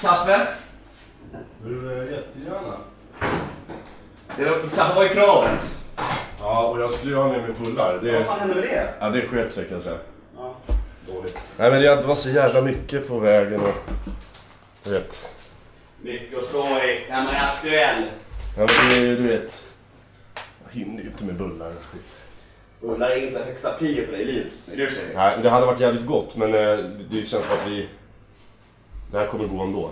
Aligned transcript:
Kaffe? 0.00 0.46
Du, 1.64 1.92
eh, 1.92 2.12
jättegärna. 2.12 2.76
Det 4.36 4.44
var, 4.44 4.68
kaffe 4.76 4.94
var 4.96 5.02
ju 5.02 5.08
kravet. 5.08 5.76
Ja, 6.40 6.66
och 6.68 6.80
jag 6.80 6.90
skulle 6.90 7.12
ju 7.12 7.18
ha 7.18 7.28
med 7.28 7.40
mig 7.42 7.50
bullar. 7.64 7.98
Det, 8.02 8.12
Vad 8.12 8.26
fan 8.26 8.38
hände 8.40 8.54
med 8.54 8.64
det? 8.64 8.88
ja, 9.00 9.08
det 9.10 9.26
sket 9.26 9.52
sig 9.52 9.64
kan 9.64 9.74
jag 9.74 9.82
säga. 9.82 9.98
Ja. 10.36 10.56
Dåligt. 11.06 11.38
Nej 11.56 11.70
men 11.70 11.82
det 11.82 12.02
var 12.06 12.14
så 12.14 12.30
jävla 12.30 12.62
mycket 12.62 13.08
på 13.08 13.18
vägen 13.18 13.60
och... 13.60 13.74
Du 14.84 14.90
vet. 14.90 15.28
Mycket 16.02 16.38
att 16.38 16.44
slå 16.44 16.60
i 16.66 17.06
när 17.10 17.24
man 17.24 17.34
är 17.34 17.44
aktuell. 17.44 18.04
Ja 18.58 18.66
men 18.66 18.88
det, 18.90 19.16
du 19.16 19.28
vet. 19.28 19.64
Jag 20.64 20.80
hinner 20.80 21.02
ju 21.02 21.08
inte 21.08 21.24
med 21.24 21.34
bullar 21.34 21.66
och 21.66 21.84
skit. 21.92 22.16
Bullar 22.80 23.10
är 23.10 23.26
inte 23.26 23.38
högsta 23.38 23.72
prio 23.72 24.04
för 24.06 24.12
dig 24.12 24.22
i 24.22 24.24
livet. 24.24 24.52
Det 24.66 24.72
är 24.72 24.76
det 24.76 24.84
du 24.86 24.90
säger? 24.90 25.14
Nej, 25.16 25.32
men 25.34 25.42
det 25.42 25.50
hade 25.50 25.66
varit 25.66 25.80
jävligt 25.80 26.06
gott 26.06 26.36
men 26.36 26.54
eh, 26.54 26.78
det 27.10 27.24
känns 27.24 27.44
som 27.44 27.54
att 27.54 27.66
vi... 27.66 27.88
Det 29.10 29.18
här 29.18 29.26
kommer 29.26 29.44
gå 29.44 29.62
ändå. 29.62 29.90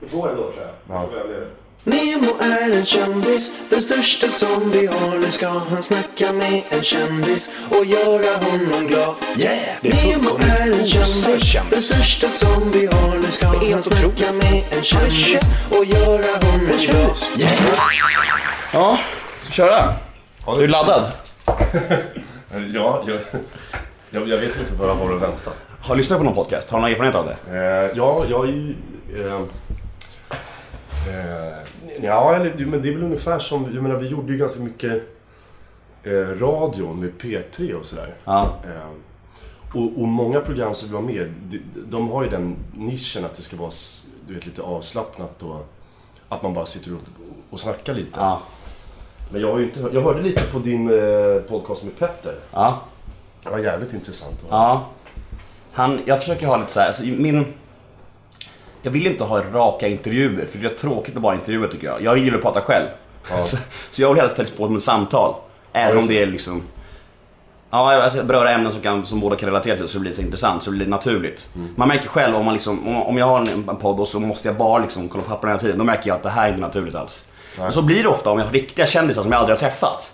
Det 0.00 0.16
går 0.16 0.30
ändå 0.30 0.42
tror 0.42 0.54
jag. 0.88 0.96
Ja. 0.96 1.08
Nemo 1.84 2.26
är 2.40 2.70
en 2.78 2.86
kändis, 2.86 3.50
den 3.70 3.82
största 3.82 4.28
som 4.28 4.70
vi 4.70 4.86
har. 4.86 5.18
Nu 5.18 5.30
ska 5.30 5.48
han 5.48 5.82
snacka 5.82 6.32
med 6.32 6.62
en 6.70 6.82
kändis 6.82 7.50
och 7.70 7.84
göra 7.84 8.36
honom 8.44 8.86
glad. 8.86 9.14
Yeah, 9.38 9.58
det 9.80 9.88
är 9.88 10.06
Nemo 10.06 10.22
fullkomligt 10.28 10.60
är 10.60 10.72
en 10.72 10.86
kändis, 10.86 11.24
den 11.24 11.40
kändis. 11.40 11.86
största 11.86 12.28
som 12.28 12.70
vi 12.70 12.86
har. 12.86 13.16
Nu 13.16 13.22
ska 13.22 13.46
Det 13.50 13.56
är 13.56 13.60
han 13.60 13.66
helt 13.72 13.84
snacka 13.84 14.32
med 14.32 14.64
en 14.70 14.82
kändis 14.82 15.40
och 15.70 15.84
göra 15.84 16.46
honom 16.46 16.60
En 16.70 16.78
glad. 16.78 16.78
kändis. 16.78 17.30
Ja, 18.72 18.98
köra. 19.50 19.94
Ja, 20.46 20.56
Är 20.56 20.60
du 20.60 20.66
laddad? 20.66 21.12
Ja, 22.74 23.04
jag, 23.06 23.18
jag, 24.10 24.28
jag 24.28 24.38
vet 24.38 24.56
inte 24.60 24.74
vad 24.78 24.88
jag 24.88 24.94
har 24.94 25.14
att 25.16 25.22
vänta. 25.22 25.50
Har 25.86 25.94
du 25.94 25.98
lyssnat 25.98 26.18
på 26.18 26.24
någon 26.24 26.34
podcast? 26.34 26.70
Har 26.70 26.78
du 26.78 26.82
någon 26.82 26.90
erfarenhet 26.90 27.16
av 27.16 27.26
det? 27.26 27.58
Eh, 27.58 27.96
ja, 27.96 28.24
jag 28.28 28.48
är 28.48 28.52
ju... 28.52 28.74
Eh, 29.16 29.34
eh, 31.08 31.58
ja, 32.02 32.38
men 32.58 32.82
det 32.82 32.88
är 32.88 32.92
väl 32.92 33.02
ungefär 33.02 33.38
som... 33.38 33.74
Jag 33.74 33.82
menar, 33.82 33.96
vi 33.96 34.08
gjorde 34.08 34.32
ju 34.32 34.38
ganska 34.38 34.60
mycket 34.60 35.02
eh, 36.02 36.10
radio 36.12 36.92
med 36.92 37.12
P3 37.20 37.72
och 37.72 37.86
sådär. 37.86 38.14
Ja. 38.24 38.54
Eh, 38.64 38.90
och, 39.76 40.00
och 40.02 40.08
många 40.08 40.40
program 40.40 40.74
som 40.74 40.88
vi 40.88 40.94
var 40.94 41.02
med 41.02 41.34
de, 41.42 41.60
de 41.90 42.10
har 42.10 42.24
ju 42.24 42.30
den 42.30 42.56
nischen 42.74 43.24
att 43.24 43.34
det 43.34 43.42
ska 43.42 43.56
vara 43.56 43.70
du 44.28 44.34
vet, 44.34 44.46
lite 44.46 44.62
avslappnat 44.62 45.42
och 45.42 45.66
att 46.28 46.42
man 46.42 46.54
bara 46.54 46.66
sitter 46.66 46.94
och, 46.94 47.00
och 47.50 47.60
snackar 47.60 47.94
lite. 47.94 48.20
Ja. 48.20 48.40
Men 49.32 49.40
jag 49.40 49.52
har 49.52 49.58
ju 49.58 49.64
inte 49.64 49.80
Jag 49.92 50.00
hörde 50.00 50.22
lite 50.22 50.42
på 50.52 50.58
din 50.58 50.90
eh, 50.90 51.40
podcast 51.48 51.84
med 51.84 51.98
Petter. 51.98 52.34
Ja. 52.52 52.80
Det 53.42 53.50
var 53.50 53.58
jävligt 53.58 53.92
intressant. 53.92 54.42
va? 54.42 54.48
Ja. 54.50 54.86
Han, 55.76 56.00
jag 56.04 56.18
försöker 56.18 56.46
ha 56.46 56.56
lite 56.56 56.72
så 56.72 56.80
här, 56.80 56.86
alltså 56.86 57.02
min... 57.02 57.46
Jag 58.82 58.90
vill 58.90 59.06
inte 59.06 59.24
ha 59.24 59.42
raka 59.42 59.88
intervjuer, 59.88 60.46
för 60.46 60.58
det 60.58 60.66
är 60.66 60.74
tråkigt 60.74 61.16
att 61.16 61.22
bara 61.22 61.34
intervjua 61.34 61.68
tycker 61.68 61.86
jag. 61.86 62.02
Jag 62.02 62.18
gillar 62.18 62.36
att 62.36 62.42
prata 62.42 62.60
själv. 62.60 62.86
Så, 63.44 63.56
så 63.90 64.02
jag 64.02 64.14
vill 64.14 64.20
helst 64.20 64.38
helst 64.38 64.56
få 64.56 64.76
ett 64.76 64.82
samtal. 64.82 65.34
Även 65.72 65.98
om 65.98 66.06
det 66.06 66.22
är 66.22 66.26
liksom... 66.26 66.62
Ja, 67.70 68.02
alltså 68.02 68.24
beröra 68.24 68.50
ämnen 68.50 68.72
som, 68.72 68.80
kan, 68.80 69.06
som 69.06 69.20
båda 69.20 69.36
kan 69.36 69.48
relatera 69.48 69.76
till 69.76 69.88
så 69.88 70.00
blir 70.00 70.10
det 70.10 70.16
så 70.16 70.22
intressant, 70.22 70.62
så 70.62 70.70
blir 70.70 70.84
det 70.84 70.90
naturligt. 70.90 71.48
Man 71.74 71.88
märker 71.88 72.08
själv 72.08 72.36
om, 72.36 72.44
man 72.44 72.54
liksom, 72.54 72.88
om, 72.88 73.02
om 73.02 73.18
jag 73.18 73.26
har 73.26 73.40
en, 73.40 73.48
en 73.48 73.76
podd 73.76 74.00
och 74.00 74.08
så 74.08 74.20
måste 74.20 74.48
jag 74.48 74.56
bara 74.56 74.78
liksom 74.78 75.08
kolla 75.08 75.24
på 75.24 75.30
papperna 75.30 75.52
hela 75.52 75.60
tiden, 75.60 75.78
då 75.78 75.84
märker 75.84 76.08
jag 76.08 76.16
att 76.16 76.22
det 76.22 76.30
här 76.30 76.44
är 76.44 76.48
inte 76.48 76.60
naturligt 76.60 76.94
alls. 76.94 77.24
Och 77.58 77.74
så 77.74 77.82
blir 77.82 78.02
det 78.02 78.08
ofta 78.08 78.30
om 78.30 78.38
jag 78.38 78.46
har 78.46 78.52
riktiga 78.52 78.86
kändisar 78.86 79.22
som 79.22 79.32
jag 79.32 79.38
aldrig 79.38 79.58
har 79.58 79.60
träffat. 79.60 80.12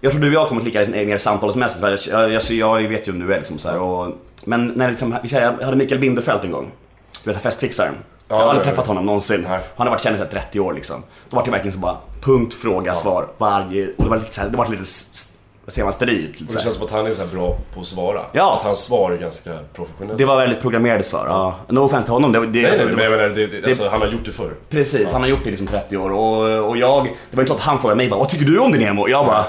Jag 0.00 0.12
tror 0.12 0.22
du 0.22 0.28
och 0.28 0.34
jag 0.34 0.48
kommer 0.48 0.60
att 0.60 0.66
lika 0.66 0.86
mer 0.86 1.18
samtalsmässigt. 1.18 1.80
för 1.80 1.90
Jag, 2.10 2.32
jag, 2.32 2.42
jag, 2.50 2.82
jag 2.82 2.88
vet 2.88 3.08
ju 3.08 3.12
vem 3.12 3.26
du 3.26 3.34
är 3.34 3.38
liksom 3.38 3.58
så 3.58 3.68
här, 3.68 3.78
och, 3.78 4.06
Men 4.46 4.66
när 4.66 4.90
liksom, 4.90 5.16
vi 5.22 5.28
säger, 5.28 5.56
jag 5.58 5.64
hade 5.64 5.76
Mikael 5.76 6.00
Binderfeldt 6.00 6.44
en 6.44 6.50
gång. 6.50 6.70
Du 7.24 7.30
vet 7.30 7.42
festfixaren. 7.42 7.94
jag 8.28 8.36
har 8.36 8.42
ja, 8.42 8.48
aldrig 8.48 8.66
ja. 8.66 8.70
träffat 8.70 8.86
honom 8.86 9.06
någonsin. 9.06 9.46
Nej. 9.48 9.60
Han 9.76 9.86
har 9.86 9.94
varit 9.94 10.02
kändis 10.02 10.22
i 10.22 10.24
30 10.30 10.60
år 10.60 10.72
liksom. 10.72 11.02
Då 11.30 11.36
var 11.36 11.44
det 11.44 11.50
verkligen 11.50 11.72
så 11.72 11.78
bara 11.78 11.96
punkt, 12.20 12.54
fråga, 12.54 12.94
svar. 12.94 13.28
Varje... 13.38 13.86
Och 13.96 14.04
det 14.04 14.10
var 14.10 14.16
lite 14.16 14.34
så 14.34 14.40
här, 14.40 14.48
det 14.48 14.56
var 14.56 14.68
lite, 14.68 14.84
vad 15.64 15.72
säger 15.72 15.84
man, 15.84 15.92
sterilt. 15.92 16.40
Och 16.40 16.54
det 16.54 16.62
känns 16.62 16.74
som 16.74 16.84
att 16.84 16.90
han 16.90 17.06
är 17.06 17.12
så 17.12 17.26
bra 17.26 17.58
på 17.74 17.80
att 17.80 17.86
svara. 17.86 18.20
Ja. 18.32 18.56
Att 18.56 18.62
hans 18.62 18.84
svar 18.84 19.10
är 19.12 19.16
ganska 19.16 19.58
professionellt. 19.74 20.18
Det 20.18 20.24
var 20.24 20.38
väldigt 20.38 20.60
programmerade 20.60 21.02
svar. 21.02 21.26
Ja. 21.28 21.54
No 21.68 21.78
offense 21.80 22.04
till 22.04 22.12
honom. 22.12 22.32
Det, 22.32 22.40
det, 22.40 22.46
Nej, 22.46 22.66
alltså, 22.66 22.84
nej, 22.84 22.94
det 22.94 23.16
men 23.16 23.34
det, 23.34 23.46
det, 23.46 23.66
alltså, 23.66 23.88
han 23.88 24.00
har 24.00 24.08
gjort 24.08 24.24
det 24.24 24.32
förr. 24.32 24.54
Precis, 24.70 25.12
han 25.12 25.20
har 25.20 25.28
gjort 25.28 25.40
det 25.42 25.48
i 25.48 25.50
liksom 25.50 25.66
30 25.66 25.96
år 25.96 26.10
och, 26.10 26.68
och 26.68 26.76
jag, 26.76 27.04
det 27.04 27.36
var 27.36 27.42
inte 27.42 27.52
så 27.52 27.58
att 27.58 27.64
han 27.64 27.78
frågade 27.78 27.96
mig 27.96 28.08
bara 28.08 28.20
Vad 28.20 28.28
tycker 28.28 28.46
du 28.46 28.58
om 28.58 28.72
din 28.72 28.82
emo? 28.82 29.02
Och 29.02 29.10
jag 29.10 29.26
bara 29.26 29.44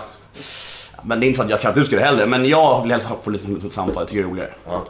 Men 1.07 1.19
det 1.19 1.25
är 1.25 1.27
inte 1.27 1.37
så 1.37 1.43
att 1.43 1.49
jag 1.49 1.61
kan 1.61 1.69
att 1.69 1.75
du 1.75 1.85
skulle 1.85 2.01
heller, 2.01 2.25
men 2.25 2.45
jag 2.45 2.81
vill 2.81 2.91
helst 2.91 3.07
få 3.23 3.29
lite 3.29 3.67
ett 3.67 3.73
samtal, 3.73 4.01
jag 4.01 4.07
tycker 4.07 4.21
det 4.21 4.27
är 4.27 4.31
roligare. 4.31 4.53
Ja. 4.65 4.83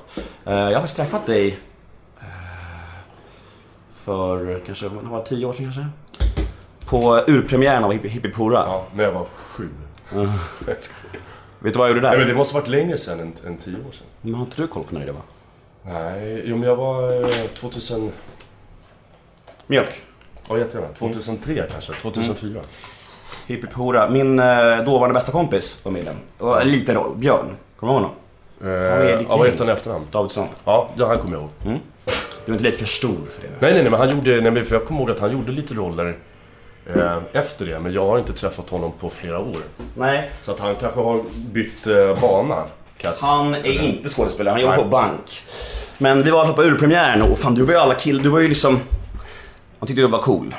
Eh, 0.46 0.54
jag 0.54 0.66
har 0.66 0.74
faktiskt 0.74 0.98
träffat 0.98 1.26
dig 1.26 1.58
eh, 2.20 2.26
för 3.94 4.60
kanske, 4.66 4.88
vad 4.88 5.04
var 5.04 5.20
det, 5.20 5.26
10 5.26 5.46
år 5.46 5.54
sedan 5.54 5.66
kanske? 5.66 5.88
På 6.86 7.24
urpremiären 7.28 7.84
av 7.84 7.92
Hippie 7.92 8.12
Hippie 8.12 8.32
Pora. 8.32 8.60
ja, 8.60 8.86
när 8.96 9.04
jag 9.04 9.12
var 9.12 9.26
sju. 9.36 9.70
Vet 11.60 11.74
du 11.74 11.80
vad 11.80 11.90
jag 11.90 11.96
gjorde 11.96 12.02
där? 12.02 12.10
Nej, 12.10 12.18
men 12.18 12.28
det 12.28 12.36
måste 12.36 12.56
varit 12.56 12.68
längre 12.68 12.98
sedan 12.98 13.20
än, 13.20 13.34
än 13.46 13.58
tio 13.58 13.76
år 13.76 13.92
sedan. 13.92 14.08
Men 14.22 14.34
har 14.34 14.42
inte 14.42 14.62
du 14.62 14.68
koll 14.68 14.84
på 14.84 14.96
när 14.96 15.06
det 15.06 15.12
var? 15.12 15.22
Nej, 15.84 16.42
jo 16.46 16.58
men 16.58 16.70
jag 16.70 16.76
var 16.76 17.22
eh, 17.22 17.48
2000... 17.48 18.12
Mjölk. 19.68 20.02
Ja, 20.50 20.58
jättegärna. 20.58 20.88
2003 20.94 21.68
kanske. 21.72 21.94
2004. 21.94 22.62
Hippie 23.48 23.70
Pora. 23.70 24.10
Min 24.10 24.40
eh, 24.40 24.46
dåvarande 24.86 25.14
bästa 25.14 25.32
kompis 25.32 25.80
var 25.84 25.92
med 25.92 26.02
i 26.02 26.06
den. 26.06 26.16
Och 26.38 26.62
en 26.62 26.68
liten 26.72 26.96
roll, 26.96 27.16
Björn. 27.16 27.56
Kommer 27.80 27.94
du 27.94 28.00
ihåg 28.00 28.04
honom? 28.04 28.12
Eh, 28.64 29.26
ja, 29.30 29.38
vad 29.38 29.46
heter 29.48 29.60
han 29.60 29.70
i 29.70 29.72
efternamn? 29.72 30.06
Davidsson. 30.12 30.48
Ja, 30.66 30.90
ja, 30.98 31.08
han 31.08 31.18
kommer 31.18 31.34
jag 31.34 31.42
ihåg. 31.42 31.80
Du 32.46 32.52
är 32.52 32.56
inte 32.56 32.64
lite 32.64 32.78
för 32.78 32.86
stor 32.86 33.16
för 33.32 33.42
det? 33.42 33.48
Nej, 33.60 33.74
nej, 33.74 33.82
nej, 33.82 33.92
men 33.92 34.00
han 34.00 34.10
gjorde... 34.10 34.42
Nej, 34.42 34.52
men 34.52 34.66
för 34.66 34.76
jag 34.76 34.86
kommer 34.86 35.02
ihåg 35.02 35.12
att 35.12 35.20
han 35.20 35.32
gjorde 35.32 35.52
lite 35.52 35.74
roller 35.74 36.18
eh, 36.96 37.18
efter 37.34 37.66
det. 37.66 37.80
Men 37.80 37.94
jag 37.94 38.06
har 38.08 38.18
inte 38.20 38.34
träffat 38.34 38.70
honom 38.70 38.92
på 39.00 39.10
flera 39.10 39.40
år. 39.40 39.58
Nej. 39.96 40.32
Så 40.44 40.52
att 40.52 40.60
han 40.60 40.76
kanske 40.76 41.00
har 41.02 41.20
bytt 41.52 41.88
eh, 41.88 42.22
bana. 42.22 42.64
Kan- 42.98 43.14
Han 43.20 43.56
är 43.56 43.66
inte 43.82 44.10
skådespelare, 44.10 44.52
han 44.52 44.62
jobbar 44.62 44.78
på 44.78 44.84
bank. 44.84 45.44
Men 45.98 46.24
vi 46.24 46.32
var 46.32 46.54
på 46.54 46.64
urpremiären 46.64 47.22
och 47.22 47.38
fan 47.38 47.56
du 47.56 47.64
var 47.64 47.74
ju 47.74 47.80
alla 47.80 47.96
kill, 47.96 48.24
du 48.24 48.30
var 48.30 48.40
ju 48.40 48.48
liksom... 48.48 48.80
Man 49.80 49.88
tyckte 49.88 50.02
du 50.02 50.08
var 50.08 50.20
cool. 50.22 50.56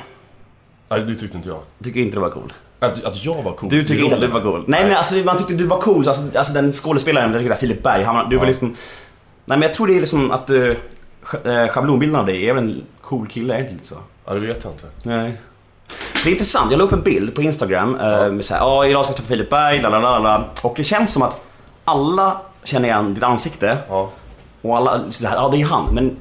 Nej, 0.89 0.99
det 1.01 1.15
tyckte 1.15 1.37
inte 1.37 1.49
jag. 1.49 1.59
Tycker 1.83 1.99
inte 1.99 2.15
du 2.15 2.21
var 2.21 2.29
cool. 2.29 2.53
Att, 2.79 3.03
att 3.05 3.25
jag 3.25 3.43
var 3.43 3.51
cool. 3.53 3.69
Du 3.69 3.83
tycker 3.83 4.03
inte 4.03 4.15
att 4.15 4.21
du 4.21 4.27
var 4.27 4.41
cool. 4.41 4.63
Nej 4.67 4.85
men 4.85 4.97
alltså 4.97 5.15
man 5.15 5.37
tyckte 5.37 5.53
du 5.53 5.65
var 5.65 5.81
cool. 5.81 6.07
Alltså, 6.07 6.23
alltså 6.35 6.53
den 6.53 6.71
skådespelaren, 6.71 7.33
jag 7.33 7.45
är 7.45 7.55
Filip 7.55 7.83
Berg, 7.83 8.03
han, 8.03 8.29
du 8.29 8.35
var 8.35 8.43
Ja. 8.43 8.47
liksom... 8.47 8.67
Nej 9.45 9.57
men 9.57 9.61
jag 9.61 9.73
tror 9.73 9.87
det 9.87 9.93
är 9.95 9.99
liksom 9.99 10.31
att... 10.31 10.49
Uh, 10.49 10.73
schablonbilden 11.69 12.19
av 12.19 12.25
dig 12.25 12.49
är 12.49 12.53
väl 12.53 12.63
en 12.63 12.83
cool 13.01 13.27
kille, 13.27 13.53
är 13.55 13.63
det 13.63 13.69
inte 13.69 13.87
så? 13.87 13.95
Ja, 14.25 14.33
det 14.33 14.39
vet 14.39 14.63
jag 14.63 14.73
inte. 14.73 14.85
Nej. 15.03 15.41
Det 16.23 16.29
är 16.29 16.31
intressant, 16.31 16.71
jag 16.71 16.77
la 16.77 16.83
upp 16.83 16.91
en 16.93 17.01
bild 17.01 17.35
på 17.35 17.41
Instagram 17.41 17.95
eh, 17.99 18.29
med 18.31 18.45
såhär, 18.45 18.61
ja 18.61 18.85
idag 18.85 19.03
ska 19.03 19.09
jag 19.11 19.17
träffa 19.17 19.27
Filip 19.27 19.49
Berg, 19.49 19.81
la 19.81 19.89
la 19.89 19.99
la 19.99 20.19
la. 20.19 20.43
Och 20.61 20.73
det 20.77 20.83
känns 20.83 21.13
som 21.13 21.21
att 21.21 21.39
alla 21.85 22.41
känner 22.63 22.87
igen 22.89 23.13
ditt 23.13 23.23
ansikte. 23.23 23.77
Ja. 23.89 24.11
Och 24.61 24.77
alla, 24.77 25.11
så 25.11 25.27
här, 25.27 25.35
ja 25.35 25.49
det 25.49 25.61
är 25.61 25.65
han. 25.65 25.93
Men 25.93 26.17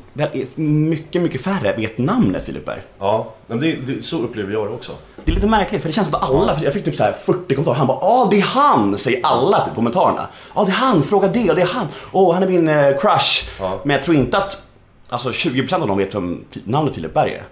mycket, 0.89 1.23
mycket 1.23 1.41
färre 1.41 1.77
vet 1.77 1.99
namnet 1.99 2.45
Filip 2.45 2.65
Berg. 2.65 2.83
Ja, 2.99 3.35
men 3.47 3.61
det, 3.61 3.73
det, 3.73 4.03
så 4.03 4.19
upplever 4.19 4.53
jag 4.53 4.67
det 4.67 4.75
också. 4.75 4.93
Det 5.25 5.31
är 5.31 5.35
lite 5.35 5.47
märkligt 5.47 5.83
för 5.83 5.89
det 5.89 5.93
känns 5.93 6.09
som 6.09 6.15
att 6.15 6.31
alla, 6.31 6.59
jag 6.63 6.73
fick 6.73 6.85
typ 6.85 6.97
så 6.97 7.03
här 7.03 7.13
40 7.13 7.55
kommentarer. 7.55 7.77
Han 7.77 7.87
bara 7.87 7.99
ja 8.01 8.29
det 8.31 8.39
är 8.39 8.43
han, 8.43 8.99
säger 8.99 9.21
alla 9.23 9.65
typ, 9.65 9.75
kommentarerna. 9.75 10.29
Ja 10.55 10.65
det 10.65 10.71
är 10.71 10.75
han, 10.75 11.03
fråga 11.03 11.29
det 11.29 11.51
och 11.51 11.57
det 11.57 11.63
är 11.63 11.67
han. 11.67 11.87
Åh 12.13 12.35
han 12.35 12.43
är 12.43 12.47
min 12.47 12.69
eh, 12.69 12.99
crush. 13.01 13.49
Ja. 13.61 13.81
Men 13.85 13.97
jag 13.97 14.05
tror 14.05 14.17
inte 14.17 14.39
att 14.39 14.63
alltså 15.09 15.31
20% 15.31 15.75
av 15.75 15.89
dem 15.89 15.99
vet 15.99 16.15
vem 16.15 16.45
namnet 16.65 16.95
Filip 16.95 17.15
Berg 17.15 17.33
är. 17.33 17.43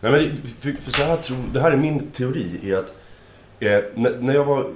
Nej, 0.00 0.12
men 0.12 0.42
för, 0.60 0.82
för 0.82 0.92
så 0.92 1.02
här 1.02 1.16
tror, 1.16 1.38
det 1.52 1.60
här 1.60 1.72
är 1.72 1.76
min 1.76 2.10
teori, 2.10 2.60
är 2.62 2.76
att 2.76 2.94
eh, 3.60 3.84
när, 3.94 4.18
när 4.20 4.34
jag 4.34 4.44
var 4.44 4.66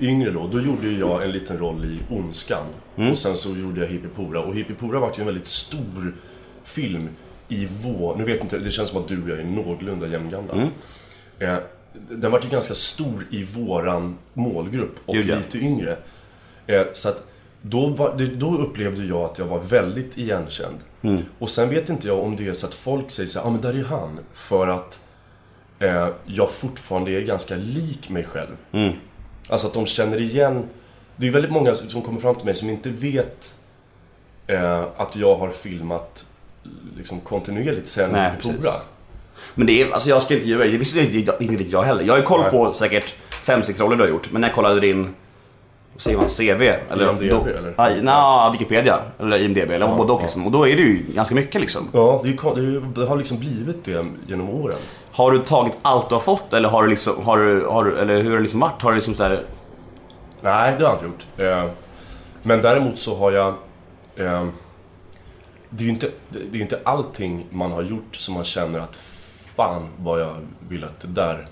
yngre 0.00 0.30
då, 0.30 0.46
då 0.46 0.60
gjorde 0.60 0.90
jag 0.90 1.24
en 1.24 1.30
liten 1.30 1.58
roll 1.58 1.84
i 1.84 2.14
Ondskan. 2.14 2.66
Och 2.94 3.18
sen 3.18 3.36
så 3.36 3.56
gjorde 3.56 3.80
jag 3.80 3.88
Hippipora. 3.88 4.40
Och 4.40 4.54
Hippipora 4.54 5.00
var 5.00 5.12
ju 5.16 5.20
en 5.20 5.26
väldigt 5.26 5.46
stor 5.46 6.14
film 6.64 7.08
i 7.48 7.68
vår... 7.82 8.16
Nu 8.16 8.24
vet 8.24 8.42
inte, 8.42 8.58
det 8.58 8.70
känns 8.70 8.88
som 8.88 9.02
att 9.02 9.08
du 9.08 9.22
och 9.22 9.28
jag 9.28 9.38
är 9.38 9.44
någorlunda 9.44 10.06
jämngamla. 10.06 10.68
Eh, 11.38 11.56
den 11.92 12.30
var 12.30 12.40
ju 12.42 12.48
ganska 12.48 12.74
stor 12.74 13.26
i 13.30 13.44
våran 13.44 14.18
målgrupp 14.32 14.94
och 15.06 15.16
ja. 15.16 15.36
lite 15.36 15.58
yngre. 15.58 15.96
Eh, 16.66 16.82
så 16.92 17.08
att 17.08 17.26
då, 17.62 17.86
var, 17.86 18.30
då 18.36 18.56
upplevde 18.56 19.04
jag 19.04 19.20
att 19.20 19.38
jag 19.38 19.46
var 19.46 19.60
väldigt 19.60 20.18
igenkänd. 20.18 20.76
Och 21.38 21.50
sen 21.50 21.68
vet 21.68 21.88
inte 21.88 22.06
jag 22.06 22.18
om 22.18 22.36
det 22.36 22.48
är 22.48 22.52
så 22.52 22.66
att 22.66 22.74
folk 22.74 23.10
säger 23.10 23.28
så 23.28 23.38
här, 23.38 23.46
ja 23.46 23.48
ah, 23.48 23.52
men 23.52 23.60
där 23.60 23.80
är 23.80 23.84
han. 23.84 24.18
För 24.32 24.68
att 24.68 25.00
eh, 25.78 26.08
jag 26.26 26.50
fortfarande 26.50 27.10
är 27.10 27.20
ganska 27.20 27.54
lik 27.56 28.08
mig 28.08 28.24
själv. 28.24 28.56
Alltså 29.48 29.66
att 29.66 29.74
de 29.74 29.86
känner 29.86 30.20
igen. 30.20 30.64
Det 31.16 31.26
är 31.26 31.30
väldigt 31.30 31.52
många 31.52 31.74
som 31.74 32.02
kommer 32.02 32.20
fram 32.20 32.34
till 32.34 32.44
mig 32.44 32.54
som 32.54 32.70
inte 32.70 32.90
vet 32.90 33.56
eh, 34.46 34.84
att 34.96 35.16
jag 35.16 35.36
har 35.36 35.50
filmat 35.50 36.26
liksom 36.96 37.20
kontinuerligt 37.20 37.88
sen 37.88 38.10
Nej. 38.10 38.32
Pora. 38.42 38.72
Men 39.54 39.66
det 39.66 39.82
är, 39.82 39.90
alltså 39.90 40.08
jag 40.08 40.22
ska 40.22 40.34
inte 40.34 40.48
ljuga, 40.48 40.64
det 40.64 40.78
visste 40.78 41.00
inte, 41.00 41.64
jag 41.64 41.82
heller. 41.82 42.04
Jag 42.04 42.14
har 42.14 42.22
koll 42.22 42.50
på 42.50 42.72
säkert 42.72 43.14
5-6 43.44 43.80
roller 43.80 43.96
du 43.96 44.02
har 44.02 44.08
gjort, 44.08 44.32
men 44.32 44.40
när 44.40 44.48
jag 44.48 44.54
kollade 44.54 44.80
din 44.80 45.14
säger 45.96 46.18
man 46.18 46.28
CV? 46.28 46.62
Eller, 46.92 47.10
IMDb, 47.10 47.30
då, 47.30 47.46
eller? 47.58 47.74
Aj, 47.76 48.02
na, 48.02 48.50
Wikipedia. 48.52 48.98
Eller 49.18 49.38
IMDB, 49.42 49.70
eller 49.70 49.94
både 49.96 50.12
och 50.12 50.22
liksom. 50.22 50.46
Och 50.46 50.52
då 50.52 50.68
är 50.68 50.76
det 50.76 50.82
ju 50.82 51.04
ganska 51.14 51.34
mycket 51.34 51.60
liksom. 51.60 51.88
Ja, 51.92 52.20
det, 52.24 52.28
är 52.28 52.54
det, 52.54 52.60
är 52.60 52.64
ju- 52.64 52.80
det 52.94 53.06
har 53.06 53.16
liksom 53.16 53.38
blivit 53.38 53.84
det 53.84 54.06
genom 54.26 54.50
åren. 54.50 54.76
Har 55.12 55.30
du 55.32 55.38
tagit 55.38 55.72
allt 55.82 56.08
du 56.08 56.14
har 56.14 56.20
fått 56.22 56.52
eller 56.52 56.68
har 56.68 56.82
du 56.82 56.88
liksom, 56.88 57.14
har 57.24 57.38
du, 57.38 57.66
har 57.66 57.84
du, 57.84 57.98
eller 57.98 58.22
hur 58.22 58.30
har 58.30 58.36
det 58.36 58.42
liksom 58.42 58.60
varit? 58.60 58.82
Har 58.82 58.90
du 58.90 58.94
liksom 58.94 59.14
så 59.14 59.22
här, 59.22 59.42
Nej, 60.40 60.74
det 60.78 60.84
har 60.84 60.90
jag 60.92 60.94
inte 60.94 61.04
gjort. 61.06 61.24
Eh, 61.64 61.70
Men 62.42 62.62
däremot 62.62 62.98
så 62.98 63.16
har 63.16 63.32
jag... 63.32 63.48
eh, 64.16 64.46
Det 65.70 65.82
är 65.82 65.86
ju 65.86 65.90
inte, 65.90 66.10
det 66.50 66.58
är 66.58 66.62
inte 66.62 66.80
allting 66.84 67.46
man 67.50 67.72
har 67.72 67.82
gjort 67.82 68.16
som 68.16 68.34
man 68.34 68.44
känner 68.44 68.78
att 68.80 68.96
fan 69.56 69.88
vad 69.96 70.20
jag 70.20 70.34
vill 70.68 70.84
att 70.84 71.00
det 71.00 71.08
där 71.08 71.48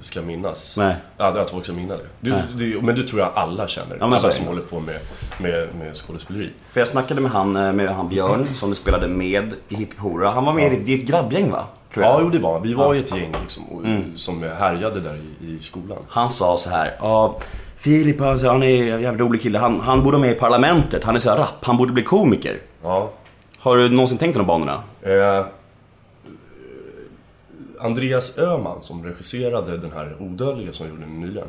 ska 0.00 0.22
minnas. 0.22 0.76
Nej. 0.76 0.96
Ja, 1.16 1.40
att 1.40 1.50
folk 1.50 1.64
ska 1.64 1.74
minna 1.74 1.96
det. 1.96 2.06
Du, 2.20 2.30
det. 2.30 2.82
Men 2.82 2.94
det 2.94 3.02
tror 3.02 3.20
jag 3.20 3.30
alla 3.34 3.68
känner. 3.68 3.96
men 3.96 3.98
så 3.98 4.06
alla 4.06 4.26
är 4.26 4.30
som 4.30 4.46
håller 4.46 4.62
på 4.62 4.80
med, 4.80 5.00
med, 5.38 5.68
med 5.74 5.96
skådespeleri. 5.96 6.50
För 6.68 6.80
jag 6.80 6.88
snackade 6.88 7.20
med 7.20 7.30
han, 7.30 7.56
eh, 7.56 7.72
med 7.72 7.88
han 7.88 8.08
Björn 8.08 8.48
som 8.52 8.70
du 8.70 8.76
spelade 8.76 9.08
med 9.08 9.54
i 9.68 9.74
Hipp 9.74 9.98
Hora. 9.98 10.30
Han 10.30 10.44
var 10.44 10.52
med 10.52 10.72
i 10.72 10.76
ditt 10.76 11.08
grabbgäng 11.08 11.50
va? 11.50 11.64
Ja, 11.94 12.18
jo 12.22 12.28
det 12.28 12.38
var 12.38 12.60
Vi 12.60 12.74
var 12.74 12.94
ju 12.94 13.00
ett 13.00 13.16
gäng 13.16 13.34
liksom, 13.42 13.64
och, 13.68 13.82
som 14.18 14.42
härjade 14.42 15.00
där 15.00 15.20
i, 15.40 15.46
i 15.46 15.58
skolan. 15.60 15.98
Han 16.08 16.30
sa 16.30 16.56
så 16.56 16.70
här, 16.70 16.96
ja 17.00 17.38
Filip 17.76 18.20
han, 18.20 18.38
han 18.38 18.62
är 18.62 18.94
en 18.94 19.02
jävla 19.02 19.24
rolig 19.24 19.42
kille. 19.42 19.58
Han, 19.58 19.80
han 19.80 19.98
borde 20.02 20.16
vara 20.16 20.26
med 20.26 20.36
i 20.36 20.40
Parlamentet. 20.40 21.04
Han 21.04 21.14
är 21.14 21.18
så 21.18 21.30
här 21.30 21.36
rapp. 21.36 21.64
Han 21.64 21.76
borde 21.76 21.92
bli 21.92 22.02
komiker. 22.02 22.58
Ja. 22.82 23.10
Har 23.58 23.76
du 23.76 23.88
någonsin 23.88 24.18
tänkt 24.18 24.36
de 24.36 24.46
banorna? 24.46 24.82
Eh, 25.02 25.46
Andreas 27.80 28.38
Öhman 28.38 28.82
som 28.82 29.04
regisserade 29.04 29.78
den 29.78 29.92
här 29.92 30.16
Odödliga 30.22 30.72
som 30.72 30.88
gjorde 30.88 31.06
nyligen. 31.06 31.48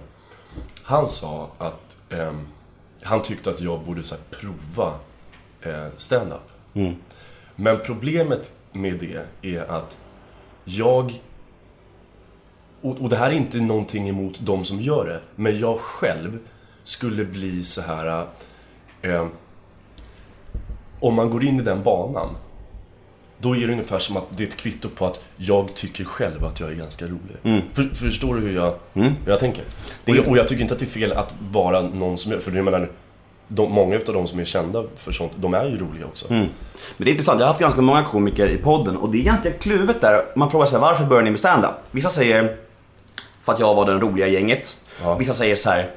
Han 0.84 1.08
sa 1.08 1.50
att 1.58 1.98
ehm, 2.10 2.48
han 3.02 3.22
tyckte 3.22 3.50
att 3.50 3.62
jag 3.62 3.82
borde 3.82 4.04
så 4.04 4.16
här, 4.16 4.24
prova 4.32 4.94
eh, 5.62 5.88
stand-up. 5.96 6.50
Men 7.56 7.80
problemet 7.86 8.52
med 8.72 9.00
det 9.00 9.26
är 9.42 9.72
att 9.72 9.98
jag 10.64 11.22
och, 12.82 13.02
och 13.02 13.10
det 13.10 13.16
här 13.16 13.32
är 13.32 13.36
inte 13.36 13.58
någonting 13.58 14.10
emot 14.10 14.40
de 14.42 14.66
som 14.66 14.82
gör 14.82 15.08
det, 15.08 15.20
men 15.36 15.60
jag 15.60 15.80
själv 15.80 16.40
skulle 16.84 17.26
bli 17.26 17.64
så 17.64 17.82
här... 17.82 18.28
Eh, 19.02 19.28
om 21.00 21.14
man 21.14 21.30
går 21.30 21.44
in 21.44 21.60
i 21.60 21.64
den 21.64 21.84
banan, 21.84 22.30
då 23.40 23.56
är 23.56 23.68
det 23.68 23.74
ungefär 23.74 24.00
som 24.00 24.18
att 24.18 24.24
det 24.30 24.44
är 24.44 24.48
ett 24.48 24.58
kvitto 24.58 24.90
på 24.90 25.06
att 25.06 25.20
jag 25.38 25.74
tycker 25.76 26.04
själv 26.04 26.46
att 26.46 26.60
jag 26.60 26.70
är 26.70 26.76
ganska 26.76 27.06
rolig. 27.06 27.64
För, 27.74 27.96
förstår 27.96 28.36
du 28.36 28.42
hur 28.42 28.56
jag, 28.56 28.74
hur 28.94 29.16
jag 29.26 29.40
tänker? 29.40 29.64
Och 30.08 30.16
jag, 30.16 30.28
och 30.28 30.38
jag 30.38 30.48
tycker 30.48 30.62
inte 30.62 30.74
att 30.74 30.80
det 30.80 30.86
är 30.86 31.00
fel 31.00 31.12
att 31.12 31.36
vara 31.52 31.82
någon 31.82 32.18
som 32.18 32.32
gör, 32.32 32.40
för 32.40 32.52
jag 32.52 32.66
menar, 32.66 32.90
de, 33.48 33.72
många 33.72 33.96
av 33.96 34.14
de 34.14 34.28
som 34.28 34.40
är 34.40 34.46
kända 34.46 34.84
för 34.96 35.12
sånt, 35.12 35.32
de 35.36 35.54
är 35.54 35.66
ju 35.66 35.78
roliga 35.78 36.06
också. 36.06 36.26
Men 36.30 36.50
det 36.98 37.10
är 37.10 37.12
intressant, 37.12 37.40
jag 37.40 37.46
har 37.46 37.52
haft 37.52 37.62
ganska 37.62 37.82
många 37.82 38.04
komiker 38.04 38.48
i 38.48 38.58
podden 38.58 38.98
och 38.98 39.12
det 39.12 39.18
är 39.18 39.24
ganska 39.24 39.52
kluvet 39.52 40.02
där. 40.02 40.26
Man 40.36 40.52
frågar 40.52 40.66
sig 40.66 40.80
varför 40.80 41.06
börjar 41.06 41.24
ni 41.24 41.30
med 41.30 41.40
stand-up? 41.40 41.72
Vissa 41.92 42.10
säger 42.10 42.58
för 43.44 43.54
att 43.54 43.60
jag 43.60 43.76
var 43.76 43.86
den 43.86 44.02
roliga 44.02 44.28
i 44.28 44.34
gänget. 44.34 44.78
Ja. 45.04 45.16
Vissa 45.16 45.34
säger 45.34 45.56
så 45.56 45.70
här. 45.70 45.90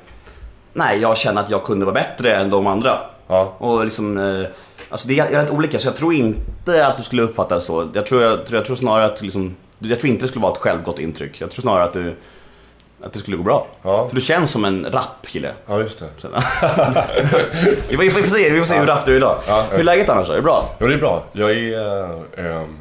Nej, 0.72 0.98
jag 0.98 1.18
känner 1.18 1.40
att 1.40 1.50
jag 1.50 1.64
kunde 1.64 1.84
vara 1.84 1.94
bättre 1.94 2.36
än 2.36 2.50
de 2.50 2.66
andra. 2.66 2.98
Ja. 3.26 3.54
Och 3.58 3.84
liksom, 3.84 4.18
eh, 4.18 4.46
alltså 4.90 5.08
det 5.08 5.18
är 5.18 5.30
rätt 5.30 5.50
olika 5.50 5.78
så 5.78 5.88
jag 5.88 5.96
tror 5.96 6.14
inte 6.14 6.86
att 6.86 6.96
du 6.96 7.02
skulle 7.02 7.22
uppfatta 7.22 7.54
det 7.54 7.60
så. 7.60 7.88
Jag 7.92 8.06
tror, 8.06 8.22
jag, 8.22 8.38
jag 8.50 8.64
tror 8.64 8.76
snarare 8.76 9.06
att 9.06 9.22
liksom, 9.22 9.56
jag 9.78 10.00
tror 10.00 10.10
inte 10.10 10.24
det 10.24 10.28
skulle 10.28 10.42
vara 10.42 10.52
ett 10.52 10.58
självgott 10.58 10.98
intryck. 10.98 11.40
Jag 11.40 11.50
tror 11.50 11.62
snarare 11.62 11.84
att 11.84 11.92
du, 11.92 12.16
att 13.02 13.12
det 13.12 13.18
skulle 13.18 13.36
gå 13.36 13.42
bra. 13.42 13.66
Ja. 13.82 14.08
För 14.08 14.14
du 14.14 14.20
känns 14.20 14.50
som 14.50 14.64
en 14.64 14.86
rapp-kille. 14.92 15.52
Ja, 15.66 15.80
just 15.80 15.98
det. 15.98 16.06
Vi, 17.88 17.96
får, 17.96 18.02
vi 18.02 18.10
får 18.10 18.22
se, 18.22 18.50
vi 18.50 18.58
får 18.58 18.66
se 18.66 18.78
hur 18.78 18.86
rapp 18.86 19.06
du 19.06 19.12
är 19.12 19.16
idag. 19.16 19.40
Ja, 19.48 19.66
Hur 19.70 19.80
är 19.80 19.84
läget 19.84 20.08
annars 20.08 20.26
då? 20.26 20.32
Är 20.32 20.36
det 20.36 20.42
bra? 20.42 20.64
Jo, 20.80 20.86
det 20.86 20.94
är 20.94 20.98
bra. 20.98 21.24
Jag 21.32 21.50
är... 21.50 21.78
ehm, 22.36 22.76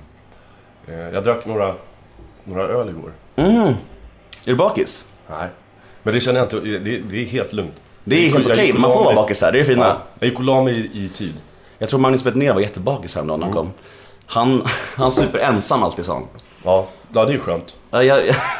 eh, 0.88 1.00
jag 1.14 1.24
drack 1.24 1.46
några, 1.46 1.76
några 2.44 2.64
öl 2.64 2.90
igår. 2.90 3.14
Är 3.36 3.76
du 4.46 4.56
bakis? 4.56 5.06
Nej. 5.28 5.48
Men 6.04 6.14
det 6.14 6.20
känner 6.20 6.40
jag 6.40 6.46
inte, 6.46 6.60
det, 6.60 6.98
det 7.00 7.22
är 7.22 7.26
helt 7.26 7.54
lugnt. 7.54 7.76
Det 8.04 8.28
är 8.28 8.32
helt 8.32 8.48
okej, 8.48 8.74
och 8.74 8.80
man 8.80 8.94
får 8.94 9.04
vara 9.04 9.16
bakis 9.16 9.42
här, 9.42 9.52
det 9.52 9.60
är 9.60 9.64
fina. 9.64 9.86
Ja, 9.86 9.98
jag 10.20 10.30
gick 10.30 10.38
och 10.40 10.46
la 10.46 10.64
mig 10.64 10.74
i, 10.94 11.06
i 11.06 11.10
tid. 11.10 11.34
Jag 11.80 11.90
tror 11.90 12.00
Magnus 12.00 12.24
Betnér 12.24 12.54
var 12.54 12.62
jättebakis 12.62 13.16
häromdagen 13.16 13.40
när 13.40 13.46
han 13.48 13.54
kom. 13.56 13.72
Han, 14.26 14.68
han 14.98 15.12
super 15.12 15.40
ensam 15.40 15.84
alltid 15.84 16.06
sa 16.06 16.14
han. 16.14 16.28
Ja, 16.64 16.88
ja 17.14 17.26
det 17.26 17.34
är 17.34 17.38
skönt. 17.40 17.76
Jag, 17.92 18.06
jag, 18.06 18.18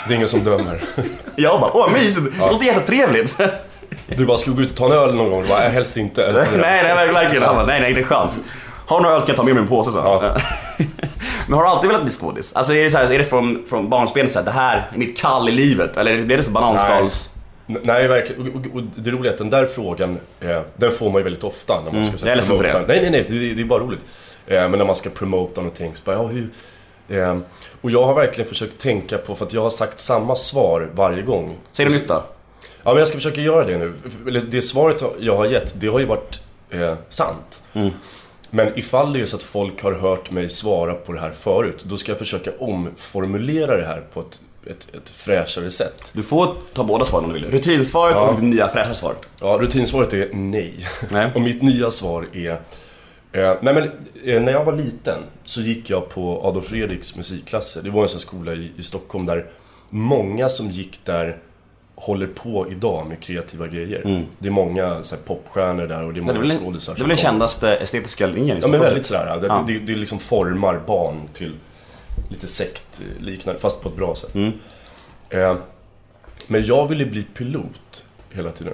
Det 0.08 0.14
är 0.14 0.16
ingen 0.16 0.28
som 0.28 0.44
dömer. 0.44 0.82
jag 1.36 1.62
bara, 1.62 1.72
åh 1.74 1.92
mysigt, 1.94 2.26
det 2.40 2.52
låter 2.52 2.66
jättetrevligt. 2.66 3.38
Du 4.08 4.26
bara, 4.26 4.38
ska 4.38 4.52
vi 4.52 4.58
gå 4.58 4.64
ut 4.64 4.72
och 4.72 4.78
ta 4.78 4.86
en 4.86 4.92
öl 4.92 5.16
någon 5.16 5.30
gång? 5.30 5.42
Du 5.42 5.48
bara, 5.48 5.60
"Nej, 5.60 5.70
helst 5.70 5.98
inte. 5.98 6.46
nej, 6.58 6.84
nej, 6.96 7.08
verkligen. 7.14 7.44
Han 7.44 7.56
bara, 7.56 7.66
nej, 7.66 7.80
nej, 7.82 7.94
det 7.94 8.00
är 8.00 8.04
skönt. 8.04 8.38
Har 8.86 8.98
du 9.00 9.04
några 9.04 9.16
öl 9.16 9.22
kan 9.22 9.28
jag 9.30 9.38
ta 9.38 9.44
med 9.44 9.54
mig 9.54 9.62
en 9.62 9.68
påse 9.70 9.92
sen. 9.92 10.02
Ja. 10.06 10.22
Men 11.48 11.58
har 11.58 11.64
du 11.64 11.70
alltid 11.70 11.88
velat 11.88 12.04
bli 12.04 12.12
skådis? 12.12 12.54
Alltså 12.54 12.74
är 12.74 12.84
det, 12.84 12.90
så 12.90 12.98
här, 12.98 13.14
är 13.14 13.18
det 13.18 13.24
från, 13.26 13.64
från 13.70 13.90
barnsben 13.90 14.30
så 14.30 14.40
här, 14.40 14.46
det 14.46 14.52
här 14.52 14.90
är 14.94 14.98
mitt 14.98 15.18
kall 15.22 15.50
i 15.50 15.52
livet? 15.52 15.98
Eller 15.98 16.24
blir 16.26 16.38
det 16.38 16.44
så 16.44 16.52
bananskals? 16.52 17.32
Nej, 17.84 18.08
verkligen. 18.08 18.42
Och, 18.42 18.56
och, 18.56 18.76
och 18.76 18.82
det 18.96 19.12
roliga 19.12 19.32
är 19.32 19.34
att 19.34 19.38
den 19.38 19.50
där 19.50 19.66
frågan, 19.66 20.18
eh, 20.40 20.62
den 20.76 20.92
får 20.92 21.10
man 21.12 21.20
ju 21.20 21.24
väldigt 21.24 21.44
ofta 21.44 21.82
när 21.82 21.92
man 21.92 22.04
ska 22.06 22.26
Mm, 22.26 22.36
ledsen 22.36 22.58
för 22.58 22.64
promota. 22.64 22.80
det. 22.82 22.88
Nej, 22.88 23.02
nej, 23.02 23.12
nej, 23.12 23.40
det, 23.40 23.54
det 23.54 23.62
är 23.62 23.66
bara 23.66 23.80
roligt. 23.84 24.06
Eh, 24.48 24.70
men 24.70 24.72
när 24.72 24.86
man 24.86 24.96
ska 24.96 25.10
promota 25.10 25.62
någonting 25.62 25.96
så 25.96 26.02
bara, 26.06 26.16
ja 26.16 26.24
hur... 26.28 26.50
Eh, 27.10 27.38
och 27.82 27.92
jag 27.92 28.04
har 28.04 28.14
verkligen 28.14 28.48
försökt 28.50 28.78
tänka 28.82 29.18
på, 29.18 29.36
för 29.36 29.46
att 29.46 29.54
jag 29.54 29.62
har 29.62 29.70
sagt 29.70 30.00
samma 30.00 30.36
svar 30.36 30.90
varje 30.96 31.22
gång. 31.22 31.58
Säg 31.72 31.86
något 31.86 31.94
nytt 31.94 32.08
då. 32.08 32.24
Ja, 32.84 32.90
men 32.94 32.98
jag 32.98 33.08
ska 33.08 33.18
försöka 33.18 33.42
göra 33.42 33.64
det 33.64 33.78
nu. 33.78 33.94
Eller 34.28 34.42
det 34.42 34.62
svaret 34.62 35.04
jag 35.20 35.38
har 35.38 35.46
gett, 35.46 35.74
det 35.82 35.88
har 35.88 36.00
ju 36.00 36.06
varit 36.06 36.42
eh, 36.70 36.96
sant. 37.10 37.64
Mm. 37.74 37.90
Men 38.50 38.80
ifall 38.80 39.14
det 39.14 39.22
är 39.22 39.26
så 39.26 39.36
att 39.36 39.44
folk 39.44 39.84
har 39.84 39.94
hört 39.94 40.32
mig 40.32 40.50
svara 40.50 40.94
på 40.94 41.14
det 41.14 41.20
här 41.20 41.32
förut, 41.32 41.84
då 41.84 41.98
ska 41.98 42.12
jag 42.12 42.20
försöka 42.20 42.52
omformulera 42.60 43.78
det 43.78 43.86
här 43.86 44.04
på 44.14 44.20
ett, 44.20 44.42
ett, 44.68 44.88
ett 44.96 45.10
fräschare 45.10 45.72
sätt. 45.72 46.10
Du 46.14 46.24
får 46.24 46.48
ta 46.74 46.84
båda 46.84 47.06
svaren 47.06 47.26
om 47.26 47.34
du 47.34 47.40
vill. 47.40 47.52
Rutinsvaret 47.52 48.16
Ja. 48.16 48.28
och 48.28 48.34
ditt 48.42 48.44
nya 48.54 48.68
fräscha 48.68 48.94
svar. 48.94 49.16
Ja, 49.42 49.58
rutinsvaret 49.62 50.14
är 50.14 50.30
nej. 50.34 50.74
Nej. 51.10 51.32
Och 51.36 51.42
mitt 51.42 51.62
nya 51.62 51.92
svar 51.92 52.28
är... 52.34 52.52
Eh, 53.32 53.54
nej 53.62 53.74
men, 53.74 53.84
eh, 54.26 54.42
när 54.42 54.52
jag 54.52 54.66
var 54.66 54.74
liten 54.74 55.18
så 55.46 55.62
gick 55.62 55.90
jag 55.90 56.10
på 56.10 56.42
Adolf 56.44 56.66
Fredriks 56.66 57.16
musikklasser. 57.18 57.82
Det 57.84 57.90
var 57.90 58.04
en 58.04 58.10
sån 58.10 58.20
skola 58.20 58.54
i, 58.54 58.72
i 58.78 58.82
Stockholm 58.84 59.26
där 59.26 59.46
många 59.90 60.50
som 60.50 60.70
gick 60.70 61.00
där 61.06 61.38
håller 61.96 62.28
på 62.28 62.68
idag 62.72 63.08
med 63.08 63.20
kreativa 63.20 63.68
grejer. 63.68 64.26
Det 64.40 64.48
är 64.48 64.52
många 64.52 65.04
så 65.04 65.16
här, 65.16 65.24
popstjärnor 65.24 65.88
där 65.88 66.04
och 66.04 66.14
det 66.14 66.20
är 66.20 66.22
Mm. 66.22 66.28
Det 66.36 66.42
många 66.42 66.48
skådisar 66.66 66.94
det 66.94 66.98
är 67.00 67.02
väl 67.02 67.08
den 67.10 67.18
kändaste 67.18 67.76
estetiska 67.76 68.28
linjen 68.28 68.46
i 68.46 68.50
Ja 68.50 68.54
men 68.54 68.62
Stockholm. 68.62 68.84
väldigt 68.84 69.06
sådär. 69.06 69.38
Det, 69.42 69.48
Ja. 69.48 69.64
det, 69.68 69.80
det 69.80 69.96
liksom 69.96 70.20
formar 70.20 70.80
barn 70.88 71.22
till 71.34 71.56
lite 72.30 72.48
sektliknande, 72.48 73.60
fast 73.62 73.82
på 73.82 73.90
ett 73.90 73.96
bra 73.96 74.16
sätt. 74.16 74.36
Mm. 74.36 74.52
Eh, 75.30 75.56
men 76.48 76.66
jag 76.66 76.88
ville 76.88 77.06
bli 77.06 77.24
pilot 77.24 78.06
hela 78.30 78.52
tiden. 78.52 78.74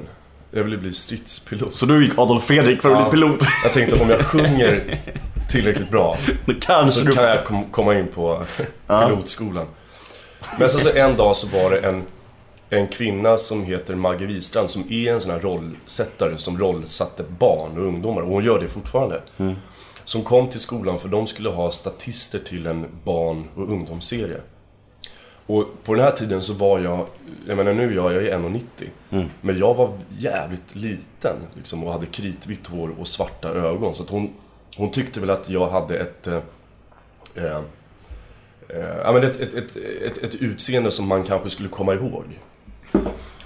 Jag 0.51 0.63
ville 0.63 0.77
bli 0.77 0.93
stridspilot. 0.93 1.75
Så 1.75 1.85
du 1.85 2.03
gick 2.05 2.17
Adolf 2.17 2.43
Fredrik 2.43 2.81
för 2.81 2.89
att 2.91 2.99
Ja. 2.99 3.09
bli 3.09 3.11
pilot? 3.11 3.39
Jag 3.63 3.73
tänkte 3.73 4.01
om 4.01 4.09
jag 4.09 4.25
sjunger 4.25 4.99
tillräckligt 5.49 5.89
bra 5.89 6.17
Då 6.45 6.53
kanske 6.61 6.99
så 6.99 7.05
du... 7.05 7.11
kan 7.13 7.23
jag 7.23 7.45
kom, 7.45 7.63
komma 7.71 7.99
in 7.99 8.07
på 8.07 8.43
pilotskolan. 8.87 9.67
Men 10.59 10.69
sen 10.69 10.81
så 10.81 10.97
en 10.97 11.17
dag 11.17 11.35
så 11.37 11.47
var 11.47 11.69
det 11.71 11.77
en, 11.79 12.03
en 12.69 12.87
kvinna 12.87 13.37
som 13.37 13.63
heter 13.63 13.95
Maggie 13.95 14.27
Wistrand 14.27 14.69
som 14.69 14.91
är 14.91 15.11
en 15.13 15.21
sån 15.21 15.31
här 15.31 15.39
rollsättare 15.39 16.37
som 16.37 16.57
rollsatte 16.59 17.23
barn 17.39 17.77
och 17.77 17.83
ungdomar 17.85 18.21
och 18.21 18.27
hon 18.29 18.43
gör 18.43 18.59
det 18.59 18.67
fortfarande. 18.67 19.21
Som 20.05 20.24
kom 20.24 20.50
till 20.50 20.59
skolan 20.59 21.00
för 21.00 21.09
de 21.09 21.27
skulle 21.27 21.50
ha 21.50 21.71
statister 21.71 22.39
till 22.39 22.67
en 22.67 22.85
barn 23.03 23.47
och 23.55 23.69
ungdomsserie. 23.69 24.41
Och 25.47 25.83
på 25.83 25.93
den 25.93 26.03
här 26.03 26.12
tiden 26.12 26.41
så 26.41 26.53
var 26.53 26.79
jag, 26.79 27.07
jag 27.47 27.57
menar 27.57 27.74
nu 27.74 27.91
är 27.91 27.95
jag, 27.95 28.13
jag 28.13 28.24
är 28.24 28.39
1,90. 28.39 29.29
Men 29.41 29.59
jag 29.59 29.75
var 29.75 29.93
jävligt 30.17 30.75
liten 30.75 31.35
liksom, 31.53 31.83
och 31.83 31.93
hade 31.93 32.05
kritvitt 32.05 32.67
hår 32.67 32.95
och 33.00 33.07
svarta 33.07 33.50
ögon. 33.50 33.95
Så 33.95 34.03
att 34.03 34.09
hon, 34.09 34.33
hon 34.77 34.91
tyckte 34.91 35.19
väl 35.19 35.29
att 35.29 35.50
jag 35.50 35.69
hade 35.69 35.97
ett... 35.97 36.27
Eh, 36.27 36.39
eh, 37.35 37.62
eh, 38.69 38.97
ja, 39.03 39.12
men 39.12 39.24
ett, 39.24 39.39
ett, 39.39 39.53
ett, 39.53 39.75
ett, 39.75 40.17
ett 40.17 40.35
utseende 40.35 40.91
som 40.91 41.07
man 41.07 41.24
kanske 41.24 41.50
skulle 41.50 41.69
komma 41.69 41.93
ihåg. 41.93 42.25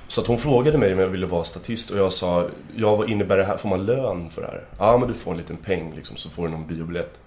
Så 0.09 0.21
att 0.21 0.27
hon 0.27 0.37
frågade 0.37 0.77
mig 0.77 0.93
om 0.93 0.99
jag 0.99 1.07
ville 1.07 1.25
vara 1.25 1.43
statist 1.43 1.89
och 1.91 1.97
jag 1.97 2.13
sa, 2.13 2.47
ja 2.75 2.95
vad 2.95 3.09
innebär 3.09 3.37
det 3.37 3.43
här? 3.45 3.57
Får 3.57 3.69
man 3.69 3.85
lön 3.85 4.29
för 4.29 4.41
det 4.41 4.47
här? 4.47 4.63
Ja 4.79 4.97
men 4.97 5.07
du 5.07 5.13
får 5.13 5.31
en 5.31 5.37
liten 5.37 5.57
peng 5.57 5.93
liksom, 5.95 6.17
så 6.17 6.29
får 6.29 6.43
du 6.43 6.49
någon 6.49 6.67
biobiljett. 6.67 7.19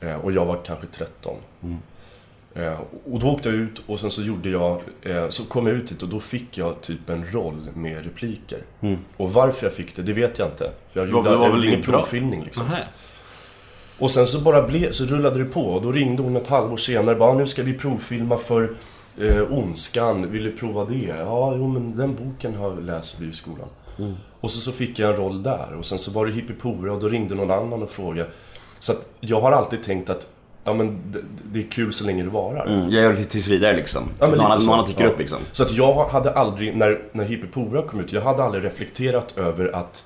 Eh, 0.00 0.14
och 0.16 0.32
jag 0.32 0.46
var 0.46 0.58
kanske 0.64 0.86
13. 0.86 1.34
Eh, 2.54 2.80
och 3.12 3.18
då 3.20 3.26
åkte 3.30 3.48
jag 3.48 3.58
ut 3.58 3.82
och 3.86 4.00
sen 4.00 4.10
så 4.10 4.22
gjorde 4.22 4.48
jag, 4.48 4.80
eh, 5.02 5.28
så 5.28 5.44
kom 5.44 5.66
jag 5.66 5.76
ut 5.76 5.88
dit 5.88 6.02
och 6.02 6.08
då 6.08 6.20
fick 6.20 6.58
jag 6.58 6.80
typ 6.80 7.08
en 7.10 7.26
roll 7.32 7.68
med 7.74 8.04
repliker. 8.04 8.58
Och 9.16 9.32
varför 9.32 9.66
jag 9.66 9.72
fick 9.74 9.96
det, 9.96 10.02
det 10.02 10.12
vet 10.12 10.38
jag 10.38 10.48
inte. 10.48 10.70
För 10.92 11.00
jag 11.00 11.06
var- 11.06 11.12
gjorde, 11.12 11.30
det 11.30 11.36
var 11.36 11.44
jag 11.46 11.52
väl 11.52 11.64
ingen 11.64 11.82
provfilmning 11.82 12.44
liksom. 12.44 12.64
Nähä. 12.68 12.82
Och 13.98 14.10
sen 14.10 14.26
så 14.26 14.40
bara 14.40 14.62
ble, 14.62 14.92
så 14.92 15.04
rullade 15.04 15.38
det 15.38 15.44
på 15.44 15.60
och 15.66 15.82
då 15.82 15.92
ringde 15.92 16.22
hon 16.22 16.36
ett 16.36 16.46
halvår 16.48 16.76
senare 16.76 17.14
bara 17.14 17.34
nu 17.34 17.46
ska 17.46 17.62
vi 17.62 17.72
provfilma 17.74 18.38
för 18.38 18.74
Eh, 19.20 19.52
Ondskan, 19.52 20.30
vill 20.30 20.44
du 20.44 20.52
prova 20.52 20.84
det? 20.84 21.14
Ja, 21.18 21.54
jo 21.56 21.68
men 21.68 21.96
den 21.96 22.14
boken 22.14 22.54
har 22.54 22.80
läser 22.80 23.20
vi 23.20 23.26
i 23.28 23.32
skolan. 23.32 23.68
Och 24.40 24.50
så, 24.50 24.60
så 24.60 24.72
fick 24.72 24.98
jag 24.98 25.10
en 25.10 25.16
roll 25.16 25.42
där 25.42 25.74
och 25.78 25.86
sen 25.86 25.98
så 25.98 26.10
var 26.10 26.26
det 26.26 26.32
Hippie 26.32 26.90
och 26.90 27.00
då 27.00 27.08
ringde 27.08 27.34
någon 27.34 27.50
annan 27.50 27.82
och 27.82 27.90
frågade. 27.90 28.30
Så 28.78 28.92
att 28.92 29.08
jag 29.20 29.40
har 29.40 29.52
alltid 29.52 29.82
tänkt 29.82 30.10
att 30.10 30.26
ja, 30.64 30.72
men 30.74 30.98
det, 31.12 31.18
det 31.52 31.58
är 31.58 31.70
kul 31.70 31.92
så 31.92 32.04
länge 32.04 32.22
det 32.22 32.28
varar. 32.30 32.66
Mm, 32.66 32.80
jag 32.90 33.02
gör 33.02 33.12
det 33.12 33.24
tills 33.24 33.48
vidare 33.48 33.76
liksom. 33.76 34.02
Ja, 34.20 34.26
någon, 34.26 34.40
annan- 34.40 34.58
någon 34.58 34.74
annan 34.74 34.86
tycker 34.86 35.04
Ja. 35.04 35.10
upp 35.10 35.18
liksom. 35.18 35.38
Så 35.52 35.62
att 35.62 35.72
jag 35.72 36.08
hade 36.08 36.32
aldrig, 36.32 36.76
när, 36.76 37.02
när 37.12 37.24
Hippie 37.24 37.48
kom 37.82 38.00
ut, 38.00 38.12
jag 38.12 38.20
hade 38.22 38.42
aldrig 38.44 38.64
reflekterat 38.64 39.38
över 39.38 39.76
att 39.76 40.04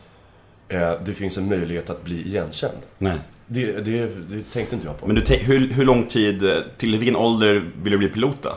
eh, 0.68 0.92
det 1.04 1.14
finns 1.14 1.38
en 1.38 1.48
möjlighet 1.48 1.90
att 1.90 2.04
bli 2.04 2.26
igenkänd. 2.28 2.78
Nej. 2.98 3.14
Det, 3.46 3.72
det, 3.72 4.06
det 4.06 4.50
tänkte 4.52 4.74
inte 4.74 4.86
jag 4.86 5.00
på. 5.00 5.06
Men 5.06 5.14
du, 5.16 5.34
hur, 5.34 5.72
hur 5.72 5.84
lång 5.84 6.04
tid, 6.04 6.42
till 6.78 6.98
vilken 6.98 7.16
ålder 7.16 7.70
vill 7.82 7.92
du 7.92 7.98
bli 7.98 8.08
pilot 8.08 8.36
då? 8.42 8.50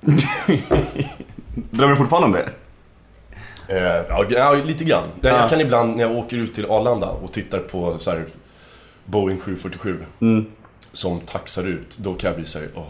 Drömmer 1.70 1.90
du 1.90 1.96
fortfarande 1.96 2.26
om 2.26 2.32
det? 2.32 2.50
Eh, 3.68 4.04
ja, 4.30 4.52
lite 4.52 4.84
grann. 4.84 5.08
Jag, 5.20 5.32
Ja. 5.32 5.40
jag 5.40 5.50
kan 5.50 5.60
ibland 5.60 5.96
när 5.96 6.02
jag 6.02 6.12
åker 6.16 6.36
ut 6.36 6.54
till 6.54 6.66
Arlanda 6.70 7.08
och 7.10 7.32
tittar 7.32 7.58
på 7.58 7.98
så 7.98 8.10
här, 8.10 8.24
Boeing 9.04 9.40
747 9.40 10.04
Mm. 10.20 10.46
som 10.92 11.20
taxar 11.20 11.64
ut, 11.66 11.98
då 11.98 12.14
kan 12.14 12.28
jag 12.28 12.36
bli 12.36 12.46
såhär, 12.46 12.68
åh. 12.74 12.84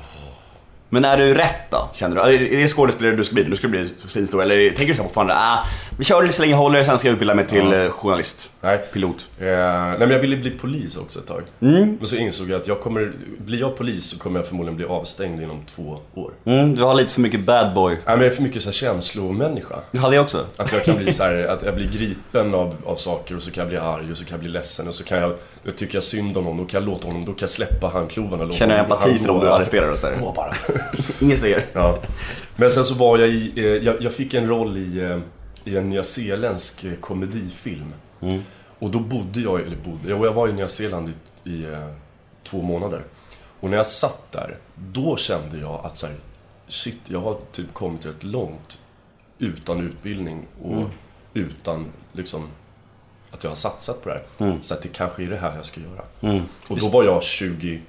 Men 0.92 1.04
är 1.04 1.16
du 1.16 1.34
rätt 1.34 1.70
då, 1.70 1.88
känner 1.94 2.16
du? 2.16 2.22
Är 2.56 2.62
det 2.62 2.68
skådespelare 2.68 3.16
du 3.16 3.24
ska 3.24 3.34
bli? 3.34 3.42
Du 3.44 3.56
ska 3.56 3.68
bli 3.68 3.86
svinstor? 3.96 4.42
Eller 4.42 4.68
tänker 4.70 4.86
du 4.86 4.94
så 4.94 5.02
här 5.02 5.08
fortfarande, 5.08 5.34
ah, 5.36 5.66
vi 5.98 6.04
kör 6.04 6.22
det 6.22 6.32
så 6.32 6.42
länge 6.42 6.52
jag 6.52 6.58
håller, 6.58 6.84
sen 6.84 6.98
ska 6.98 7.08
jag 7.08 7.12
utbilda 7.12 7.34
mig 7.34 7.46
till 7.46 7.72
Ja. 7.72 7.84
eh, 7.84 7.90
journalist, 7.90 8.50
Nej. 8.60 8.78
pilot. 8.92 9.28
Eh, 9.38 9.46
nej 9.46 9.98
men 9.98 10.10
jag 10.10 10.18
ville 10.18 10.36
bli 10.36 10.50
polis 10.50 10.96
också 10.96 11.18
ett 11.18 11.26
tag. 11.26 11.42
Mm. 11.60 11.96
Men 11.98 12.06
så 12.06 12.16
insåg 12.16 12.50
jag 12.50 12.60
att 12.60 12.66
jag 12.66 12.80
kommer, 12.80 13.12
blir 13.38 13.60
jag 13.60 13.76
polis 13.76 14.04
så 14.04 14.18
kommer 14.18 14.40
jag 14.40 14.46
förmodligen 14.46 14.76
bli 14.76 14.84
avstängd 14.86 15.42
inom 15.42 15.62
två 15.76 15.98
år. 16.14 16.32
Mm, 16.44 16.74
du 16.74 16.82
har 16.82 16.94
lite 16.94 17.12
för 17.12 17.20
mycket 17.20 17.40
bad 17.40 17.74
boy. 17.74 17.92
Nej 17.92 18.00
men 18.06 18.18
jag 18.18 18.26
är 18.26 18.36
för 18.36 18.42
mycket 18.42 18.62
så 18.62 18.68
här 18.68 18.74
känslomänniska. 18.74 19.74
Du 19.92 19.98
hade 19.98 20.16
jag 20.16 20.22
också. 20.22 20.44
Att 20.56 20.72
jag 20.72 20.84
kan 20.84 20.96
bli 20.96 21.12
så 21.12 21.22
här, 21.22 21.46
att 21.48 21.62
jag 21.62 21.74
blir 21.74 21.88
gripen 21.92 22.54
av, 22.54 22.74
av 22.84 22.96
saker 22.96 23.36
och 23.36 23.42
så 23.42 23.50
kan 23.50 23.60
jag 23.62 23.68
bli 23.68 23.78
arg 23.78 24.10
och 24.12 24.18
så 24.18 24.24
kan 24.24 24.30
jag 24.32 24.40
bli 24.40 24.48
ledsen 24.48 24.88
och 24.88 24.94
så 24.94 25.04
kan 25.04 25.18
jag, 25.18 25.32
jag 25.62 25.76
tycker 25.76 25.94
jag 25.96 26.04
synd 26.04 26.36
om 26.36 26.44
någon, 26.44 26.56
då 26.58 26.64
kan 26.64 26.80
jag 26.82 26.88
låta 26.90 27.06
honom, 27.08 27.24
då 27.24 27.32
kan 27.32 27.40
jag 27.40 27.50
släppa 27.50 27.88
handklovarna 27.88 28.52
Känner 28.52 28.78
honom- 28.78 28.92
empati 28.92 29.18
för 29.18 29.26
dem 29.28 29.40
du 29.40 29.48
arresterar 29.52 29.90
och 29.92 29.98
så 29.98 30.06
här. 30.06 30.16
Gå 30.16 30.32
bara. 30.32 30.54
Ingen 31.20 31.36
ser. 31.36 31.66
Ja. 31.72 31.98
Men 32.56 32.70
sen 32.70 32.84
så 32.84 32.94
var 32.94 33.18
jag 33.18 33.28
i, 33.28 33.52
eh, 33.56 33.64
jag, 33.66 34.02
jag 34.02 34.12
fick 34.12 34.34
en 34.34 34.48
roll 34.48 34.76
i, 34.76 34.98
eh, 35.00 35.18
i 35.64 35.76
en 35.76 35.90
nyzeeländsk 35.90 36.84
eh, 36.84 36.94
komedifilm. 36.94 37.92
Mm. 38.20 38.42
Och 38.78 38.90
då 38.90 38.98
bodde 38.98 39.40
jag, 39.40 39.60
eller 39.60 39.76
bodde, 39.76 40.10
jag 40.10 40.26
jag 40.26 40.32
var 40.32 40.48
i 40.48 40.52
Nya 40.52 40.68
Zeeland 40.68 41.14
i, 41.44 41.50
i 41.50 41.64
eh, 41.64 41.88
två 42.44 42.62
månader. 42.62 43.02
Och 43.60 43.70
när 43.70 43.76
jag 43.76 43.86
satt 43.86 44.32
där, 44.32 44.56
då 44.74 45.16
kände 45.16 45.58
jag 45.58 45.80
att 45.84 45.96
så 45.96 46.06
här, 46.06 46.16
shit, 46.68 46.98
jag 47.08 47.20
har 47.20 47.36
typ 47.52 47.74
kommit 47.74 48.06
rätt 48.06 48.22
långt 48.24 48.80
utan 49.38 49.80
utbildning 49.80 50.46
och 50.62 50.72
Mm. 50.72 50.90
utan 51.34 51.86
liksom 52.12 52.48
att 53.30 53.44
jag 53.44 53.50
har 53.50 53.56
satsat 53.56 54.02
på 54.02 54.08
det 54.08 54.14
här. 54.14 54.46
Mm. 54.46 54.62
Så 54.62 54.74
att 54.74 54.82
det 54.82 54.88
kanske 54.88 55.22
är 55.22 55.26
det 55.26 55.36
här 55.36 55.56
jag 55.56 55.66
ska 55.66 55.80
göra. 55.80 56.02
Och 56.68 56.78
då 56.78 56.88
var 56.88 57.04
jag 57.04 57.22
22. 57.22 57.80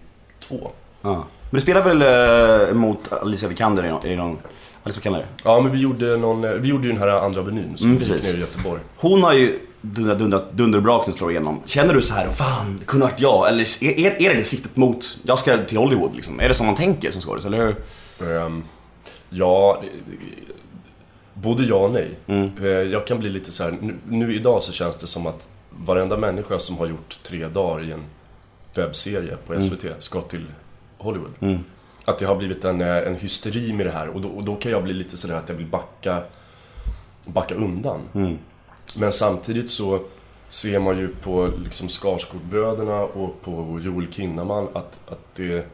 Ja. 1.02 1.28
Men 1.52 1.58
du 1.58 1.62
spelar 1.62 1.84
väl 1.84 2.02
eh, 2.70 2.74
mot 2.74 3.14
Alicia 3.14 3.50
Vikander 3.50 3.84
i 3.86 3.90
någon... 3.90 4.06
I 4.06 4.16
någon 4.16 4.38
Alicia 4.84 5.00
Vikander? 5.00 5.26
Ja, 5.44 5.62
men 5.62 5.72
vi 5.72 5.80
gjorde, 5.80 6.18
någon, 6.18 6.44
eh, 6.44 6.52
vi 6.52 6.68
gjorde 6.68 6.84
ju 6.88 6.94
den 6.94 7.02
här 7.02 7.08
andra 7.08 7.44
menyn 7.44 7.78
som 7.78 7.90
Mm, 7.90 8.00
gick 8.02 8.10
precis. 8.12 8.30
ner 8.32 8.38
i 8.38 8.42
Göteborg. 8.42 8.82
Hon 8.98 9.24
har 9.24 9.34
ju 9.34 9.60
dundrat, 9.82 10.20
dundrat, 10.20 10.52
dunderbrak 10.54 11.04
som 11.06 11.14
slår 11.14 11.32
igenom. 11.32 11.62
Känner 11.66 11.94
du 11.94 12.02
så 12.02 12.14
här, 12.14 12.30
fan, 12.32 12.78
det 12.80 12.86
kunde 12.86 13.06
varit 13.06 13.20
jag? 13.22 13.48
Eller 13.50 13.84
är, 13.84 14.00
är, 14.00 14.22
är 14.22 14.36
det 14.36 14.44
siktet 14.44 14.76
mot, 14.76 15.18
jag 15.24 15.40
ska 15.40 15.58
till 15.58 15.78
Hollywood 15.78 16.16
liksom? 16.16 16.40
Är 16.40 16.48
det 16.48 16.54
som 16.54 16.66
man 16.66 16.76
tänker 16.76 17.12
som 17.12 17.22
skådis, 17.22 17.46
eller 17.46 17.58
hur? 17.58 17.76
Ehm, 18.32 18.64
ja, 19.30 19.84
både 21.34 21.64
ja 21.64 21.76
och 21.76 21.92
nej. 21.92 22.10
Mm. 22.28 22.50
Eh, 22.62 22.68
Jag 22.68 23.08
kan 23.08 23.20
bli 23.20 23.30
lite 23.30 23.52
så 23.52 23.64
här, 23.64 23.72
nu, 23.82 23.96
nu 24.10 24.36
idag 24.36 24.64
så 24.64 24.72
känns 24.72 24.98
det 24.98 25.08
som 25.08 25.28
att 25.28 25.48
varenda 25.70 26.18
människa 26.18 26.60
som 26.60 26.78
har 26.78 26.86
gjort 26.88 27.20
tre 27.24 27.48
dagar 27.48 27.84
i 27.84 27.92
en 27.92 28.04
webbserie 28.76 29.38
på 29.48 29.54
Mm. 29.54 29.64
SVT 29.66 29.86
ska 30.00 30.22
till 30.22 30.46
Hollywood. 31.04 31.60
Att 32.06 32.20
det 32.20 32.26
har 32.26 32.36
blivit 32.36 32.66
en, 32.66 32.82
eh, 32.82 33.08
en 33.08 33.16
hysteri 33.16 33.74
med 33.74 33.86
det 33.86 33.92
här 33.92 34.08
och 34.08 34.22
då, 34.22 34.30
och 34.30 34.44
då 34.44 34.56
kan 34.56 34.72
jag 34.72 34.84
bli 34.84 34.94
lite 34.94 35.18
sådär 35.18 35.36
att 35.36 35.50
jag 35.50 35.56
vill 35.56 35.66
backa, 35.66 36.24
backa 37.26 37.56
undan. 37.56 38.02
Mm. 38.14 38.38
Men 38.98 39.12
samtidigt 39.12 39.72
så 39.72 40.00
ser 40.50 40.80
man 40.80 40.98
ju 40.98 41.08
på 41.08 41.50
liksom 41.64 41.90
Skarsgårdbröderna 41.90 43.02
och 43.02 43.42
på 43.42 43.80
Joel 43.84 44.14
Kinnaman 44.14 44.68
att, 44.74 45.00
att 45.08 45.36
det... 45.36 45.66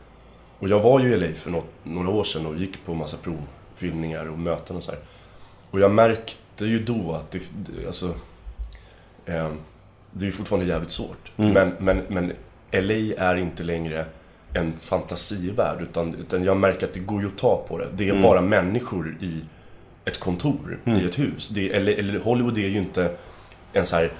Och 0.60 0.70
jag 0.70 0.80
var 0.80 1.00
ju 1.00 1.14
i 1.14 1.18
LA 1.18 1.36
för 1.36 1.52
något, 1.52 1.70
några 1.84 2.10
år 2.10 2.24
sedan 2.24 2.46
och 2.46 2.58
gick 2.58 2.86
på 2.86 2.94
massa 2.94 3.18
provfilmningar 3.18 4.26
och 4.26 4.40
möten 4.40 4.76
och 4.76 4.84
så 4.84 4.92
här. 4.92 5.00
Och 5.72 5.80
jag 5.80 5.92
märkte 5.92 6.66
ju 6.66 6.84
då 6.84 7.12
att 7.12 7.32
det, 7.32 7.42
alltså... 7.88 8.08
Eh, 9.26 9.52
det 10.12 10.24
är 10.24 10.26
ju 10.26 10.32
fortfarande 10.32 10.68
jävligt 10.68 10.92
svårt. 10.92 11.32
Men, 11.36 11.74
men, 11.80 12.04
men 12.10 12.34
LA 12.72 13.16
är 13.18 13.36
inte 13.36 13.64
längre 13.64 14.06
en 14.54 14.74
fantasivärld 14.80 15.82
utan, 15.82 16.16
utan 16.16 16.44
jag 16.44 16.58
märker 16.58 16.88
att 16.88 16.94
det 16.94 17.00
går 17.00 17.22
ju 17.22 17.28
att 17.28 17.38
ta 17.38 17.66
på 17.68 17.78
det. 17.78 17.88
Det 17.96 18.10
är 18.10 18.22
bara 18.22 18.42
människor 18.42 19.18
i 19.22 19.42
ett 20.06 20.20
kontor, 20.20 20.80
i 20.86 21.06
ett 21.06 21.20
hus. 21.20 21.50
Det, 21.50 21.74
eller, 21.74 21.94
eller 21.94 22.20
Hollywood 22.20 22.58
är 22.58 22.68
ju 22.68 22.78
inte 22.78 23.12
en 23.74 23.86
så 23.86 23.96
här 23.96 24.12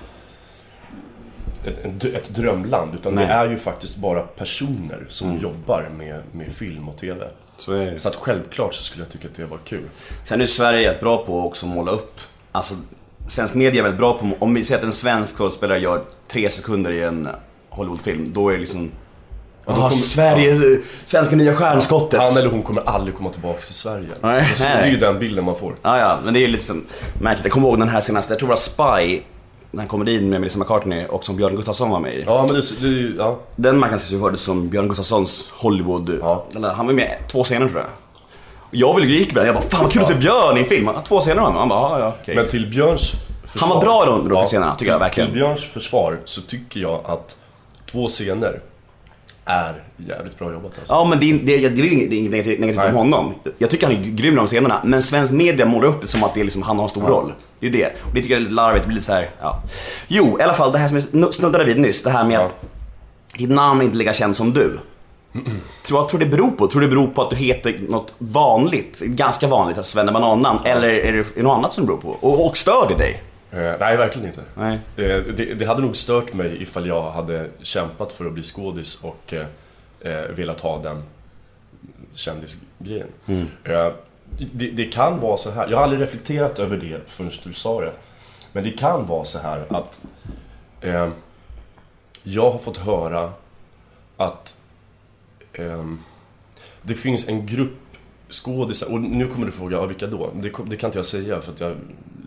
ett, 2.14 2.30
drömland 2.30 2.96
utan 2.96 3.16
Nej. 3.16 3.28
det 3.28 3.34
är 3.34 3.50
ju 3.50 3.58
faktiskt 3.58 3.98
bara 3.98 4.22
personer 4.22 5.06
som 5.10 5.40
jobbar 5.40 5.90
med, 5.98 6.22
med 6.32 6.52
film 6.52 6.90
och 6.90 6.98
TV. 6.98 7.28
Så. 7.58 7.94
Så 7.98 8.10
att 8.10 8.16
självklart 8.16 8.74
så 8.74 8.84
skulle 8.84 9.04
jag 9.04 9.12
tycka 9.12 9.28
att 9.28 9.36
det 9.36 9.46
var 9.46 9.58
kul. 9.66 9.90
Sen 10.26 10.42
är 10.42 10.46
Sverige 10.46 10.82
jävligt 10.82 11.02
bra 11.02 11.26
på 11.26 11.40
att 11.40 11.46
också 11.46 11.66
måla 11.66 11.92
upp, 11.92 12.20
alltså 12.52 12.76
svensk 13.28 13.54
media 13.54 13.80
är 13.80 13.84
väldigt 13.84 14.00
bra 14.00 14.14
på, 14.14 14.32
om 14.40 14.54
vi 14.54 14.64
säger 14.64 14.80
att 14.80 14.86
en 14.86 14.92
svensk 14.92 15.38
skådespelare 15.38 15.80
gör 15.80 16.02
tre 16.28 16.50
sekunder 16.50 16.92
i 16.92 17.04
en 17.04 17.30
Hollywoodfilm, 17.70 18.34
då 18.34 18.50
är 18.50 18.54
det 18.54 18.60
liksom 18.60 18.92
Ah, 19.68 19.74
kommer- 19.76 19.90
Sverige, 19.90 20.80
svenska 21.06 21.36
nya 21.36 21.56
stjärnskottet. 21.56 22.20
Han 22.20 22.38
eller 22.38 22.50
hon 22.50 22.64
kommer 22.64 22.90
aldrig 22.90 23.16
komma 23.16 23.30
tillbaka 23.30 23.60
till 23.62 23.74
Sverige. 23.74 24.08
Nej, 24.22 24.44
så, 24.46 24.56
så, 24.56 24.64
det 24.64 24.70
är 24.70 24.88
ju 24.88 24.98
den 24.98 25.20
bilden 25.20 25.46
man 25.46 25.56
får. 25.56 25.76
Ja, 25.82 26.00
ja, 26.00 26.18
men 26.26 26.34
det 26.34 26.40
är 26.40 26.42
ju 26.42 26.48
lite 26.48 26.66
som 26.66 26.86
märkligt. 27.22 27.46
Jag 27.46 27.52
kommer 27.54 27.68
ihåg 27.68 27.80
den 27.80 27.90
här 27.90 28.02
senaste, 28.02 28.34
jag 28.34 28.40
tror 28.40 28.48
det 28.50 28.52
var 28.52 28.98
Spy, 29.06 29.22
den 29.72 29.80
här 29.80 29.88
komedin 29.88 30.30
med 30.30 30.40
Melissa 30.42 30.60
McCartney 30.60 31.06
och 31.06 31.24
som 31.26 31.36
Björn 31.36 31.56
Gustafsson 31.56 31.90
var 31.90 32.00
med 32.00 32.14
i. 32.14 32.24
Ja, 32.26 32.46
men 32.48 32.56
det, 32.56 32.62
det 32.82 32.88
är 32.88 32.92
ju- 32.92 33.16
ja. 33.18 33.40
Den 33.56 33.78
marknadsfördes 33.80 34.42
som 34.42 34.70
Björn 34.70 34.88
Gustafssons 34.88 35.52
Hollywood. 35.56 36.18
Ja. 36.22 36.46
Eller, 36.56 36.70
Han 36.70 36.86
var 36.86 36.94
med 36.94 37.18
två 37.32 37.44
scener 37.44 37.68
tror 37.68 37.80
jag. 37.80 37.90
Jag 38.72 38.96
ville 38.96 39.08
gick 39.08 39.36
med 39.36 39.48
jag 39.48 39.56
bara 39.56 39.64
fan 39.70 39.84
vad 39.84 39.92
kul 39.92 40.02
att 40.02 40.08
se 40.08 40.14
Björn 40.14 40.58
i 40.58 40.60
en 40.60 40.66
film. 40.66 40.90
Ja, 40.96 41.02
Två 41.08 41.20
scener 41.20 41.36
var 41.36 41.44
han 41.44 41.54
med. 41.54 41.60
Han 41.60 41.70
bara, 41.70 42.00
ja, 42.00 42.00
ja, 42.00 42.16
okej. 42.22 42.36
Men 42.36 42.48
till 42.48 42.68
Björns 42.70 43.12
försvar... 43.46 43.68
Han 43.68 43.78
var 43.78 43.84
bra 43.84 44.04
i 44.04 44.06
de- 44.06 44.30
de 44.30 44.46
scenerna, 44.48 44.76
tycker 44.76 44.92
jag 44.92 45.00
verkligen. 45.00 45.30
Till 45.30 45.40
Björns 45.40 45.62
försvar 45.64 46.20
så 46.26 46.42
tycker 46.42 46.80
jag 46.80 47.02
att 47.06 47.36
två 47.92 48.08
scener 48.08 48.60
är 49.48 49.84
jävligt 49.98 50.40
bra 50.40 50.52
jobbat 50.54 50.72
alltså. 50.80 50.94
Ja 50.94 51.06
men 51.06 51.20
det 51.20 51.32
är, 51.32 51.40
det, 51.44 51.66
är- 51.66 51.70
det 51.70 51.82
är 51.82 51.86
ju 51.86 51.92
inget 51.94 52.10
det 52.10 52.16
är 52.16 52.20
inget 52.20 52.32
negativt 52.32 52.60
negativt 52.60 52.86
om 52.86 52.96
honom. 52.96 53.34
Jag 53.58 53.70
tycker 53.70 53.88
han 53.88 53.96
är 53.96 54.02
grym 54.04 54.34
i 54.34 54.38
de 54.38 54.48
scenerna. 54.48 54.82
Men 54.84 55.02
svensk 55.02 55.32
media 55.34 55.66
målar 55.66 55.88
upp 55.88 56.02
det 56.02 56.08
som 56.08 56.24
att 56.24 56.34
det 56.34 56.40
är 56.40 56.44
liksom, 56.44 56.62
han 56.62 56.76
har 56.78 56.84
en 56.84 56.90
stor 56.90 57.02
roll. 57.08 57.34
Det 57.60 57.68
är 57.68 57.72
det. 57.72 57.86
Och 57.86 58.14
det 58.14 58.22
tycker 58.22 58.30
jag 58.34 58.38
är 58.38 58.42
lite 58.42 58.54
larvigt. 58.54 58.84
Det 58.84 58.88
blir 58.88 58.96
lite 58.96 59.06
så 59.06 59.14
här, 59.14 59.30
ja. 59.42 59.62
Jo, 60.08 60.40
i 60.40 60.44
alla 60.44 60.54
fall 60.54 60.72
det 60.72 60.78
här 60.78 60.88
som 61.00 61.20
jag 61.22 61.34
snuddade 61.34 61.64
vid 61.66 61.80
nyss. 61.80 62.04
Det 62.04 62.10
här 62.10 62.24
med 62.24 62.36
Ja. 62.40 62.42
att 62.46 62.56
ditt 63.38 63.50
namn 63.50 63.82
inte 63.82 63.96
är 63.96 63.98
lika 63.98 64.14
känd 64.14 64.36
som 64.36 64.54
du. 64.54 64.80
Tror, 65.86 65.98
vad 66.00 66.08
tror 66.10 66.20
du 66.20 66.26
det 66.26 66.32
beror 66.32 66.52
på? 66.52 66.68
Tror 66.68 66.82
du 66.82 66.88
det 66.88 66.96
beror 66.96 67.08
på 67.08 67.22
att 67.22 67.30
du 67.30 67.36
heter 67.36 67.76
något 67.90 68.14
vanligt? 68.18 69.00
Ganska 69.00 69.48
vanligt, 69.48 69.78
alltså 69.78 69.92
Svenne 69.92 70.12
Banannamn. 70.12 70.60
Eller 70.66 70.88
är 70.90 71.26
det 71.36 71.42
något 71.44 71.58
annat 71.58 71.74
som 71.74 71.84
det 71.84 71.88
beror 71.88 71.98
på? 72.02 72.10
Och, 72.28 72.46
och 72.46 72.58
stör 72.58 72.88
det 72.90 72.96
dig? 72.96 73.24
Eh, 73.52 73.76
nej, 73.80 73.98
verkligen 73.98 74.28
inte. 74.28 74.44
Nej. 74.56 74.80
Eh, 74.98 75.24
det, 75.24 75.60
det 75.60 75.66
hade 75.66 75.82
nog 75.82 75.98
stört 75.98 76.34
mig 76.34 76.62
ifall 76.62 76.88
jag 76.88 77.12
hade 77.12 77.50
kämpat 77.62 78.14
för 78.14 78.26
att 78.26 78.34
bli 78.34 78.44
skådis 78.44 79.04
och 79.04 79.34
eh, 79.34 79.46
eh, 80.00 80.30
velat 80.30 80.62
ha 80.62 80.82
den 80.82 81.04
kändisgrejen. 82.12 83.08
Mm. 83.26 83.48
Eh, 83.64 83.92
det, 84.52 84.72
det 84.72 84.86
kan 84.86 85.20
vara 85.20 85.38
så 85.38 85.52
här, 85.52 85.68
jag 85.68 85.78
har 85.78 85.84
aldrig 85.84 86.02
reflekterat 86.02 86.60
över 86.60 86.78
det 86.78 87.02
förrän 87.06 87.32
du 87.44 87.54
sa 87.54 87.82
det. 87.82 87.92
Men 88.52 88.64
det 88.64 88.72
kan 88.72 89.06
vara 89.06 89.26
så 89.26 89.40
här 89.40 89.66
att 89.70 90.02
eh, 90.82 91.10
jag 92.24 92.52
har 92.52 92.60
fått 92.60 92.78
höra 92.78 93.32
att 94.18 94.58
ehm, 95.54 96.00
det 96.82 96.94
finns 96.94 97.28
en 97.28 97.46
grupp 97.46 97.78
skådisar, 98.30 98.94
och 98.94 99.02
nu 99.02 99.28
kommer 99.28 99.46
du 99.46 99.52
fråga, 99.52 99.78
ja, 99.78 99.86
vilka 99.86 100.08
då? 100.08 100.32
Det, 100.34 100.52
det 100.66 100.78
kan 100.78 100.88
inte 100.88 100.98
jag 100.98 101.06
säga 101.06 101.42
för 101.42 101.52
att 101.52 101.60
jag, 101.60 101.76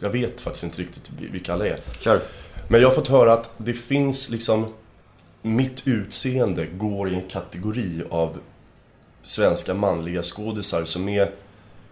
jag 0.00 0.10
vet 0.10 0.40
faktiskt 0.40 0.64
inte 0.64 0.80
riktigt 0.80 1.10
vilka 1.32 1.52
alla 1.52 1.66
är. 1.66 1.78
Kör. 2.00 2.20
Men 2.68 2.80
jag 2.80 2.88
har 2.88 2.94
fått 2.94 3.08
höra 3.08 3.32
att 3.32 3.50
det 3.56 3.74
finns 3.74 4.28
liksom 4.30 4.66
Mitt 5.42 5.82
utseende 5.86 6.66
går 6.66 7.10
i 7.10 7.14
en 7.14 7.28
kategori 7.28 8.02
av 8.10 8.38
svenska 9.22 9.74
manliga 9.74 10.22
skådisar 10.22 10.84
som 10.84 11.08
är 11.08 11.30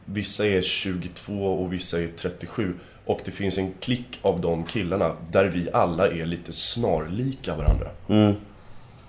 Vissa 0.04 0.46
är 0.46 0.62
22 0.62 1.32
och 1.62 1.72
vissa 1.72 2.00
är 2.00 2.08
37 2.16 2.74
och 3.04 3.20
det 3.24 3.30
finns 3.30 3.58
en 3.58 3.72
klick 3.80 4.18
av 4.22 4.40
de 4.40 4.64
killarna 4.64 5.12
där 5.30 5.44
vi 5.44 5.68
alla 5.72 6.06
är 6.08 6.26
lite 6.26 6.52
snarlika 6.52 7.54
varandra. 7.56 7.86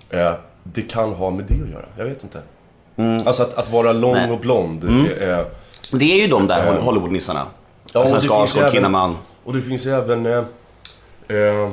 Eh, 0.10 0.34
det 0.64 0.82
kan 0.82 1.14
ha 1.14 1.30
med 1.32 1.46
det 1.48 1.64
att 1.64 1.70
göra, 1.70 1.86
jag 1.98 2.06
vet 2.06 2.24
inte. 2.24 2.42
Alltså 3.26 3.44
att, 3.44 3.54
att 3.54 3.72
vara 3.72 3.92
lång 3.94 4.12
Nej. 4.14 4.24
Mm. 4.24 4.36
och 4.36 4.42
blond. 4.42 4.84
är- 4.84 5.46
Det 5.92 6.06
är 6.14 6.22
ju 6.22 6.28
de 6.28 6.48
där 6.48 6.80
Hollywoodnissarna. 6.80 7.46
Ja, 7.94 8.00
och 8.00 8.08
ju 8.10 8.30
Skarsgård, 8.30 8.62
även- 8.62 8.72
Kinnaman. 8.72 9.18
Och 9.44 9.54
det 9.54 9.62
finns 9.62 9.86
även... 9.86 10.26
Eh, 10.26 10.44
eh, 11.28 11.72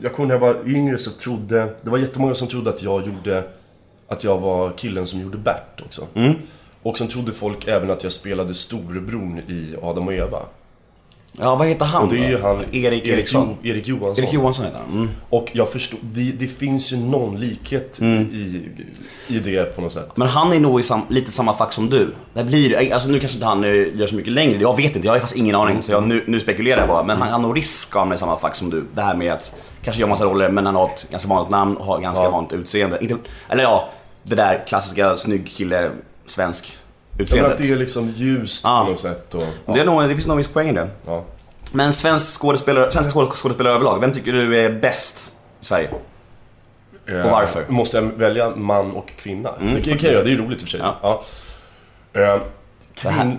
jag 0.00 0.14
kommer 0.14 0.26
när 0.26 0.34
jag 0.34 0.40
var 0.40 0.68
yngre 0.68 0.98
så 0.98 1.10
trodde... 1.10 1.74
Det 1.82 1.90
var 1.90 1.98
jättemånga 1.98 2.34
som 2.34 2.48
trodde 2.48 2.70
att 2.70 2.82
jag 2.82 3.06
gjorde... 3.06 3.44
Att 4.08 4.24
jag 4.24 4.38
var 4.38 4.70
killen 4.70 5.06
som 5.06 5.20
gjorde 5.20 5.38
Bert 5.38 5.80
också. 5.86 6.06
Mm. 6.14 6.34
Och 6.82 6.98
sen 6.98 7.08
trodde 7.08 7.32
folk 7.32 7.68
även 7.68 7.90
att 7.90 8.02
jag 8.02 8.12
spelade 8.12 8.54
storebror 8.54 9.38
i 9.48 9.76
Adam 9.82 10.06
och 10.08 10.14
Eva. 10.14 10.40
Ja, 11.38 11.56
vad 11.56 11.66
heter 11.66 11.84
han 11.84 12.02
Och 12.02 12.08
det 12.08 12.24
är 12.24 12.28
ju 12.28 12.38
han... 12.42 12.64
Erik 12.72 13.06
Eriksson. 13.06 13.56
Jo, 13.62 13.70
Erik 13.70 13.88
Johansson. 13.88 14.24
Erik 14.24 14.34
Johansson 14.34 14.64
heter 14.64 14.78
han. 14.78 14.92
Mm. 14.98 15.10
Och 15.30 15.50
jag 15.52 15.68
förstår... 15.72 15.98
Det, 16.02 16.32
det 16.32 16.46
finns 16.46 16.92
ju 16.92 16.96
någon 16.96 17.40
likhet 17.40 18.02
i, 18.02 18.62
i 19.28 19.38
det 19.38 19.76
på 19.76 19.80
något 19.80 19.92
sätt. 19.92 20.16
Men 20.16 20.28
han 20.28 20.52
är 20.52 20.60
nog 20.60 20.80
i 20.80 20.82
sam, 20.82 21.00
lite 21.08 21.30
samma 21.30 21.56
fack 21.56 21.72
som 21.72 21.90
du. 21.90 22.14
Det 22.34 22.44
blir, 22.44 22.92
alltså 22.92 23.08
nu 23.08 23.20
kanske 23.20 23.36
inte 23.36 23.46
han 23.46 23.62
gör 23.62 24.06
så 24.06 24.14
mycket 24.14 24.32
längre, 24.32 24.58
jag 24.60 24.76
vet 24.76 24.96
inte, 24.96 25.06
jag 25.08 25.12
har 25.12 25.18
faktiskt 25.18 25.38
ingen 25.38 25.54
aning. 25.54 25.82
Så 25.82 25.92
jag, 25.92 26.02
nu, 26.02 26.24
nu 26.26 26.40
spekulerar 26.40 26.78
jag 26.80 26.88
bara. 26.88 27.02
Men 27.02 27.22
han 27.22 27.32
har 27.32 27.38
nog 27.38 27.56
risk 27.56 27.88
att 27.88 27.98
hamna 28.00 28.14
i 28.14 28.18
samma 28.18 28.36
fack 28.36 28.54
som 28.56 28.70
du. 28.70 28.84
Det 28.92 29.00
här 29.02 29.14
med 29.14 29.32
att 29.32 29.54
kanske 29.84 30.00
göra 30.00 30.10
massa 30.10 30.24
roller 30.24 30.48
men 30.48 30.66
han 30.66 30.74
har 30.74 30.86
ett 30.86 31.06
ganska 31.10 31.28
vanligt 31.28 31.50
namn 31.50 31.76
och 31.76 31.84
har 31.84 32.00
ganska 32.00 32.24
Ja. 32.24 32.30
vanligt 32.30 32.52
utseende. 32.52 32.98
Inte, 33.00 33.14
eller 33.48 33.62
ja, 33.62 33.88
det 34.22 34.34
där 34.34 34.64
klassiska 34.66 35.16
snygg 35.16 35.48
kille, 35.48 35.90
svensk 36.26 36.72
Utseendet. 37.18 37.52
att 37.52 37.58
det 37.58 37.70
är 37.70 37.76
liksom 37.76 38.10
ljust 38.16 38.64
Ja. 38.64 38.82
på 38.84 38.90
något 38.90 39.00
sätt. 39.00 39.34
Och, 39.34 39.74
Det, 39.74 39.80
är 39.80 39.84
nog, 39.84 40.02
det 40.02 40.14
finns 40.14 40.26
nog 40.26 40.36
viss 40.36 40.48
poäng 40.48 40.68
i 40.68 40.72
det. 40.72 40.88
ja. 41.06 41.24
Men 41.72 41.92
svensk 41.92 42.40
skådespelare, 42.40 42.90
svenska 42.90 43.10
skåd- 43.12 43.32
skådespelare 43.32 43.74
överlag, 43.74 44.00
vem 44.00 44.12
tycker 44.12 44.32
du 44.32 44.60
är 44.60 44.70
bäst 44.80 45.34
i 45.60 45.64
Sverige? 45.64 45.90
Eh, 47.06 47.20
Och 47.20 47.30
varför? 47.30 47.64
Måste 47.68 47.96
jag 47.96 48.02
välja 48.02 48.50
man 48.56 48.90
och 48.90 49.10
kvinna? 49.16 49.50
det 49.60 49.80
kan 49.82 49.98
jag 49.98 50.12
göra, 50.12 50.24
det 50.24 50.32
är 50.32 50.36
roligt 50.36 50.58
i 50.62 50.64
och 50.64 50.68
för 50.68 50.78
sig. 50.78 50.80
Ja. 51.02 51.22
Ja. 52.12 52.20
Eh, 52.20 52.42
kvinn... 52.94 53.38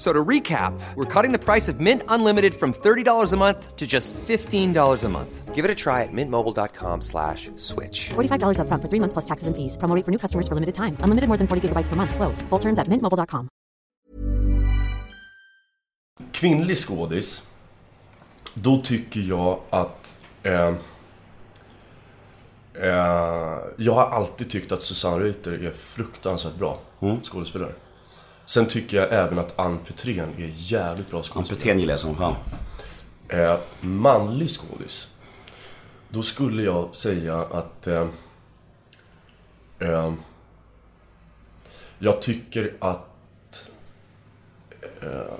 F- 0.00 0.06
So 0.06 0.12
to 0.14 0.28
recap, 0.28 0.72
we're 0.96 1.22
cutting 1.22 1.38
the 1.38 1.38
price 1.38 1.72
of 1.72 1.78
Mint 1.78 2.02
Unlimited 2.08 2.54
from 2.54 2.72
$30 2.72 3.32
a 3.32 3.36
month 3.36 3.76
to 3.76 3.86
just 3.86 4.14
$15 4.14 5.04
a 5.04 5.08
month. 5.08 5.54
Give 5.54 5.62
it 5.62 5.70
a 5.70 5.74
try 5.74 6.02
at 6.04 6.12
mintmobile.com 6.12 7.02
slash 7.02 7.50
switch. 7.56 8.08
$45 8.14 8.56
upfront 8.60 8.80
for 8.80 8.88
three 8.88 9.00
months 9.00 9.12
plus 9.12 9.26
taxes 9.26 9.46
and 9.48 9.54
fees. 9.54 9.76
Promo 9.76 9.94
rate 9.94 10.04
for 10.06 10.10
new 10.10 10.18
customers 10.18 10.48
for 10.48 10.54
limited 10.54 10.74
time. 10.74 10.96
Unlimited 11.04 11.28
more 11.28 11.36
than 11.36 11.46
40 11.46 11.68
gigabytes 11.68 11.88
per 11.88 11.96
month. 11.96 12.14
Slows. 12.14 12.40
Full 12.48 12.58
terms 12.58 12.78
at 12.78 12.88
mintmobile.com. 12.88 13.48
kvinnlig 16.32 16.76
skådis, 16.76 17.46
då 18.54 18.80
tycker 18.82 19.20
jag 19.20 19.60
att... 19.70 20.22
Eh, 20.42 20.74
eh, 22.74 23.58
jag 23.76 23.92
har 23.92 24.06
alltid 24.10 24.50
tyckt 24.50 24.72
att 24.72 24.82
Susanne 24.82 25.24
Reuter 25.24 25.52
är 25.52 25.70
fruktansvärt 25.70 26.54
bra 26.54 26.78
skådespelare. 27.24 27.72
Sen 28.50 28.66
tycker 28.66 28.96
jag 28.96 29.12
även 29.12 29.38
att 29.38 29.58
Ann 29.58 29.78
Petrén 29.78 30.34
är 30.38 30.52
jävligt 30.56 31.10
bra 31.10 31.22
skådespelare. 31.22 31.58
Petrén 31.58 31.80
gillar 31.80 31.92
jag 31.92 32.00
som 32.00 32.16
fan. 32.16 32.34
Eh, 33.28 33.58
manlig 33.80 34.50
skådis. 34.50 35.08
Då 36.08 36.22
skulle 36.22 36.62
jag 36.62 36.94
säga 36.94 37.38
att... 37.38 37.86
Eh, 37.86 38.08
eh, 39.78 40.14
jag 41.98 42.22
tycker 42.22 42.74
att... 42.78 43.70
Eh, 45.00 45.34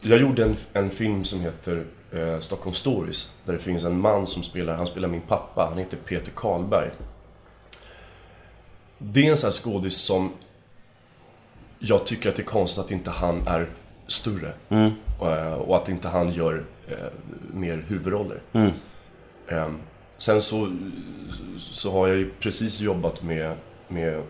jag 0.00 0.20
gjorde 0.20 0.44
en, 0.44 0.56
en 0.72 0.90
film 0.90 1.24
som 1.24 1.40
heter 1.40 1.86
eh, 2.12 2.40
Stockholm 2.40 2.74
Stories. 2.74 3.32
Där 3.44 3.52
det 3.52 3.58
finns 3.58 3.84
en 3.84 4.00
man 4.00 4.26
som 4.26 4.42
spelar, 4.42 4.74
han 4.74 4.86
spelar 4.86 5.08
min 5.08 5.22
pappa. 5.22 5.66
Han 5.66 5.78
heter 5.78 5.96
Peter 5.96 6.32
Karlberg. 6.36 6.90
Det 8.98 9.26
är 9.26 9.30
en 9.30 9.36
sån 9.36 9.46
här 9.48 9.52
skådis 9.52 9.98
som 9.98 10.32
jag 11.82 12.06
tycker 12.06 12.28
att 12.28 12.36
det 12.36 12.42
är 12.42 12.46
konstigt 12.46 12.84
att 12.84 12.90
inte 12.90 13.10
han 13.10 13.46
är 13.46 13.66
större. 14.06 14.52
Eh, 15.20 15.52
Och 15.52 15.76
att 15.76 15.88
inte 15.88 16.08
han 16.08 16.32
gör 16.32 16.64
eh, 16.88 16.96
mer 17.54 17.84
huvudroller. 17.88 18.40
Eh, 19.48 19.68
sen 20.18 20.42
så, 20.42 20.76
så 21.58 21.92
har 21.92 22.08
jag 22.08 22.16
ju 22.16 22.30
precis 22.40 22.80
jobbat 22.80 23.22
med, 23.22 23.56
med 23.88 24.22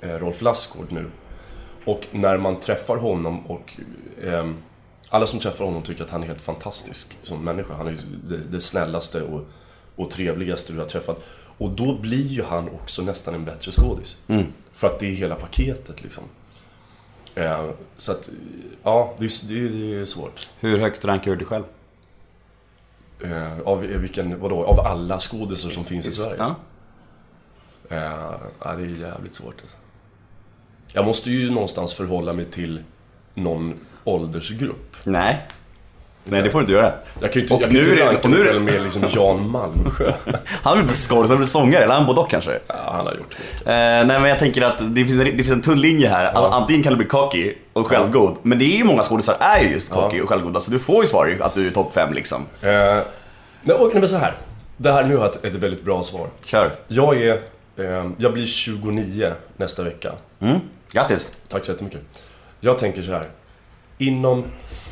eh, 0.00 0.08
Rolf 0.18 0.42
Lassgård 0.42 0.92
nu. 0.92 1.10
Och 1.84 2.06
när 2.10 2.38
man 2.38 2.60
träffar 2.60 2.96
honom 2.96 3.46
och 3.46 3.76
ehm, 4.24 4.56
alla 5.08 5.26
som 5.26 5.38
träffar 5.40 5.64
honom 5.64 5.82
tycker 5.82 6.04
att 6.04 6.10
han 6.10 6.22
är 6.22 6.26
helt 6.26 6.40
fantastisk 6.40 7.18
som 7.22 7.44
människa. 7.44 7.74
Han 7.74 7.88
är 7.88 7.96
det, 8.28 8.36
det 8.36 8.60
snällaste 8.60 9.22
och, 9.22 9.46
och 9.96 10.10
trevligaste 10.10 10.72
du 10.72 10.78
har 10.78 10.86
träffat. 10.86 11.24
Och 11.58 11.70
då 11.70 11.98
blir 11.98 12.26
ju 12.26 12.42
han 12.42 12.68
också 12.68 13.02
nästan 13.02 13.34
en 13.34 13.44
bättre 13.44 13.72
skådis. 13.72 14.22
För 14.72 14.86
att 14.86 14.98
det 14.98 15.06
är 15.06 15.10
hela 15.10 15.34
paketet 15.34 16.02
liksom. 16.02 16.24
Eh, 17.34 17.70
så 17.96 18.12
att, 18.12 18.30
ja, 18.82 19.14
det 19.18 19.24
är, 19.24 19.48
det, 19.48 19.60
är, 19.60 19.68
det 19.68 20.00
är 20.00 20.04
svårt. 20.04 20.48
Hur 20.60 20.78
högt 20.78 21.04
rankar 21.04 21.30
du 21.30 21.36
dig 21.36 21.46
själv? 21.46 21.64
Eh, 23.20 23.60
av 23.60 23.80
vilken, 23.80 24.40
vadå, 24.40 24.64
av 24.64 24.80
alla 24.80 25.20
skådisar 25.20 25.70
som 25.70 25.84
finns 25.84 26.06
i 26.06 26.12
Sverige? 26.12 26.36
Ja. 26.38 26.56
Eh, 27.88 28.36
ja, 28.64 28.74
det 28.76 28.82
är 28.82 29.00
jävligt 29.00 29.34
svårt 29.34 29.60
alltså. 29.60 29.76
Jag 30.92 31.04
måste 31.04 31.30
ju 31.30 31.50
någonstans 31.50 31.94
förhålla 31.94 32.32
mig 32.32 32.44
till 32.44 32.82
någon 33.34 33.74
åldersgrupp. 34.04 34.96
Nej. 35.04 35.48
Nej, 36.26 36.42
det 36.42 36.50
får 36.50 36.58
du 36.58 36.62
inte 36.62 36.72
göra. 36.72 36.92
Jag 37.20 37.32
kan 37.32 37.40
ju 37.40 37.40
inte, 37.42 37.54
Och 37.54 37.60
jag 37.62 37.68
kan 37.70 37.74
nu 37.74 37.80
inte 37.80 37.92
är 37.92 37.96
det- 38.04 38.10
ranka 38.12 38.28
mig 38.28 38.38
det- 38.38 38.44
själv 38.46 38.62
med 38.62 38.82
liksom 38.82 39.02
Jan 39.10 39.50
Malmsjö. 39.50 40.12
Han 40.62 40.76
är 40.78 40.82
inte 40.82 40.94
skådis, 40.94 41.30
han 41.30 41.42
är 41.42 41.46
sångare, 41.46 41.84
eller 41.84 41.94
han 41.94 42.06
både 42.06 42.20
och 42.20 42.30
kanske? 42.30 42.58
Ja, 42.66 42.74
han 42.92 43.06
har 43.06 43.12
gjort 43.14 43.20
mycket. 43.38 43.66
Eh, 43.66 43.72
nej 43.72 44.06
men 44.06 44.24
jag 44.24 44.38
tänker 44.38 44.62
att 44.62 44.78
det 44.94 45.04
finns, 45.04 45.12
en, 45.20 45.24
det 45.24 45.30
finns 45.44 45.50
en 45.50 45.60
tunn 45.62 45.80
linje 45.80 46.08
här. 46.08 46.32
Antingen 46.52 46.82
kan 46.82 46.92
du 46.92 46.96
bli 46.96 47.06
cocky 47.06 47.54
och 47.72 47.86
självgod, 47.86 48.36
men 48.42 48.58
det 48.58 48.64
är 48.64 48.76
ju 48.76 48.84
många 48.84 49.02
skådisar 49.02 49.36
är 49.40 49.60
ju 49.62 49.68
just 49.72 49.90
cocky 49.92 50.20
och 50.20 50.28
självgoda, 50.28 50.60
så 50.60 50.70
du 50.70 50.78
får 50.78 51.02
ju 51.04 51.06
svar 51.08 51.36
att 51.40 51.54
du 51.54 51.66
är 51.66 51.70
topp 51.70 51.92
5 51.92 52.12
liksom. 52.12 52.42
Eh, 52.60 52.68
nej, 53.62 53.76
och, 53.76 53.90
nej, 53.92 54.00
men 54.00 54.08
så 54.08 54.16
här. 54.16 54.34
Det 54.76 54.92
här 54.92 55.04
nu 55.04 55.16
har 55.16 55.24
jag 55.42 55.44
ett, 55.50 55.54
väldigt 55.54 55.84
bra 55.84 56.02
svar. 56.02 56.26
Kör. 56.44 56.70
Jag 56.88 57.22
är, 57.22 57.32
eh, 57.76 58.10
jag 58.18 58.32
blir 58.32 58.46
29 58.46 59.32
nästa 59.56 59.82
vecka. 59.82 60.12
Grattis. 60.92 61.38
Tack 61.48 61.64
så 61.64 61.72
jättemycket. 61.72 62.00
Jag 62.60 62.78
tänker 62.78 63.02
så 63.02 63.10
här. 63.12 63.28
Inom 63.98 64.44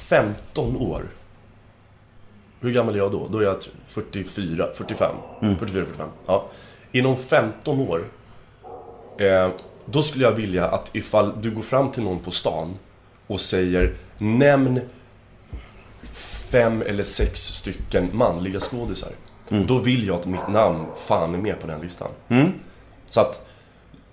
15 0.08 0.76
år. 0.76 1.04
Hur 2.62 2.72
gammal 2.72 2.94
är 2.94 2.98
jag 2.98 3.12
då? 3.12 3.28
Då 3.28 3.38
är 3.38 3.42
jag 3.42 3.56
44, 3.86 4.68
45. 4.74 5.14
44, 5.40 5.84
45. 5.84 6.08
Ja. 6.26 6.44
Inom 6.92 7.16
15 7.16 7.80
år. 7.80 8.04
Eh, 9.18 9.48
då 9.84 10.02
skulle 10.02 10.24
jag 10.24 10.32
vilja 10.32 10.68
att 10.68 10.96
ifall 10.96 11.32
du 11.42 11.50
går 11.50 11.62
fram 11.62 11.90
till 11.90 12.02
någon 12.02 12.18
på 12.18 12.30
stan 12.30 12.74
och 13.26 13.40
säger 13.40 13.94
Nämn 14.18 14.80
fem 16.50 16.82
eller 16.86 17.04
sex 17.04 17.40
stycken 17.40 18.08
manliga 18.12 18.60
skådisar. 18.60 19.10
Då 19.48 19.78
vill 19.78 20.06
jag 20.06 20.16
att 20.20 20.26
mitt 20.26 20.48
namn 20.48 20.86
fan 20.96 21.34
är 21.34 21.38
med 21.38 21.60
på 21.60 21.66
den 21.66 21.80
listan. 21.80 22.08
Så 23.06 23.20
att 23.20 23.46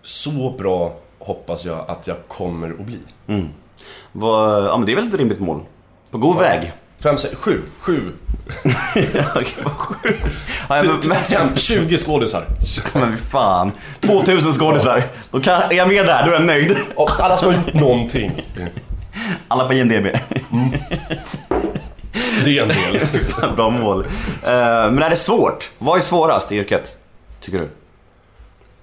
så 0.03 0.55
bra 0.57 0.97
hoppas 1.19 1.65
jag 1.65 1.89
att 1.89 2.07
jag 2.07 2.17
kommer 2.27 2.69
att 2.69 2.79
bli. 2.85 2.99
Vad, 4.12 4.63
ja 4.65 4.77
men 4.77 4.85
det 4.85 4.91
är 4.91 4.95
väl 4.95 5.07
ett 5.07 5.13
rimligt 5.13 5.39
mål. 5.39 5.62
På 6.12 6.17
god 6.17 6.38
väg. 6.38 6.73
Fem, 7.03 7.17
sex, 7.17 7.35
sju, 7.35 7.62
sju. 7.79 8.12
ja, 9.13 9.23
okej, 9.35 9.53
vad 9.63 9.73
sjukt. 9.73 10.25
Ja, 10.69 10.83
men, 10.83 10.99
men, 11.07 11.23
Fem, 11.23 11.55
20 11.55 11.97
skådisar. 11.97 12.43
men 12.93 13.17
fy 13.17 13.23
fan. 13.23 13.71
2000 14.01 14.53
skådisar. 14.53 15.03
Då 15.31 15.39
kan, 15.39 15.62
är 15.62 15.73
jag 15.73 15.88
med 15.88 16.05
där, 16.05 16.23
då 16.25 16.29
är 16.29 16.33
jag 16.33 16.45
nöjd. 16.45 16.77
Och 16.95 17.19
alla 17.19 17.38
som 17.38 17.47
har 17.53 17.55
gjort 17.55 17.73
någonting. 17.73 18.45
Alla 19.47 19.67
på 19.67 19.73
IMDB. 19.73 20.07
Det 22.43 22.57
är 22.57 22.62
en 22.62 22.67
del. 22.67 23.07
Fan, 23.07 23.55
Bra 23.55 23.69
mål. 23.69 23.99
Eh, 24.43 24.91
men 24.91 25.03
är 25.03 25.09
det 25.09 25.15
svårt? 25.15 25.69
Vad 25.77 25.97
är 25.97 26.01
svårast 26.01 26.51
i 26.51 26.55
yrket? 26.57 26.95
Tycker 27.41 27.59
du? 27.59 27.65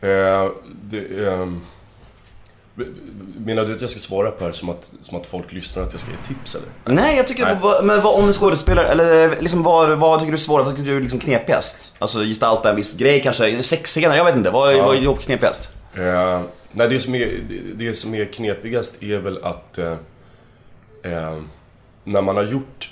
Eh, 0.09 0.51
det, 0.83 1.27
ehm, 1.27 1.61
menar 3.39 3.65
du 3.65 3.75
att 3.75 3.81
jag 3.81 3.91
ska 3.91 4.01
svara 4.01 4.31
på 4.31 4.39
det 4.39 4.45
här 4.45 4.53
som 4.53 4.69
att, 4.69 4.95
som 5.03 5.17
att 5.17 5.27
folk 5.27 5.53
lyssnar 5.53 5.83
att 5.83 5.93
jag 5.93 6.01
ska 6.01 6.11
ge 6.11 6.35
tips 6.35 6.55
eller? 6.55 6.95
Nej, 7.03 7.17
jag 7.17 7.27
tycker... 7.27 7.45
Nej. 7.45 7.57
Vad, 7.63 7.85
men 7.85 8.03
vad 8.03 8.25
om 8.25 8.33
skådespelare, 8.33 8.89
eller 8.89 9.41
liksom 9.41 9.63
vad, 9.63 9.99
vad 9.99 10.19
tycker 10.19 10.33
du 10.33 10.37
är 10.37 10.39
svårast? 10.39 10.67
Vad 10.67 10.77
tycker 10.77 10.91
du 10.91 10.97
är 10.97 11.01
liksom 11.01 11.21
knepigast? 11.21 11.95
Alltså 11.99 12.19
gestalta 12.19 12.71
en 12.71 12.77
viss 12.77 12.97
grej 12.97 13.23
kanske, 13.23 13.63
sexscener, 13.63 14.17
jag 14.17 14.25
vet 14.25 14.37
inte. 14.37 14.51
Vad, 14.51 14.77
vad 14.77 14.97
är 14.97 15.01
jobb 15.01 15.19
knepigast? 15.19 15.69
Eh, 15.95 16.41
nej, 16.73 16.89
det 16.89 17.01
som, 17.01 17.15
är, 17.15 17.29
det, 17.75 17.95
som 17.95 18.15
är 18.15 18.25
knepigast 18.25 19.03
är 19.03 19.19
väl 19.19 19.45
att 19.45 19.79
eh, 19.79 19.93
eh, 21.03 21.39
när 22.05 22.23
man 22.23 22.37
har 22.37 22.45
gjort 22.45 22.91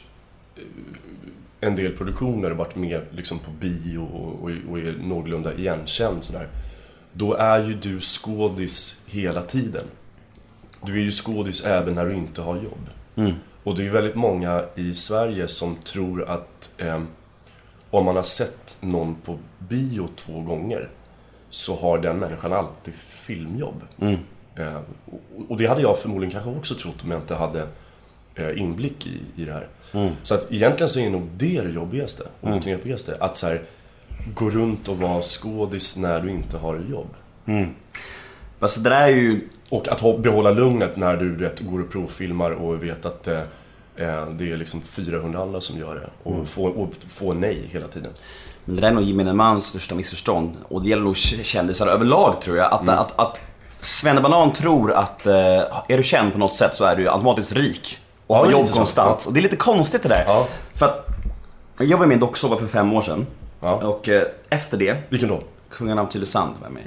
en 1.61 1.77
del 1.77 1.93
produktioner 1.93 2.51
och 2.51 2.57
varit 2.57 2.77
med 2.77 3.01
liksom 3.11 3.39
på 3.39 3.51
bio 3.51 3.99
och, 3.99 4.43
och, 4.43 4.51
och 4.71 4.79
är 4.79 4.95
någorlunda 5.03 5.55
igenkänd 5.55 6.25
sådär. 6.25 6.49
Då 7.17 7.35
är 7.35 7.63
ju 7.63 7.75
du 7.75 8.01
skådis 8.01 9.03
hela 9.07 9.43
tiden. 9.43 9.85
Du 10.83 10.93
är 10.93 11.03
ju 11.03 11.11
skådis 11.11 11.65
även 11.65 11.95
när 11.95 12.07
du 12.07 12.15
inte 12.15 12.43
har 12.43 12.57
jobb. 12.57 12.89
Och 13.63 13.75
det 13.77 13.83
är 13.83 13.85
ju 13.85 13.91
väldigt 13.91 14.15
många 14.15 14.65
i 14.75 14.95
Sverige 14.95 15.49
som 15.49 15.77
tror 15.77 16.29
att 16.29 16.71
eh, 16.79 17.03
om 17.91 18.05
man 18.05 18.17
har 18.17 18.23
sett 18.23 18.77
någon 18.81 19.15
på 19.15 19.39
bio 19.59 20.09
två 20.17 20.41
gånger 20.41 20.89
så 21.51 21.77
har 21.77 21.99
den 21.99 22.19
människan 22.19 22.53
alltid 22.53 22.95
filmjobb. 22.95 23.83
Eh, 24.57 24.77
och, 25.07 25.21
och 25.51 25.57
det 25.57 25.67
hade 25.67 25.83
jag 25.83 25.99
förmodligen 25.99 26.33
kanske 26.33 26.51
också 26.51 26.75
trott 26.75 27.03
om 27.05 27.11
jag 27.11 27.21
inte 27.21 27.35
hade 27.35 27.67
eh, 28.35 28.59
inblick 28.61 29.07
i, 29.07 29.21
i 29.43 29.45
det 29.45 29.53
här. 29.53 29.67
Så 30.23 30.35
att 30.35 30.53
egentligen 30.53 30.89
så 30.89 31.01
är 31.01 31.11
nog 31.11 31.29
det 31.37 31.61
det 31.63 31.71
jobbigaste 31.71 32.25
och 32.41 32.51
det 32.51 32.61
knepigaste. 32.61 33.17
Att 33.21 33.37
så 33.37 33.47
här, 33.47 33.63
gå 34.35 34.51
runt 34.51 34.89
och 34.89 34.99
vara 34.99 35.23
skådis 35.23 35.97
när 35.97 36.21
du 36.21 36.31
inte 36.31 36.59
har 36.59 36.77
jobb. 36.91 37.15
Alltså 38.61 38.81
det 38.81 38.91
där 38.91 39.01
är 39.01 39.09
ju... 39.09 39.49
Och 39.69 39.89
att 39.89 40.23
behålla 40.23 40.51
lugnet 40.51 40.97
när 40.97 41.17
du, 41.17 41.37
vet, 41.37 41.61
går 41.61 41.81
och 41.81 41.91
provfilmar 41.91 42.51
och 42.51 42.83
vet 42.85 43.07
att 43.07 43.29
eh, 43.29 43.39
eh, 43.97 44.27
det 44.31 44.53
är 44.53 44.57
liksom 44.57 44.81
400 44.83 45.43
andra 45.43 45.61
som 45.61 45.79
gör 45.79 45.95
det. 45.95 46.31
Och, 46.31 46.49
få, 46.49 46.65
och 46.65 46.93
få 47.09 47.33
nej 47.33 47.69
hela 47.73 47.87
tiden. 47.89 48.13
Men 48.65 48.75
det 48.77 48.81
där 48.81 48.89
är 48.89 48.93
nog 48.93 49.03
gemene 49.05 49.33
mans 49.35 49.67
största 49.67 49.95
missförstånd. 49.95 50.57
Och 50.69 50.83
det 50.83 50.89
gäller 50.89 51.03
nog 51.03 51.17
kändisar 51.17 51.87
överlag 51.87 52.41
tror 52.41 52.57
jag. 52.57 52.73
Att, 52.73 52.83
Mm. 52.83 52.95
att, 52.99 53.19
att 53.21 53.41
Svennebanan 53.81 54.53
tror 54.53 54.93
att 54.93 55.27
eh, 55.27 55.35
är 55.89 55.97
du 55.97 56.03
känd 56.03 56.33
på 56.33 56.39
något 56.39 56.55
sätt 56.55 56.75
så 56.75 56.85
är 56.85 56.97
du 56.97 57.09
automatiskt 57.09 57.53
rik. 57.53 57.99
Och 58.27 58.37
Ja, 58.37 58.45
har 58.45 58.51
jobb 58.51 58.71
konstant. 58.71 59.27
Och 59.27 59.33
det 59.33 59.41
är 59.41 59.43
lite 59.43 59.57
konstigt 59.57 60.03
det 60.03 60.09
där. 60.09 60.25
Ja. 60.27 60.47
För 60.75 60.87
att 60.87 61.07
jag 61.79 61.87
jobbade 61.87 62.09
med 62.09 62.15
en 62.15 62.21
docksåpa 62.21 62.57
för 62.57 62.67
fem 62.67 62.93
år 62.93 63.03
sedan. 63.03 63.27
Ja. 63.65 63.75
Och 63.75 64.09
eh, 64.09 64.23
efter 64.51 64.77
det, 64.77 64.97
Vilken 65.09 65.29
då? 65.29 65.41
Kungarna 65.71 66.03
av 66.03 66.07
Tylösand 66.07 66.51
var 66.61 66.67
jag 66.67 66.73
med 66.73 66.83
i. 66.83 66.87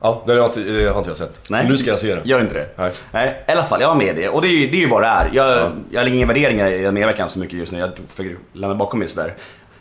Ja, 0.00 0.22
den 0.26 0.38
har 0.38 0.44
inte, 0.44 0.60
eh, 0.82 0.90
har 0.92 0.98
inte 0.98 1.10
jag 1.10 1.16
sett. 1.16 1.50
Nej. 1.50 1.68
Nu 1.68 1.76
ska 1.76 1.90
jag 1.90 1.98
se 1.98 2.14
den. 2.14 2.20
Gör 2.28 2.40
inte 2.40 2.54
det? 2.54 2.68
Nej. 2.76 2.92
Nej, 3.10 3.44
i 3.48 3.52
alla 3.52 3.62
fall, 3.64 3.80
jag 3.80 3.88
var 3.88 3.94
med 3.94 4.18
i 4.18 4.22
det. 4.22 4.28
Och 4.28 4.42
det 4.42 4.48
är 4.48 4.52
ju, 4.52 4.70
det 4.70 4.76
är 4.76 4.80
ju 4.80 4.88
vad 4.88 5.02
det 5.02 5.06
är. 5.08 5.30
Jag, 5.32 5.70
jag 5.90 6.04
lägger 6.04 6.16
inga 6.16 6.26
värderingar 6.26 6.70
i 6.70 6.92
medverkan 6.92 7.28
så 7.28 7.38
mycket 7.38 7.58
just 7.58 7.72
nu. 7.72 7.78
Jag 7.78 7.90
försöker 8.08 8.36
lämna 8.52 8.74
bakom 8.74 8.98
mig 8.98 9.08
sådär. 9.08 9.34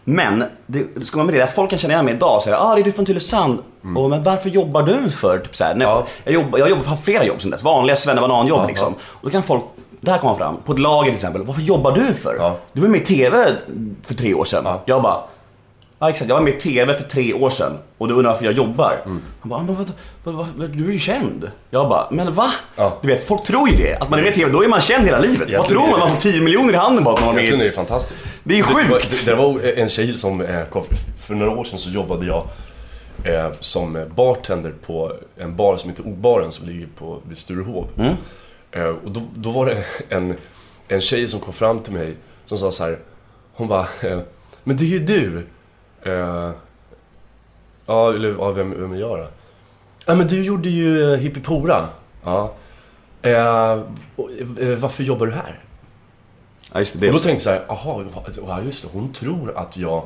Men, 0.04 0.44
det, 0.66 1.06
ska 1.06 1.18
man 1.18 1.26
med 1.26 1.36
det, 1.36 1.42
att 1.42 1.52
folk 1.52 1.70
kan 1.70 1.80
känna 1.80 1.94
igen 1.94 2.06
mig 2.06 2.14
idag 2.14 2.36
och 2.36 2.42
säga 2.44 2.58
ah 2.60 2.76
det 2.76 2.82
är 2.82 2.84
du 2.84 2.92
från 2.92 3.06
Tylösand. 3.06 3.60
Och, 3.96 4.10
men 4.10 4.24
varför 4.24 4.50
jobbar 4.50 4.84
du 4.84 5.10
för? 5.10 5.40
Typ 5.40 5.56
såhär, 5.56 5.76
nej, 5.76 5.88
Mm. 5.88 5.98
Ja. 5.98 6.08
jag, 6.24 6.34
jobbar, 6.34 6.60
jag 6.60 6.70
jobbar 6.70 6.84
för 6.84 6.96
flera 6.96 7.26
jobb 7.26 7.42
sen 7.42 7.52
dess. 7.52 7.64
Vanliga 7.64 7.96
svennebananjobb 7.96 8.60
Ja, 8.62 8.68
liksom. 8.68 8.94
Och 8.94 9.20
då 9.22 9.30
kan 9.30 9.44
folk, 9.44 9.64
det 10.02 10.12
här 10.12 10.18
kommer 10.18 10.36
fram, 10.36 10.58
på 10.66 10.72
ett 10.74 10.80
lager 10.80 11.10
till 11.10 11.16
exempel. 11.16 11.44
Varför 11.44 11.62
jobbar 11.62 11.92
du 11.92 12.14
för? 12.14 12.36
Ja. 12.40 12.58
Du 12.74 12.82
var 12.82 12.88
med 12.88 13.02
i 13.02 13.06
TV 13.06 13.46
för 14.04 14.14
tre 14.14 14.34
år 14.34 14.46
sedan. 14.46 14.62
Ja. 14.66 14.82
Jag 14.86 15.02
bara, 15.02 15.24
Ja 16.00 16.10
exakt, 16.10 16.30
jag 16.30 16.36
var 16.36 16.42
med 16.44 16.54
i 16.54 16.58
TV 16.60 16.94
för 16.96 17.04
tre 17.04 17.34
år 17.34 17.50
sedan 17.50 17.78
och 17.98 18.08
du 18.08 18.14
undrar 18.14 18.32
varför 18.32 18.46
jag 18.46 18.54
jobbar. 18.54 19.02
Mm. 19.06 19.22
Han 19.40 19.50
bara, 19.50 19.60
"Ah, 19.60 19.64
men 19.64 19.76
vad, 19.76 19.92
vad, 20.24 20.48
vad, 20.58 20.70
du 20.70 20.88
är 20.88 20.92
ju 20.92 21.00
känd. 21.00 21.52
Jag 21.70 21.90
bara, 21.90 22.08
men 22.12 22.34
va? 22.34 22.52
Ja. 22.76 22.98
Du 23.02 23.08
vet, 23.08 23.26
folk 23.28 23.44
tror 23.44 23.70
ju 23.70 23.76
det. 23.78 23.96
Att 23.96 24.10
man 24.10 24.20
är 24.20 24.24
med 24.24 24.32
i 24.32 24.36
TV, 24.36 24.52
då 24.52 24.64
är 24.64 24.68
man 24.68 24.82
känd 24.82 25.06
hela 25.06 25.20
livet. 25.20 25.50
Jag 25.50 25.60
vad 25.60 25.68
tror 25.68 25.82
man? 25.82 25.92
det. 25.92 25.98
Man 25.98 26.10
får 26.10 26.18
10 26.22 26.42
miljoner 26.42 26.74
i 26.74 26.76
handen 26.76 27.04
bara 27.04 27.14
att 27.14 27.20
man 27.20 27.28
var 27.28 27.34
med 27.34 27.44
Egentligen 27.44 27.62
är 27.62 27.66
det 27.66 27.76
fantastiskt. 27.76 28.32
Det 28.44 28.60
är 28.60 28.64
sjukt. 28.64 28.90
var, 28.90 29.00
det, 29.00 29.26
det 29.32 29.36
var 29.36 29.80
en 29.80 29.90
tjej 29.90 30.14
som 30.14 30.42
eh, 30.42 30.66
kom, 30.66 30.84
för 31.20 31.36
några 31.36 31.52
år 31.52 31.64
sedan 31.64 31.80
så 31.80 31.90
jobbade 31.90 32.26
jag 32.26 32.48
eh, 33.24 33.52
som 33.60 34.06
bartender 34.16 34.74
på 34.86 35.14
en 35.38 35.56
bar 35.56 35.78
som 35.78 35.90
heter 35.90 36.08
Obaren 36.08 36.52
som 36.52 36.68
ligger 36.68 36.88
på, 36.98 37.20
vid 37.28 37.38
Sturehov. 37.38 37.88
Mm. 37.98 38.14
Eh, 38.72 38.84
och 39.06 39.12
då, 39.12 39.22
då 39.36 39.52
var 39.52 39.66
det 39.66 39.84
en, 40.10 40.36
en 40.88 41.02
tjej 41.02 41.28
som 41.28 41.40
kom 41.40 41.54
fram 41.54 41.80
till 41.80 41.94
mig 41.94 42.16
som 42.46 42.58
sa 42.58 42.72
så 42.72 42.84
här. 42.84 43.00
Hon 43.54 43.68
bara, 43.68 43.88
eh, 44.02 44.20
men 44.64 44.78
det 44.78 44.84
är 44.84 44.88
ju 44.88 45.00
du. 45.00 45.48
Eh, 46.08 46.52
ja, 47.86 48.14
eller 48.14 48.30
ja, 48.40 48.52
vem, 48.52 48.82
vem 48.82 48.94
är 48.94 48.98
jag 48.98 49.20
då? 49.20 49.28
Ja, 50.06 50.16
men 50.16 50.28
du 50.28 50.44
gjorde 50.44 50.70
ju 50.70 51.14
eh, 51.14 51.20
Hippipora. 51.20 51.88
Ja. 52.24 52.54
Eh, 53.22 53.82
och, 54.16 54.30
eh, 54.60 54.78
varför 54.78 55.04
jobbar 55.04 55.28
du 55.28 55.34
här? 55.34 55.60
Ja 56.74 56.80
just 56.80 57.00
det, 57.00 57.08
Och 57.08 57.14
då 57.14 57.18
det. 57.18 57.24
tänkte 57.24 57.50
jag 57.50 57.60
så 57.60 57.64
här, 57.66 57.72
aha, 57.72 58.04
ja 58.48 58.62
just 58.62 58.84
det, 58.84 58.90
hon 58.94 59.14
tror 59.14 59.58
att 59.58 59.78
jag 59.78 60.06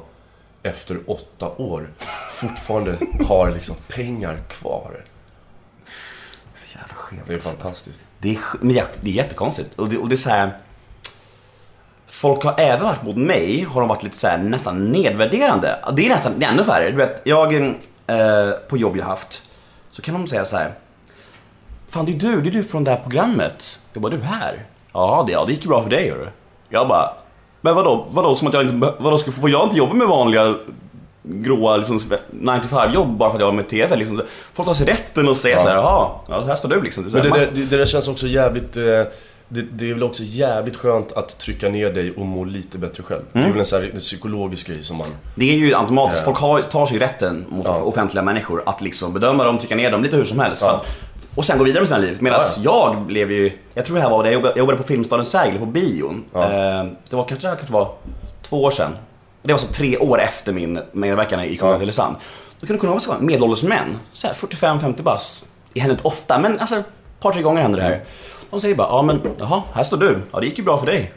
efter 0.63 0.97
åtta 1.07 1.49
år 1.49 1.89
fortfarande 2.31 2.97
har 3.27 3.51
liksom 3.51 3.75
pengar 3.87 4.37
kvar. 4.49 5.05
Så 6.55 6.77
jävla 6.77 6.93
skevt. 6.93 7.27
Det 7.27 7.33
är 7.33 7.39
fantastiskt. 7.39 8.01
Det 8.19 8.31
är, 8.31 8.39
men 8.61 8.73
det 9.01 9.09
är 9.09 9.13
jättekonstigt. 9.13 9.79
Och 9.79 9.89
det, 9.89 9.97
och 9.97 10.09
det 10.09 10.15
är 10.15 10.17
så 10.17 10.29
här. 10.29 10.57
Folk 12.11 12.43
har 12.43 12.55
även 12.57 12.85
varit 12.85 13.03
mot 13.03 13.15
mig, 13.15 13.67
har 13.69 13.81
de 13.81 13.87
varit 13.87 14.03
lite 14.03 14.17
så 14.17 14.27
här, 14.27 14.37
nästan 14.37 14.85
nedvärderande. 14.85 15.79
Det 15.93 16.05
är 16.05 16.09
nästan 16.09 16.39
det 16.39 16.45
är 16.45 16.49
ännu 16.49 16.63
värre. 16.63 16.91
Du 16.91 16.97
vet, 16.97 17.21
jag, 17.23 17.55
eh, 17.55 18.51
på 18.69 18.77
jobb 18.77 18.97
jag 18.97 19.05
haft, 19.05 19.41
så 19.91 20.01
kan 20.01 20.13
de 20.13 20.27
säga 20.27 20.45
så 20.45 20.57
här. 20.57 20.73
Fan 21.89 22.05
det 22.05 22.11
är 22.11 22.19
du, 22.19 22.41
det 22.41 22.49
är 22.49 22.51
du 22.51 22.63
från 22.63 22.83
det 22.83 22.91
här 22.91 22.97
programmet. 22.97 23.79
Jag 23.93 24.01
bara, 24.01 24.11
du 24.11 24.21
här? 24.21 24.65
Ja, 24.93 25.23
det, 25.27 25.33
ja, 25.33 25.45
det 25.45 25.51
gick 25.51 25.61
ju 25.63 25.67
bra 25.67 25.83
för 25.83 25.89
dig 25.89 26.09
hörru. 26.09 26.27
Jag 26.69 26.87
bara, 26.87 27.13
men 27.61 27.75
vadå, 27.75 28.07
vadå 28.11 28.35
som 28.35 28.47
att 28.47 28.53
jag 28.53 28.63
inte, 28.63 28.93
vadå, 28.99 29.17
ska, 29.17 29.31
får 29.31 29.49
jag 29.49 29.65
inte 29.65 29.77
jobba 29.77 29.93
med 29.93 30.07
vanliga 30.07 30.55
gråa 31.23 31.77
liksom, 31.77 31.99
9 32.31 32.59
to 32.59 32.67
5 32.67 32.93
jobb 32.93 33.17
bara 33.17 33.29
för 33.29 33.35
att 33.35 33.41
jag 33.41 33.47
var 33.47 33.53
med 33.53 33.69
TV? 33.69 33.95
Liksom. 33.95 34.21
Folk 34.53 34.67
tar 34.67 34.73
sig 34.73 34.87
rätten 34.87 35.29
och 35.29 35.37
säger 35.37 35.57
så 35.57 35.67
här, 35.67 35.75
jaha, 35.75 36.09
ja, 36.27 36.45
här 36.45 36.55
står 36.55 36.69
du 36.69 36.81
liksom. 36.81 37.03
Men 37.03 37.23
det, 37.23 37.29
det, 37.29 37.65
det 37.65 37.77
där 37.77 37.85
känns 37.85 38.07
också 38.07 38.27
jävligt... 38.27 38.77
Eh, 38.77 39.03
det, 39.53 39.61
det 39.61 39.89
är 39.89 39.93
väl 39.93 40.03
också 40.03 40.23
jävligt 40.23 40.77
skönt 40.77 41.11
att 41.11 41.39
trycka 41.39 41.69
ner 41.69 41.93
dig 41.93 42.11
och 42.11 42.25
må 42.25 42.43
lite 42.43 42.77
bättre 42.77 43.03
själv. 43.03 43.21
Det 43.33 43.39
är 43.39 43.49
väl 43.49 43.59
en 43.59 43.65
sån 43.65 43.81
här 43.81 43.91
psykologisk 43.99 44.67
grej 44.67 44.83
som 44.83 44.97
man... 44.97 45.07
Det 45.35 45.51
är 45.51 45.55
ju 45.57 45.75
automatiskt, 45.75 46.23
folk 46.23 46.37
har, 46.37 46.61
tar 46.61 46.85
sig 46.85 46.99
rätten 46.99 47.45
mot 47.49 47.65
Ja. 47.65 47.81
offentliga 47.81 48.23
människor 48.23 48.63
att 48.65 48.81
liksom 48.81 49.13
bedöma 49.13 49.43
dem, 49.43 49.57
trycka 49.57 49.75
ner 49.75 49.91
dem 49.91 50.03
lite 50.03 50.15
hur 50.15 50.23
som 50.25 50.39
helst. 50.39 50.61
Ja. 50.61 50.83
Och 51.35 51.45
sen 51.45 51.57
gå 51.57 51.63
vidare 51.63 51.81
med 51.81 51.87
sina 51.87 51.99
liv. 51.99 52.17
Medan 52.21 52.41
Ja, 52.63 52.93
jag 52.93 53.01
blev 53.05 53.31
ju, 53.31 53.51
jag 53.73 53.85
tror 53.85 53.95
det 53.95 54.01
här 54.01 54.09
var 54.09 54.23
det, 54.23 54.31
jag 54.31 54.57
jobbade, 54.57 54.77
på 54.77 54.83
Filmstaden 54.83 55.25
Sägel 55.25 55.59
på 55.59 55.65
bion. 55.65 56.23
Eh, 56.35 56.41
det 57.09 57.15
var 57.15 57.23
kanske, 57.23 57.35
det 57.35 57.47
här 57.49 57.55
kanske 57.55 57.73
var 57.73 57.93
två 58.43 58.63
år 58.63 58.71
sedan. 58.71 58.91
Det 59.43 59.51
var 59.53 59.59
så 59.59 59.67
tre 59.67 59.97
år 59.97 60.21
efter 60.21 60.53
min 60.53 60.79
medverkan 60.91 61.39
i 61.39 61.43
Kungliga 61.57 61.71
Ja. 61.73 61.79
Tylösand. 61.79 62.15
Då 62.59 62.67
kunde 62.67 62.73
det 62.77 62.79
kunna 62.79 62.93
vara 63.07 63.19
medelålders 63.19 63.63
män, 63.63 63.99
så 64.11 64.27
här 64.27 64.33
45-50 64.33 65.01
bast. 65.01 65.43
Det 65.73 65.79
händer 65.79 65.93
inte 65.95 66.07
ofta, 66.07 66.39
men 66.39 66.59
alltså 66.59 66.75
ett 66.75 66.85
par, 67.19 67.31
tre 67.33 67.41
gånger 67.41 67.61
händer 67.61 67.79
det 67.79 67.85
här. 67.85 68.03
De 68.51 68.61
säger 68.61 68.75
bara, 68.75 68.87
ja 68.87 69.01
men 69.01 69.21
jaha, 69.39 69.63
här 69.73 69.83
står 69.83 69.97
du. 69.97 70.19
Ja 70.31 70.39
det 70.39 70.45
gick 70.45 70.57
ju 70.57 70.63
bra 70.63 70.77
för 70.77 70.85
dig. 70.85 71.11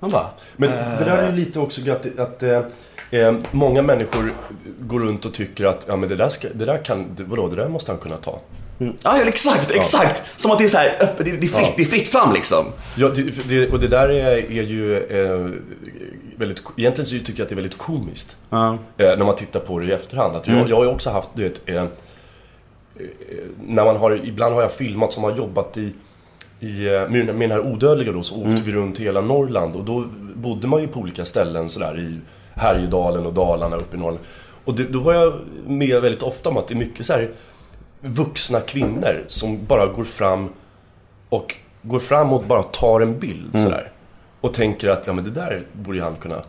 Man 0.00 0.10
bara, 0.10 0.26
Men 0.56 0.70
det 0.70 1.04
där 1.04 1.16
är 1.18 1.30
ju 1.30 1.36
lite 1.36 1.58
också 1.60 1.90
att, 1.90 2.18
att 2.18 2.42
eh, 2.42 2.60
eh, 3.10 3.34
många 3.50 3.82
människor 3.82 4.32
går 4.80 5.00
runt 5.00 5.24
och 5.24 5.34
tycker 5.34 5.64
att 5.64 5.84
ja, 5.88 5.96
men 5.96 6.08
det, 6.08 6.16
där 6.16 6.28
ska, 6.28 6.48
det 6.54 6.64
där 6.64 6.84
kan, 6.84 7.16
vadå, 7.18 7.48
det 7.48 7.56
där 7.56 7.68
måste 7.68 7.92
han 7.92 8.00
kunna 8.00 8.16
ta. 8.16 8.38
Ja, 8.78 8.92
ja 9.02 9.22
exakt, 9.22 9.70
exakt. 9.70 10.40
Som 10.40 10.50
att 10.50 10.58
det 10.58 10.64
är 10.64 10.68
så 10.68 10.76
här 10.76 10.96
öppet, 11.00 11.26
det, 11.26 11.30
är 11.30 11.40
fritt, 11.40 11.52
Ja. 11.54 11.72
det 11.76 11.82
är 11.82 11.86
fritt 11.86 12.08
fram 12.08 12.32
liksom. 12.32 12.66
Ja, 12.96 13.08
det, 13.08 13.48
det, 13.48 13.70
och 13.70 13.80
det 13.80 13.88
där 13.88 14.08
är, 14.08 14.36
är 14.36 14.62
ju 14.62 14.96
eh, 14.96 15.50
väldigt, 16.36 16.62
egentligen 16.76 17.06
så 17.06 17.16
tycker 17.16 17.32
jag 17.36 17.42
att 17.42 17.48
det 17.48 17.52
är 17.52 17.56
väldigt 17.56 17.78
komiskt. 17.78 18.36
Ja. 18.50 18.78
Eh, 18.96 19.06
när 19.06 19.24
man 19.24 19.34
tittar 19.34 19.60
på 19.60 19.78
det 19.78 19.86
i 19.86 19.92
efterhand. 19.92 20.36
Att 20.36 20.48
jag, 20.48 20.70
jag 20.70 20.76
har 20.76 20.84
ju 20.84 20.90
också 20.90 21.10
haft, 21.10 21.28
du 21.34 21.42
vet, 21.42 21.68
eh, 21.68 21.76
eh, 21.76 21.84
när 23.66 23.84
man 23.84 23.96
har, 23.96 24.20
ibland 24.26 24.54
har 24.54 24.62
jag 24.62 24.72
filmat 24.72 25.12
som 25.12 25.24
har 25.24 25.36
jobbat 25.36 25.76
i, 25.76 25.92
i 26.60 26.86
eh, 26.86 26.92
med, 27.08 27.10
med 27.26 27.34
den 27.36 27.50
här 27.50 27.60
odödliga 27.60 28.12
då, 28.12 28.22
så 28.22 28.34
åkte 28.36 28.62
vi 28.64 28.72
runt 28.72 28.98
hela 28.98 29.20
Norrland 29.20 29.76
och 29.76 29.84
då 29.84 30.04
bodde 30.34 30.68
man 30.68 30.80
ju 30.80 30.88
på 30.88 31.00
olika 31.00 31.24
ställen 31.24 31.68
sådär 31.68 31.98
i 32.00 32.18
Härjedalen 32.54 33.26
och 33.26 33.32
Dalarna 33.32 33.76
uppe 33.76 33.96
i 33.96 34.00
Norrland. 34.00 34.24
Och 34.64 34.74
det, 34.74 34.84
då 34.84 35.00
var 35.00 35.12
jag 35.14 35.32
med 35.66 36.02
väldigt 36.02 36.22
ofta 36.22 36.48
om 36.48 36.56
att 36.56 36.66
det 36.68 36.74
är 36.74 36.78
mycket 36.78 37.06
så 37.06 37.12
här 37.12 37.30
vuxna 38.00 38.60
kvinnor 38.60 39.24
som 39.28 39.64
bara 39.66 39.86
går 39.86 40.04
fram 40.04 40.48
och 41.28 41.54
går 41.82 41.98
fram 41.98 42.32
och 42.32 42.44
bara 42.44 42.62
tar 42.62 43.00
en 43.00 43.18
bild 43.18 43.50
sådär. 43.52 43.90
Och 44.40 44.54
tänker 44.54 44.88
att, 44.88 45.06
ja 45.06 45.12
men 45.12 45.24
det 45.24 45.30
där 45.30 45.62
borde 45.72 45.96
ju 45.98 46.02
han 46.04 46.16
kunna... 46.16 46.42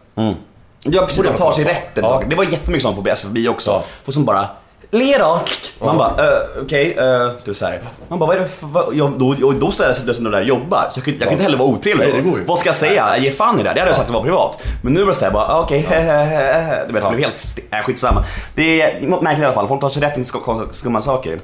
Ja 0.83 1.05
precis, 1.05 1.23
de 1.23 1.33
tar 1.37 1.51
sig 1.51 1.63
Ja. 1.63 1.69
rätten. 1.71 2.03
Ja. 2.03 2.23
Det 2.29 2.35
var 2.35 2.43
jättemycket 2.43 2.83
sånt 2.83 3.03
på 3.03 3.09
SFB 3.09 3.49
också. 3.49 3.71
Ja. 3.71 3.83
Folk 4.03 4.13
som 4.13 4.25
bara, 4.25 4.47
le 4.91 5.17
då. 5.17 5.41
Man 5.79 5.97
bara, 5.97 6.09
uh, 6.11 6.39
okej, 6.63 6.91
okay, 6.93 7.29
du 7.45 7.53
så 7.53 7.65
här. 7.65 7.81
Man 8.07 8.19
bara, 8.19 8.27
vad 8.27 8.35
är 8.35 8.39
det 8.41 8.47
för, 8.47 8.67
vad, 8.67 8.95
jag, 8.95 9.11
då, 9.11 9.35
och 9.47 9.53
då 9.55 9.71
ställer 9.71 9.89
jag 9.89 9.97
sig 9.97 10.13
som 10.13 10.23
de 10.23 10.29
där 10.29 10.41
jobbar. 10.41 10.87
Så 10.91 10.97
jag 10.99 11.03
kunde, 11.05 11.19
jag 11.19 11.19
kunde 11.19 11.31
inte 11.31 11.43
heller 11.43 11.57
vara 11.57 11.67
otrevlig. 11.67 12.07
Nej, 12.07 12.21
det 12.21 12.29
går 12.29 12.39
ju. 12.39 12.45
Vad 12.45 12.59
ska 12.59 12.67
jag 12.69 12.75
säga? 12.75 13.17
Ge 13.17 13.31
fan 13.31 13.59
i 13.59 13.63
det. 13.63 13.63
Det 13.63 13.69
hade 13.69 13.79
jag 13.79 13.95
sagt 13.95 13.99
att 14.01 14.07
det 14.07 14.13
var 14.13 14.23
privat. 14.23 14.63
Men 14.83 14.93
nu 14.93 14.99
var 14.99 15.07
det 15.07 15.13
såhär 15.13 15.31
bara, 15.31 15.59
okej, 15.61 15.79
hehehe. 15.79 16.85
Du 16.87 16.93
vet, 16.93 17.03
det 17.03 17.09
blev 17.09 17.19
helt, 17.19 17.33
st- 17.35 17.61
äh, 17.71 17.79
skitsamma. 17.83 18.25
Det 18.55 18.81
är 18.81 19.01
märkligt 19.01 19.41
i 19.41 19.45
alla 19.45 19.53
fall. 19.53 19.67
Folk 19.67 19.81
tar 19.81 19.89
sig 19.89 20.01
rätten 20.01 20.23
till 20.23 20.33
sk- 20.33 20.71
skumma 20.71 21.01
saker. 21.01 21.39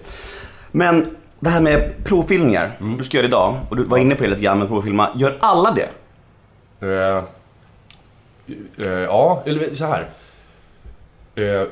Men 0.72 1.16
det 1.40 1.50
här 1.50 1.62
med 1.62 1.94
provfilmningar. 2.06 2.72
Mm. 2.80 2.98
Du 2.98 3.04
ska 3.04 3.18
göra 3.18 3.28
det 3.28 3.28
idag. 3.28 3.56
Och 3.70 3.76
du 3.76 3.84
var 3.84 3.98
inne 3.98 4.16
på 4.16 4.24
det 4.24 4.30
lite 4.30 4.42
grann 4.42 4.60
med 4.60 4.68
provfilma. 4.68 5.10
Gör 5.16 5.38
alla 5.40 5.72
det? 5.72 5.90
Eh, 6.88 7.18
eh, 8.78 8.88
ja, 8.88 9.44
eller 9.46 9.74
så 9.74 9.86
här. 9.86 10.08
Eh, 11.36 11.68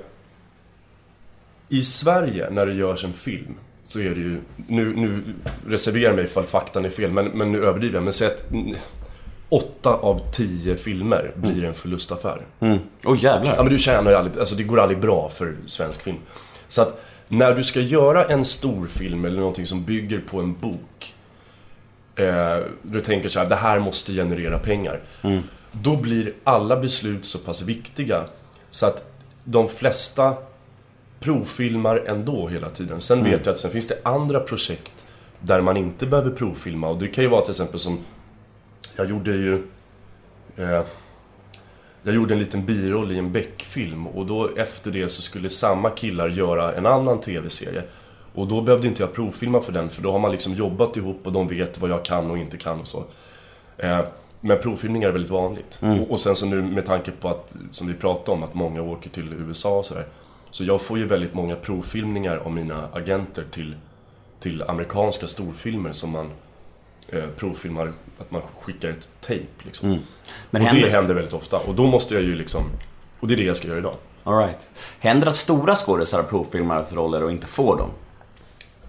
I 1.71 1.83
Sverige, 1.83 2.49
när 2.49 2.65
det 2.65 2.73
görs 2.73 3.03
en 3.03 3.13
film, 3.13 3.55
så 3.85 3.99
är 3.99 4.09
det 4.09 4.21
ju... 4.21 4.41
Nu, 4.67 4.95
nu 4.95 5.23
reserverar 5.67 6.03
jag 6.03 6.15
mig 6.15 6.25
ifall 6.25 6.45
faktan 6.45 6.85
är 6.85 6.89
fel, 6.89 7.11
men, 7.11 7.25
men 7.25 7.51
nu 7.51 7.65
överdriver 7.65 7.95
jag. 7.95 8.03
Men 8.03 8.13
säg 8.13 8.27
att... 8.27 8.51
mm, 8.51 8.75
åtta 9.49 9.89
av 9.89 10.31
tio 10.31 10.75
filmer 10.75 11.31
blir 11.35 11.63
en 11.63 11.73
förlustaffär. 11.73 12.41
Åh 12.59 12.77
oh, 13.05 13.23
jävlar. 13.23 13.55
Ja 13.55 13.63
men 13.63 13.73
du 13.73 13.79
tjänar 13.79 14.11
ju 14.11 14.17
aldrig, 14.17 14.39
alltså 14.39 14.55
det 14.55 14.63
går 14.63 14.79
aldrig 14.79 14.99
bra 14.99 15.29
för 15.29 15.55
svensk 15.65 16.01
film. 16.01 16.17
Så 16.67 16.81
att 16.81 17.03
när 17.27 17.55
du 17.55 17.63
ska 17.63 17.79
göra 17.79 18.25
en 18.25 18.45
stor 18.45 18.87
film 18.87 19.25
eller 19.25 19.39
någonting 19.39 19.65
som 19.65 19.83
bygger 19.83 20.19
på 20.19 20.39
en 20.39 20.59
bok. 20.59 21.15
Eh, 22.15 22.57
du 22.81 23.01
tänker 23.01 23.29
så 23.29 23.39
här, 23.39 23.49
det 23.49 23.55
här 23.55 23.79
måste 23.79 24.13
generera 24.13 24.59
pengar. 24.59 24.99
Då 25.71 25.97
blir 25.97 26.33
alla 26.43 26.77
beslut 26.77 27.25
så 27.25 27.37
pass 27.37 27.61
viktiga 27.61 28.25
så 28.69 28.85
att 28.85 29.13
de 29.43 29.67
flesta 29.67 30.35
provfilmar 31.21 32.03
ändå 32.07 32.47
hela 32.47 32.69
tiden. 32.69 33.01
Sen 33.01 33.23
vet 33.23 33.45
jag 33.45 33.53
att 33.53 33.59
sen 33.59 33.71
finns 33.71 33.87
det 33.87 33.97
andra 34.03 34.39
projekt 34.39 35.05
där 35.39 35.61
man 35.61 35.77
inte 35.77 36.05
behöver 36.05 36.31
provfilma 36.31 36.89
och 36.89 36.99
det 36.99 37.07
kan 37.07 37.23
ju 37.23 37.29
vara 37.29 37.41
till 37.41 37.49
exempel 37.49 37.79
som 37.79 37.99
jag 38.97 39.09
gjorde 39.09 39.31
ju 39.31 39.63
eh, 40.55 40.83
jag 42.03 42.15
gjorde 42.15 42.33
en 42.33 42.39
liten 42.39 42.65
biroll 42.65 43.11
i 43.11 43.17
en 43.17 43.31
Beck-film 43.31 44.07
och 44.07 44.25
då 44.25 44.49
efter 44.57 44.91
det 44.91 45.09
så 45.09 45.21
skulle 45.21 45.49
samma 45.49 45.89
killar 45.89 46.29
göra 46.29 46.73
en 46.73 46.85
annan 46.85 47.19
TV-serie. 47.19 47.83
Och 48.35 48.47
då 48.47 48.61
behövde 48.61 48.87
inte 48.87 49.03
jag 49.03 49.13
provfilma 49.13 49.61
för 49.61 49.71
den 49.71 49.89
för 49.89 50.01
då 50.01 50.11
har 50.11 50.19
man 50.19 50.31
liksom 50.31 50.53
jobbat 50.53 50.97
ihop 50.97 51.19
och 51.23 51.31
de 51.31 51.47
vet 51.47 51.81
vad 51.81 51.89
jag 51.89 52.05
kan 52.05 52.31
och 52.31 52.37
inte 52.37 52.57
kan 52.57 52.79
och 52.79 52.87
så. 52.87 53.03
Eh, 53.77 53.99
men 54.39 54.59
provfilmningar 54.59 55.07
är 55.09 55.11
väldigt 55.11 55.31
vanligt. 55.31 55.79
Och, 55.99 56.11
och 56.11 56.19
sen 56.19 56.35
så 56.35 56.45
nu 56.45 56.61
med 56.61 56.85
tanke 56.85 57.11
på 57.11 57.29
att, 57.29 57.55
som 57.71 57.87
vi 57.87 57.93
pratade 57.93 58.31
om, 58.31 58.43
att 58.43 58.53
många 58.53 58.81
åker 58.81 59.09
till 59.09 59.33
USA 59.33 59.77
och 59.77 59.85
sådär. 59.85 60.05
Så 60.51 60.63
jag 60.63 60.81
får 60.81 60.97
ju 60.97 61.05
väldigt 61.07 61.33
många 61.33 61.55
provfilmningar 61.55 62.37
av 62.37 62.51
mina 62.51 62.87
agenter 62.93 63.43
till, 63.51 63.75
till 64.39 64.63
amerikanska 64.63 65.27
storfilmer 65.27 65.93
som 65.93 66.09
man 66.09 66.29
eh, 67.09 67.23
provfilmar, 67.37 67.93
att 68.19 68.31
man 68.31 68.41
skickar 68.61 68.89
ett 68.89 69.09
tejp 69.21 69.47
liksom. 69.63 69.99
Men 70.49 70.61
och 70.61 70.67
händer, 70.67 70.85
det 70.87 70.91
händer 70.91 71.13
väldigt 71.13 71.33
ofta. 71.33 71.57
Och 71.57 71.75
då 71.75 71.87
måste 71.87 72.13
jag 72.13 72.23
ju 72.23 72.35
liksom... 72.35 72.63
Och 73.19 73.27
det 73.27 73.33
är 73.33 73.37
det 73.37 73.43
jag 73.43 73.55
ska 73.55 73.67
göra 73.67 73.77
idag. 73.77 73.95
All 74.23 74.37
right. 74.37 74.69
händer 74.99 75.27
att 75.27 75.35
stora 75.35 75.75
skådisar 75.75 76.23
provfilmar 76.23 76.83
för 76.83 76.95
roller 76.95 77.23
och 77.23 77.31
inte 77.31 77.47
får 77.47 77.77
dem? 77.77 77.89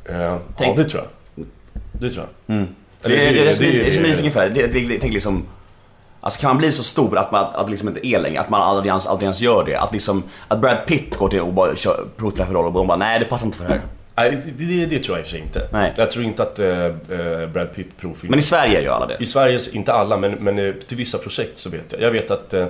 Eh, 0.04 0.16
ja, 0.22 0.40
Tänk- 0.58 0.76
det 0.76 0.84
tror 0.84 1.02
jag. 1.34 1.46
Det 2.00 2.10
tror 2.10 2.26
jag. 2.46 2.56
Eller, 3.02 3.16
Eller 3.16 3.52
så- 3.52 3.62
det- 3.62 3.68
jag 3.78 3.86
är 3.88 3.92
så 3.92 4.00
det- 4.00 4.08
nyfiken 4.08 4.32
för 4.32 4.40
det. 4.48 4.54
det, 4.54 4.66
det, 4.66 4.88
det 4.88 4.98
tänk 5.00 5.12
liksom, 5.12 5.44
alltså 6.22 6.40
kan 6.40 6.50
man 6.50 6.58
bli 6.58 6.72
så 6.72 6.82
stor 6.82 7.18
att 7.18 7.32
man 7.32 7.46
att 7.54 7.70
liksom 7.70 7.88
inte 7.88 8.06
är 8.06 8.20
längre, 8.20 8.40
att 8.40 8.50
man 8.50 8.62
aldrig 8.62 8.90
ens, 8.90 9.06
aldrig 9.06 9.24
ens 9.26 9.40
gör 9.40 9.64
det? 9.64 9.76
Att 9.76 9.92
liksom, 9.92 10.22
att 10.48 10.60
Brad 10.60 10.86
Pitt 10.86 11.16
går 11.16 11.28
till 11.28 11.40
och 11.40 11.52
bara 11.52 11.76
kör 11.76 12.06
roller 12.18 12.56
och 12.56 12.72
de 12.72 12.86
bara 12.86 12.96
nej 12.96 13.18
det 13.18 13.24
passar 13.24 13.46
inte 13.46 13.58
för 13.58 13.64
det 13.64 13.72
här. 13.72 13.82
Nej, 14.14 14.54
det, 14.58 14.86
det, 14.86 14.98
tror 14.98 15.18
jag 15.18 15.20
i 15.20 15.22
och 15.22 15.26
för 15.26 15.30
sig 15.30 15.40
inte. 15.40 15.68
Nej. 15.72 15.92
Jag 15.96 16.10
tror 16.10 16.24
inte 16.24 16.42
att 16.42 16.58
eh, 16.58 16.84
eh, 16.84 17.48
Brad 17.52 17.74
Pitt 17.74 17.96
provfilmar. 17.96 18.30
Men 18.30 18.38
i 18.38 18.42
Sverige 18.42 18.82
gör 18.82 18.92
alla 18.92 19.06
det. 19.06 19.16
I 19.20 19.26
Sverige, 19.26 19.60
inte 19.72 19.92
alla, 19.92 20.16
men, 20.16 20.32
men 20.32 20.58
eh, 20.58 20.74
till 20.74 20.96
vissa 20.96 21.18
projekt 21.18 21.58
så 21.58 21.70
vet 21.70 21.92
jag. 21.92 22.00
Jag 22.00 22.10
vet 22.10 22.30
att 22.30 22.54
eh, 22.54 22.66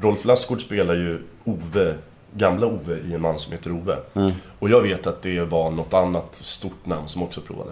Rolf 0.00 0.24
Lassgård 0.24 0.60
spelar 0.60 0.94
ju 0.94 1.22
Ove, 1.44 1.94
gamla 2.34 2.66
Ove 2.66 2.98
i 2.98 3.14
En 3.14 3.20
man 3.20 3.38
som 3.38 3.52
heter 3.52 3.72
Ove. 3.72 3.96
Mm. 4.14 4.32
Och 4.58 4.70
jag 4.70 4.80
vet 4.80 5.06
att 5.06 5.22
det 5.22 5.40
var 5.40 5.70
något 5.70 5.94
annat 5.94 6.34
stort 6.34 6.86
namn 6.86 7.08
som 7.08 7.22
också 7.22 7.40
provade. 7.40 7.70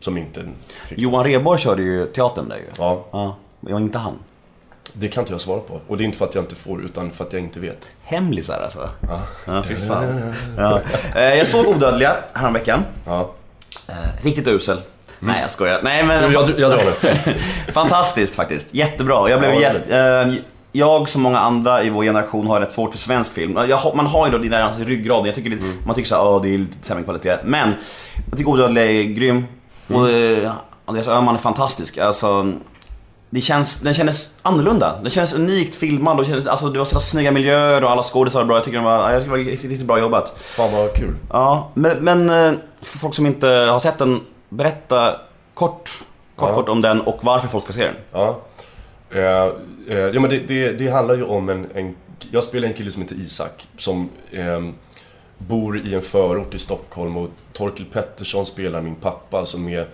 Som 0.00 0.18
inte 0.18 0.44
fick. 0.86 0.98
Johan 0.98 1.24
Rheborg 1.24 1.60
körde 1.60 1.82
ju 1.82 2.06
teatern 2.06 2.48
där 2.48 2.56
ju. 2.56 2.62
Ja, 2.78 3.04
Ja, 3.12 3.36
men 3.60 3.82
inte 3.82 3.98
han. 3.98 4.14
Det 4.92 5.08
kan 5.08 5.22
inte 5.22 5.32
jag 5.32 5.40
svara 5.40 5.60
på. 5.60 5.80
Och 5.88 5.96
det 5.96 6.02
är 6.02 6.06
inte 6.06 6.18
för 6.18 6.24
att 6.24 6.34
jag 6.34 6.44
inte 6.44 6.54
får, 6.54 6.82
utan 6.84 7.10
för 7.10 7.24
att 7.24 7.32
jag 7.32 7.42
inte 7.42 7.60
vet. 7.60 7.88
Hemlisar 8.04 8.60
alltså. 8.62 8.88
Ja, 9.46 9.62
fy 9.62 9.76
fan. 9.76 10.32
Ja. 10.56 10.80
Eh, 11.14 11.22
Jag 11.34 11.46
såg 11.46 11.66
Odödliga 11.66 12.16
häromveckan. 12.32 12.82
Ja. 13.06 13.30
Eh, 13.88 13.94
Riktigt 14.22 14.48
usel. 14.48 14.80
Nej 15.18 15.40
jag 15.40 15.50
skojar. 15.50 15.80
Nej 15.82 16.04
men... 16.04 16.32
Jag, 16.32 16.48
jag 16.58 16.70
drar 16.70 16.84
nu. 17.02 17.34
Fantastiskt 17.72 18.34
faktiskt. 18.34 18.74
Jättebra. 18.74 19.30
Jag 19.30 19.40
blev 19.40 19.54
Ja, 19.54 20.22
eh, 20.22 20.34
jag 20.72 21.08
som 21.08 21.22
många 21.22 21.38
andra 21.38 21.82
i 21.82 21.90
vår 21.90 22.02
generation 22.04 22.46
har 22.46 22.60
rätt 22.60 22.72
svårt 22.72 22.90
för 22.90 22.98
svensk 22.98 23.32
film. 23.32 23.58
Jag, 23.68 23.96
man 23.96 24.06
har 24.06 24.26
ju 24.26 24.32
då 24.32 24.38
det 24.38 24.48
där 24.48 24.80
i 24.80 24.84
ryggraden. 24.84 25.26
Jag 25.26 25.34
tycker 25.34 25.50
det, 25.50 25.56
Man 25.86 25.94
tycker 25.94 26.08
såhär, 26.08 26.40
det 26.42 26.54
är 26.54 26.58
lite 26.58 26.86
sämre 26.86 27.04
kvalitet. 27.04 27.36
Men 27.44 27.74
jag 28.30 28.38
tycker 28.38 28.50
Odödliga 28.50 28.84
är 28.84 29.02
grym. 29.02 29.44
Och 29.88 30.10
eh, 30.10 30.52
Andreas 30.84 31.08
Öhman 31.08 31.34
är 31.34 31.38
fantastisk. 31.38 31.98
Alltså, 31.98 32.52
det 33.34 33.40
känns, 33.40 33.80
den 33.80 33.94
kändes 33.94 34.34
annorlunda. 34.42 34.98
Den 35.02 35.10
kändes 35.10 35.32
unikt 35.32 35.76
filmad 35.76 36.18
och 36.18 36.26
kändes, 36.26 36.46
alltså, 36.46 36.68
det 36.68 36.78
var 36.78 36.84
så 36.84 37.00
snygga 37.00 37.30
miljöer 37.30 37.84
och 37.84 37.90
alla 37.90 38.02
skådisar 38.02 38.38
var 38.38 38.46
bra. 38.46 38.56
Jag 38.56 38.64
tycker 38.64 38.78
det 38.78 38.84
var, 38.84 39.10
jag 39.12 39.22
tycker 39.22 39.36
det 39.36 39.44
var 39.44 39.50
riktigt, 39.50 39.70
riktigt 39.70 39.86
bra 39.86 39.98
jobbat. 39.98 40.34
Fan 40.40 40.72
vad 40.72 40.94
kul. 40.94 41.14
Ja, 41.30 41.70
men, 41.74 42.04
men 42.04 42.30
eh, 42.30 42.58
för 42.82 42.98
folk 42.98 43.14
som 43.14 43.26
inte 43.26 43.46
har 43.46 43.80
sett 43.80 43.98
den, 43.98 44.20
berätta 44.48 45.16
kort, 45.54 45.90
kort, 46.36 46.48
Ja. 46.48 46.54
kort 46.54 46.68
om 46.68 46.80
den 46.80 47.00
och 47.00 47.18
varför 47.22 47.48
folk 47.48 47.64
ska 47.64 47.72
se 47.72 47.84
den. 47.84 47.94
Ja. 48.12 48.40
Eh, 49.10 49.20
eh, 49.88 49.98
ja 49.98 50.20
men 50.20 50.30
det, 50.30 50.38
det, 50.38 50.72
det 50.72 50.88
handlar 50.88 51.14
ju 51.14 51.24
om 51.24 51.48
en, 51.48 51.66
en... 51.74 51.96
Jag 52.30 52.44
spelar 52.44 52.68
en 52.68 52.74
kille 52.74 52.90
som 52.90 53.02
heter 53.02 53.16
Isak. 53.16 53.68
Som 53.76 54.08
eh, 54.30 54.60
bor 55.38 55.78
i 55.78 55.94
en 55.94 56.02
förort 56.02 56.54
i 56.54 56.58
Stockholm 56.58 57.16
och 57.16 57.30
Torkel 57.52 57.86
Pettersson 57.86 58.46
spelar 58.46 58.80
min 58.80 58.94
pappa 58.94 59.46
som 59.46 59.68
är... 59.68 59.86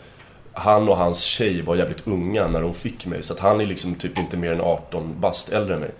Han 0.52 0.88
och 0.88 0.96
hans 0.96 1.22
tjej 1.22 1.62
var 1.62 1.76
jävligt 1.76 2.06
unga 2.06 2.48
när 2.48 2.62
de 2.62 2.74
fick 2.74 3.06
mig. 3.06 3.22
Så 3.22 3.32
att 3.32 3.40
han 3.40 3.60
är 3.60 3.66
liksom 3.66 3.94
typ 3.94 4.18
inte 4.18 4.36
mer 4.36 4.52
än 4.52 4.60
18 4.60 5.20
bast 5.20 5.48
äldre 5.48 5.74
än 5.74 5.80
mig. 5.80 5.90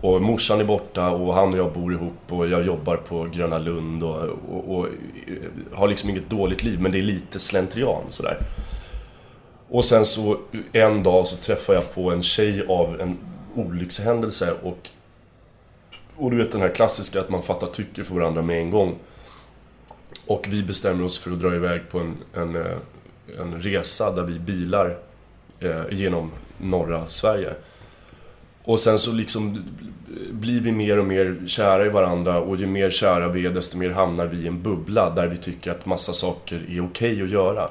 Och 0.00 0.22
morsan 0.22 0.60
är 0.60 0.64
borta 0.64 1.10
och 1.10 1.34
han 1.34 1.52
och 1.52 1.58
jag 1.58 1.72
bor 1.72 1.92
ihop 1.92 2.12
och 2.28 2.48
jag 2.48 2.66
jobbar 2.66 2.96
på 2.96 3.24
Gröna 3.24 3.58
Lund 3.58 4.02
och, 4.02 4.24
och, 4.50 4.78
och 4.78 4.86
eh, 4.86 4.92
har 5.74 5.88
liksom 5.88 6.10
inget 6.10 6.30
dåligt 6.30 6.62
liv 6.62 6.80
men 6.80 6.92
det 6.92 6.98
är 6.98 7.02
lite 7.02 7.38
slentrian 7.38 8.02
sådär. 8.08 8.38
Och 9.68 9.84
sen 9.84 10.04
så 10.04 10.38
en 10.72 11.02
dag 11.02 11.26
så 11.26 11.36
träffar 11.36 11.74
jag 11.74 11.94
på 11.94 12.10
en 12.10 12.22
tjej 12.22 12.66
av 12.68 13.00
en 13.00 13.18
olyckshändelse 13.54 14.54
och... 14.62 14.90
Och 16.16 16.30
du 16.30 16.36
vet 16.36 16.52
den 16.52 16.60
här 16.60 16.74
klassiska 16.74 17.20
att 17.20 17.28
man 17.28 17.42
fattar 17.42 17.66
tycke 17.66 18.04
för 18.04 18.14
varandra 18.14 18.42
med 18.42 18.58
en 18.58 18.70
gång. 18.70 18.98
Och 20.26 20.46
vi 20.48 20.62
bestämmer 20.62 21.04
oss 21.04 21.18
för 21.18 21.30
att 21.30 21.40
dra 21.40 21.54
iväg 21.54 21.80
på 21.90 21.98
en, 21.98 22.16
en, 22.34 22.56
eh, 22.56 22.76
en 23.40 23.62
resa 23.62 24.10
där 24.10 24.22
vi 24.22 24.38
bilar 24.38 24.96
eh, 25.60 25.82
genom 25.90 26.30
norra 26.58 27.06
Sverige. 27.08 27.54
Och 28.64 28.80
sen 28.80 28.98
så 28.98 29.12
liksom 29.12 29.64
blir 30.30 30.60
vi 30.60 30.72
mer 30.72 30.98
och 30.98 31.04
mer 31.04 31.36
kära 31.46 31.86
i 31.86 31.88
varandra 31.88 32.40
och 32.40 32.56
ju 32.56 32.66
mer 32.66 32.90
kära 32.90 33.28
vi 33.28 33.46
är 33.46 33.50
desto 33.50 33.78
mer 33.78 33.90
hamnar 33.90 34.26
vi 34.26 34.36
i 34.36 34.46
en 34.46 34.62
bubbla 34.62 35.10
där 35.10 35.26
vi 35.26 35.36
tycker 35.36 35.70
att 35.70 35.86
massa 35.86 36.12
saker 36.12 36.66
är 36.68 36.84
okej 36.84 37.22
att 37.22 37.28
göra. 37.28 37.68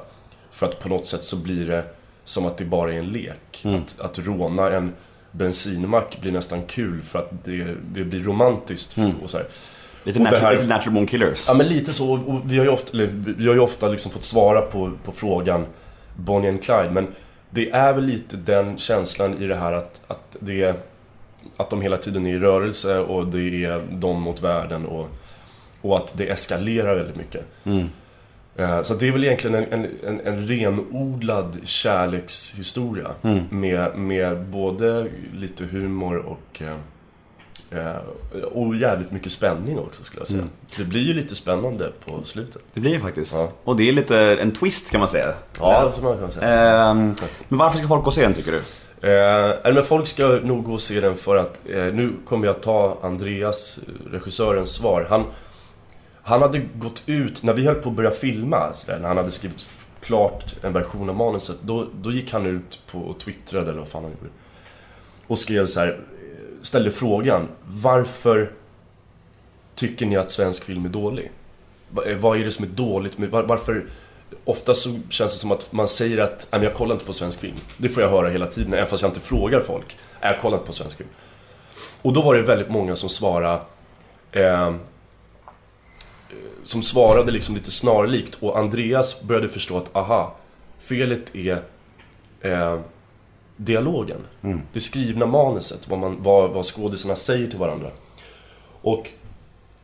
För 0.51 0.65
att 0.65 0.79
på 0.79 0.89
något 0.89 1.05
sätt 1.05 1.23
så 1.23 1.35
blir 1.35 1.67
det 1.67 1.83
som 2.23 2.45
att 2.45 2.57
det 2.57 2.65
bara 2.65 2.93
är 2.93 2.97
en 2.97 3.11
lek. 3.11 3.65
Att, 3.79 3.99
att 3.99 4.19
råna 4.19 4.71
en 4.71 4.93
bensinmack 5.31 6.17
blir 6.21 6.31
nästan 6.31 6.61
kul 6.61 7.01
för 7.01 7.19
att 7.19 7.45
det, 7.45 7.75
det 7.93 8.03
blir 8.03 8.23
romantiskt. 8.23 8.97
Och 9.23 9.29
så 9.29 9.37
här. 9.37 9.47
Lite 10.07 10.19
natural, 10.19 10.43
här- 10.43 10.53
lite 10.53 10.67
natural 10.67 10.93
Born 10.93 11.07
Killers. 11.07 11.45
Ja 11.47 11.53
men 11.53 11.67
lite 11.67 11.93
så, 11.93 12.13
och 12.13 12.41
vi 12.51 12.57
har 12.57 12.65
ju 12.65 12.71
ofta, 12.71 12.91
eller, 12.93 13.07
vi 13.37 13.47
har 13.47 13.53
ju 13.53 13.59
ofta 13.59 13.87
liksom 13.87 14.11
fått 14.11 14.23
svara 14.23 14.61
på, 14.61 14.91
på 15.05 15.11
frågan 15.11 15.65
Bonnie 16.15 16.49
and 16.49 16.63
Clyde, 16.63 16.89
men 16.91 17.07
det 17.49 17.69
är 17.71 17.93
väl 17.93 18.05
lite 18.05 18.37
den 18.37 18.77
känslan 18.77 19.37
i 19.43 19.47
det 19.47 19.55
här 19.55 19.73
att, 19.73 20.01
att 20.07 20.35
det 20.39 20.63
är, 20.63 20.73
att 21.57 21.69
de 21.69 21.81
hela 21.81 21.97
tiden 21.97 22.25
är 22.25 22.35
i 22.35 22.39
rörelse 22.39 22.99
och 22.99 23.27
det 23.27 23.65
är 23.65 23.81
de 23.91 24.21
mot 24.21 24.41
världen 24.41 24.85
och, 24.85 25.09
och 25.81 25.97
att 25.97 26.17
det 26.17 26.29
eskalerar 26.29 26.95
väldigt 26.95 27.15
mycket. 27.15 27.45
Eh, 28.55 28.81
Så 28.81 28.93
det 28.93 29.07
är 29.07 29.11
väl 29.11 29.23
egentligen 29.23 29.55
en, 29.55 29.73
en, 29.73 29.87
en, 30.07 30.19
en 30.27 30.47
renodlad 30.47 31.57
kärlekshistoria 31.63 33.07
med, 33.49 33.97
med 33.97 34.37
både 34.45 35.07
lite 35.33 35.63
humor 35.65 36.17
och 36.17 36.61
Eh, 36.61 36.75
och 38.51 38.75
jävligt 38.75 39.11
mycket 39.11 39.31
spänning 39.31 39.79
också 39.79 40.03
skulle 40.03 40.21
jag 40.21 40.27
säga. 40.27 40.43
Det 40.77 40.83
blir 40.83 41.01
ju 41.01 41.13
lite 41.13 41.35
spännande 41.35 41.91
på 42.05 42.21
slutet. 42.25 42.61
Det 42.73 42.79
blir 42.79 42.93
det 42.93 42.99
faktiskt. 42.99 43.33
Ja. 43.33 43.49
Och 43.63 43.77
det 43.77 43.89
är 43.89 43.93
lite 43.93 44.17
en 44.17 44.51
twist 44.51 44.91
kan 44.91 44.99
man 44.99 45.07
säga. 45.07 45.33
Ja, 45.59 45.91
som 45.95 46.03
man 46.03 46.17
kan 46.17 46.31
säga. 46.31 46.47
Ehm, 46.47 47.15
men 47.47 47.59
varför 47.59 47.77
ska 47.77 47.87
folk 47.87 48.03
gå 48.03 48.07
och 48.07 48.13
se 48.13 48.21
den 48.21 48.33
tycker 48.33 48.51
du? 48.51 48.61
Eh, 49.01 49.73
men 49.73 49.83
folk 49.83 50.07
ska 50.07 50.27
nog 50.27 50.63
gå 50.63 50.73
och 50.73 50.81
se 50.81 51.01
den 51.01 51.17
för 51.17 51.35
att 51.35 51.69
eh, 51.69 51.83
nu 51.83 52.13
kommer 52.25 52.47
jag 52.47 52.61
ta 52.61 52.97
Andreas, 53.01 53.77
eh, 53.77 54.11
regissörens 54.11 54.69
svar. 54.69 55.07
Han, 55.09 55.23
han 56.23 56.41
hade 56.41 56.59
gått 56.59 57.03
ut, 57.05 57.43
när 57.43 57.53
vi 57.53 57.65
höll 57.65 57.75
på 57.75 57.89
att 57.89 57.95
börja 57.95 58.11
filma, 58.11 58.73
där, 58.87 58.99
när 58.99 59.07
han 59.07 59.17
hade 59.17 59.31
skrivit 59.31 59.65
klart 60.01 60.55
en 60.61 60.73
version 60.73 61.09
av 61.09 61.15
manuset, 61.15 61.57
då, 61.61 61.87
då 62.01 62.11
gick 62.11 62.31
han 62.31 62.45
ut 62.45 62.79
på 62.91 62.99
och 62.99 63.19
twittrade 63.19 63.69
eller 63.71 63.79
vad 63.79 63.87
fan 63.87 64.03
han 64.03 64.11
gjorde. 64.11 64.29
Och 65.27 65.39
skrev 65.39 65.65
så 65.65 65.79
här, 65.79 65.87
eh, 65.87 65.93
ställde 66.67 66.91
frågan, 66.91 67.47
varför 67.67 68.51
tycker 69.75 70.05
ni 70.05 70.17
att 70.17 70.31
svensk 70.31 70.63
film 70.63 70.85
är 70.85 70.89
dålig? 70.89 71.31
Eh, 72.05 72.17
vad 72.17 72.39
är 72.39 72.43
det 72.43 72.51
som 72.51 72.65
är 72.65 72.69
dåligt 72.69 73.17
med, 73.17 73.29
var, 73.29 73.43
varför 73.43 73.85
Ofta 74.45 74.73
så 74.73 74.99
känns 75.09 75.33
det 75.33 75.39
som 75.39 75.51
att 75.51 75.71
man 75.71 75.87
säger 75.87 76.17
att 76.17 76.47
Nej, 76.51 76.59
men 76.59 76.63
jag 76.63 76.73
kollar 76.73 76.93
inte 76.95 77.05
på 77.05 77.13
svensk 77.13 77.39
film. 77.39 77.55
Det 77.77 77.89
får 77.89 78.03
jag 78.03 78.09
höra 78.09 78.29
hela 78.29 78.47
tiden, 78.47 78.73
även 78.73 78.85
fast 78.87 79.01
jag 79.03 79.09
inte 79.09 79.19
frågar 79.19 79.61
folk. 79.61 79.97
"Nej, 80.21 80.31
Jag 80.31 80.41
kollar 80.41 80.57
inte 80.57 80.67
på 80.67 80.73
svensk 80.73 80.97
film. 80.97 81.09
Och 82.01 82.13
då 82.13 82.21
var 82.21 82.35
det 82.35 82.41
väldigt 82.41 82.69
många 82.69 82.95
som 82.95 83.09
svarade 83.09 83.61
eh, 84.31 84.73
Som 86.63 86.83
svarade 86.83 87.31
liksom 87.31 87.55
lite 87.55 87.71
snarlikt 87.71 88.35
och 88.35 88.57
Andreas 88.59 89.21
började 89.21 89.49
förstå 89.49 89.77
att 89.77 89.95
aha 89.95 90.35
Felet 90.79 91.35
är 91.35 91.61
eh, 92.41 92.79
dialogen. 93.57 94.17
Mm. 94.41 94.61
Det 94.73 94.79
skrivna 94.79 95.25
manuset, 95.25 95.89
vad, 95.89 95.99
man, 95.99 96.17
vad, 96.23 96.51
vad 96.51 96.65
skådisarna 96.65 97.15
säger 97.15 97.47
till 97.47 97.59
varandra. 97.59 97.89
Och 98.81 99.09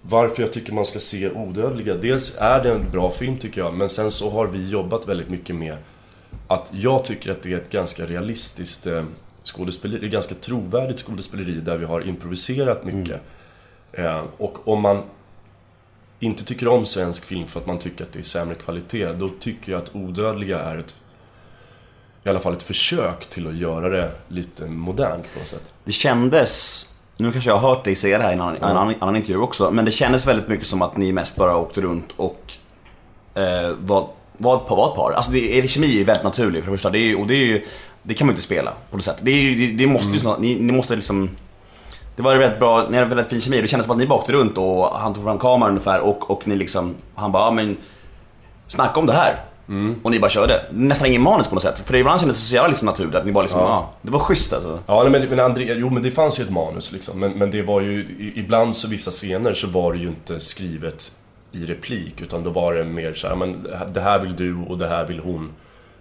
varför 0.01 0.43
jag 0.43 0.53
tycker 0.53 0.73
man 0.73 0.85
ska 0.85 0.99
se 0.99 1.29
Odödliga. 1.29 1.95
Dels 1.95 2.37
är 2.37 2.63
det 2.63 2.71
en 2.71 2.91
bra 2.91 3.11
film 3.11 3.37
tycker 3.37 3.61
jag, 3.61 3.73
men 3.73 3.89
sen 3.89 4.11
så 4.11 4.29
har 4.29 4.47
vi 4.47 4.69
jobbat 4.69 5.07
väldigt 5.07 5.29
mycket 5.29 5.55
med 5.55 5.77
att 6.47 6.71
jag 6.73 7.05
tycker 7.05 7.31
att 7.31 7.43
det 7.43 7.53
är 7.53 7.57
ett 7.57 7.69
ganska 7.69 8.05
realistiskt 8.05 8.87
eh, 8.87 9.03
skådespeleri, 9.43 9.99
det 9.99 10.05
är 10.07 10.09
ganska 10.09 10.35
trovärdigt 10.35 10.99
skådespeleri 10.99 11.53
där 11.53 11.77
vi 11.77 11.85
har 11.85 12.07
improviserat 12.07 12.85
mycket. 12.85 13.21
Eh, 13.91 14.23
och 14.37 14.67
om 14.67 14.81
man 14.81 15.03
inte 16.19 16.43
tycker 16.43 16.67
om 16.67 16.85
svensk 16.85 17.25
film 17.25 17.47
för 17.47 17.59
att 17.59 17.67
man 17.67 17.79
tycker 17.79 18.03
att 18.03 18.13
det 18.13 18.19
är 18.19 18.23
sämre 18.23 18.55
kvalitet, 18.55 19.13
då 19.13 19.29
tycker 19.39 19.71
jag 19.71 19.81
att 19.81 19.95
Odödliga 19.95 20.59
är 20.59 20.77
ett 20.77 20.95
i 22.23 22.29
alla 22.29 22.39
fall 22.39 22.53
ett 22.53 22.63
försök 22.63 23.29
till 23.29 23.47
att 23.47 23.55
göra 23.55 23.89
det 23.89 24.11
lite 24.27 24.65
modernt 24.65 25.33
på 25.33 25.39
något 25.39 25.47
sätt. 25.47 25.71
Det 25.83 25.91
kändes, 25.91 26.87
nu 27.17 27.31
kanske 27.31 27.49
jag 27.49 27.57
har 27.57 27.69
hört 27.69 27.83
dig 27.83 27.95
säga 27.95 28.17
det 28.17 28.23
här 28.23 28.31
i 28.31 28.33
en 28.33 28.41
annan, 28.41 28.55
en 28.55 28.63
annan, 28.63 28.95
annan 28.99 29.15
intervju 29.15 29.37
också, 29.37 29.71
men 29.71 29.85
det 29.85 29.91
kändes 29.91 30.27
väldigt 30.27 30.47
mycket 30.47 30.67
som 30.67 30.81
att 30.81 30.97
ni 30.97 31.11
mest 31.11 31.35
bara 31.35 31.57
åkte 31.57 31.81
runt 31.81 32.13
och 32.15 32.53
eh, 33.33 33.69
var, 33.79 34.09
var, 34.37 34.55
ett 34.55 34.67
par, 34.67 34.75
var 34.75 34.89
ett 34.89 34.95
par. 34.95 35.11
Alltså 35.11 35.31
det, 35.31 35.57
er 35.57 35.67
kemi 35.67 36.01
är 36.01 36.05
väldigt 36.05 36.23
naturlig 36.23 36.63
för 36.63 36.71
det 36.71 36.77
första, 36.77 36.89
det 36.89 36.97
är, 36.99 37.21
och 37.21 37.27
det 37.27 37.33
är 37.33 37.45
ju, 37.45 37.65
det 38.03 38.13
kan 38.13 38.27
man 38.27 38.31
ju 38.31 38.35
inte 38.35 38.43
spela 38.43 38.73
på 38.89 38.97
något 38.97 39.05
sätt. 39.05 39.17
Det, 39.21 39.31
är 39.31 39.57
det, 39.57 39.67
det 39.67 39.87
måste 39.87 40.11
ju 40.11 40.19
snart, 40.19 40.39
ni, 40.39 40.55
ni 40.55 40.71
måste 40.71 40.95
liksom 40.95 41.29
det 42.15 42.21
var 42.21 42.35
väldigt 42.35 42.59
bra, 42.59 42.87
ni 42.89 42.97
hade 42.97 43.09
väldigt 43.09 43.29
fin 43.29 43.41
kemi. 43.41 43.61
Det 43.61 43.67
kändes 43.67 43.85
som 43.85 43.91
att 43.91 43.97
ni 43.97 44.07
bara 44.07 44.19
åkte 44.19 44.33
runt 44.33 44.57
och 44.57 44.85
han 44.85 45.13
tog 45.13 45.23
fram 45.23 45.39
kameran 45.39 45.69
ungefär 45.69 45.99
och, 45.99 46.31
och 46.31 46.47
ni 46.47 46.55
liksom, 46.55 46.95
han 47.15 47.31
bara, 47.31 47.43
ja 47.43 47.51
men 47.51 47.77
snacka 48.67 48.99
om 48.99 49.05
det 49.05 49.13
här. 49.13 49.35
Och 50.03 50.11
ni 50.11 50.19
bara 50.19 50.29
körde. 50.29 50.65
Nästan 50.71 51.07
ingen 51.07 51.21
manus 51.21 51.47
på 51.47 51.55
något 51.55 51.63
sätt. 51.63 51.79
För 51.85 51.95
ibland 51.95 52.19
kändes 52.19 52.37
det 52.37 52.43
så 52.43 52.55
jävla 52.55 52.67
liksom 52.67 52.85
naturligt 52.85 53.15
att 53.15 53.25
ni 53.25 53.31
bara 53.31 53.41
liksom, 53.41 53.61
ja. 53.61 53.91
det 54.01 54.11
var 54.11 54.19
schysst 54.19 54.53
alltså. 54.53 54.79
Ja, 54.85 55.09
men, 55.09 55.29
men 55.29 55.39
André, 55.39 55.73
jo 55.73 55.89
men 55.89 56.03
det 56.03 56.11
fanns 56.11 56.39
ju 56.39 56.43
ett 56.43 56.49
manus 56.49 56.91
liksom. 56.91 57.19
Men, 57.19 57.31
men 57.31 57.51
det 57.51 57.61
var 57.61 57.81
ju, 57.81 58.33
ibland 58.35 58.77
så 58.77 58.87
vissa 58.87 59.11
scener 59.11 59.53
så 59.53 59.67
var 59.67 59.93
det 59.93 59.99
ju 59.99 60.07
inte 60.07 60.39
skrivet 60.39 61.11
i 61.51 61.65
replik. 61.65 62.21
Utan 62.21 62.43
då 62.43 62.49
var 62.49 62.73
det 62.73 62.83
mer 62.83 63.13
så 63.13 63.27
här, 63.27 63.35
men 63.35 63.67
det 63.93 64.01
här 64.01 64.19
vill 64.19 64.35
du 64.35 64.57
och 64.67 64.77
det 64.77 64.87
här 64.87 65.05
vill 65.05 65.19
hon. 65.19 65.51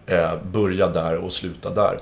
Eh, 0.07 0.35
börja 0.53 0.88
där 0.88 1.16
och 1.16 1.33
sluta 1.33 1.70
där. 1.70 2.01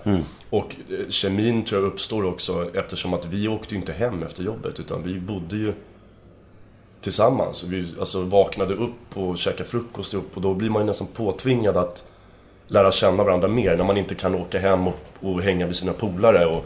Och 0.51 0.77
eh, 0.91 1.09
kemin 1.09 1.65
tror 1.65 1.83
jag 1.83 1.93
uppstår 1.93 2.25
också 2.25 2.71
eftersom 2.75 3.15
att 3.15 3.27
vi 3.27 3.49
åkte 3.49 3.75
ju 3.75 3.81
inte 3.81 3.93
hem 3.93 4.23
efter 4.23 4.43
jobbet. 4.43 4.81
Utan 4.81 5.03
vi 5.03 5.21
bodde 5.21 5.57
ju 5.57 5.73
tillsammans. 7.01 7.65
Vi 7.65 7.95
alltså, 7.99 8.23
vaknade 8.23 8.75
upp 8.75 9.17
och 9.17 9.39
käkade 9.39 9.65
frukost 9.65 10.15
ihop 10.15 10.31
och 10.35 10.43
då 10.43 10.55
blir 10.55 10.71
man 10.71 10.83
ju 10.83 10.87
nästan 10.87 11.07
påtvingad 11.07 11.77
att 11.77 12.05
lära 12.67 12.93
känna 12.93 13.25
varandra 13.25 13.49
mer 13.49 13.77
när 13.77 13.85
man 13.85 13.97
inte 13.97 14.15
kan 14.15 14.35
åka 14.35 14.59
hem 14.59 14.89
och, 14.89 14.95
och 15.21 15.43
hänga 15.43 15.67
med 15.67 15.77
sina 15.77 15.93
polare 15.93 16.47
och, 16.47 16.65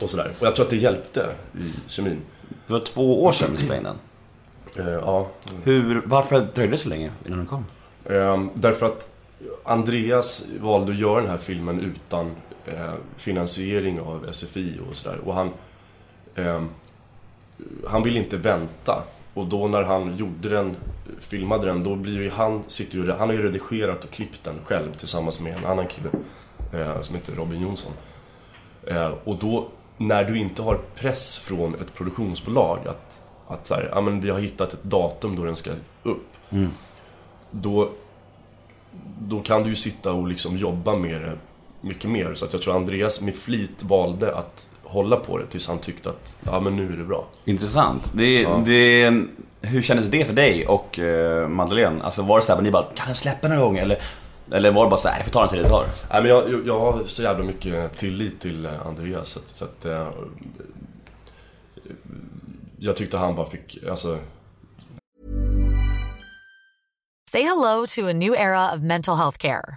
och 0.00 0.10
sådär. 0.10 0.32
Och 0.38 0.46
jag 0.46 0.54
tror 0.54 0.64
att 0.64 0.70
det 0.70 0.76
hjälpte 0.76 1.26
i 1.54 1.90
kemin. 1.90 2.20
Det 2.66 2.72
var 2.72 2.80
två 2.80 3.24
år 3.24 3.32
sedan 3.32 3.50
ni 3.52 3.58
spelade 3.58 3.78
in 3.78 3.84
den. 3.84 3.98
Ja. 4.76 5.28
Hur, 5.62 6.02
varför 6.06 6.48
dröjde 6.54 6.72
det 6.72 6.78
så 6.78 6.88
länge 6.88 7.10
innan 7.26 7.38
den 7.38 7.46
kom? 7.46 7.64
Eh, 8.04 8.44
därför 8.54 8.86
att 8.86 9.08
Andreas 9.64 10.46
valde 10.60 10.92
att 10.92 10.98
göra 10.98 11.20
den 11.20 11.30
här 11.30 11.36
filmen 11.36 11.80
utan 11.80 12.30
eh, 12.66 12.92
finansiering 13.16 14.00
av 14.00 14.32
SFI 14.32 14.78
och 14.90 14.96
sådär. 14.96 15.18
Och 15.24 15.34
han, 15.34 15.50
eh, 16.34 16.62
han 17.86 18.02
ville 18.02 18.18
inte 18.18 18.36
vänta. 18.36 19.02
Och 19.34 19.46
då 19.46 19.68
när 19.68 19.82
han 19.82 20.16
gjorde 20.16 20.48
den, 20.48 20.76
filmade 21.20 21.66
den, 21.66 21.84
då 21.84 21.96
blir 21.96 22.22
ju 22.22 22.30
han, 22.30 22.62
sitter 22.66 22.98
ju, 22.98 23.10
han 23.10 23.28
har 23.28 23.36
ju 23.36 23.42
redigerat 23.42 24.04
och 24.04 24.10
klippt 24.10 24.44
den 24.44 24.54
själv 24.64 24.92
tillsammans 24.92 25.40
med 25.40 25.56
en 25.56 25.64
annan 25.64 25.86
kille 25.86 26.08
eh, 26.72 27.00
som 27.00 27.14
heter 27.14 27.34
Robin 27.34 27.62
Jonsson. 27.62 27.92
Eh, 28.86 29.14
och 29.24 29.36
då, 29.36 29.68
när 29.96 30.24
du 30.24 30.38
inte 30.38 30.62
har 30.62 30.80
press 30.94 31.38
från 31.38 31.74
ett 31.74 31.94
produktionsbolag 31.94 32.78
att, 32.86 33.26
att 33.48 33.66
så 33.66 33.74
här, 33.74 33.88
ja 33.92 34.00
men 34.00 34.20
vi 34.20 34.30
har 34.30 34.40
hittat 34.40 34.72
ett 34.72 34.82
datum 34.82 35.36
då 35.36 35.44
den 35.44 35.56
ska 35.56 35.70
upp. 36.02 36.26
Då, 37.50 37.90
då 39.18 39.40
kan 39.40 39.62
du 39.62 39.68
ju 39.68 39.76
sitta 39.76 40.12
och 40.12 40.28
liksom 40.28 40.56
jobba 40.56 40.96
med 40.96 41.20
det 41.20 41.38
mycket 41.80 42.10
mer. 42.10 42.34
Så 42.34 42.44
att 42.44 42.52
jag 42.52 42.62
tror 42.62 42.76
Andreas 42.76 43.20
med 43.20 43.34
flit 43.34 43.82
valde 43.82 44.34
att 44.34 44.70
hålla 44.92 45.16
på 45.16 45.38
det 45.38 45.46
tills 45.46 45.68
han 45.68 45.78
tyckte 45.78 46.10
att, 46.10 46.36
ja 46.44 46.60
men 46.60 46.76
nu 46.76 46.92
är 46.92 46.96
det 46.96 47.04
bra. 47.04 47.26
Intressant. 47.44 48.10
Det, 48.14 48.46
det, 48.64 49.12
hur 49.60 49.82
kändes 49.82 50.06
det 50.06 50.24
för 50.24 50.32
dig 50.32 50.66
och 50.66 50.98
uh, 50.98 51.48
Madeleine? 51.48 52.02
Alltså 52.02 52.22
var 52.22 52.36
det 52.36 52.42
såhär, 52.42 52.62
ni 52.62 52.70
bara, 52.70 52.84
kan 52.94 53.06
den 53.06 53.14
släppa 53.14 53.48
någon 53.48 53.58
gång? 53.58 53.78
Eller, 53.78 53.98
eller 54.50 54.72
var 54.72 54.84
det 54.84 54.90
bara 54.90 54.96
såhär, 54.96 55.18
det 55.18 55.24
får 55.24 55.30
ta 55.30 55.40
den 55.40 55.48
tid 55.48 55.58
det 55.62 55.68
tar? 55.68 55.86
Nej 56.10 56.22
men 56.22 56.30
jag, 56.30 56.52
jag- 56.52 56.66
jag 56.66 56.80
har 56.80 57.02
så 57.06 57.22
jävla 57.22 57.44
mycket 57.44 57.96
tillit 57.96 58.40
till 58.40 58.66
eh, 58.66 58.86
Andreas 58.86 59.28
så 59.28 59.38
att, 59.38 59.56
så 59.56 59.64
att 59.64 59.84
eh, 59.84 60.08
jag 62.78 62.96
tyckte 62.96 63.16
han 63.16 63.34
bara 63.36 63.46
fick, 63.50 63.78
alltså 63.90 64.18
Say 67.30 67.42
hello 67.42 67.86
to 67.86 68.06
a 68.08 68.12
new 68.12 68.34
era 68.34 68.74
of 68.74 68.80
mental 68.80 69.16
health 69.16 69.38
care. 69.38 69.76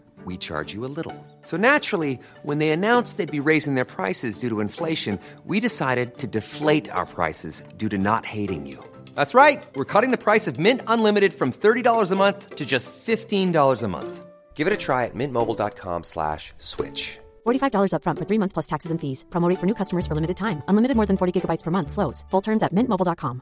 we 0.25 0.37
charge 0.37 0.73
you 0.75 0.85
a 0.85 0.93
little. 0.97 1.15
So 1.41 1.57
naturally, 1.57 2.19
when 2.43 2.59
they 2.59 2.69
announced 2.69 3.17
they'd 3.17 3.39
be 3.39 3.49
raising 3.49 3.73
their 3.73 3.85
prices 3.97 4.37
due 4.37 4.49
to 4.49 4.59
inflation, 4.59 5.17
we 5.45 5.59
decided 5.59 6.19
to 6.19 6.27
deflate 6.27 6.91
our 6.91 7.07
prices 7.07 7.63
due 7.77 7.89
to 7.89 7.97
not 7.97 8.25
hating 8.25 8.67
you. 8.67 8.77
That's 9.15 9.33
right. 9.33 9.63
We're 9.75 9.91
cutting 9.93 10.11
the 10.11 10.23
price 10.25 10.45
of 10.47 10.59
Mint 10.59 10.81
Unlimited 10.85 11.33
from 11.33 11.51
$30 11.51 12.11
a 12.11 12.15
month 12.15 12.55
to 12.57 12.65
just 12.67 12.91
$15 12.93 13.83
a 13.83 13.87
month. 13.87 14.25
Give 14.53 14.67
it 14.67 14.73
a 14.73 14.77
try 14.77 15.05
at 15.05 15.15
mintmobile.com 15.15 16.03
slash 16.03 16.53
switch. 16.59 17.17
$45 17.47 17.93
upfront 17.95 18.19
for 18.19 18.25
three 18.25 18.37
months 18.37 18.53
plus 18.53 18.67
taxes 18.67 18.91
and 18.91 19.01
fees. 19.01 19.25
Promote 19.31 19.49
rate 19.49 19.59
for 19.59 19.65
new 19.65 19.73
customers 19.73 20.05
for 20.05 20.13
limited 20.13 20.37
time. 20.37 20.61
Unlimited 20.67 20.95
more 20.95 21.07
than 21.07 21.17
40 21.17 21.31
gigabytes 21.41 21.63
per 21.63 21.71
month. 21.71 21.91
Slows. 21.91 22.23
Full 22.29 22.41
terms 22.41 22.61
at 22.63 22.71
mintmobile.com. 22.75 23.41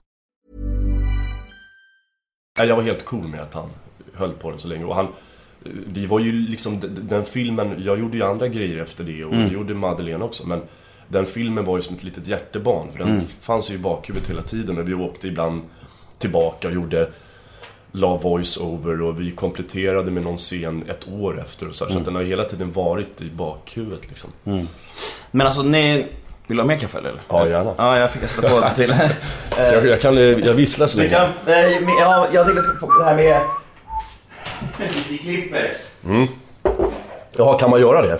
Nej, 2.57 2.67
jag 2.67 2.75
var 2.75 2.83
helt 2.83 3.05
cool 3.05 3.27
med 3.27 3.39
att 3.39 3.53
han 3.53 3.69
höll 4.13 4.33
på 4.33 4.49
den 4.49 4.59
så 4.59 4.67
länge. 4.67 4.85
Och 4.85 4.95
han, 4.95 5.07
vi 5.87 6.05
var 6.05 6.19
ju 6.19 6.31
liksom, 6.31 6.81
den 7.01 7.25
filmen, 7.25 7.75
jag 7.85 7.99
gjorde 7.99 8.17
ju 8.17 8.23
andra 8.23 8.47
grejer 8.47 8.77
efter 8.83 9.03
det 9.03 9.25
och 9.25 9.33
det 9.35 9.47
gjorde 9.47 9.73
Madeleine 9.73 10.23
också. 10.23 10.47
Men 10.47 10.61
den 11.07 11.25
filmen 11.25 11.65
var 11.65 11.75
ju 11.77 11.81
som 11.81 11.95
ett 11.95 12.03
litet 12.03 12.27
hjärtebarn 12.27 12.91
för 12.91 12.99
den 12.99 13.21
fanns 13.41 13.71
ju 13.71 13.75
i 13.75 13.77
bakhuvudet 13.77 14.29
hela 14.29 14.41
tiden. 14.41 14.77
Och 14.77 14.89
vi 14.89 14.93
åkte 14.93 15.27
ibland 15.27 15.61
tillbaka 16.17 16.67
och 16.67 16.73
gjorde 16.73 17.09
la 17.91 18.17
voice-over 18.17 19.01
och 19.01 19.19
vi 19.21 19.31
kompletterade 19.31 20.11
med 20.11 20.23
någon 20.23 20.37
scen 20.37 20.83
ett 20.89 21.07
år 21.07 21.39
efter 21.41 21.67
och 21.69 21.75
så, 21.75 21.85
här, 21.85 21.93
så 21.93 21.99
den 21.99 22.15
har 22.15 22.21
hela 22.21 22.43
tiden 22.43 22.71
varit 22.71 23.21
i 23.21 23.29
bakhuvudet 23.29 24.01
liksom. 24.09 24.29
Men 25.31 25.47
alltså 25.47 25.63
ni, 25.63 26.05
vill 26.47 26.57
du 26.57 26.63
ha 26.63 26.67
mer 26.67 26.77
kaffe 26.77 26.97
eller? 26.97 27.21
Ja, 27.29 27.47
gärna. 27.47 27.73
Ja, 27.77 27.97
jag 27.97 28.11
fick 28.11 28.29
sätta 28.29 28.49
på 28.49 28.75
till. 28.75 28.93
Så 29.63 29.73
jag, 29.75 29.85
jag, 29.85 30.01
kan, 30.01 30.15
jag 30.17 30.53
visslar 30.53 30.87
så 30.87 30.97
länge. 30.97 31.11
eh, 31.15 31.81
men, 31.81 31.89
ja, 31.99 32.27
jag 32.33 32.45
tänkte 32.45 32.63
på 32.79 32.97
det 32.99 33.05
här 33.05 33.15
med... 33.15 33.41
Vi 35.09 35.17
klipper. 35.17 35.71
Ja, 37.37 37.57
kan 37.57 37.69
man 37.69 37.79
göra 37.79 38.01
det? 38.01 38.19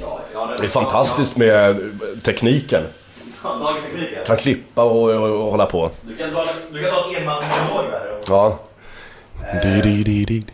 Ja, 0.00 0.20
ja, 0.34 0.54
Det 0.58 0.64
är 0.64 0.68
fantastiskt 0.68 1.36
med 1.36 1.80
tekniken. 2.22 2.82
Ja. 3.44 3.76
Kan 4.26 4.36
klippa 4.36 4.82
och, 4.82 5.10
och, 5.10 5.44
och 5.44 5.50
hålla 5.50 5.66
på. 5.66 5.90
Du 6.02 6.16
kan 6.16 6.30
dra, 6.30 6.44
du 6.72 6.82
kan 6.82 6.90
dra 6.94 7.10
ett 7.12 7.18
enmansmonolog 7.18 7.90
där. 7.90 8.12
och- 8.18 8.24
Ja. 8.28 8.58
Di, 9.62 9.80
di, 9.80 10.02
di, 10.04 10.24
di. 10.24 10.44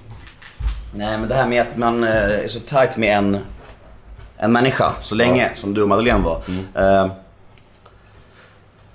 Nej, 0.94 1.18
men 1.18 1.28
det 1.28 1.34
här 1.34 1.46
med 1.46 1.62
att 1.62 1.76
man 1.76 2.04
eh, 2.04 2.10
är 2.44 2.48
så 2.48 2.60
tajt 2.60 2.96
med 2.96 3.18
en, 3.18 3.38
en 4.36 4.52
människa 4.52 4.92
så 5.00 5.14
länge 5.14 5.50
som 5.54 5.74
du 5.74 5.82
och 5.82 5.88
Madeleine 5.88 6.24
var. 6.24 6.42
Eh, 6.74 7.06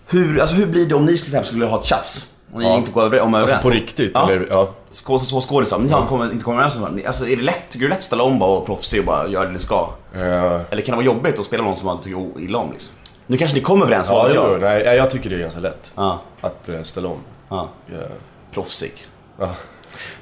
Hur, 0.09 0.39
alltså, 0.39 0.55
hur 0.55 0.65
blir 0.65 0.85
det 0.85 0.95
om 0.95 1.05
ni 1.05 1.17
till 1.17 1.25
exempel 1.27 1.47
skulle 1.47 1.65
ha 1.65 1.79
ett 1.79 1.85
tjafs? 1.85 2.27
Om 2.53 2.59
ni 2.61 2.67
Ja. 2.67 2.75
inte 2.77 2.91
går 2.91 3.01
över, 3.03 3.19
om 3.21 3.33
Alltså 3.35 3.55
överens? 3.55 3.63
på 3.63 3.69
riktigt, 3.69 4.11
Ja. 4.15 4.31
eller? 4.31 4.47
Ja. 4.49 4.73
Så 4.93 5.41
skådisar, 5.41 5.79
ni 5.79 5.89
har 5.91 6.05
kommer, 6.05 6.31
inte 6.31 6.43
kommer 6.43 6.57
överens 6.57 6.77
om. 6.77 7.01
Alltså 7.07 7.27
är 7.27 7.35
det 7.35 7.41
lätt, 7.41 7.69
tycker 7.69 7.85
du 7.85 7.89
lätt 7.89 7.97
att 7.97 8.03
ställa 8.03 8.23
om 8.23 8.39
bara 8.39 8.49
och 8.57 8.65
proffsig 8.65 8.99
och 8.99 9.05
bara 9.05 9.27
göra 9.27 9.45
det 9.45 9.51
ni 9.51 9.59
ska? 9.59 9.89
Eh, 10.15 10.21
Eller 10.21 10.81
kan 10.81 10.85
det 10.85 10.91
vara 10.91 11.05
jobbigt 11.05 11.39
att 11.39 11.45
spela 11.45 11.63
någon 11.63 11.77
som 11.77 11.85
man 11.85 12.01
tycker 12.01 12.39
illa 12.41 12.57
om 12.57 12.71
liksom? 12.71 12.95
Nu 13.27 13.37
kanske 13.37 13.55
ni 13.57 13.61
kommer 13.63 13.85
överens, 13.85 14.09
ja, 14.09 14.15
vad 14.23 14.33
jag? 14.33 14.61
nej, 14.61 14.81
jag 14.97 15.09
tycker 15.09 15.29
det 15.29 15.35
är 15.35 15.39
ganska 15.39 15.59
lätt. 15.59 15.91
Ja, 15.95 16.21
Att 16.41 16.69
eh, 16.69 16.81
ställa 16.83 17.09
om. 17.09 17.17
ja. 17.49 17.69
Eh, 17.91 17.97
Proffsig. 18.53 19.07
ja. 19.39 19.49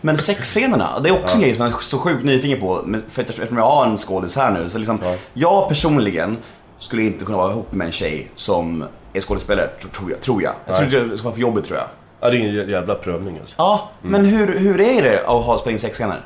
Men 0.02 0.18
sexscenerna, 0.18 1.00
det 1.00 1.10
är 1.10 1.24
också 1.24 1.36
en 1.36 1.42
grej 1.42 1.56
som 1.56 1.66
jag 1.66 1.74
är 1.74 1.80
så 1.80 1.98
sjukt 1.98 2.24
nyfiken 2.24 2.60
på. 2.60 2.86
För 3.10 3.22
eftersom 3.22 3.58
jag 3.58 3.66
har 3.66 3.86
en 3.86 3.98
skådis 3.98 4.36
här 4.36 4.52
nu. 4.52 4.70
Så 4.70 4.78
liksom, 4.78 5.00
Ja. 5.04 5.16
Jag 5.34 5.68
personligen 5.70 6.38
skulle 6.80 7.04
inte 7.04 7.26
kunna 7.26 7.38
vara 7.38 7.52
ihop 7.52 7.74
med 7.74 7.86
en 7.86 7.92
tjej 7.92 8.32
som 8.36 8.84
är 9.14 9.22
skådespelare, 9.22 9.70
tr- 9.82 9.92
tror 9.96 10.12
jag. 10.12 10.22
Tror 10.22 10.44
jag. 10.44 10.54
jag 10.68 10.78
tror 10.78 11.02
det 11.10 11.18
ska 11.18 11.24
vara 11.24 11.34
för 11.36 11.42
jobbigt 11.42 11.66
tror 11.66 11.78
jag. 11.78 11.88
Ja, 12.22 12.30
det 12.30 12.38
är 12.38 12.40
en 12.42 12.56
jä- 12.56 12.70
jävla 12.70 12.96
prövning 12.96 13.38
alltså. 13.40 13.56
Ja, 13.58 13.90
men 14.02 14.26
hur, 14.26 14.60
hur 14.60 14.82
är 14.82 15.02
det 15.04 15.20
att 15.20 15.44
ha 15.44 15.58
spelat 15.58 15.74
in 15.74 15.80
sexscener? 15.80 16.22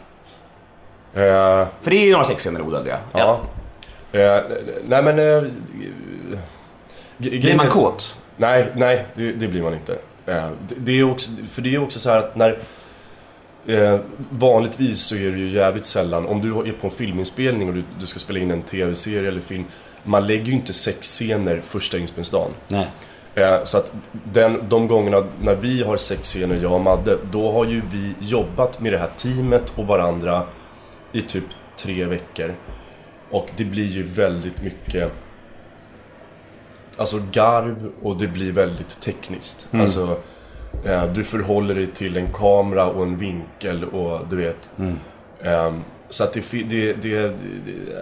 Eh, 1.13 1.67
För 1.81 1.89
det 1.91 1.95
är 1.97 2.05
ju 2.05 2.11
några 2.11 2.23
sexscener 2.25 2.61
odödliga. 2.61 2.99
ja. 3.13 3.39
Eh, 4.11 4.41
nej 4.87 5.03
men... 5.03 5.19
Eh, 5.19 5.43
Blir 7.17 7.55
man 7.55 7.67
kåt? 7.69 8.17
Nej, 8.37 8.71
nej 8.75 9.05
det, 9.15 9.31
det 9.31 9.47
blir 9.47 9.61
man 9.61 9.73
inte. 9.73 9.93
Eh, 10.25 10.49
det, 10.67 10.75
det 10.77 10.99
är 10.99 11.11
också, 11.11 11.29
för 11.47 11.61
det 11.61 11.75
är 11.75 11.83
också 11.83 11.99
så 11.99 12.09
här 12.09 12.17
att 12.19 12.35
när... 12.35 12.57
Eh, 13.67 13.99
vanligtvis 14.29 15.01
så 15.01 15.15
är 15.15 15.31
det 15.31 15.37
ju 15.37 15.49
jävligt 15.51 15.85
sällan, 15.85 16.25
om 16.25 16.41
du 16.41 16.49
är 16.69 16.73
på 16.73 16.87
en 16.87 16.91
filminspelning 16.93 17.67
och 17.69 17.73
du, 17.73 17.83
du 17.99 18.05
ska 18.05 18.19
spela 18.19 18.39
in 18.39 18.51
en 18.51 18.61
tv-serie 18.61 19.27
eller 19.27 19.41
film, 19.41 19.65
man 20.03 20.27
lägger 20.27 20.45
ju 20.45 20.53
inte 20.53 20.73
sex 20.73 21.07
scener 21.07 21.61
första 21.61 21.97
inspelningsdagen. 21.97 22.51
Nej. 22.67 22.87
Eh, 23.35 23.63
så 23.63 23.77
att 23.77 23.91
den, 24.33 24.63
de 24.69 24.87
gångerna 24.87 25.23
när 25.41 25.55
vi 25.55 25.83
har 25.83 25.97
sex 25.97 26.21
scener, 26.21 26.55
jag 26.55 26.71
och 26.71 26.81
Madde, 26.81 27.17
då 27.31 27.51
har 27.51 27.65
ju 27.65 27.81
vi 27.91 28.13
jobbat 28.19 28.79
med 28.79 28.93
det 28.93 28.97
här 28.97 29.09
teamet 29.17 29.73
och 29.75 29.87
varandra 29.87 30.43
i 31.11 31.21
typ 31.21 31.43
tre 31.77 32.05
veckor. 32.05 32.53
Och 33.29 33.49
det 33.57 33.65
blir 33.65 33.87
ju 33.87 34.03
väldigt 34.03 34.61
mycket 34.61 35.11
Alltså 36.97 37.17
garv 37.31 37.91
och 38.01 38.17
det 38.17 38.27
blir 38.27 38.51
väldigt 38.51 39.01
tekniskt. 39.01 39.67
Alltså 39.71 40.17
eh, 40.85 41.05
Du 41.05 41.23
förhåller 41.23 41.75
dig 41.75 41.87
till 41.87 42.17
en 42.17 42.33
kamera 42.33 42.85
och 42.85 43.03
en 43.03 43.17
vinkel 43.17 43.83
och 43.83 44.27
du 44.29 44.35
vet 44.35 44.71
Ehm, 45.41 45.83
Så 46.15 46.23
att 46.23 46.33
det, 46.33 46.63
det, 46.69 46.93
det, 46.93 47.33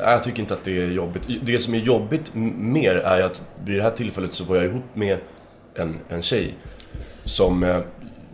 jag 0.02 0.24
tycker 0.24 0.40
inte 0.40 0.54
att 0.54 0.64
det 0.64 0.82
är 0.82 0.88
jobbigt. 0.88 1.28
Det 1.42 1.60
som 1.60 1.74
är 1.74 1.78
jobbigt 1.78 2.32
mer 2.34 2.96
är 2.96 3.22
att 3.22 3.42
vid 3.66 3.78
det 3.78 3.84
här 3.84 3.92
tillfället 3.92 4.34
så 4.34 4.44
var 4.44 4.56
jag 4.56 4.66
ihop 4.66 4.84
med 4.94 5.18
en, 5.76 6.00
en 6.10 6.22
tjej 6.22 6.56
som 7.24 7.64
eh, 7.64 7.80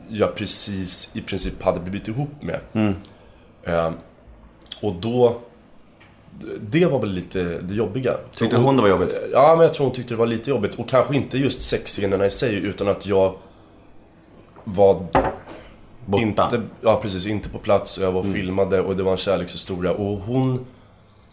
jag 0.10 0.36
precis 0.36 1.16
i 1.16 1.22
princip 1.22 1.64
hade 1.64 1.80
blivit 1.80 2.08
ihop 2.08 2.30
med. 2.42 2.60
Ehm, 3.64 3.94
och 4.82 4.96
då, 4.96 5.42
det 6.62 6.86
var 6.86 7.00
väl 7.00 7.12
lite 7.12 7.44
det 7.62 7.74
jobbiga. 7.76 8.14
Tyckte 8.36 8.58
hon 8.58 8.76
det 8.76 8.82
var 8.82 8.90
jobbigt? 8.90 9.16
Ja, 9.32 9.56
men 9.58 9.66
jag 9.66 9.74
tror 9.74 9.86
hon 9.86 9.96
tyckte 9.96 10.14
det 10.14 10.18
var 10.18 10.28
lite 10.28 10.50
jobbigt. 10.50 10.76
Och 10.76 10.90
kanske 10.90 11.16
inte 11.16 11.38
just 11.38 11.62
sexscenerna 11.62 12.26
i 12.26 12.32
sig, 12.32 12.56
utan 12.56 12.88
att 12.88 13.06
jag 13.06 13.36
var 14.64 15.06
Borta? 16.10 16.24
inte, 16.24 16.62
ja 16.82 17.00
precis, 17.02 17.28
inte 17.28 17.50
på 17.50 17.58
plats 17.58 17.98
och 17.98 18.04
jag 18.04 18.12
var 18.12 18.20
och 18.20 18.34
filmade 18.34 18.82
och 18.82 18.96
det 18.96 19.04
var 19.04 19.12
en 19.12 19.18
kärlekshistoria. 19.18 19.92
Och 19.92 20.18
hon 20.18 20.66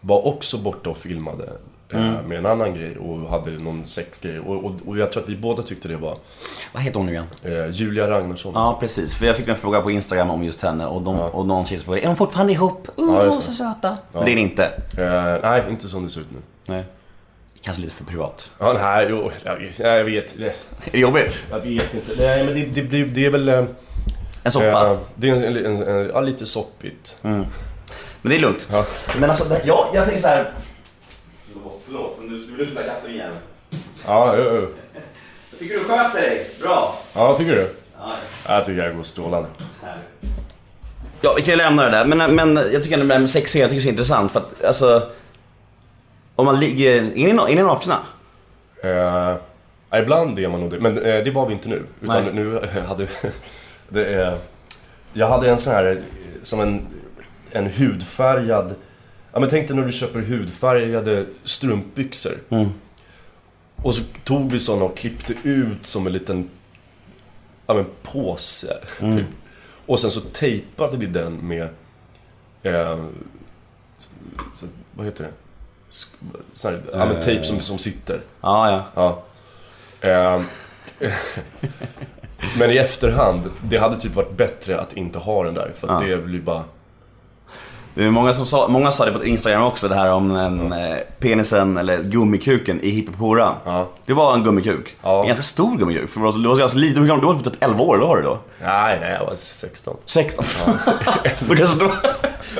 var 0.00 0.26
också 0.26 0.58
borta 0.58 0.90
och 0.90 0.96
filmade 0.96 1.52
eh, 1.92 2.12
med 2.26 2.38
en 2.38 2.46
annan 2.46 2.74
grej 2.74 2.96
och 2.96 3.18
hade 3.30 3.50
någon 3.50 3.86
sexgrej. 3.86 4.38
Och, 4.40 4.64
och, 4.64 4.72
och 4.86 4.98
jag 4.98 5.12
tror 5.12 5.22
att 5.22 5.28
vi 5.28 5.36
båda 5.36 5.62
tyckte 5.62 5.88
det 5.88 5.96
var 5.96 6.18
Vad 6.72 6.82
heter 6.82 6.96
hon 6.98 7.06
nu 7.06 7.12
igen? 7.12 7.26
eh, 7.42 7.70
Julia 7.70 8.10
Ragnarsson. 8.10 8.52
Ja, 8.54 8.76
precis. 8.80 9.14
För 9.14 9.26
jag 9.26 9.36
fick 9.36 9.48
en 9.48 9.56
fråga 9.56 9.80
på 9.80 9.90
Instagram 9.90 10.30
om 10.30 10.44
just 10.44 10.62
henne 10.62 10.86
och, 10.86 11.02
de, 11.02 11.18
och 11.20 11.46
någon 11.46 11.66
tjej 11.66 11.78
frågade 11.78 12.02
Är 12.04 12.06
hon 12.06 12.16
fortfarande 12.16 12.52
ihop? 12.52 12.88
Uh, 12.98 13.04
Ja, 13.14 13.20
de 13.20 13.26
just 13.26 13.42
så 13.42 13.52
söta. 13.52 13.96
Men 14.12 14.24
det 14.24 14.32
är 14.32 14.36
ni 14.36 14.40
inte. 14.42 14.64
Eh, 14.98 15.50
nej, 15.50 15.62
inte 15.70 15.88
som 15.88 16.04
det 16.04 16.10
ser 16.10 16.20
ut 16.20 16.30
nu. 16.30 16.38
Nej. 16.66 16.84
Kanske 17.62 17.82
lite 17.82 17.94
för 17.94 18.04
privat. 18.04 18.50
Ja, 18.58 18.72
nej, 18.80 19.06
jo, 19.10 19.30
jag 19.44 19.56
vet. 19.56 19.78
Jag 19.78 20.04
vet, 20.04 20.38
det, 20.38 20.44
Är 20.46 20.52
det 20.92 20.98
jobbigt? 20.98 21.44
jag 21.50 21.60
vet 21.60 21.94
inte. 21.94 22.12
Nej, 22.18 22.44
men 22.44 22.54
det, 22.54 22.64
det, 22.64 22.82
blir, 22.82 23.06
det 23.06 23.26
är 23.26 23.30
väl... 23.30 23.66
En 24.46 24.52
soppa? 24.52 24.90
eh, 24.90 24.98
det 25.14 25.30
är 25.30 25.34
en, 25.34 25.44
en, 25.44 25.66
en, 25.66 25.82
en, 25.88 26.10
ja, 26.14 26.20
lite 26.20 26.46
soppigt. 26.46 27.16
Men 27.22 27.46
det 28.22 28.34
är 28.36 28.40
lugnt. 28.40 28.68
Ja. 28.72 28.84
Men 29.20 29.30
alltså, 29.30 29.44
det- 29.44 29.62
jag, 29.64 29.86
jag 29.94 30.04
tänker 30.04 30.20
så 30.22 30.28
här. 30.28 30.52
Förlåt, 31.52 31.82
förlåt. 31.86 32.16
Men 32.20 32.28
du 32.28 32.38
skulle 32.42 32.56
vilja 32.56 32.72
spela 32.74 32.92
kaffe 32.94 33.08
igen. 33.08 33.32
Ja, 34.06 34.34
jo, 34.36 34.44
jo. 34.44 34.68
Jag 35.50 35.58
tycker 35.58 35.74
du 35.78 35.84
sköter 35.84 36.20
dig. 36.20 36.50
Bra. 36.62 36.98
ja, 37.14 37.36
tycker 37.36 37.52
du? 37.52 37.74
Ja, 37.98 38.10
Jag 38.48 38.64
tycker 38.64 38.82
jag 38.84 38.96
går 38.96 39.02
strålande. 39.02 39.48
Ja, 41.20 41.34
vi 41.36 41.42
kan 41.42 41.50
ju 41.52 41.56
lämna 41.56 41.84
det 41.84 41.90
där. 41.90 42.04
Men, 42.04 42.34
men 42.34 42.56
jag 42.72 42.82
tycker 42.82 42.96
det 42.96 43.04
där 43.04 43.18
med 43.18 43.30
sex 43.30 43.56
jag 43.56 43.70
tycker 43.70 43.74
det 43.74 43.80
är 43.80 43.82
så 43.82 43.88
intressant. 43.88 44.32
För 44.32 44.40
att, 44.40 44.64
alltså. 44.64 45.08
Om 46.36 46.44
man 46.46 46.60
ligger... 46.60 46.92
Är 46.96 47.00
ni, 47.02 47.30
är 47.30 47.34
ni 47.56 47.62
nakna? 47.62 47.98
Eh, 48.82 48.90
ja, 49.90 49.98
ibland 49.98 50.38
är 50.38 50.48
man 50.48 50.60
nog 50.60 50.70
det, 50.70 50.80
men 50.80 50.98
eh, 50.98 51.24
det 51.24 51.30
var 51.30 51.46
vi 51.46 51.52
inte 51.52 51.68
nu. 51.68 51.82
Utan 52.00 52.24
Nej. 52.24 52.32
nu 52.34 52.60
hade 52.88 53.06
det 53.88 54.14
är, 54.14 54.38
Jag 55.12 55.28
hade 55.28 55.50
en 55.50 55.58
sån 55.58 55.72
här, 55.72 55.90
eh, 55.96 56.02
som 56.42 56.60
en, 56.60 56.86
en 57.50 57.66
hudfärgad... 57.66 58.74
Ja 59.32 59.40
men 59.40 59.48
tänk 59.48 59.68
dig 59.68 59.76
när 59.76 59.86
du 59.86 59.92
köper 59.92 60.20
hudfärgade 60.20 61.26
strumpbyxor. 61.44 62.38
Och 63.82 63.94
så 63.94 64.02
tog 64.24 64.52
vi 64.52 64.58
såna 64.58 64.84
och 64.84 64.96
klippte 64.96 65.34
ut 65.42 65.86
som 65.86 66.06
en 66.06 66.12
liten 66.12 66.50
ja, 67.66 67.74
men 67.74 67.86
påse. 68.02 68.78
Typ. 68.98 69.26
Och 69.86 70.00
sen 70.00 70.10
så 70.10 70.20
tejpade 70.20 70.96
vi 70.96 71.06
den 71.06 71.48
med... 71.48 71.68
Eh, 72.62 73.04
så, 74.54 74.66
vad 74.94 75.06
heter 75.06 75.24
det? 75.24 75.30
Sån 76.52 76.72
här, 76.72 76.82
ja 76.92 77.06
men 77.06 77.20
tejp 77.20 77.44
som, 77.44 77.60
som 77.60 77.78
sitter. 77.78 78.20
Ja, 78.40 78.70
ja. 78.94 79.22
Ja. 80.00 80.08
Ehm, 80.08 80.44
men 82.58 82.70
i 82.70 82.76
efterhand, 82.76 83.40
det 83.62 83.76
hade 83.78 84.00
typ 84.00 84.14
varit 84.14 84.36
bättre 84.36 84.80
att 84.80 84.92
inte 84.92 85.18
ha 85.18 85.44
den 85.44 85.54
där. 85.54 85.70
För 85.80 85.88
att 85.88 86.02
Ja. 86.02 86.08
det 86.08 86.16
blir 86.16 86.40
bara... 86.40 86.62
Det 87.94 88.04
är 88.04 88.10
många, 88.10 88.34
som 88.34 88.46
sa, 88.46 88.68
många 88.68 88.90
sa 88.90 89.04
det 89.04 89.12
på 89.12 89.24
Instagram 89.24 89.62
också, 89.62 89.88
det 89.88 89.94
här 89.94 90.12
om 90.12 90.36
en, 90.36 90.72
eh, 90.72 90.96
penisen 91.18 91.76
eller 91.76 92.02
gummikuken 92.02 92.80
i 92.80 92.90
Hipp 92.90 93.08
Hipp 93.08 93.16
Hurra. 93.18 93.54
Ja. 93.64 93.88
Det 94.06 94.12
var 94.12 94.34
en 94.34 94.42
gummikuk. 94.44 94.96
Ja. 95.02 95.20
En 95.20 95.26
ganska 95.26 95.42
stor 95.42 95.76
gummikuk. 95.78 96.10
För 96.10 96.20
du 96.42 96.48
var 96.48 96.56
ganska 96.56 96.78
liten. 96.78 97.02
Hur 97.02 97.08
gammal- 97.08 97.20
Du 97.26 97.34
var 97.44 97.50
typ 97.50 97.62
11 97.62 97.82
år, 97.82 97.98
då 97.98 98.06
var 98.06 98.16
du 98.16 98.22
då? 98.22 98.38
Nej, 98.62 98.98
nej, 99.00 99.12
jag 99.20 99.26
var 99.26 99.34
16. 99.36 99.96
16? 100.04 100.44
då 101.48 101.54
kanske 101.56 101.78
då... 101.78 101.92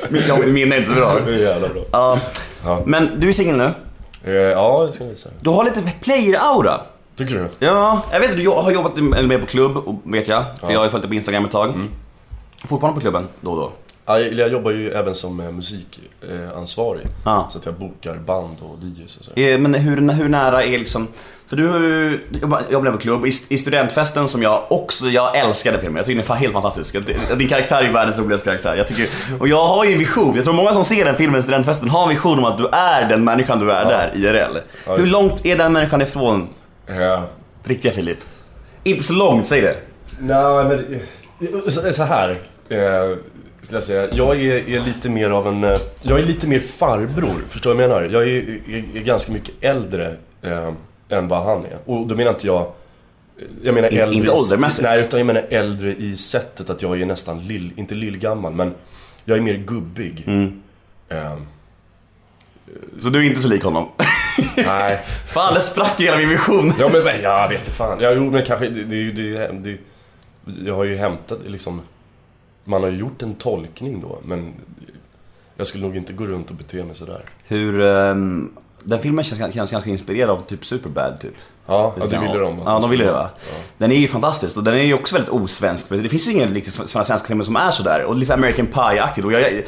Mitt 0.08 0.28
ja, 0.28 0.36
minne 0.36 0.74
är 0.74 0.78
inte 0.78 0.90
så 0.90 0.96
bra. 0.96 1.12
Det 1.26 1.32
är 1.34 1.38
jävla 1.38 1.68
bra. 1.68 1.82
Ja. 1.92 2.18
Ja. 2.64 2.82
Men 2.86 3.20
du 3.20 3.28
är 3.28 3.32
singel 3.32 3.56
nu. 3.56 3.72
Eh, 4.24 4.32
ja, 4.34 4.84
det 4.86 4.92
ska 4.92 5.04
jag 5.04 5.16
säga. 5.18 5.34
Du 5.40 5.50
har 5.50 5.64
lite 5.64 5.80
player-aura. 6.04 6.80
Tycker 7.16 7.34
du? 7.34 7.66
Ja, 7.66 8.02
jag 8.12 8.20
vet 8.20 8.30
att 8.30 8.36
du 8.36 8.48
har 8.48 8.70
jobbat 8.70 8.96
med 8.96 9.40
på 9.40 9.46
klubb, 9.46 10.00
vet 10.04 10.28
jag. 10.28 10.44
För 10.60 10.72
jag 10.72 10.78
har 10.78 10.84
ju 10.84 10.90
följt 10.90 11.02
dig 11.02 11.08
på 11.08 11.14
Instagram 11.14 11.44
ett 11.44 11.50
tag. 11.50 11.88
Fortfarande 12.68 12.94
på 12.94 13.00
klubben, 13.00 13.28
då 13.40 13.50
och 13.50 13.56
då. 13.56 13.72
Ja, 14.06 14.18
jag 14.18 14.32
jag 14.32 14.52
jobbar 14.52 14.70
ju 14.70 14.90
även 14.90 15.14
som 15.14 15.40
eh, 15.40 15.50
musikansvarig. 15.50 17.06
Ja. 17.24 17.46
Så 17.50 17.58
att 17.58 17.66
jag 17.66 17.74
bokar 17.74 18.14
band 18.14 18.56
och 18.60 18.78
DJs 18.84 19.16
och 19.16 19.24
så. 19.24 19.40
Eh, 19.40 19.58
Men 19.58 19.74
hur, 19.74 20.12
hur 20.12 20.28
nära 20.28 20.64
är 20.64 20.78
liksom... 20.78 21.08
För 21.46 21.56
du 21.56 21.68
har 21.68 21.78
ju 21.80 22.20
jobbat 22.42 22.62
jobbat 22.70 22.92
på 22.92 22.98
klubb. 22.98 23.26
I, 23.26 23.28
I 23.48 23.58
studentfesten 23.58 24.28
som 24.28 24.42
jag 24.42 24.62
också... 24.68 25.06
Jag 25.06 25.36
älskade 25.38 25.78
filmen. 25.78 25.96
Jag 25.96 26.06
tycker 26.06 26.22
den 26.22 26.30
är 26.32 26.34
helt 26.40 26.52
fantastisk. 26.52 26.94
Jag- 26.94 27.38
Din 27.38 27.48
karaktär 27.48 27.82
är 27.82 27.90
världens 27.92 28.18
roligaste 28.18 28.44
karaktär. 28.44 28.74
Jag 28.76 28.86
tycker, 28.86 29.08
och 29.40 29.48
jag 29.48 29.66
har 29.68 29.84
ju 29.84 29.92
en 29.92 29.98
vision. 29.98 30.34
Jag 30.36 30.44
tror 30.44 30.54
många 30.54 30.72
som 30.72 30.84
ser 30.84 31.04
den 31.04 31.14
filmen, 31.16 31.42
studentfesten, 31.42 31.90
har 31.90 32.02
en 32.02 32.08
vision 32.08 32.38
om 32.38 32.44
att 32.44 32.58
du 32.58 32.66
är 32.72 33.08
den 33.08 33.24
människan 33.24 33.58
du 33.58 33.72
är 33.72 33.84
där, 33.84 34.12
IRL. 34.14 34.58
Ja, 34.86 34.96
hur 34.96 35.06
långt 35.06 35.46
är 35.46 35.56
den 35.58 35.72
människan 35.72 36.02
ifrån 36.02 36.48
Eh, 36.86 37.24
riktiga 37.64 37.92
Filip? 37.92 38.18
Inte 38.84 39.02
så 39.04 39.12
långt, 39.12 39.46
säg 39.46 39.60
det. 39.60 39.76
Nej, 40.20 40.64
men 40.64 40.94
eh, 41.40 41.68
så, 41.68 41.92
så 41.92 42.02
här. 42.02 42.30
Eh, 42.68 43.16
skulle 43.60 43.76
jag 43.76 43.82
säga. 43.84 44.08
Jag 44.14 44.40
är, 44.42 44.68
är 44.68 44.80
lite 44.80 45.08
mer 45.08 45.30
av 45.30 45.46
en... 45.48 45.62
Jag 46.02 46.18
är 46.18 46.22
lite 46.22 46.46
mer 46.46 46.60
farbror, 46.60 47.44
förstår 47.48 47.70
du 47.70 47.76
vad 47.76 47.84
jag 47.84 47.90
menar? 47.90 48.08
Jag 48.12 48.22
är, 48.22 48.60
är, 48.68 48.96
är 48.96 49.02
ganska 49.04 49.32
mycket 49.32 49.54
äldre 49.60 50.16
eh, 50.42 50.72
än 51.08 51.28
vad 51.28 51.44
han 51.44 51.64
är. 51.64 51.78
Och 51.84 52.06
då 52.06 52.14
menar 52.14 52.30
inte 52.30 52.46
jag... 52.46 52.72
Jag 53.62 53.74
menar 53.74 53.88
äldre 53.88 54.14
inte 54.14 54.30
åldermässigt. 54.30 54.82
Nej, 54.82 55.00
utan 55.00 55.20
jag 55.20 55.26
menar 55.26 55.46
äldre 55.50 55.94
i 55.94 56.16
sättet 56.16 56.70
att 56.70 56.82
jag 56.82 57.00
är 57.00 57.06
nästan 57.06 57.46
lill... 57.46 57.72
Inte 57.76 57.94
lillgammal, 57.94 58.52
men 58.52 58.74
jag 59.24 59.38
är 59.38 59.42
mer 59.42 59.54
gubbig. 59.56 60.24
Mm. 60.26 60.62
Eh, 61.08 61.36
Så 62.98 63.08
du 63.08 63.18
är 63.18 63.22
inte 63.22 63.40
så 63.40 63.48
lik 63.48 63.62
honom. 63.64 63.88
nej. 64.56 65.00
Fan, 65.26 65.54
det 65.54 65.60
sprack 65.60 66.00
hela 66.00 66.16
min 66.16 66.28
vision. 66.28 66.72
Ja 66.78 66.88
men 66.92 67.22
jag 67.22 67.48
vet 67.48 67.58
inte 67.58 67.70
fan. 67.70 67.98
Ja, 68.00 68.10
jo 68.12 68.30
men 68.30 68.42
kanske, 68.44 68.68
det, 68.68 68.84
det, 68.84 69.12
det, 69.12 69.50
det, 69.52 69.78
Jag 70.66 70.74
har 70.74 70.84
ju 70.84 70.96
hämtat 70.96 71.38
liksom... 71.46 71.80
Man 72.64 72.82
har 72.82 72.90
ju 72.90 72.98
gjort 72.98 73.22
en 73.22 73.34
tolkning 73.34 74.00
då, 74.00 74.18
men... 74.24 74.52
Jag 75.56 75.66
skulle 75.66 75.84
nog 75.86 75.96
inte 75.96 76.12
gå 76.12 76.24
runt 76.26 76.50
och 76.50 76.56
bete 76.56 76.84
mig 76.84 76.96
sådär. 76.96 77.20
Hur... 77.44 77.80
ehm, 77.82 78.52
Den 78.82 78.98
filmen 78.98 79.24
känns, 79.24 79.54
känns 79.54 79.70
ganska 79.70 79.90
inspirerad 79.90 80.30
av 80.30 80.40
typ 80.46 80.64
Superbad 80.64 81.20
typ. 81.20 81.34
Ja, 81.66 81.94
ja 82.00 82.06
det 82.06 82.18
ville 82.18 82.38
de. 82.38 82.62
Ja, 82.64 82.78
de 82.78 82.90
ville 82.90 83.04
det 83.04 83.12
va? 83.12 83.30
Ja. 83.38 83.56
Den 83.78 83.92
är 83.92 83.96
ju 83.96 84.08
fantastisk 84.08 84.56
och 84.56 84.64
den 84.64 84.74
är 84.74 84.82
ju 84.82 84.94
också 84.94 85.14
väldigt 85.14 85.32
osvensk. 85.32 85.88
Det 85.88 86.08
finns 86.08 86.26
ju 86.28 86.32
ingen 86.32 86.54
riktigt 86.54 86.74
sådana 86.74 87.04
svenska 87.04 87.26
filmer 87.28 87.44
som 87.44 87.56
är 87.56 87.70
sådär. 87.70 88.04
Och 88.04 88.16
lite 88.16 88.34
American 88.34 88.66
Pie-aktigt. 88.66 89.24
Och 89.24 89.32
jag, 89.32 89.40
jag, 89.40 89.62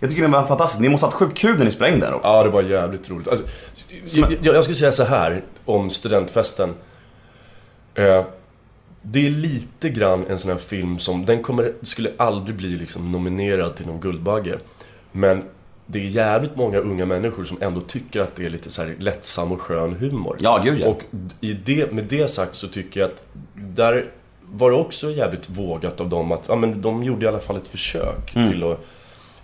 jag 0.00 0.10
tycker 0.10 0.22
den 0.22 0.30
var 0.30 0.46
fantastisk. 0.46 0.80
Ni 0.80 0.88
måste 0.88 1.06
ha 1.06 1.10
haft 1.10 1.18
sjukt 1.18 1.38
kul 1.38 1.58
när 1.58 1.64
ni 1.64 1.94
in 1.94 2.00
den. 2.00 2.14
Ja, 2.22 2.42
det 2.42 2.48
var 2.50 2.62
jävligt 2.62 3.10
roligt. 3.10 3.28
Alltså, 3.28 3.46
jag, 4.04 4.36
jag, 4.42 4.64
skulle 4.64 4.76
säga 4.76 4.92
så 4.92 5.04
här 5.04 5.44
om 5.64 5.90
studentfesten. 5.90 6.74
Eh, 7.94 8.24
det 9.02 9.26
är 9.26 9.30
lite 9.30 9.88
grann 9.88 10.26
en 10.26 10.38
sån 10.38 10.50
här 10.50 10.58
film 10.58 10.98
som, 10.98 11.26
den 11.26 11.42
kommer, 11.42 11.72
skulle 11.82 12.10
aldrig 12.16 12.56
bli 12.56 12.68
liksom 12.68 13.12
nominerad 13.12 13.76
till 13.76 13.86
någon 13.86 14.00
Guldbagge. 14.00 14.58
Men 15.12 15.42
det 15.86 15.98
är 15.98 16.02
jävligt 16.02 16.56
många 16.56 16.78
unga 16.78 17.06
människor 17.06 17.44
som 17.44 17.58
ändå 17.60 17.80
tycker 17.80 18.20
att 18.20 18.36
det 18.36 18.46
är 18.46 18.50
lite 18.50 18.70
så 18.70 18.82
här 18.82 18.94
lättsam 18.98 19.52
och 19.52 19.60
skön 19.60 19.94
humor. 19.94 20.36
Ja, 20.40 20.60
gud, 20.64 20.80
ja. 20.80 20.86
Och 20.86 21.02
i 21.40 21.52
det, 21.52 21.92
med 21.92 22.04
det 22.04 22.30
sagt 22.30 22.54
så 22.54 22.68
tycker 22.68 23.00
jag 23.00 23.10
att 23.10 23.24
där 23.54 24.10
var 24.42 24.70
det 24.70 24.76
också 24.76 25.10
jävligt 25.10 25.50
vågat 25.50 26.00
av 26.00 26.08
dem 26.08 26.32
att, 26.32 26.48
ja 26.48 26.56
men 26.56 26.82
de 26.82 27.04
gjorde 27.04 27.24
i 27.24 27.28
alla 27.28 27.40
fall 27.40 27.56
ett 27.56 27.68
försök 27.68 28.32
till 28.32 28.64
att 28.64 28.80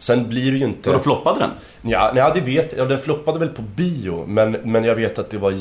Sen 0.03 0.29
blir 0.29 0.53
det 0.53 0.59
ju 0.59 0.65
inte... 0.65 0.91
Och 0.91 0.97
då 0.97 1.03
floppade 1.03 1.41
den. 1.41 1.51
Ja, 1.83 2.11
nej, 2.15 2.31
det 2.35 2.41
vet 2.41 2.77
jag. 2.77 2.89
Den 2.89 2.99
floppade 2.99 3.39
väl 3.39 3.49
på 3.49 3.63
bio. 3.63 4.25
Men, 4.27 4.51
men 4.53 4.85
jag 4.85 4.95
vet 4.95 5.19
att 5.19 5.31
det 5.31 5.39
var 5.39 5.55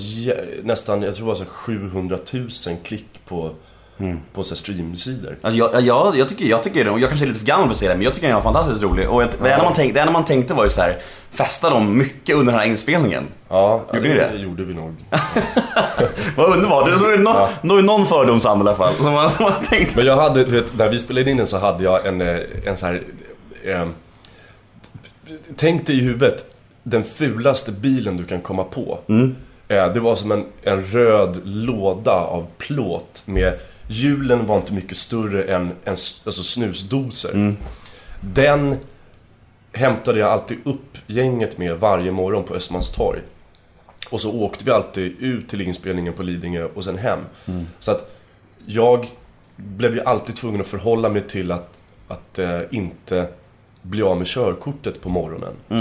nästan, 0.64 1.02
jag 1.02 1.16
tror 1.16 1.26
det 1.26 1.30
var 1.30 1.36
så 1.36 1.44
här 1.44 1.50
700 1.50 2.18
000 2.34 2.50
klick 2.84 3.22
på, 3.28 3.52
på 4.34 4.44
så 4.44 4.56
streamsidor. 4.56 5.38
Alltså, 5.42 5.58
jag, 5.58 5.82
jag, 5.82 6.18
jag, 6.18 6.30
tycker, 6.30 6.46
jag 6.46 6.64
tycker, 6.64 6.86
jag 6.86 7.10
kanske 7.10 7.26
är 7.26 7.28
lite 7.28 7.40
för 7.40 7.46
gammal 7.46 7.66
för 7.66 7.72
att 7.72 7.78
se 7.78 7.88
den, 7.88 7.98
men 7.98 8.06
jag 8.06 8.14
tycker 8.14 8.28
den 8.28 8.36
var 8.36 8.44
fantastiskt 8.44 8.84
rolig. 8.84 9.10
Och 9.10 9.22
det, 9.22 9.52
enda 9.52 9.64
man 9.64 9.74
tänkte, 9.74 9.94
det 9.94 10.02
enda 10.02 10.14
man 10.14 10.26
tänkte 10.26 10.54
var 10.54 10.64
ju 10.64 10.70
så 10.70 10.82
här, 10.82 10.98
festa 11.32 11.70
dem 11.70 11.98
mycket 11.98 12.36
under 12.36 12.52
den 12.52 12.60
här 12.60 12.68
inspelningen. 12.68 13.28
Ja, 13.50 13.82
Gjorde 13.94 14.08
ja, 14.08 14.14
ni 14.14 14.20
det, 14.20 14.30
det? 14.34 14.38
gjorde 14.44 14.64
vi 14.64 14.74
nog. 14.74 14.96
Vad 16.36 16.56
underbart, 16.56 16.86
det 16.86 16.92
är 16.92 17.18
no, 17.18 17.76
no, 17.76 17.82
någon 17.82 18.06
fördom 18.06 18.38
i 18.38 18.48
alla 18.48 18.76
fall. 18.76 18.94
Som 18.94 19.14
man, 19.14 19.30
som 19.30 19.44
man 19.44 19.64
tänkte. 19.70 19.98
Men 19.98 20.06
jag 20.06 20.16
hade, 20.16 20.44
du 20.44 20.62
vet, 20.62 20.78
när 20.78 20.90
vi 20.90 21.00
spelade 21.00 21.32
in 21.32 21.38
den 21.38 21.48
så 21.48 21.58
hade 21.58 21.84
jag 21.84 22.06
en, 22.06 22.22
eh, 22.22 22.40
en 22.66 22.78
så 22.78 22.86
här... 22.86 23.02
Eh, 23.64 23.86
tänk 25.56 25.88
dig 25.88 25.98
i 25.98 26.02
huvudet, 26.02 26.56
den 26.84 27.04
fulaste 27.04 27.72
bilen 27.72 28.18
du 28.18 28.26
kan 28.26 28.42
komma 28.42 28.64
på. 28.64 29.00
Eh, 29.68 29.94
det 29.94 30.00
var 30.00 30.16
som 30.16 30.32
en, 30.32 30.46
en 30.64 30.82
röd 30.82 31.42
låda 31.44 32.12
av 32.12 32.48
plåt 32.58 33.24
med... 33.26 33.60
Hjulen 33.88 34.48
var 34.48 34.58
inte 34.58 34.74
mycket 34.74 34.98
större 34.98 35.44
än, 35.44 35.62
än 35.62 35.72
alltså 36.26 36.44
snusdosor. 36.44 37.56
Den 38.22 38.78
hämtade 39.74 40.20
jag 40.20 40.30
alltid 40.30 40.58
upp 40.64 40.98
gänget 41.08 41.58
med 41.58 41.80
varje 41.80 42.12
morgon 42.12 42.44
på 42.44 42.54
Östermalmstorg. 42.54 43.20
Och 44.10 44.22
så 44.22 44.34
åkte 44.34 44.66
vi 44.66 44.72
alltid 44.72 45.16
ut 45.20 45.50
till 45.50 45.62
inspelningen 45.62 46.14
på 46.14 46.24
Lidingö 46.24 46.68
och 46.74 46.84
sen 46.84 46.98
hem. 46.98 47.20
Så 47.80 47.92
att 47.92 48.12
jag 48.66 49.08
blev 49.56 49.96
ju 49.96 50.02
alltid 50.02 50.36
tvungen 50.36 50.62
att 50.62 50.68
förhålla 50.68 51.10
mig 51.10 51.22
till 51.22 51.52
att, 51.52 51.84
att 52.08 52.40
eh, 52.40 52.60
inte 52.72 53.28
bli 53.82 54.02
av 54.04 54.18
med 54.18 54.28
körkortet 54.28 55.02
på 55.02 55.10
morgonen. 55.10 55.54
Så. 55.70 55.76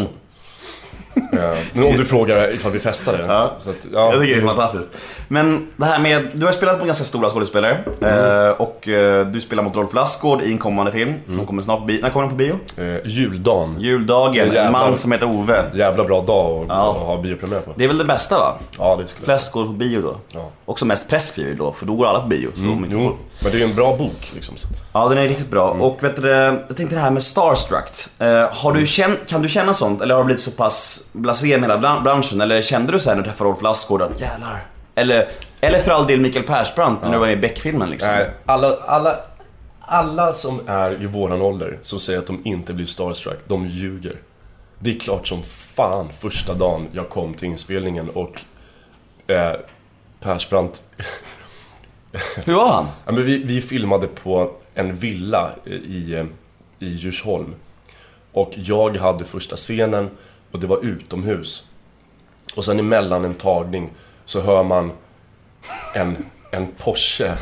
Eh, 1.32 1.58
men 1.72 1.84
om 1.86 1.96
du 1.96 2.04
frågar 2.04 2.54
ifall 2.54 2.72
vi 2.72 2.80
festade. 2.80 3.24
Ja. 3.28 3.50
Så 3.58 3.70
att, 3.70 3.76
ja, 3.92 4.12
Jag 4.12 4.20
tycker 4.20 4.36
det 4.36 4.42
är 4.42 4.46
fantastiskt. 4.46 4.88
Men 5.28 5.66
det 5.76 5.84
här 5.84 5.98
med, 5.98 6.28
du 6.34 6.46
har 6.46 6.52
spelat 6.52 6.80
på 6.80 6.86
ganska 6.86 7.04
stora 7.04 7.28
skådespelare. 7.30 7.78
Eh, 8.00 8.60
och 8.60 8.88
eh, 8.88 9.26
du 9.26 9.40
spelar 9.40 9.62
mot 9.62 9.76
Rolf 9.76 9.94
Lassgård 9.94 10.42
i 10.42 10.52
en 10.52 10.58
kommande 10.58 10.92
film 10.92 11.14
som 11.34 11.46
kommer 11.46 11.62
snart 11.62 11.78
på 11.78 11.84
bio. 11.84 12.00
När 12.02 12.10
kommer 12.10 12.26
den 12.26 12.30
på 12.30 12.36
bio? 12.36 12.58
Juldagen. 13.04 13.76
Juldagen, 13.80 14.30
en 14.48 14.52
Jävlar. 14.54 14.70
man 14.72 14.96
som 14.96 15.12
heter 15.12 15.26
Ove. 15.26 15.64
Jävla 15.74 16.04
bra 16.04 16.20
dag 16.22 16.62
att 16.62 16.68
Ja. 16.68 16.92
ha 16.92 17.16
biopremiär 17.22 17.60
på. 17.60 17.72
Det 17.76 17.84
är 17.84 17.88
väl 17.88 17.98
det 17.98 18.04
bästa 18.04 18.38
va? 18.38 18.58
Ja, 18.78 18.96
det 19.00 19.06
skulle 19.06 19.24
Flest 19.24 19.52
går 19.52 19.64
på 19.64 19.72
bio 19.72 20.00
då. 20.02 20.16
Ja. 20.28 20.48
Också 20.64 20.84
mest 20.86 21.08
press 21.10 21.34
blir 21.34 21.46
det 21.46 21.54
då, 21.54 21.72
för 21.72 21.86
då 21.86 21.94
går 21.94 22.06
alla 22.06 22.20
på 22.20 22.28
bio. 22.28 22.48
Så 22.54 22.62
om 22.62 22.84
inte 22.84 22.96
Jo, 22.96 23.02
får... 23.02 23.16
men 23.42 23.50
det 23.52 23.56
är 23.56 23.60
ju 23.60 23.64
en 23.70 23.74
bra 23.74 23.96
bok 23.96 24.30
liksom. 24.34 24.54
Ja, 24.92 25.08
den 25.08 25.18
är 25.18 25.28
riktigt 25.28 25.50
bra. 25.50 25.70
Mm. 25.70 25.82
Och 25.82 26.04
vet 26.04 26.22
du, 26.22 26.28
jag 26.28 26.76
tänkte 26.76 26.96
det 26.96 27.00
här 27.00 27.10
med 27.10 27.22
Starstruck. 27.22 27.90
Eh, 28.18 28.48
har 28.52 28.72
du 28.72 28.86
känt, 28.86 29.18
kan 29.26 29.42
du 29.42 29.48
känna 29.48 29.74
sånt? 29.74 30.02
Eller 30.02 30.14
har 30.14 30.22
du 30.22 30.26
blivit 30.26 30.42
så 30.42 30.50
pass 30.50 31.04
blasé 31.12 31.58
med 31.58 31.70
hela 31.70 31.80
bran- 31.80 32.02
branschen? 32.02 32.40
Eller 32.40 32.62
kände 32.62 32.92
du 32.92 33.00
så 33.00 33.08
här 33.08 33.16
när 33.16 33.22
du 33.22 33.28
träffade 33.30 33.50
Rolf 33.50 33.62
Lassgård 33.62 34.02
att 34.02 34.20
jävlar? 34.20 34.66
Eller, 34.94 35.28
eller 35.60 35.78
för 35.78 35.90
all 35.90 36.06
del 36.06 36.20
Mikael 36.20 36.44
Persbrandt 36.44 37.02
när 37.04 37.12
du 37.12 37.18
var 37.18 37.26
med 37.26 37.38
i 37.38 37.40
Beck-filmen 37.40 37.90
liksom. 37.90 38.12
Nej, 38.12 38.30
alla, 38.46 38.76
alla, 38.86 39.16
alla 39.80 40.34
som 40.34 40.60
är 40.66 41.02
i 41.02 41.06
våran 41.06 41.42
ålder 41.42 41.78
som 41.82 42.00
säger 42.00 42.18
att 42.18 42.26
de 42.26 42.40
inte 42.44 42.72
blir 42.72 42.86
starstruck, 42.86 43.38
de 43.46 43.66
ljuger. 43.66 44.16
Det 44.78 44.90
är 44.90 44.98
klart 45.00 45.26
som 45.26 45.42
fan 45.76 46.08
första 46.20 46.54
dagen 46.54 46.88
jag 46.92 47.08
kom 47.08 47.34
till 47.34 47.48
inspelningen 47.48 48.08
och 48.08 48.40
eh, 49.26 49.52
Persbrandt, 50.20 50.82
Hur 52.44 52.54
var 52.54 52.72
han? 52.72 52.86
ja, 53.06 53.12
men 53.12 53.24
vi, 53.24 53.38
vi 53.38 53.60
filmade 53.60 54.06
på 54.06 54.52
en 54.74 54.96
villa 54.96 55.50
i, 55.64 56.14
i 56.78 56.86
Djursholm. 56.86 57.54
Och 58.32 58.52
jag 58.54 58.96
hade 58.96 59.24
första 59.24 59.56
scenen 59.56 60.10
och 60.50 60.60
det 60.60 60.66
var 60.66 60.84
utomhus. 60.84 61.66
Och 62.54 62.64
sen 62.64 62.78
emellan 62.78 63.24
en 63.24 63.34
tagning 63.34 63.90
så 64.24 64.40
hör 64.40 64.64
man 64.64 64.92
en, 65.94 66.16
en 66.50 66.66
Porsche 66.66 67.36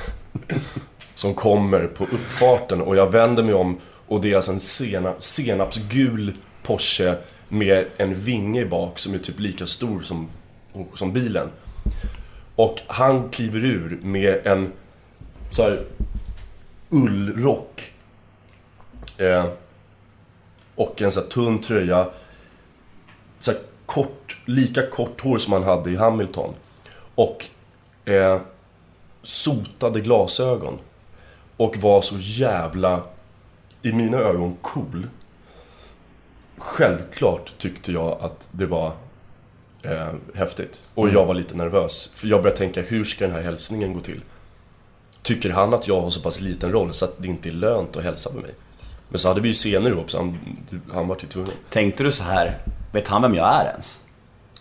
som 1.14 1.34
kommer 1.34 1.86
på 1.86 2.04
uppfarten 2.04 2.80
och 2.80 2.96
jag 2.96 3.12
vänder 3.12 3.42
mig 3.42 3.54
om 3.54 3.78
och 4.08 4.20
det 4.20 4.32
är 4.32 4.36
alltså 4.36 4.52
en 4.52 4.60
sena, 4.60 5.14
senapsgul 5.18 6.32
Porsche 6.62 7.14
med 7.48 7.86
en 7.96 8.14
vinge 8.14 8.64
bak 8.66 8.98
som 8.98 9.14
är 9.14 9.18
typ 9.18 9.40
lika 9.40 9.66
stor 9.66 10.02
som, 10.02 10.28
som 10.94 11.12
bilen. 11.12 11.48
Och 12.58 12.80
han 12.86 13.28
kliver 13.30 13.64
ur 13.64 14.00
med 14.02 14.46
en 14.46 14.72
så 15.50 15.62
här 15.62 15.84
ullrock. 16.90 17.92
Eh, 19.18 19.46
och 20.74 21.02
en 21.02 21.12
så 21.12 21.20
här 21.20 21.28
tunn 21.28 21.60
tröja. 21.60 22.08
Så 23.38 23.50
här 23.50 23.60
kort, 23.86 24.38
lika 24.44 24.86
kort 24.86 25.20
hår 25.20 25.38
som 25.38 25.52
han 25.52 25.62
hade 25.62 25.90
i 25.90 25.96
Hamilton. 25.96 26.54
Och 27.14 27.44
eh, 28.04 28.40
sotade 29.22 30.00
glasögon. 30.00 30.78
Och 31.56 31.76
var 31.76 32.02
så 32.02 32.16
jävla, 32.18 33.02
i 33.82 33.92
mina 33.92 34.16
ögon, 34.18 34.56
cool. 34.62 35.08
Självklart 36.56 37.58
tyckte 37.58 37.92
jag 37.92 38.18
att 38.20 38.48
det 38.52 38.66
var 38.66 38.92
eh, 39.82 40.08
häftigt. 40.34 40.82
Och 40.94 41.08
jag 41.08 41.26
var 41.26 41.34
lite 41.34 41.54
nervös. 41.54 42.12
För 42.14 42.28
jag 42.28 42.42
började 42.42 42.58
tänka, 42.58 42.82
hur 42.82 43.04
ska 43.04 43.26
den 43.26 43.34
här 43.34 43.42
hälsningen 43.42 43.94
gå 43.94 44.00
till? 44.00 44.20
Tycker 45.22 45.50
han 45.50 45.74
att 45.74 45.88
jag 45.88 46.00
har 46.00 46.10
så 46.10 46.20
pass 46.20 46.40
liten 46.40 46.72
roll 46.72 46.94
så 46.94 47.04
att 47.04 47.22
det 47.22 47.28
inte 47.28 47.48
är 47.48 47.52
lönt 47.52 47.96
att 47.96 48.04
hälsa 48.04 48.30
med 48.32 48.42
mig? 48.42 48.54
Men 49.08 49.18
så 49.18 49.28
hade 49.28 49.40
vi 49.40 49.48
ju 49.48 49.54
scener 49.54 49.90
ihop, 49.90 50.10
så 50.10 50.16
han, 50.16 50.38
han 50.92 51.08
var 51.08 51.16
ju 51.22 51.28
tvungen. 51.28 51.52
Tänkte 51.70 52.02
du 52.02 52.12
så 52.12 52.22
här, 52.22 52.58
vet 52.92 53.08
han 53.08 53.22
vem 53.22 53.34
jag 53.34 53.54
är 53.54 53.70
ens? 53.70 54.04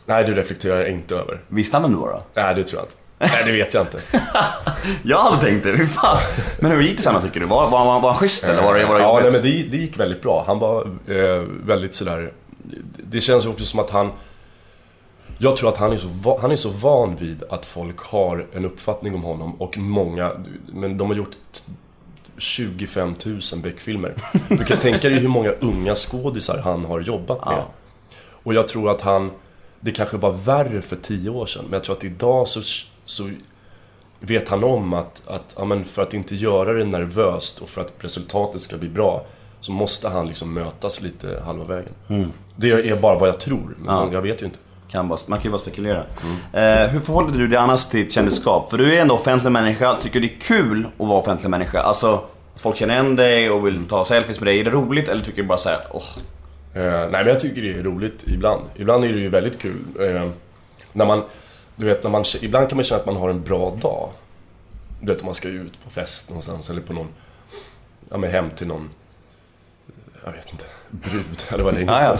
Nej, 0.06 0.24
det 0.24 0.34
reflekterar 0.34 0.80
jag 0.80 0.90
inte 0.90 1.16
över. 1.16 1.40
Visste 1.48 1.76
han 1.76 1.84
vem 1.84 1.92
du 1.92 1.98
var 1.98 2.10
då? 2.10 2.24
Nej, 2.34 2.56
det 2.56 2.64
tror 2.64 2.82
jag 2.82 2.86
inte. 2.86 2.96
Nej, 3.20 3.44
det 3.46 3.52
vet 3.52 3.74
jag 3.74 3.84
inte. 3.84 4.02
Jag 5.04 5.18
hade 5.18 5.44
tänkt 5.46 5.64
det, 5.64 5.78
fy 5.78 5.86
fan. 5.88 6.18
Men 6.60 6.72
hur 6.72 6.82
gick 6.82 6.98
det 6.98 7.04
sen 7.04 7.22
tycker 7.22 7.40
du? 7.40 7.46
Var, 7.46 7.70
var, 7.70 7.86
var, 7.86 8.00
var 8.00 8.10
han 8.10 8.20
schysst 8.20 8.44
eller 8.44 8.62
var 8.62 8.76
det, 8.76 8.86
var 8.86 8.96
det 8.96 9.02
Ja, 9.02 9.20
nej, 9.24 9.32
men 9.32 9.42
det, 9.42 9.64
det 9.72 9.78
gick 9.78 10.00
väldigt 10.00 10.22
bra. 10.22 10.44
Han 10.48 10.60
var 10.60 10.82
eh, 11.08 11.42
väldigt 11.66 11.96
sådär... 11.96 12.32
Det 12.98 13.22
känns 13.22 13.46
också 13.46 13.66
som 13.66 13.80
att 13.80 13.90
han... 13.90 14.12
Jag 15.38 15.58
tror 15.58 15.70
att 15.70 15.78
han 15.78 15.92
är, 15.94 15.98
så 15.98 16.40
han 16.42 16.52
är 16.52 16.56
så 16.56 16.70
van 16.70 17.16
vid 17.16 17.44
att 17.50 17.66
folk 17.66 18.00
har 18.00 18.48
en 18.54 18.66
uppfattning 18.66 19.16
om 19.16 19.24
honom 19.24 19.62
och 19.62 19.78
många... 19.78 20.32
Men 20.74 20.98
de 20.98 21.08
har 21.08 21.16
gjort 21.16 21.36
25 22.38 23.16
000 23.26 23.40
Beck-filmer. 23.64 24.16
Du 24.50 24.64
kan 24.64 24.78
tänka 24.80 25.10
dig 25.10 25.20
hur 25.20 25.28
många 25.28 25.52
unga 25.52 25.96
skådisar 25.96 26.58
han 26.64 26.86
har 26.86 27.02
jobbat 27.02 27.46
med. 27.46 27.54
Ja. 27.58 27.68
Och 28.44 28.54
jag 28.54 28.68
tror 28.68 28.90
att 28.90 29.02
han... 29.02 29.32
Det 29.80 29.92
kanske 29.92 30.18
var 30.18 30.32
värre 30.32 30.82
för 30.82 30.96
tio 30.96 31.30
år 31.30 31.46
sedan, 31.46 31.64
men 31.66 31.74
jag 31.74 31.84
tror 31.84 31.96
att 31.96 32.04
idag 32.04 32.48
så, 32.48 32.62
så 33.06 33.30
vet 34.20 34.50
han 34.50 34.64
om 34.64 34.94
att, 34.94 35.22
att 35.28 35.56
ja, 35.58 35.84
för 35.84 36.02
att 36.02 36.14
inte 36.14 36.36
göra 36.36 36.74
det 36.74 36.86
nervöst 36.86 37.60
och 37.60 37.70
för 37.70 37.82
att 37.82 37.94
resultatet 38.00 38.62
ska 38.62 38.78
bli 38.78 38.90
bra 38.90 39.26
så 39.60 39.72
måste 39.72 40.10
han 40.10 40.28
liksom 40.28 40.54
mötas 40.54 41.02
lite 41.02 41.42
halva 41.46 41.66
vägen. 41.66 41.94
Det 42.56 42.72
är 42.72 42.96
bara 43.02 43.20
vad 43.20 43.30
jag 43.30 43.40
tror, 43.40 43.76
men 43.78 43.96
Ja. 43.96 44.10
jag 44.14 44.22
vet 44.22 44.42
ju 44.42 44.46
inte. 44.46 44.60
Kan 44.92 45.08
bara, 45.08 45.20
man 45.28 45.40
kan 45.40 45.44
ju 45.44 45.52
bara 45.52 45.62
spekulera. 45.62 46.06
Eh, 46.54 46.88
hur 46.90 47.00
förhåller 47.00 47.38
du 47.38 47.48
dig 47.48 47.58
annars 47.58 47.86
till 47.86 48.12
kändisskap? 48.12 48.70
För 48.70 48.78
du 48.78 48.94
är 48.94 49.02
ändå 49.02 49.16
offentlig 49.16 49.52
människa. 49.52 49.96
Tycker 50.02 50.20
du 50.20 50.28
det 50.28 50.34
är 50.34 50.40
kul 50.40 50.88
att 50.98 51.08
vara 51.08 51.20
offentlig 51.20 51.50
människa? 51.50 51.80
Alltså, 51.80 52.22
att 52.56 52.62
folk 52.62 52.78
känner 52.78 52.94
igen 52.94 53.16
dig 53.16 53.50
och 53.50 53.68
vill 53.68 53.86
ta 53.86 54.06
selfies 54.06 54.40
med 54.40 54.48
dig. 54.48 54.60
Är 54.60 54.64
det 54.64 54.72
roligt 54.72 55.10
eller 55.10 55.24
tycker 55.24 55.42
du 55.42 55.48
bara 55.48 55.58
såhär, 55.58 55.80
åh, 55.92 56.04
Eh, 56.78 56.84
nej 56.84 57.10
men 57.12 57.28
jag 57.28 57.40
tycker 57.40 57.62
det 57.62 57.74
är 57.74 57.84
roligt 57.84 58.24
ibland. 58.28 58.62
Ibland 58.76 59.04
är 59.06 59.14
det 59.14 59.20
ju 59.20 59.30
väldigt 59.30 59.60
kul. 59.60 59.84
Eh, 60.00 60.30
när 60.94 61.06
man, 61.06 61.24
du 61.76 61.86
vet, 61.86 62.04
när 62.04 62.10
man, 62.10 62.24
ibland 62.42 62.70
kan 62.70 62.76
man 62.76 62.84
känna 62.84 63.00
att 63.00 63.06
man 63.06 63.16
har 63.16 63.30
en 63.30 63.44
bra 63.44 63.78
dag. 63.82 64.10
Du 65.02 65.08
vet 65.08 65.22
om 65.22 65.26
man 65.26 65.36
ska 65.36 65.48
ut 65.48 65.84
på 65.84 65.90
fest 65.90 66.30
någonstans 66.30 66.70
eller 66.70 66.82
på 66.82 66.94
någon, 66.94 67.08
ja 68.10 68.18
men 68.18 68.32
hem 68.32 68.50
till 68.50 68.68
någon 68.68 68.90
jag 70.26 70.32
vet 70.32 70.52
inte, 70.52 70.66
brud, 70.90 71.44
eller 71.50 71.64
vad 71.64 71.74
länge 71.74 71.98
sedan. 71.98 72.18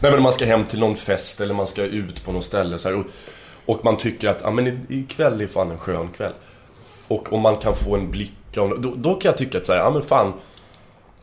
Nej 0.00 0.12
men 0.12 0.22
man 0.22 0.32
ska 0.32 0.44
hem 0.44 0.66
till 0.66 0.78
någon 0.80 0.96
fest 0.96 1.40
eller 1.40 1.54
man 1.54 1.66
ska 1.66 1.82
ut 1.82 2.24
på 2.24 2.32
något 2.32 2.44
ställe 2.44 2.78
så 2.78 2.88
här, 2.88 2.96
och, 2.96 3.06
och 3.66 3.84
man 3.84 3.96
tycker 3.96 4.28
att, 4.28 4.40
ja 4.42 4.50
men 4.50 4.86
ikväll 4.88 5.40
är 5.40 5.46
fan 5.46 5.70
en 5.70 5.78
skön 5.78 6.08
kväll. 6.08 6.32
Och 7.08 7.32
om 7.32 7.40
man 7.40 7.56
kan 7.56 7.74
få 7.74 7.96
en 7.96 8.10
blick 8.10 8.56
av, 8.56 8.80
då, 8.80 8.94
då 8.96 9.14
kan 9.14 9.28
jag 9.28 9.38
tycka 9.38 9.58
att 9.58 9.66
så 9.66 9.72
här, 9.72 9.80
ja 9.80 9.90
men 9.90 10.02
fan, 10.02 10.32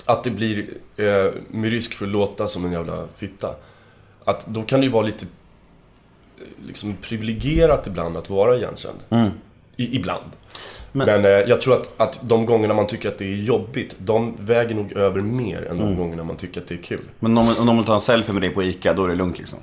att 0.06 0.24
det 0.24 0.30
blir, 0.30 0.70
eh, 0.96 1.32
med 1.50 1.72
risk 1.72 1.94
för 1.94 2.06
att 2.06 2.12
låta 2.12 2.48
som 2.48 2.66
en 2.66 2.72
jävla 2.72 3.06
fitta, 3.18 3.56
att 4.26 4.46
då 4.48 4.64
kan 4.64 4.80
det 4.80 4.86
ju 4.86 4.92
vara 4.92 5.06
lite 5.06 5.26
eh, 6.38 6.68
liksom 6.68 6.98
privilegierat 7.02 7.88
ibland 7.88 8.18
att 8.18 8.30
vara 8.30 8.56
igenkänd. 8.56 8.98
I, 9.76 9.96
ibland. 9.96 10.32
Men, 10.92 11.26
eh, 11.26 11.32
jag 11.32 11.62
tror 11.62 11.74
att, 11.74 11.90
att 11.98 12.20
de 12.24 12.46
gångerna 12.46 12.74
man 12.74 12.88
tycker 12.88 13.10
att 13.10 13.18
det 13.18 13.26
är 13.26 13.36
jobbigt, 13.36 13.96
de 13.98 14.36
väger 14.40 14.76
nog 14.76 14.94
över 14.94 15.22
mer 15.22 15.68
än 15.72 15.78
de 15.78 15.96
gångerna 15.96 16.24
man 16.24 16.36
tycker 16.36 16.62
att 16.62 16.68
det 16.68 16.76
är 16.76 16.82
kul. 16.84 17.02
Men 17.20 17.38
om, 17.38 17.56
om 17.60 17.66
de 17.66 17.78
vill 17.78 17.86
ta 17.86 17.96
en 17.96 18.02
selfie 18.02 18.34
med 18.34 18.42
dig 18.42 18.50
på 18.50 18.64
ICA, 18.64 18.94
då 18.94 19.04
är 19.04 19.08
det 19.08 19.16
lugnt 19.16 19.38
liksom. 19.38 19.60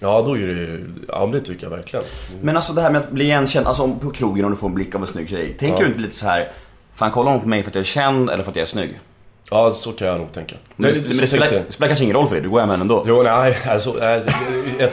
Ja, 0.00 0.22
då 0.26 0.36
är 0.38 0.46
det 0.46 0.80
Ja, 1.08 1.20
men 1.20 1.30
det 1.30 1.40
tycker 1.40 1.62
jag 1.62 1.70
verkligen. 1.70 2.04
Men 2.42 2.56
alltså 2.56 2.72
det 2.72 2.82
här 2.82 2.90
med 2.90 3.00
att 3.00 3.10
bli 3.10 3.24
igenkänd, 3.24 3.66
alltså 3.66 3.94
på 4.00 4.10
krogen 4.10 4.44
om 4.44 4.50
du 4.50 4.56
får 4.56 4.68
en 4.68 4.74
blick 4.74 4.94
av 4.94 5.00
en 5.00 5.06
snygg 5.06 5.28
tjej. 5.28 5.56
Tänker 5.58 5.80
du 5.80 5.86
inte 5.86 6.00
lite 6.00 6.16
så 6.16 6.26
här, 6.26 6.52
fan 6.94 7.10
kollar 7.10 7.32
hon 7.32 7.40
på 7.40 7.48
mig 7.48 7.62
för 7.62 7.70
att 7.70 7.74
jag 7.74 7.80
är 7.80 7.86
känd 7.86 8.30
eller 8.30 8.42
för 8.42 8.50
att 8.50 8.56
jag 8.56 8.62
är 8.62 8.66
snygg? 8.66 9.00
Ja, 9.50 9.72
så 9.72 9.92
kan 9.92 10.08
jag 10.08 10.18
nog 10.18 10.32
tänka. 10.32 10.56
Men 10.76 10.92
det, 10.92 11.08
men 11.08 11.16
det, 11.16 11.26
spelar, 11.26 11.64
spelar 11.68 11.88
kanske 11.88 12.04
ingen 12.04 12.16
roll 12.16 12.26
för 12.26 12.34
dig, 12.34 12.42
du 12.42 12.50
går 12.50 12.60
hem 12.60 12.70
ändå. 12.70 13.04
Jo, 13.08 13.22
nej, 13.22 13.58
alltså, 13.68 14.00
alltså, 14.00 14.30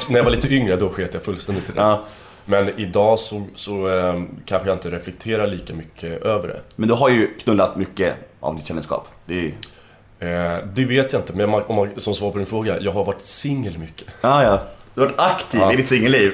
när 0.09 0.17
jag 0.17 0.23
var 0.23 0.31
lite 0.31 0.53
yngre 0.53 0.75
då 0.75 0.89
sket 0.89 1.13
jag 1.13 1.23
fullständigt 1.23 1.69
i 1.69 1.71
det. 1.71 1.81
Ja. 1.81 2.03
Men 2.49 2.69
idag 2.79 3.19
så, 3.19 3.43
så 3.55 3.89
eh, 3.97 4.21
kanske 4.45 4.67
jag 4.69 4.75
inte 4.75 4.89
reflekterar 4.89 5.47
lika 5.47 5.73
mycket 5.73 6.21
över 6.21 6.47
det. 6.47 6.59
Men 6.75 6.87
du 6.89 6.93
har 6.95 7.09
ju 7.09 7.27
knullat 7.37 7.75
mycket 7.77 8.13
av 8.39 8.55
ditt 8.55 8.65
kändisskap. 8.67 9.07
Det 9.25 9.39
är. 9.39 10.57
Eh, 10.57 10.63
det 10.73 10.85
vet 10.85 11.13
jag 11.13 11.19
inte, 11.21 11.33
men 11.33 11.53
om 11.53 11.75
man, 11.75 11.89
som 11.97 12.13
svar 12.13 12.31
på 12.31 12.37
din 12.37 12.47
fråga, 12.47 12.79
jag 12.79 12.91
har 12.91 13.05
varit 13.05 13.21
singel 13.21 13.77
mycket. 13.77 14.07
Ja, 14.21 14.43
ja. 14.43 14.61
Du 14.95 15.01
har 15.01 15.07
varit 15.07 15.19
aktiv 15.19 15.59
Ja. 15.59 15.73
i 15.73 15.75
ditt 15.75 15.87
singelliv. 15.87 16.31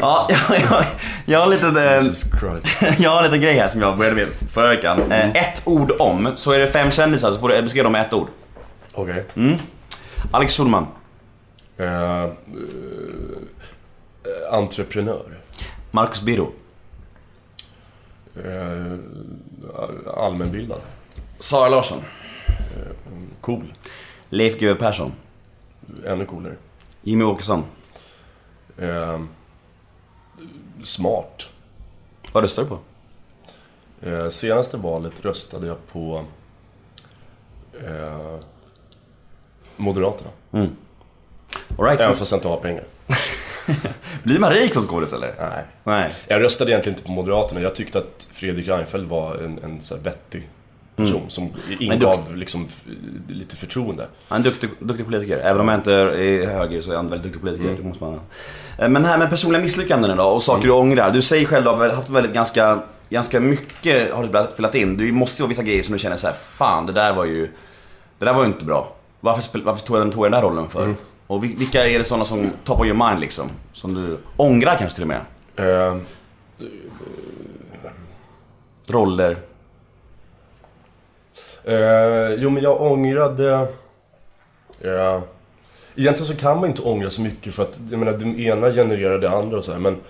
ja, 0.00 0.28
jag, 0.48 0.60
jag, 0.70 0.84
jag 1.24 1.38
har 1.40 1.46
lite... 1.46 1.66
eh, 1.66 1.94
Jesus 1.94 2.24
Christ. 2.40 2.98
Jag 3.00 3.10
har 3.10 3.18
en 3.18 3.24
liten 3.24 3.40
grej 3.40 3.56
här 3.58 3.68
som 3.68 3.80
jag 3.80 3.98
började 3.98 4.16
med 4.16 4.26
förra 4.52 4.68
veckan. 4.68 5.12
Eh, 5.12 5.28
Ett 5.28 5.62
ord 5.64 5.92
om, 5.98 6.32
så 6.36 6.52
är 6.52 6.58
det 6.58 6.66
fem 6.66 6.90
kändisar 6.90 7.30
så 7.30 7.38
får 7.38 7.48
du 7.48 7.62
beskriva 7.62 7.82
dem 7.82 7.92
med 7.92 8.00
ett 8.06 8.12
ord. 8.12 8.28
Okej. 8.92 9.24
Alex 10.30 10.56
Schulman, 10.56 10.86
Eh, 11.78 12.22
eh, 12.22 12.28
entreprenör. 14.50 15.40
Marcus 15.90 16.22
Birro, 16.22 16.52
Eh, 18.44 18.96
allmänbildad. 20.16 20.80
Sara 21.38 21.68
Larsson, 21.68 21.98
Cool. 23.40 23.74
Leif 24.28 24.58
GW 24.60 24.74
Persson, 24.78 25.12
Ännu 26.06 26.26
coolare. 26.26 26.56
Jimmy 27.02 27.24
Åkesson. 27.24 27.64
Eh, 28.78 29.20
smart. 30.82 31.46
Vad 32.32 32.42
röstar 32.42 32.62
du 32.62 32.68
på? 32.68 32.78
Eh, 34.08 34.28
senaste 34.28 34.76
valet 34.76 35.20
röstade 35.20 35.66
jag 35.66 35.86
på 35.92 36.24
eh, 37.86 38.38
Moderaterna. 39.76 40.30
All 40.50 40.66
right. 41.78 42.00
Även 42.00 42.16
fast 42.16 42.30
jag 42.30 42.38
inte 42.38 42.48
har 42.48 42.56
pengar. 42.60 42.84
Blir 44.22 44.38
man 44.38 44.50
rik 44.52 44.74
som 44.74 44.82
skådis 44.82 45.12
eller? 45.12 45.34
Nej. 45.40 45.64
Nej. 45.84 46.12
Jag 46.28 46.42
röstade 46.42 46.70
egentligen 46.70 46.94
inte 46.98 47.06
på 47.06 47.12
Moderaterna. 47.12 47.60
Jag 47.60 47.74
tyckte 47.74 47.98
att 47.98 48.28
Fredrik 48.32 48.68
Reinfeldt 48.68 49.10
var 49.10 49.34
en, 49.34 49.58
en 49.64 49.80
så 49.80 49.96
här 49.96 50.02
vettig 50.02 50.48
person 50.96 51.24
som 51.28 51.48
ingav 51.80 52.36
liksom, 52.36 52.66
lite 53.28 53.56
förtroende. 53.56 54.06
Han 54.28 54.36
är 54.36 54.46
en 54.46 54.50
duktig, 54.50 54.70
duktig 54.78 55.06
politiker. 55.06 55.38
Även 55.38 55.60
om 55.60 55.68
jag 55.68 55.78
inte 55.78 55.92
är 55.92 56.46
höger 56.46 56.80
så 56.80 56.92
är 56.92 56.96
han 56.96 57.04
en 57.04 57.10
väldigt 57.10 57.24
duktig 57.32 57.40
politiker. 57.42 57.76
Det 57.82 57.88
måste 57.88 58.04
man... 58.04 58.20
Eh, 58.78 58.88
Men 58.88 59.04
här 59.04 59.18
med 59.18 59.30
personliga 59.30 59.62
misslyckanden 59.62 60.16
då 60.16 60.24
och 60.24 60.42
saker 60.42 60.62
du 60.66 60.72
ångrar. 60.72 61.10
Du 61.10 61.22
säger 61.22 61.46
själv 61.46 61.68
att 61.68 61.78
du 61.78 61.82
har 61.84 61.90
haft 61.90 62.10
väldigt 62.10 62.32
ganska, 62.32 62.82
ganska 63.08 63.40
mycket 63.40 64.12
har 64.12 64.22
du 64.26 64.46
spelat 64.52 64.74
in. 64.74 64.96
Du 64.96 65.12
måste 65.12 65.42
ju 65.42 65.44
ha 65.44 65.48
vissa 65.48 65.62
grejer 65.62 65.82
som 65.82 65.92
du 65.92 65.98
känner 65.98 66.16
så 66.16 66.26
här: 66.26 66.34
fan 66.34 66.86
det 66.86 66.92
där 66.92 67.12
var 67.12 67.24
ju, 67.24 67.50
det 68.18 68.24
där 68.24 68.32
var 68.32 68.40
ju 68.40 68.46
inte 68.46 68.64
bra. 68.64 68.92
Varför, 69.20 69.42
spel, 69.42 69.62
varför 69.62 69.86
tog 69.86 69.96
jag, 69.98 70.12
tog 70.12 70.24
jag 70.24 70.32
den 70.32 70.40
där 70.42 70.48
rollen 70.48 70.68
för? 70.68 70.94
Och 71.26 71.44
vil- 71.44 71.56
vilka 71.58 71.86
är 71.86 71.98
det 71.98 72.04
sådana 72.04 72.24
som 72.24 72.50
top 72.64 72.80
of 72.80 72.86
your 72.86 73.08
mind 73.08 73.20
liksom? 73.20 73.50
Som 73.72 73.94
du 73.94 74.18
ångrar 74.36 74.76
kanske 74.78 74.94
till 74.94 75.02
och 75.04 75.08
med? 75.08 75.20
Eh, 75.56 75.96
Roller. 78.86 79.36
Eh, 81.64 82.34
jo, 82.38 82.50
men 82.50 82.62
jag 82.62 82.82
ångrade... 82.82 83.52
Eh, 84.80 85.22
egentligen 85.96 86.26
så 86.26 86.36
kan 86.36 86.60
man 86.60 86.68
inte 86.70 86.82
ångra 86.82 87.10
så 87.10 87.22
mycket 87.22 87.54
för 87.54 87.62
att 87.62 87.78
jag 87.90 87.98
menar, 87.98 88.12
det 88.12 88.42
ena 88.42 88.70
genererar 88.72 89.18
det 89.18 89.30
andra 89.30 89.56
och 89.58 89.64
så 89.64 89.72
här, 89.72 89.78
Men, 89.78 90.00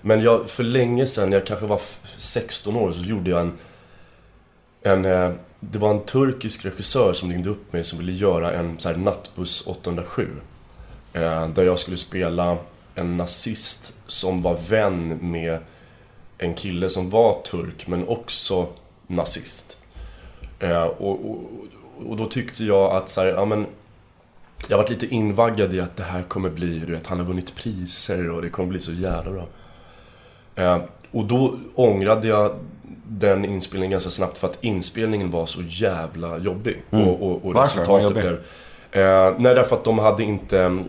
men 0.00 0.20
jag, 0.20 0.50
för 0.50 0.62
länge 0.62 1.06
sedan, 1.06 1.32
jag 1.32 1.46
kanske 1.46 1.66
var 1.66 1.76
f- 1.76 2.00
16 2.16 2.76
år, 2.76 2.92
så 2.92 2.98
gjorde 3.00 3.30
jag 3.30 3.40
en... 3.40 3.52
en 4.82 5.04
eh, 5.04 5.30
det 5.60 5.78
var 5.78 5.90
en 5.90 6.00
turkisk 6.04 6.64
regissör 6.64 7.12
som 7.12 7.30
ringde 7.30 7.50
upp 7.50 7.72
mig 7.72 7.84
som 7.84 7.98
ville 7.98 8.12
göra 8.12 8.52
en 8.52 8.78
så 8.78 8.88
här, 8.88 8.96
nattbuss 8.96 9.66
807. 9.66 10.28
Eh, 11.12 11.48
där 11.48 11.64
jag 11.64 11.78
skulle 11.78 11.96
spela 11.96 12.56
en 12.94 13.16
nazist 13.16 13.94
som 14.06 14.42
var 14.42 14.56
vän 14.68 15.18
med 15.20 15.58
en 16.38 16.54
kille 16.54 16.88
som 16.88 17.10
var 17.10 17.42
turk 17.42 17.86
men 17.86 18.08
också 18.08 18.66
nazist. 19.06 19.80
Eh, 20.58 20.82
och, 20.82 21.30
och, 21.30 21.40
och 22.08 22.16
då 22.16 22.26
tyckte 22.26 22.64
jag 22.64 22.92
att 22.92 23.08
så 23.08 23.20
här, 23.20 23.28
ja 23.28 23.44
men 23.44 23.66
jag 24.68 24.76
varit 24.76 24.90
lite 24.90 25.06
invaggad 25.06 25.74
i 25.74 25.80
att 25.80 25.96
det 25.96 26.02
här 26.02 26.22
kommer 26.22 26.50
bli, 26.50 26.78
du 26.78 26.92
vet, 26.92 27.06
han 27.06 27.18
har 27.18 27.26
vunnit 27.26 27.54
priser 27.56 28.30
och 28.30 28.42
det 28.42 28.50
kommer 28.50 28.68
bli 28.68 28.80
så 28.80 28.92
jävla 28.92 29.30
bra. 29.30 29.46
Eh, 30.54 30.82
och 31.10 31.24
då 31.24 31.58
ångrade 31.74 32.28
jag 32.28 32.54
den 33.08 33.44
inspelningen 33.44 33.90
ganska 33.90 34.10
snabbt 34.10 34.38
för 34.38 34.46
att 34.48 34.64
inspelningen 34.64 35.30
var 35.30 35.46
så 35.46 35.62
jävla 35.62 36.38
jobbig. 36.38 36.82
Och, 36.90 36.98
och, 36.98 37.22
och 37.22 37.40
Mm. 37.42 37.54
Varför? 37.54 37.80
Resultatet 37.80 38.12
blev... 38.12 38.40
Eh, 38.94 39.34
nej, 39.38 39.54
därför 39.54 39.76
att 39.76 39.84
de 39.84 39.98
hade 39.98 40.22
inte... 40.22 40.84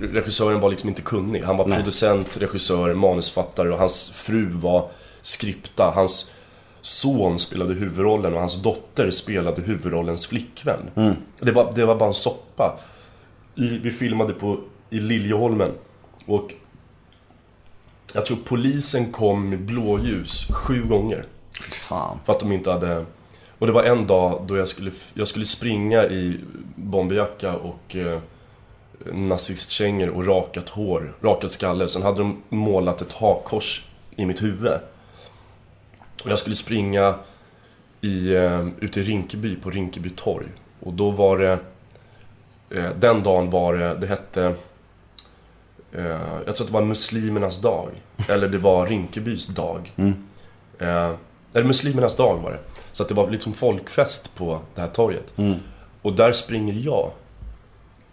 Regissören 0.00 0.60
var 0.60 0.70
liksom 0.70 0.88
inte 0.88 1.02
kunnig. 1.02 1.42
Han 1.42 1.56
var 1.56 1.66
Nej. 1.66 1.78
producent, 1.78 2.36
regissör, 2.36 2.94
manusfattare 2.94 3.70
och 3.70 3.78
hans 3.78 4.10
fru 4.10 4.50
var 4.52 4.88
skripta. 5.20 5.90
Hans 5.90 6.32
son 6.80 7.38
spelade 7.38 7.74
huvudrollen 7.74 8.34
och 8.34 8.40
hans 8.40 8.62
dotter 8.62 9.10
spelade 9.10 9.62
huvudrollens 9.62 10.26
flickvän. 10.26 10.90
Mm. 10.96 11.14
Det, 11.38 11.52
var, 11.52 11.72
det 11.74 11.84
var 11.84 11.96
bara 11.96 12.08
en 12.08 12.14
soppa. 12.14 12.78
I, 13.54 13.78
vi 13.78 13.90
filmade 13.90 14.32
på, 14.32 14.60
i 14.90 15.00
Liljeholmen. 15.00 15.70
Och 16.26 16.54
jag 18.12 18.26
tror 18.26 18.38
polisen 18.44 19.12
kom 19.12 19.48
med 19.48 19.60
blåljus 19.60 20.46
sju 20.50 20.82
gånger. 20.84 21.26
Fan. 21.88 22.18
För 22.24 22.32
att 22.32 22.40
de 22.40 22.52
inte 22.52 22.70
hade... 22.70 23.04
Och 23.60 23.66
det 23.66 23.72
var 23.72 23.82
en 23.82 24.06
dag 24.06 24.44
då 24.46 24.56
jag 24.56 24.68
skulle, 24.68 24.90
jag 25.14 25.28
skulle 25.28 25.46
springa 25.46 26.04
i 26.04 26.40
bomberjacka 26.76 27.54
och 27.54 27.96
eh, 27.96 28.18
nazistkängor 29.12 30.08
och 30.08 30.26
rakat 30.26 30.68
hår, 30.68 31.14
rakad 31.20 31.50
skalle. 31.50 31.88
Sen 31.88 32.02
hade 32.02 32.18
de 32.18 32.42
målat 32.48 33.02
ett 33.02 33.12
hakkors 33.12 33.84
i 34.16 34.26
mitt 34.26 34.42
huvud. 34.42 34.72
Och 36.22 36.30
jag 36.30 36.38
skulle 36.38 36.56
springa 36.56 37.14
i, 38.00 38.34
eh, 38.34 38.68
ute 38.80 39.00
i 39.00 39.02
Rinkeby, 39.02 39.56
på 39.56 39.70
Rinkeby 39.70 40.10
torg. 40.10 40.46
Och 40.80 40.92
då 40.92 41.10
var 41.10 41.38
det... 41.38 41.58
Eh, 42.70 42.90
den 42.98 43.22
dagen 43.22 43.50
var 43.50 43.74
det, 43.74 43.94
det 43.94 44.06
hette... 44.06 44.54
Eh, 45.92 46.28
jag 46.46 46.56
tror 46.56 46.64
att 46.64 46.66
det 46.66 46.72
var 46.72 46.84
muslimernas 46.84 47.60
dag. 47.60 47.88
Eller 48.28 48.48
det 48.48 48.58
var 48.58 48.86
Rinkebys 48.86 49.46
dag. 49.46 49.92
Eh, 50.78 51.12
eller 51.54 51.64
muslimernas 51.64 52.16
dag 52.16 52.36
var 52.36 52.50
det. 52.50 52.58
Så 52.92 53.02
att 53.02 53.08
det 53.08 53.14
var 53.14 53.30
liksom 53.30 53.52
folkfest 53.52 54.34
på 54.34 54.60
det 54.74 54.80
här 54.80 54.88
torget. 54.88 55.34
Och 56.02 56.12
där 56.12 56.32
springer 56.32 56.74
jag. 56.74 57.10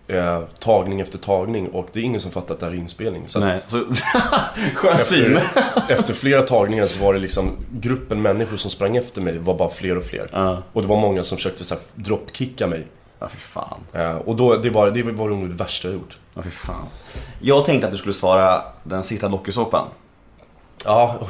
Eh, 0.09 0.41
tagning 0.59 1.01
efter 1.01 1.17
tagning 1.17 1.67
och 1.69 1.87
det 1.93 1.99
är 1.99 2.03
ingen 2.03 2.21
som 2.21 2.31
fattar 2.31 2.53
att 2.53 2.59
det 2.59 2.65
här 2.65 2.73
är 2.73 2.77
inspelning. 2.77 3.23
Så 3.27 3.39
Nej. 3.39 3.61
Så, 3.67 3.77
skön 4.75 4.97
syn. 4.97 5.37
efter, 5.37 5.63
efter 5.93 6.13
flera 6.13 6.41
tagningar 6.41 6.87
så 6.87 7.03
var 7.03 7.13
det 7.13 7.19
liksom 7.19 7.57
gruppen 7.71 8.21
människor 8.21 8.57
som 8.57 8.71
sprang 8.71 8.97
efter 8.97 9.21
mig 9.21 9.37
var 9.37 9.55
bara 9.57 9.69
fler 9.69 9.97
och 9.97 10.03
fler. 10.03 10.29
Ja. 10.31 10.63
Och 10.73 10.81
det 10.81 10.87
var 10.87 10.97
många 10.97 11.23
som 11.23 11.37
försökte 11.37 11.63
så 11.63 11.75
här 11.75 11.83
dropkicka 11.95 12.67
mig. 12.67 12.87
Ja, 13.19 13.27
fy 13.27 13.37
fan. 13.37 13.79
Eh, 13.93 14.15
och 14.15 14.35
då, 14.35 14.55
det, 14.55 14.69
var, 14.69 14.91
det 14.91 15.03
var 15.03 15.29
nog 15.29 15.49
det 15.49 15.55
värsta 15.55 15.87
jag 15.87 15.95
gjort. 15.95 16.17
Ja, 16.33 16.41
fy 16.41 16.49
fan. 16.49 16.85
Jag 17.41 17.65
tänkte 17.65 17.87
att 17.87 17.91
du 17.91 17.97
skulle 17.97 18.13
svara 18.13 18.61
den 18.83 19.03
sista 19.03 19.29
dokusåpan. 19.29 19.87
Ja, 20.85 21.19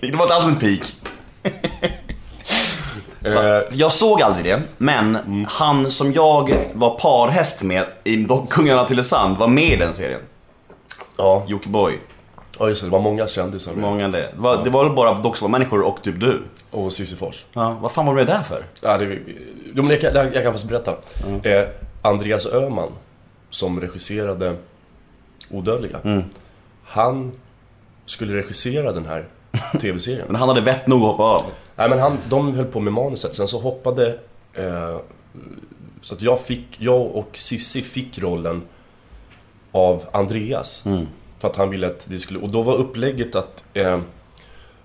Det 0.00 0.16
var 0.16 0.22
inte 0.22 0.34
alls 0.34 0.46
en 0.46 0.56
peak. 0.56 0.94
Eh, 3.24 3.62
Jag 3.72 3.92
såg 3.92 4.22
aldrig 4.22 4.44
det, 4.44 4.62
men 4.78 5.46
han 5.50 5.90
som 5.90 6.12
jag 6.12 6.54
var 6.74 6.98
parhäst 6.98 7.62
med 7.62 7.84
i 8.04 8.26
Kungarna 8.50 8.84
till 8.84 8.88
Tylösand 8.96 9.36
var 9.36 9.48
med 9.48 9.64
i 9.72 9.76
den 9.76 9.94
serien. 9.94 10.20
ja. 11.16 11.44
Jockiboi. 11.46 11.98
Ja 12.58 12.68
just 12.68 12.82
det, 12.82 12.86
det 12.86 12.92
var 12.92 13.00
många 13.00 13.28
kändisar 13.28 13.72
med. 13.72 13.80
Många 13.82 14.08
det. 14.08 14.18
Det 14.18 14.28
var, 14.36 14.64
det 14.64 14.70
var 14.70 14.84
väl 14.84 14.92
bara 14.92 15.14
Docksvall-människor 15.14 15.82
och 15.82 16.02
typ 16.02 16.20
du? 16.20 16.42
Och 16.70 16.92
Cissi 16.92 17.16
Fors. 17.16 17.44
Ja, 17.52 17.76
vad 17.80 17.92
fan 17.92 18.06
var 18.06 18.12
du 18.14 18.16
med 18.16 18.26
där 18.26 18.42
för? 18.42 18.64
Ja, 18.80 18.98
det, 18.98 19.18
jo, 19.74 19.82
men 19.82 19.90
jag, 19.90 20.00
kan, 20.00 20.14
jag 20.14 20.32
kan 20.32 20.42
faktiskt 20.44 20.68
berätta. 20.68 20.94
Eh, 21.42 21.64
Andreas 22.02 22.46
Öhman, 22.46 22.88
som 23.50 23.80
regisserade 23.80 24.56
Odödliga. 25.50 25.98
Han 26.84 27.32
skulle 28.06 28.34
regissera 28.36 28.92
den 28.92 29.06
här 29.06 29.24
TV-serien. 29.80 30.24
Men 30.26 30.36
han 30.36 30.48
hade 30.48 30.60
vett 30.60 30.86
nog 30.86 31.02
att 31.02 31.06
hoppa 31.10 31.22
av. 31.22 31.42
Nej 31.76 31.88
men 31.88 31.98
han, 31.98 32.18
de 32.28 32.54
höll 32.54 32.66
på 32.66 32.80
med 32.80 32.92
manuset, 32.92 33.34
sen 33.34 33.48
så 33.48 33.60
hoppade... 33.60 34.18
Eh, 34.54 34.98
så 36.02 36.14
att 36.14 36.22
jag 36.22 36.40
fick, 36.40 36.66
jag 36.78 37.00
och 37.00 37.30
Sissi 37.32 37.82
fick 37.82 38.18
rollen 38.18 38.62
av 39.72 40.04
Andreas. 40.12 40.84
För 41.38 41.48
att 41.48 41.56
han 41.56 41.70
ville 41.70 41.86
att 41.86 42.08
vi 42.08 42.20
skulle, 42.20 42.38
och 42.38 42.50
då 42.50 42.62
var 42.62 42.74
upplägget 42.74 43.36
att 43.36 43.64
eh, 43.74 44.00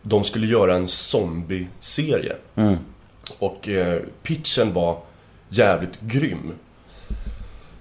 de 0.02 0.24
skulle 0.24 0.48
göra 0.48 0.76
en 0.76 0.88
zombie-serie. 0.88 2.36
Och 3.40 3.70
eh, 3.70 4.02
pitchen 4.24 4.74
var 4.74 4.98
jävligt 5.50 6.02
grym. 6.02 6.54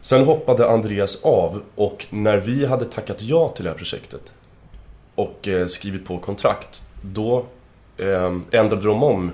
Sen 0.00 0.24
hoppade 0.24 0.70
Andreas 0.70 1.24
av 1.24 1.62
och 1.74 2.06
när 2.10 2.36
vi 2.36 2.66
hade 2.66 2.84
tackat 2.84 3.22
ja 3.22 3.48
till 3.48 3.64
det 3.64 3.70
här 3.70 3.78
projektet 3.78 4.32
och 5.14 5.48
eh, 5.48 5.66
skrivit 5.66 6.06
på 6.06 6.18
kontrakt, 6.18 6.82
då 7.02 7.46
eh, 7.98 8.36
ändrade 8.50 8.84
de 8.84 9.02
om 9.02 9.32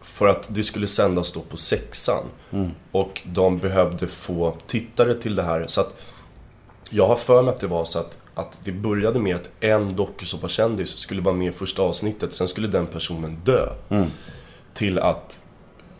för 0.00 0.26
att 0.26 0.54
det 0.54 0.64
skulle 0.64 0.88
sändas 0.88 1.32
då 1.32 1.40
på 1.40 1.56
sexan. 1.56 2.24
Och 2.92 3.20
de 3.24 3.58
behövde 3.58 4.06
få 4.06 4.56
tittare 4.66 5.14
till 5.14 5.36
det 5.36 5.42
här. 5.42 5.66
Så 5.66 5.80
att 5.80 5.94
jag 6.90 7.06
har 7.06 7.16
för 7.16 7.42
mig 7.42 7.54
att 7.54 7.60
det 7.60 7.66
var 7.66 7.84
så 7.84 7.98
att, 7.98 8.18
att 8.34 8.58
det 8.64 8.72
började 8.72 9.20
med 9.20 9.36
att 9.36 9.50
en 9.60 9.96
dokusåpakändis 9.96 10.98
skulle 10.98 11.22
vara 11.22 11.34
med 11.34 11.48
i 11.48 11.52
första 11.52 11.82
avsnittet, 11.82 12.34
sen 12.34 12.48
skulle 12.48 12.68
den 12.68 12.86
personen 12.86 13.38
dö. 13.44 13.68
Till 14.74 14.98
att 14.98 15.42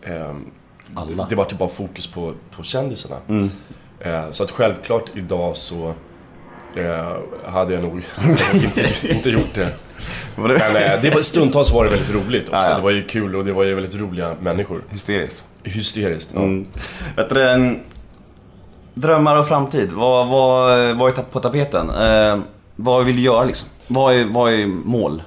ehm, 0.03 0.51
Alla. 0.95 1.27
det 1.29 1.35
var 1.35 1.45
typ 1.45 1.59
bara 1.59 1.69
fokus 1.69 2.07
på, 2.07 2.35
på 2.57 2.63
kändisarna. 2.63 3.17
Eh, 4.01 4.31
så 4.31 4.45
att 4.45 4.51
självklart 4.51 5.11
idag 5.15 5.57
så 5.57 5.95
eh, 6.77 7.17
hade 7.53 7.75
jag 7.75 7.83
nog 7.83 8.03
inte, 8.55 8.85
inte 9.09 9.31
gjort 9.31 9.55
det. 9.55 9.69
Men 10.37 10.51
eh, 10.51 10.59
det 11.03 11.11
var, 11.15 11.23
stundtals 11.23 11.73
var 11.73 11.85
det 11.85 11.91
väldigt 11.91 12.11
roligt 12.15 12.43
också. 12.43 12.57
Ja, 12.57 12.69
ja. 12.71 12.77
Det 12.77 12.83
var 12.83 12.91
ju 12.91 13.03
kul 13.07 13.37
och 13.37 13.45
det 13.45 13.53
var 13.53 13.65
ju 13.65 13.75
väldigt 13.75 13.95
roliga 14.01 14.37
människor. 14.41 14.83
hysteriskt? 14.91 15.45
Hysteriskt. 15.63 16.31
Ja. 16.35 16.41
Mm. 16.43 16.67
Vet 17.17 17.29
du. 17.29 17.79
Drömmar 18.95 19.37
och 19.37 19.49
framtid, 19.49 19.93
vad, 19.93 20.29
vad, 20.29 20.97
vad 20.97 21.19
är 21.19 21.23
på 21.23 21.41
tapeten? 21.41 21.91
Eh, 21.91 22.39
vad 22.77 23.05
vill 23.05 23.17
du 23.17 23.23
göra 23.23 23.45
liksom? 23.45 23.69
Vad 23.87 24.15
är, 24.15 24.25
vad 24.25 24.53
är 24.53 24.67
mål 24.67 25.23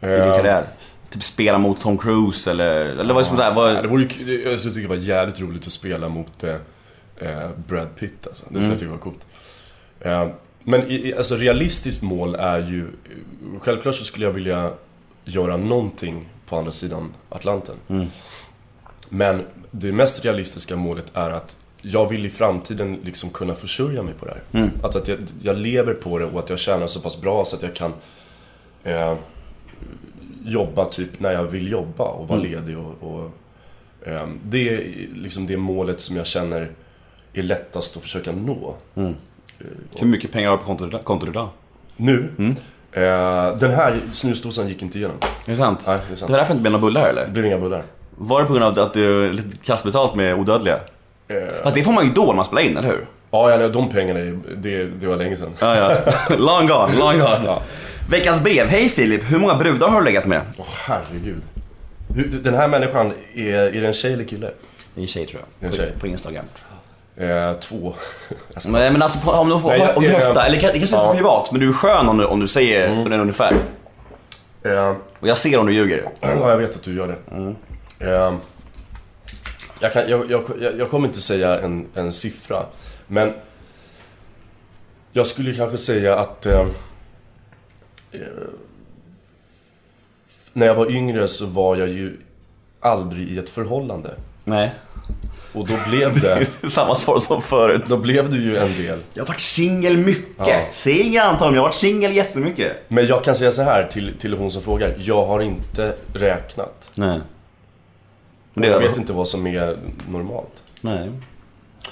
i 0.00 0.06
din 0.06 0.14
Eh, 0.14 0.36
karriär? 0.36 0.64
Typ 1.10 1.22
spela 1.22 1.58
mot 1.58 1.80
Tom 1.80 1.98
Cruise 1.98 2.50
eller, 2.50 2.80
eller 2.80 3.14
vad 3.14 3.16
är 3.16 3.18
det 3.18 3.24
som 3.24 3.36
sådär, 3.36 3.48
Ja, 3.48 3.54
vad, 3.54 3.82
det 3.82 3.88
vore 3.88 4.04
k- 4.04 4.14
jag 4.50 4.58
skulle 4.58 4.74
tycka 4.74 4.88
det 4.88 4.96
var 4.96 5.02
jävligt 5.04 5.40
roligt 5.40 5.66
att 5.66 5.72
spela 5.72 6.08
mot 6.08 6.44
eh, 6.44 6.50
eh, 7.18 7.48
Brad 7.68 7.96
Pitt 7.98 8.26
alltså. 8.26 8.44
Det 8.44 8.48
skulle 8.48 8.58
Mm. 8.60 8.70
jag 8.70 8.78
tycka 8.78 8.90
var 8.90 8.98
coolt. 8.98 9.26
Eh, 10.60 10.70
men 10.70 10.90
i, 10.90 11.14
alltså 11.14 11.36
realistiskt 11.36 12.02
mål 12.02 12.34
är 12.34 12.58
ju... 12.70 12.82
eh, 12.84 13.60
Självklart 13.60 13.94
så 13.94 14.04
skulle 14.04 14.24
jag 14.26 14.32
vilja 14.32 14.72
göra 15.24 15.56
någonting 15.56 16.28
på 16.46 16.56
andra 16.56 16.72
sidan 16.72 17.14
Atlanten. 17.28 17.76
Mm. 17.88 18.06
Men 19.08 19.42
det 19.70 19.92
mest 19.92 20.24
realistiska 20.24 20.76
målet 20.76 21.06
är 21.14 21.30
att 21.30 21.58
jag 21.82 22.08
vill 22.08 22.26
i 22.26 22.30
framtiden 22.30 22.98
liksom 23.04 23.30
kunna 23.30 23.54
försörja 23.54 24.02
mig 24.02 24.14
på 24.14 24.24
det 24.26 24.30
här. 24.32 24.60
Mm. 24.60 24.70
Att, 24.82 24.96
att 24.96 25.08
jag, 25.08 25.18
jag 25.42 25.56
lever 25.56 25.94
på 25.94 26.18
det 26.18 26.24
och 26.24 26.38
att 26.38 26.50
jag 26.50 26.58
tjänar 26.58 26.86
så 26.86 27.00
pass 27.00 27.20
bra 27.20 27.44
så 27.44 27.56
att 27.56 27.62
jag 27.62 27.74
kan 27.74 27.92
eh, 28.84 29.14
jobba 30.44 30.84
typ 30.84 31.20
när 31.20 31.32
jag 31.32 31.44
vill 31.44 31.70
jobba 31.72 32.04
och 32.04 32.28
vara 32.28 32.40
Mm. 32.40 32.52
ledig 32.52 32.78
och, 32.78 32.94
och 33.02 33.30
ehm, 34.06 34.38
Det 34.44 34.68
är 34.74 35.08
liksom 35.14 35.46
det 35.46 35.56
målet 35.56 36.00
som 36.00 36.16
jag 36.16 36.26
känner 36.26 36.70
är 37.32 37.42
lättast 37.42 37.96
att 37.96 38.02
försöka 38.02 38.32
nå. 38.32 38.76
Hur 39.98 40.06
mycket 40.06 40.32
pengar 40.32 40.48
har 40.50 40.56
du 40.56 40.60
på 40.62 40.66
kontot, 40.76 41.04
kontot 41.04 41.28
idag? 41.28 41.48
Nu, 41.96 42.30
Mm. 42.38 42.50
eh, 42.92 43.56
den 43.58 43.70
här 43.70 43.94
snusdosan 44.12 44.68
gick 44.68 44.82
inte 44.82 44.98
igenom. 44.98 45.16
Är 45.46 45.50
det 45.50 45.56
sant? 45.56 45.80
Nej, 45.86 45.98
det 46.08 46.12
är 46.12 46.16
sant. 46.16 46.26
Det 46.26 46.32
var 46.32 46.38
därför 46.38 46.54
det 46.54 46.58
inte 46.58 46.62
blev 46.62 46.72
några 46.72 46.82
bullar 46.86 47.00
här, 47.00 47.14
Det 47.14 47.20
eller? 47.20 47.30
blev 47.32 47.46
inga 47.46 47.58
bullar. 47.58 47.84
Var 48.16 48.40
det 48.40 48.46
på 48.46 48.52
grund 48.52 48.78
av 48.78 48.86
att 48.86 48.94
du 48.94 49.26
är 49.26 49.32
lite 49.32 49.56
kastbetalt 49.66 50.14
med 50.14 50.34
odödliga? 50.34 50.76
Eh, 51.28 51.36
Fast 51.62 51.76
det 51.76 51.82
får 51.82 51.92
man 51.92 52.04
ju 52.06 52.12
då 52.12 52.24
när 52.24 52.34
man 52.34 52.44
spelar 52.44 52.62
in, 52.62 52.76
eller 52.76 52.88
hur? 52.88 53.06
ja, 53.30 53.50
ja, 53.60 53.68
de 53.68 53.90
pengarna, 53.90 54.20
det, 54.56 54.84
det 54.84 55.06
var 55.06 55.16
länge 55.16 55.36
sedan. 55.36 55.50
Ja, 55.60 55.76
ja. 55.76 56.12
long 56.38 56.66
gone, 56.66 56.98
long 56.98 57.18
gone. 57.18 57.40
Ja. 57.44 57.62
Veckans 58.10 58.42
brev. 58.42 58.66
Hej 58.68 58.88
Filip, 58.88 59.22
hur 59.30 59.38
många 59.38 59.54
brudar 59.54 59.88
har 59.88 59.98
du 60.00 60.04
legat 60.04 60.26
med? 60.26 60.40
Åh 60.58 60.66
herregud. 60.86 61.42
Hur- 62.14 62.28
Den 62.42 62.54
här 62.54 62.68
människan, 62.68 63.12
är, 63.34 63.54
är 63.54 63.80
det 63.80 63.86
en 63.86 63.92
tjej 63.92 64.12
eller 64.12 64.24
kille? 64.24 64.46
Det 64.94 65.00
är 65.00 65.02
en 65.02 65.06
tjej 65.08 65.26
tror 65.26 65.42
jag. 65.60 65.70
En 65.70 65.76
tjej. 65.76 65.92
På, 65.94 66.00
på 66.00 66.06
Instagram. 66.06 66.44
Eh, 67.20 67.52
två. 67.52 67.94
Nej 68.66 68.90
men 68.90 69.02
alltså 69.02 69.30
om 69.30 69.48
du 69.48 69.60
får 69.60 69.68
Nej, 69.68 69.94
om 69.96 70.02
du 70.02 70.08
höftar, 70.08 70.46
eller 70.46 70.58
kanske 70.60 70.78
inte 70.78 70.94
Ja. 70.94 71.14
privat, 71.14 71.52
men 71.52 71.60
du 71.60 71.68
är 71.68 71.72
skön 71.72 72.08
om 72.08 72.16
du, 72.18 72.24
om 72.24 72.40
du 72.40 72.48
säger 72.48 72.88
den 72.88 73.20
ungefär. 73.20 73.56
Eh, 74.62 74.94
Och 75.20 75.28
jag 75.28 75.36
ser 75.36 75.58
om 75.58 75.66
du 75.66 75.72
ljuger. 75.72 76.08
Ja, 76.20 76.50
jag 76.50 76.56
vet 76.56 76.74
att 76.76 76.82
du 76.82 76.94
gör 76.96 77.06
det. 77.08 77.34
Ehm, 78.06 78.36
jag, 79.80 79.92
kan, 79.92 80.08
jag, 80.08 80.30
jag, 80.30 80.44
jag, 80.60 80.78
jag 80.78 80.90
kommer 80.90 81.08
inte 81.08 81.20
säga 81.20 81.60
en, 81.60 81.86
en 81.94 82.12
siffra, 82.12 82.62
men 83.06 83.32
jag 85.12 85.26
skulle 85.26 85.54
kanske 85.54 85.76
säga 85.78 86.18
att 86.18 86.46
eh, 86.46 86.60
eh, 88.12 88.20
när 90.52 90.66
jag 90.66 90.74
var 90.74 90.90
yngre 90.90 91.28
så 91.28 91.46
var 91.46 91.76
jag 91.76 91.88
ju 91.88 92.20
aldrig 92.80 93.28
i 93.28 93.38
ett 93.38 93.48
förhållande. 93.48 94.14
Nej. 94.44 94.74
Och 95.52 95.66
då 95.68 95.74
blev 95.88 96.20
det, 96.20 96.46
Samma 96.70 96.94
svar 96.94 97.18
som 97.18 97.42
förut. 97.42 97.82
då 97.86 97.96
blev 97.96 98.30
det 98.30 98.36
ju 98.36 98.56
en 98.56 98.76
del. 98.76 98.98
Jag 99.14 99.22
har 99.22 99.28
varit 99.28 99.40
singel 99.40 99.96
mycket. 99.96 100.46
Ja. 100.48 100.60
Singel 100.72 101.22
antagligen, 101.22 101.54
jag 101.54 101.62
har 101.62 101.68
varit 101.68 101.74
singel 101.74 102.16
jättemycket. 102.16 102.72
Men 102.88 103.06
jag 103.06 103.24
kan 103.24 103.34
säga 103.34 103.52
så 103.52 103.62
här 103.62 103.86
till, 103.86 104.14
till 104.18 104.34
hon 104.34 104.50
som 104.50 104.62
frågar, 104.62 104.94
jag 104.98 105.24
har 105.26 105.40
inte 105.40 105.94
räknat. 106.14 106.90
Nej. 106.94 107.20
Men 108.54 108.62
det 108.62 108.68
Jag 108.68 108.80
vet 108.80 108.96
inte 108.96 109.12
vad 109.12 109.28
som 109.28 109.46
är 109.46 109.76
normalt. 110.10 110.62
Nej. 110.80 111.10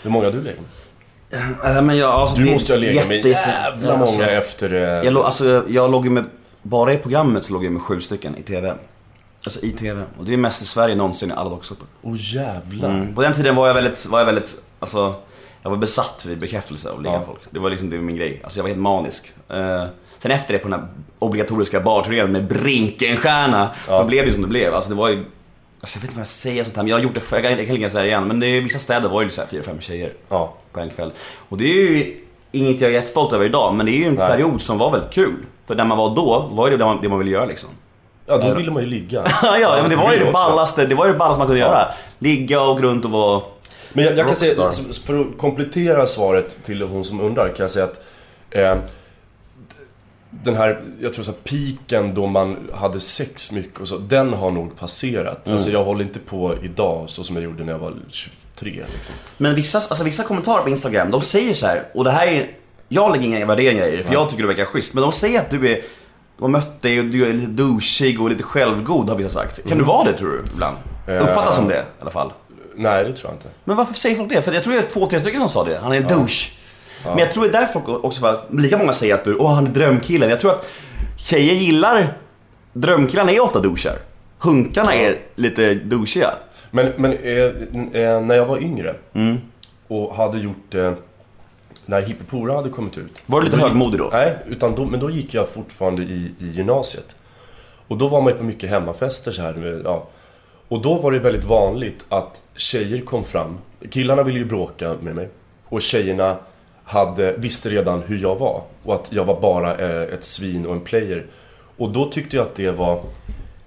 Hur 0.03 0.11
många 0.11 0.25
har 0.25 0.33
du 0.33 0.43
legat 0.43 0.59
med? 0.61 1.77
Äh, 1.77 1.83
men 1.83 1.97
jag, 1.99 2.11
alltså, 2.11 2.37
Du 2.37 2.51
måste 2.53 2.73
ju 2.73 2.79
ha 2.79 2.87
legat 2.87 3.09
med 3.09 3.27
jävla 3.27 3.89
Ja, 3.89 3.93
många 3.93 4.03
alltså, 4.03 4.23
efter... 4.25 4.75
eh, 4.75 4.81
Jag, 4.81 5.13
låg- 5.13 5.25
alltså, 5.25 5.47
jag, 5.49 5.71
jag 5.71 5.91
låg 5.91 6.05
ju 6.05 6.11
med, 6.11 6.25
bara 6.63 6.93
i 6.93 6.97
programmet 6.97 7.45
så 7.45 7.53
låg 7.53 7.65
jag 7.65 7.73
med 7.73 7.83
sju 7.83 8.01
stycken 8.01 8.37
i 8.37 8.43
TV. 8.43 8.75
Alltså 9.49 9.65
i 9.67 9.71
TV. 9.73 10.03
Och 10.19 10.25
det 10.25 10.33
är 10.33 10.37
mest 10.37 10.63
i 10.63 10.65
Sverige 10.65 10.95
någonsin 10.95 11.31
i 11.31 11.33
alla 11.33 11.51
dokusåpor. 11.51 11.87
Åh 12.03 12.15
jävlar. 12.19 12.89
Mm. 12.89 13.15
På 13.15 13.23
den 13.23 13.33
tiden 13.33 13.57
var 13.57 13.67
jag 13.67 13.75
väldigt, 13.75 14.07
var 14.07 14.19
jag 14.19 14.27
väldigt, 14.27 14.57
alltså 14.79 15.15
jag 15.63 15.71
var 15.71 15.77
besatt 15.77 16.25
vid 16.29 16.39
bekräftelse 16.39 16.91
av 16.91 17.03
ligga 17.03 17.15
Ja. 17.15 17.23
folk. 17.27 17.41
Det 17.51 17.59
var 17.59 17.71
liksom 17.71 17.91
det 17.91 17.97
var 17.97 18.05
min 18.05 18.17
grej. 18.17 18.41
Alltså 18.45 18.59
jag 18.59 18.63
var 18.65 18.69
helt 18.69 18.81
manisk. 18.81 19.33
Eh, 19.49 19.85
sen 20.19 20.31
efter 20.31 20.53
det 20.53 20.59
på 20.59 20.69
den 20.69 20.81
här 20.81 20.89
obligatoriska 21.19 21.81
barturnén 21.81 22.33
med 22.33 22.47
Brinkenstjärna, 22.47 23.71
Ja. 23.89 23.99
då 23.99 24.05
blev 24.05 24.27
det 24.27 24.33
som 24.33 24.43
det 24.43 24.49
blev. 24.49 24.75
Alltså 24.75 24.91
det 24.91 24.97
var 24.97 25.09
ju, 25.09 25.25
alltså 25.81 25.97
jag 25.97 26.01
vet 26.01 26.05
inte 26.05 26.15
vad 26.15 26.21
jag 26.21 26.27
säger 26.27 26.65
sånt 26.65 26.77
här, 26.77 26.83
men 26.83 26.91
jag 26.91 26.97
har 26.97 27.03
gjort 27.03 27.15
det 27.15 27.21
för, 27.21 27.37
jag 27.37 27.43
kan, 27.45 27.53
jag 27.59 27.67
kan 27.67 27.75
lika 27.77 27.89
säga 27.89 28.03
det 28.03 28.09
igen, 28.09 28.25
men 28.29 28.41
det 28.41 28.47
är, 28.47 28.61
vissa 28.61 28.79
städer 28.79 29.09
var 29.09 29.23
ju 29.23 29.31
så 29.31 29.41
här 29.41 29.49
fyra, 29.49 29.63
fem 29.63 29.81
tjejer 29.81 30.13
Ja. 30.29 30.55
på 30.73 30.81
en 30.81 30.91
kväll. 30.91 31.13
Och 31.49 31.59
det 31.59 31.65
är 31.65 31.75
ju 31.75 32.21
inget 32.53 32.81
jag 32.81 32.91
är 32.91 32.95
jättestolt 32.95 33.33
över 33.33 33.45
idag, 33.45 33.75
men 33.75 33.87
det 33.87 33.93
är 33.93 33.99
ju 33.99 34.05
en 34.05 34.15
Nej. 34.15 34.29
period 34.29 34.61
som 34.61 34.79
var 34.79 34.91
väldigt 34.91 35.11
kul. 35.13 35.37
För 35.67 35.75
när 35.75 35.85
man 35.85 35.99
var 35.99 36.15
då, 36.17 36.49
var 36.53 36.67
ju 36.67 36.71
det 36.71 36.77
det 36.77 36.85
man, 36.85 36.99
det 37.03 37.09
man 37.09 37.19
ville 37.19 37.31
göra 37.31 37.47
liksom. 37.47 37.71
Ja, 38.29 38.39
då 38.39 38.55
ville 38.55 38.71
man 38.71 38.83
ju 38.83 38.89
ligga. 38.89 39.25
Ja, 39.43 39.79
men 39.81 39.91
det 39.91 39.97
var 39.97 40.13
ju 40.13 40.25
det 40.25 40.33
ballaste, 40.33 40.87
det 40.87 40.95
var 40.95 41.07
ju 41.07 41.13
det 41.13 41.19
ballaste 41.19 41.39
man 41.39 41.47
kunde 41.47 41.61
göra. 41.61 41.89
Ligga 42.19 42.61
och 42.61 42.77
gå 42.77 42.83
runt 42.83 43.05
och 43.05 43.11
vara... 43.11 43.43
Men 43.93 44.05
jag, 44.05 44.19
jag 44.19 44.27
kan 44.27 44.37
säga, 44.37 44.65
Rockstar. 44.65 45.07
för 45.07 45.21
att 45.21 45.39
komplettera 45.39 46.07
svaret 46.07 46.65
till 46.65 46.83
hon 46.83 47.05
som 47.05 47.21
undrar, 47.21 47.49
kan 47.49 47.65
jag 47.65 47.71
säga 47.71 47.85
att 47.85 48.01
eh, 48.51 48.77
den 50.31 50.57
här, 50.57 50.81
jag 51.01 51.13
tror 51.13 51.25
så 51.25 51.31
här, 51.31 51.39
piken 51.45 52.15
då 52.15 52.27
man 52.27 52.71
hade 52.75 53.01
sex 53.01 53.53
mycket 53.53 53.81
och 53.81 53.89
så, 53.89 53.99
den 53.99 54.33
har 54.33 54.51
nog 54.51 54.79
passerat. 54.79 55.47
Mm. 55.47 55.55
Alltså 55.55 55.71
jag 55.71 55.85
håller 55.85 56.05
inte 56.05 56.19
på 56.19 56.55
idag 56.63 57.05
så 57.11 57.25
som 57.25 57.37
jag 57.37 57.45
gjorde 57.45 57.65
när 57.65 57.73
jag 57.73 57.79
var 57.79 57.95
23 58.11 58.85
liksom. 58.95 59.15
Men 59.37 59.55
vissa, 59.55 59.79
alltså 59.79 60.05
vissa 60.05 60.23
kommentarer 60.23 60.63
på 60.63 60.69
Instagram, 60.69 61.11
de 61.11 61.21
säger 61.21 61.55
så 61.55 61.67
här, 61.67 61.85
och 61.95 62.05
det 62.05 62.11
här 62.11 62.27
är... 62.27 62.51
Jag 62.89 63.13
lägger 63.13 63.27
inga 63.27 63.47
värderingar 63.47 63.87
i 63.87 63.97
det, 63.97 64.03
för 64.03 64.13
jag 64.13 64.29
tycker 64.29 64.43
det 64.43 64.49
verkar 64.49 64.65
schysst. 64.65 64.95
Men 64.95 65.03
de 65.03 65.13
säger 65.13 65.41
att 65.41 65.51
du 65.51 65.69
är... 65.73 65.81
Har 66.41 66.49
mött 66.49 66.83
dig 66.83 67.01
och 67.01 67.07
du 67.07 67.27
är 67.27 67.33
lite 67.33 67.51
douchig 67.51 68.21
och 68.23 68.31
lite 68.31 68.43
självgod 68.43 69.09
har 69.09 69.17
vissa 69.17 69.29
sagt. 69.29 69.69
Kan 69.69 69.79
du 69.79 69.85
vara 69.85 70.05
det 70.05 70.19
tror 70.19 70.29
du, 70.29 70.43
ibland? 70.53 70.77
Eh. 71.07 71.23
Uppfattas 71.23 71.57
som 71.57 71.69
det 71.69 71.75
i 71.79 72.03
alla 72.03 72.11
fall. 72.11 72.33
Nej, 72.77 73.05
det 73.05 73.13
tror 73.13 73.31
jag 73.31 73.37
inte. 73.37 73.49
Men 73.65 73.77
varför 73.77 73.95
säger 73.95 74.17
folk 74.17 74.29
det? 74.31 74.43
För 74.43 74.53
jag 74.53 74.63
tror 74.63 74.75
det 74.75 74.79
är 74.81 74.87
två, 74.91 75.07
tre 75.07 75.21
stycken 75.21 75.41
som 75.41 75.49
sa 75.49 75.65
det. 75.65 75.79
Han 75.83 75.93
är 75.93 75.97
en 75.97 76.09
douche. 76.09 76.51
Men 77.05 77.19
jag 77.19 77.33
tror 77.33 77.43
det 77.45 77.49
är 77.49 77.61
där 77.61 77.67
folk 77.67 77.89
också, 77.89 78.21
för 78.21 78.41
lika 78.51 78.79
många 78.79 78.93
säger 78.93 79.15
att 79.15 79.25
du, 79.25 79.35
åh 79.37 79.55
han 79.55 79.67
är 79.67 79.71
drömkillen. 79.71 80.31
Jag 80.31 80.41
tror 80.41 80.51
att 80.51 80.67
tjejer 81.17 81.55
gillar, 81.55 82.13
drömkillarna 82.73 83.33
är 83.33 83.41
ofta 83.41 83.61
douchar. 83.61 83.99
Hunkarna 84.39 84.95
är 84.95 85.19
lite 85.35 85.75
douchiga. 85.75 86.31
Men, 86.71 86.93
men 86.97 87.13
eh, 87.13 87.45
eh, 88.03 88.21
när 88.21 88.35
jag 88.35 88.47
var 88.47 88.59
yngre 88.59 88.95
Mm. 89.15 89.37
och 89.89 90.15
hade 90.17 90.39
gjort 90.39 90.75
eh, 90.75 90.93
när 91.89 92.03
Hippopora 92.03 92.55
hade 92.55 92.69
kommit 92.71 92.99
ut. 92.99 93.23
Var 93.27 93.41
du 93.41 93.47
lite 93.47 93.59
högmodig 93.59 94.01
då? 94.01 94.09
Nej, 94.13 94.37
utan 94.47 94.75
då, 94.75 94.85
men 94.87 95.01
då 95.01 95.11
gick 95.11 95.35
jag 95.35 95.49
fortfarande 95.49 96.03
i, 96.03 96.33
i 96.39 96.51
gymnasiet. 96.51 97.17
Och 97.89 97.99
då 97.99 98.09
var 98.09 98.21
man 98.23 98.33
ju 98.33 98.39
på 98.39 98.45
mycket 98.45 98.71
hemmafester 98.71 99.33
så 99.33 99.43
här. 99.43 99.55
med- 99.55 99.83
Ja. 99.85 100.07
Och 100.69 100.83
då 100.83 100.95
var 100.95 101.13
det 101.13 101.19
väldigt 101.19 101.45
vanligt 101.45 102.05
att 102.09 102.43
tjejer 102.57 103.01
kom 103.01 103.25
fram. 103.25 103.59
Killarna 103.91 104.23
ville 104.23 104.39
ju 104.39 104.45
bråka 104.45 104.95
med 105.01 105.15
mig. 105.15 105.29
Och 105.65 105.83
tjejerna 105.83 106.37
hade, 106.85 107.33
visste 107.33 107.69
redan 107.71 108.03
hur 108.03 108.19
jag 108.19 108.37
var. 108.39 108.63
Och 108.83 108.95
att 108.95 109.13
jag 109.13 109.25
var 109.25 109.41
bara 109.41 109.75
eh, 109.77 110.03
ett 110.15 110.25
svin 110.25 110.67
och 110.67 110.73
en 110.75 110.81
player. 110.81 111.27
Och 111.77 111.93
då 111.93 112.11
tyckte 112.11 112.37
jag 112.37 112.47
att 112.47 112.55
det 112.55 112.71
var... 112.71 113.01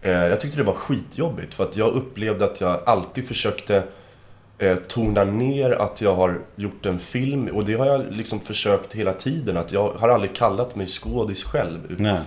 Eh, 0.02 0.12
jag 0.12 0.40
tyckte 0.40 0.58
det 0.58 0.64
var 0.64 0.74
skitjobbigt. 0.74 1.54
För 1.54 1.64
att 1.64 1.78
jag 1.78 1.94
upplevde 1.94 2.46
att 2.46 2.62
jag 2.62 2.80
alltid 2.86 3.28
försökte 3.28 3.84
eh, 4.62 4.76
tona 4.76 5.24
ner 5.24 5.72
att 5.72 6.02
jag 6.02 6.16
har 6.16 6.40
gjort 6.56 6.86
en 6.86 7.00
film. 7.00 7.48
Och 7.48 7.66
det 7.66 7.74
har 7.74 7.86
jag 7.86 8.12
liksom 8.12 8.40
försökt 8.40 8.94
hela 8.94 9.14
tiden. 9.14 9.58
Att 9.58 9.72
jag 9.72 9.92
har 9.94 10.10
aldrig 10.10 10.36
kallat 10.36 10.76
mig 10.76 10.88
skådis 10.88 11.44
själv. 11.44 11.96
Nej. 11.98 12.20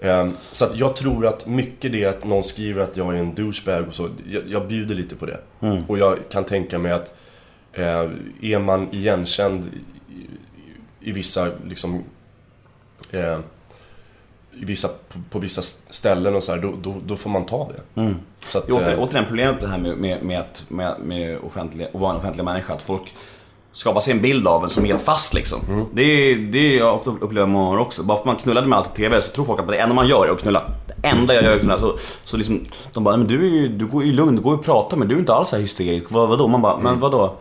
Ehm, 0.00 0.36
Så 0.52 0.64
att 0.64 0.76
jag 0.76 0.96
tror 0.96 1.26
att 1.26 1.46
mycket 1.46 1.92
det 1.92 2.04
att 2.04 2.24
någon 2.24 2.44
skriver 2.44 2.82
att 2.82 2.96
jag 2.96 3.14
är 3.14 3.18
en 3.18 3.34
douchebag 3.34 3.86
och 3.88 3.94
så, 3.94 4.08
jag, 4.30 4.42
jag 4.46 4.68
bjuder 4.68 4.94
lite 4.94 5.16
på 5.16 5.26
det. 5.26 5.40
Och 5.88 5.98
jag 5.98 6.18
kan 6.30 6.44
tänka 6.44 6.78
mig 6.78 6.92
att 6.92 7.16
eh, 7.72 8.10
är 8.42 8.58
man 8.58 8.88
igenkänd 8.94 9.62
i, 9.62 10.12
i, 10.14 10.26
i 11.10 11.12
vissa 11.12 11.48
liksom 11.66 12.04
eh, 13.10 13.38
vissa, 14.66 14.88
på, 14.88 15.18
på 15.30 15.38
vissa 15.38 15.62
ställen 15.90 16.34
och 16.34 16.42
så 16.42 16.52
här, 16.52 16.58
då, 16.58 16.72
då, 16.82 16.94
då 17.06 17.16
får 17.16 17.30
man 17.30 17.46
ta 17.46 17.68
det. 17.94 18.02
Så 18.46 18.58
att, 18.58 18.64
Jo, 18.68 18.76
åter, 18.76 18.92
eh, 18.92 18.98
återigen 19.02 19.24
problemet 19.28 19.60
det 19.60 19.68
här 19.68 19.78
med, 19.78 19.96
med, 19.96 20.22
med, 20.22 20.40
att, 20.40 20.64
med, 20.68 20.94
med 21.04 21.38
offentliga, 21.46 21.88
att 21.94 22.00
vara 22.00 22.10
en 22.10 22.16
offentlig 22.16 22.44
människa. 22.44 22.72
Att 22.74 22.82
folk 22.82 23.14
skapar 23.72 24.00
sig 24.00 24.12
en 24.12 24.20
bild 24.22 24.48
av 24.48 24.64
en 24.64 24.70
som 24.70 24.84
är 24.84 24.88
helt 24.88 25.02
fast 25.02 25.34
liksom. 25.34 25.60
Mm. 25.68 25.84
Det, 25.92 26.02
är, 26.02 26.36
det 26.36 26.58
är 26.58 26.78
jag 26.78 26.94
ofta 26.94 27.10
upplever 27.10 27.46
många 27.46 27.64
gånger 27.64 27.78
också. 27.80 28.02
Bara 28.02 28.16
för 28.16 28.20
att 28.22 28.26
man 28.26 28.36
knullade 28.36 28.66
med 28.66 28.78
allt 28.78 28.90
på 28.90 28.96
TV 28.96 29.22
så 29.22 29.32
tror 29.32 29.44
folk 29.44 29.60
att 29.60 29.68
det 29.68 29.76
enda 29.76 29.94
man 29.94 30.06
gör 30.08 30.26
är 30.26 30.32
att 30.32 30.40
knulla. 30.42 30.62
Det 30.86 31.08
enda 31.08 31.34
jag 31.34 31.44
gör 31.44 31.50
är 31.50 31.54
att 31.54 31.60
knulla. 31.60 31.78
Så, 31.78 31.96
så 32.24 32.36
liksom, 32.36 32.66
de 32.92 33.04
bara, 33.04 33.16
"Nej, 33.16 33.26
men 33.26 33.36
du, 33.36 33.46
är 33.46 33.50
ju, 33.50 33.68
du 33.68 33.86
går 33.86 34.04
ju 34.04 34.12
lugn, 34.12 34.36
du 34.36 34.42
går 34.42 34.52
ju 34.52 34.58
och 34.58 34.64
pratar 34.64 34.96
men 34.96 35.08
du 35.08 35.14
är 35.14 35.18
inte 35.18 35.34
alls 35.34 35.48
så 35.48 35.56
här 35.56 35.62
hysterisk. 35.62 36.06
Vad, 36.10 36.28
vadå? 36.28 36.46
Man 36.48 36.62
bara, 36.62 36.72
Mm. 36.72 36.84
men 36.84 37.00
vadå? 37.00 37.34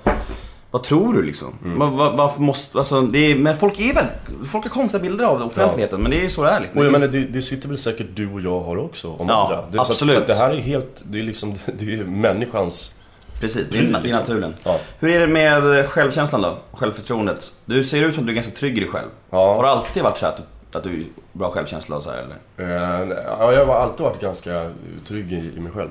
Vad 0.72 0.84
tror 0.84 1.13
du 1.13 1.22
liksom? 1.22 1.53
Var, 1.61 1.88
var, 1.88 2.17
varför 2.17 2.41
måste, 2.41 2.78
alltså, 2.78 3.01
det 3.01 3.20
är, 3.32 3.36
men 3.36 3.57
folk 3.57 3.80
är 3.80 3.93
väl, 3.93 4.05
folk 4.45 4.63
har 4.65 4.70
konstiga 4.70 5.01
bilder 5.01 5.26
av 5.26 5.41
offentligheten 5.41 6.01
men 6.01 6.11
det 6.11 6.17
är 6.17 6.22
ju 6.22 6.30
så 6.30 6.43
det 6.43 6.49
är 6.49 6.59
liksom. 6.59 6.80
Och 6.80 6.86
jag 6.86 6.91
menar, 6.91 7.07
det, 7.07 7.20
det 7.20 7.41
sitter 7.41 7.67
väl 7.67 7.78
säkert 7.78 8.07
du 8.13 8.34
och 8.34 8.41
jag 8.41 8.61
har 8.61 8.78
också 8.78 9.07
om 9.11 9.28
Ja, 9.28 9.43
andra. 9.43 9.65
Det, 9.72 9.78
så, 9.78 9.82
att, 9.82 9.89
absolut. 9.89 10.15
så 10.15 10.22
att 10.22 10.28
det 10.28 10.34
här 10.34 10.49
är 10.49 10.59
helt, 10.59 11.03
det 11.05 11.20
är 11.20 11.24
liksom, 11.24 11.53
det 11.80 11.93
är 11.93 12.03
människans... 12.03 12.95
Precis, 13.39 13.67
det 13.72 13.78
är, 13.78 13.82
liksom. 13.82 14.11
naturen. 14.11 14.53
Ja. 14.63 14.80
Hur 14.99 15.09
är 15.09 15.20
det 15.20 15.28
med 15.28 15.88
självkänslan 15.88 16.41
då? 16.41 16.57
Självförtroendet? 16.72 17.51
Du 17.65 17.84
ser 17.84 18.03
ut 18.03 18.15
som 18.15 18.24
att 18.24 18.28
du 18.28 18.32
är 18.32 18.36
ganska 18.36 18.51
trygg 18.51 18.78
i 18.78 18.80
dig 18.80 18.89
själv. 18.89 19.07
Ja. 19.30 19.55
Har 19.55 19.63
det 19.63 19.70
alltid 19.70 20.03
varit 20.03 20.17
så 20.17 20.26
här 20.26 20.34
att 20.34 20.41
du, 20.72 20.78
att 20.78 20.84
du 20.84 21.01
är 21.01 21.05
bra 21.34 21.51
självkänsla 21.51 21.95
och 21.95 22.01
så 22.03 22.09
här, 22.11 22.17
eller? 22.57 23.05
Eh, 23.07 23.17
ja, 23.39 23.53
jag 23.53 23.65
har 23.65 23.76
alltid 23.76 24.03
varit 24.03 24.22
ganska 24.22 24.72
trygg 25.07 25.34
i, 25.34 25.51
i 25.57 25.59
mig 25.59 25.72
själv. 25.72 25.89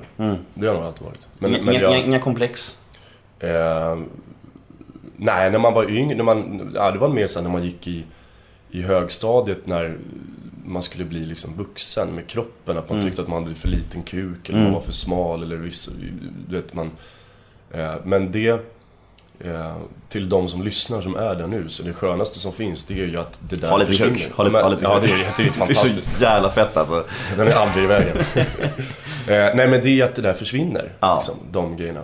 Det 0.53 0.67
har 0.67 0.73
jag 0.73 0.75
nog 0.75 0.83
alltid 0.83 1.05
varit. 1.05 1.27
Men, 1.39 1.55
inga, 1.55 1.63
men 1.63 1.73
jag, 1.73 1.97
inga, 1.97 2.05
inga 2.05 2.19
komplex? 2.19 2.77
Eh, 3.39 3.97
nej, 5.19 5.51
när 5.51 5.59
man 5.59 5.73
var 5.73 5.89
yngre, 5.89 6.15
när 6.17 6.23
man, 6.23 6.71
ja, 6.75 6.91
det 6.91 6.99
var 6.99 7.09
mer 7.09 7.27
sen 7.27 7.43
när 7.43 7.51
man 7.51 7.63
gick 7.63 7.87
i, 7.87 8.03
i 8.71 8.81
högstadiet 8.81 9.67
när 9.67 9.97
man 10.65 10.83
skulle 10.83 11.05
bli 11.05 11.25
liksom 11.25 11.57
vuxen 11.57 12.15
med 12.15 12.27
kroppen. 12.27 12.77
Att 12.77 12.89
man 12.89 12.97
Mm. 12.97 13.07
tyckte 13.09 13.21
att 13.21 13.27
man 13.27 13.43
hade 13.43 13.55
för 13.55 13.67
liten 13.67 14.03
kuk 14.03 14.49
eller 14.49 14.59
man 14.63 14.73
var 14.73 14.81
för 14.81 14.91
smal 14.91 15.43
eller 15.43 15.55
viss, 15.55 15.89
du 16.47 16.55
vet 16.55 16.73
man. 16.73 16.91
Eh, 17.71 17.93
men 18.03 18.31
det, 18.31 18.49
eh, 19.39 19.75
till 20.09 20.29
de 20.29 20.47
som 20.47 20.63
lyssnar 20.63 21.01
som 21.01 21.15
är 21.15 21.35
där 21.35 21.47
nu, 21.47 21.69
så 21.69 21.83
det 21.83 21.93
skönaste 21.93 22.39
som 22.39 22.51
finns 22.51 22.85
det 22.85 22.93
är 23.01 23.05
ju 23.07 23.17
att 23.17 23.39
det 23.49 23.55
där 23.55 23.69
Ha 23.69 23.77
lite 23.77 23.95
kuk. 23.95 24.31
Ha 24.35 24.43
lite, 24.43 24.57
ha 24.61 24.69
lite 24.69 24.83
ja, 24.83 24.99
det 24.99 25.07
är, 25.07 25.33
det 25.37 25.43
är 25.43 25.51
fantastiskt. 25.51 26.09
Det 26.11 26.15
är 26.15 26.19
så 26.19 26.23
jävla 26.23 26.49
fett 26.49 26.77
alltså. 26.77 27.05
Den 27.35 27.47
är 27.47 27.51
aldrig 27.53 27.83
i 27.83 27.87
vägen. 27.87 28.17
eh, 28.35 29.55
nej 29.55 29.67
men 29.67 29.81
det 29.83 29.89
är 30.01 30.05
att 30.05 30.15
det 30.15 30.21
där 30.21 30.33
försvinner. 30.33 30.91
Ja. 30.99 31.15
Liksom, 31.15 31.35
de 31.51 31.77
grejerna. 31.77 32.01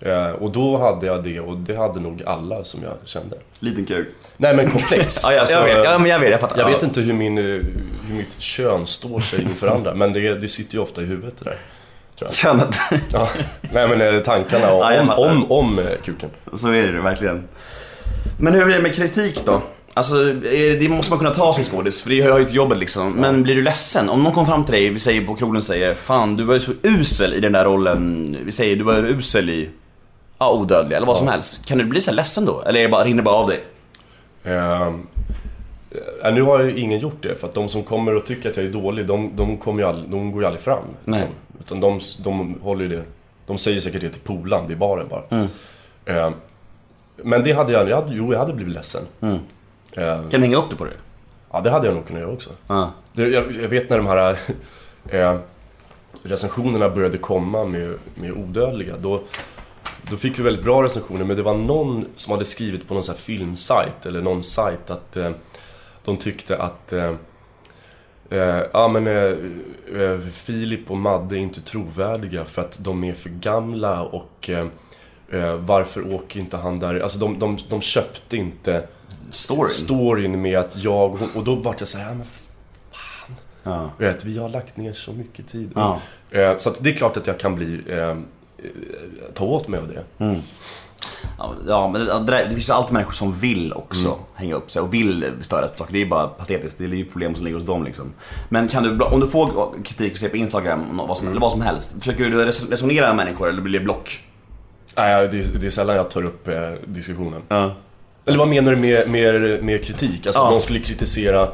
Eh, 0.00 0.30
och 0.30 0.52
då 0.52 0.78
hade 0.78 1.06
jag 1.06 1.24
det 1.24 1.40
och 1.40 1.56
det 1.56 1.76
hade 1.76 2.00
nog 2.00 2.22
alla 2.26 2.64
som 2.64 2.82
jag 2.82 2.92
kände. 3.04 3.36
Liten 3.58 3.84
kuk. 3.84 4.08
Nej 4.36 4.56
men 4.56 4.70
komplex. 4.70 5.20
Ja, 5.24 5.32
jag, 5.32 5.40
Alltså, 5.40 5.54
jag 5.56 5.64
vet, 5.64 5.84
ja, 5.84 5.98
men 5.98 6.10
jag 6.10 6.18
vet, 6.20 6.30
jag 6.30 6.40
fattar. 6.40 6.58
jag 6.58 6.68
ja. 6.70 6.74
vet 6.74 6.82
inte 6.82 7.00
hur, 7.00 7.12
min, 7.12 7.38
eh, 7.38 7.44
hur 7.44 8.14
mitt 8.16 8.40
kön 8.40 8.86
står 8.86 9.20
sig 9.20 9.42
inför 9.42 9.68
andra, 9.68 9.94
men 9.94 10.12
det, 10.12 10.34
det 10.34 10.48
sitter 10.48 10.74
ju 10.74 10.80
ofta 10.80 11.02
i 11.02 11.04
huvudet 11.04 11.34
det 11.38 11.44
där. 11.44 11.56
Könet. 12.32 12.78
Ja. 13.12 13.28
Nej 13.72 13.88
men 13.88 14.00
eh, 14.00 14.20
tankarna 14.22 14.72
om, 14.72 14.78
Ja, 14.78 15.00
om, 15.00 15.10
om, 15.10 15.52
om 15.52 15.78
eh, 15.78 15.84
kuken. 16.04 16.30
Så 16.54 16.68
är 16.68 16.86
det 16.86 17.00
verkligen. 17.00 17.48
Men 18.38 18.54
hur 18.54 18.62
är 18.62 18.76
det 18.76 18.82
med 18.82 18.94
kritik 18.94 19.40
då? 19.44 19.62
Alltså, 19.94 20.14
det 20.52 20.88
måste 20.90 21.12
man 21.12 21.18
kunna 21.18 21.34
ta 21.34 21.52
som 21.52 21.64
skådis, 21.64 22.02
för 22.02 22.10
det 22.10 22.22
hör 22.22 22.38
ju 22.38 22.44
till 22.44 22.56
jobbet 22.56 22.78
liksom. 22.78 23.12
Men 23.12 23.42
blir 23.42 23.54
du 23.54 23.62
ledsen? 23.62 24.08
Om 24.08 24.22
någon 24.22 24.32
kommer 24.32 24.46
fram 24.46 24.64
till 24.64 24.72
dig, 24.74 24.88
vi 24.88 24.98
säger 24.98 25.26
på 25.26 25.34
krogen 25.34 25.62
säger 25.62 25.94
Fan, 25.94 26.36
du 26.36 26.44
var 26.44 26.54
ju 26.54 26.60
så 26.60 26.72
usel 26.82 27.34
i 27.34 27.40
den 27.40 27.52
där 27.52 27.64
rollen. 27.64 28.36
Vi 28.44 28.52
säger, 28.52 28.76
du 28.76 28.84
var 28.84 28.96
usel 28.96 29.50
i 29.50 29.68
ja, 30.40 30.52
Odödlig, 30.52 30.96
eller 30.96 31.06
vad 31.06 31.16
som 31.16 31.28
helst. 31.28 31.66
Kan 31.66 31.78
du 31.78 31.84
bli 31.84 32.00
så 32.00 32.10
här 32.10 32.16
ledsen 32.16 32.44
då? 32.44 32.62
Eller 32.62 32.80
är 32.80 32.82
det 32.82 32.88
bara, 32.88 33.04
rinner 33.04 33.16
det 33.16 33.22
bara 33.22 33.34
av 33.34 33.48
dig? 33.48 33.64
Eh, 34.42 34.86
eh, 36.24 36.34
nu 36.34 36.42
har 36.42 36.60
ju 36.60 36.78
ingen 36.78 37.00
gjort 37.00 37.22
det, 37.22 37.34
för 37.34 37.48
att 37.48 37.54
de 37.54 37.68
som 37.68 37.82
kommer 37.82 38.14
och 38.14 38.26
tycker 38.26 38.50
att 38.50 38.56
jag 38.56 38.66
är 38.66 38.70
dålig, 38.70 39.06
de, 39.06 39.36
de, 39.36 39.56
kommer 39.56 39.82
ju 39.82 39.88
aldrig, 39.88 40.10
de 40.10 40.32
går 40.32 40.42
ju 40.42 40.46
aldrig 40.46 40.62
fram. 40.62 40.84
Nej. 41.04 41.20
Liksom. 41.20 41.34
Utan 41.60 41.80
de, 41.80 42.00
de 42.24 42.58
håller 42.62 42.84
ju 42.84 42.96
det, 42.96 43.02
de 43.46 43.58
säger 43.58 43.80
säkert 43.80 44.00
det 44.00 44.10
till 44.10 44.20
polaren 44.20 44.68
vid 44.68 44.78
baren 44.78 45.08
bara. 45.08 45.22
Mm. 45.30 45.48
Eh, 46.04 46.30
men 47.16 47.44
det 47.44 47.52
hade 47.52 47.72
jag, 47.72 47.88
jag 47.88 47.96
hade, 47.96 48.14
jo 48.14 48.32
jag 48.32 48.38
hade 48.38 48.52
blivit 48.52 48.74
ledsen. 48.74 49.02
Mm. 49.20 49.38
Eh, 49.92 50.28
Kan 50.28 50.40
du 50.40 50.46
hänga 50.46 50.56
upp 50.56 50.70
det 50.70 50.76
på 50.76 50.84
det? 50.84 50.90
ja 51.52 51.60
det 51.60 51.70
hade 51.70 51.86
jag 51.86 51.94
nog 51.94 52.06
kunnat 52.06 52.22
göra 52.22 52.32
också. 52.32 52.50
Ja. 52.66 52.92
Det, 53.12 53.28
jag, 53.28 53.52
jag 53.62 53.68
vet 53.68 53.90
när 53.90 53.96
de 53.96 54.06
här 54.06 54.38
eh, 55.10 55.38
recensionerna 56.22 56.88
började 56.88 57.18
komma 57.18 57.64
med, 57.64 57.94
med 58.14 58.32
odödliga, 58.32 58.94
då, 58.98 59.22
då 60.10 60.16
fick 60.16 60.38
vi 60.38 60.42
väldigt 60.42 60.64
bra 60.64 60.82
recensioner, 60.82 61.24
men 61.24 61.36
det 61.36 61.42
var 61.42 61.54
någon 61.54 62.06
som 62.16 62.32
hade 62.32 62.44
skrivit 62.44 62.88
på 62.88 62.94
någon 62.94 63.02
sån 63.02 63.14
här 63.14 63.22
filmsajt, 63.22 64.06
eller 64.06 64.22
någon 64.22 64.42
sajt, 64.42 64.90
att 64.90 65.16
eh, 65.16 65.30
de 66.04 66.16
tyckte 66.16 66.58
att 66.58 66.92
eh, 66.92 67.14
eh, 68.30 68.62
ja 68.72 68.88
men 68.88 69.06
eh, 69.06 70.02
eh, 70.02 70.20
Filip 70.32 70.90
och 70.90 70.96
Madde 70.96 71.36
är 71.36 71.38
inte 71.38 71.60
trovärdiga 71.60 72.44
för 72.44 72.62
att 72.62 72.78
de 72.84 73.04
är 73.04 73.12
för 73.12 73.30
gamla 73.30 74.02
och 74.02 74.50
eh, 74.50 74.66
eh, 75.30 75.54
varför 75.54 76.14
åker 76.14 76.40
inte 76.40 76.56
han 76.56 76.78
där? 76.78 77.00
Alltså 77.00 77.18
de, 77.18 77.38
de, 77.38 77.58
de 77.68 77.80
köpte 77.80 78.36
inte 78.36 78.86
Storyn? 79.30 79.70
storyn 79.70 80.42
med 80.42 80.58
att 80.58 80.76
jag, 80.76 81.18
och 81.34 81.44
då 81.44 81.54
vart 81.54 81.80
jag 81.80 81.88
så 81.88 81.98
här, 81.98 82.10
ja, 82.10 82.14
men 82.14 82.26
ja. 83.62 83.90
Vet, 83.98 84.24
vi 84.24 84.38
har 84.38 84.48
lagt 84.48 84.76
ner 84.76 84.92
så 84.92 85.12
mycket 85.12 85.48
tid. 85.48 85.72
Ja. 85.74 86.00
Så 86.58 86.70
det 86.80 86.90
är 86.90 86.94
klart 86.94 87.16
att 87.16 87.26
jag 87.26 87.38
kan 87.38 87.54
bli, 87.54 87.82
ta 89.34 89.44
åt 89.44 89.68
mig 89.68 89.80
av 89.80 89.88
det. 89.88 90.04
Ja, 91.38 91.54
Ja, 91.68 91.88
men 91.90 92.26
det, 92.26 92.44
det, 92.48 92.54
finns 92.54 92.70
alltid 92.70 92.92
människor 92.92 93.12
som 93.12 93.32
vill 93.32 93.72
också 93.72 94.18
hänga 94.34 94.54
upp 94.54 94.70
sig 94.70 94.82
och 94.82 94.94
vill 94.94 95.24
störa 95.40 95.68
på 95.68 95.78
saker. 95.78 95.92
Det 95.92 96.02
är 96.02 96.06
bara 96.06 96.26
patetiskt. 96.26 96.78
Det 96.78 96.84
är 96.84 96.88
ju 96.88 97.04
problem 97.04 97.34
som 97.34 97.44
ligger 97.44 97.56
hos 97.58 97.66
dem 97.66 97.84
liksom. 97.84 98.12
Men 98.48 98.68
kan 98.68 98.82
du, 98.82 99.04
om 99.04 99.20
du 99.20 99.26
får 99.26 99.72
kritik 99.84 100.16
säg 100.18 100.28
på 100.28 100.36
Instagram, 100.36 101.00
vad 101.08 101.16
som, 101.18 101.28
eller 101.28 101.40
vad 101.40 101.52
som 101.52 101.60
helst. 101.60 101.92
Försöker 101.98 102.24
du 102.24 102.44
res- 102.44 102.70
resonera 102.70 103.06
med 103.06 103.16
människor 103.16 103.48
eller 103.48 103.62
blir 103.62 103.78
det 103.78 103.84
block? 103.84 104.20
Nej, 104.96 105.28
det, 105.28 105.60
det 105.60 105.66
är 105.66 105.70
sällan 105.70 105.96
jag 105.96 106.10
tar 106.10 106.24
upp 106.24 106.48
eh, 106.48 106.54
diskussionen. 106.86 107.42
Ja. 107.48 107.74
Eller 108.24 108.38
vad 108.38 108.48
menar 108.48 108.70
du 108.72 108.76
med, 108.76 109.10
med, 109.10 109.64
med 109.64 109.84
kritik? 109.84 110.26
Alltså 110.26 110.40
Ja. 110.42 110.46
att 110.46 110.52
någon 110.52 110.60
skulle 110.60 110.80
kritisera 110.80 111.48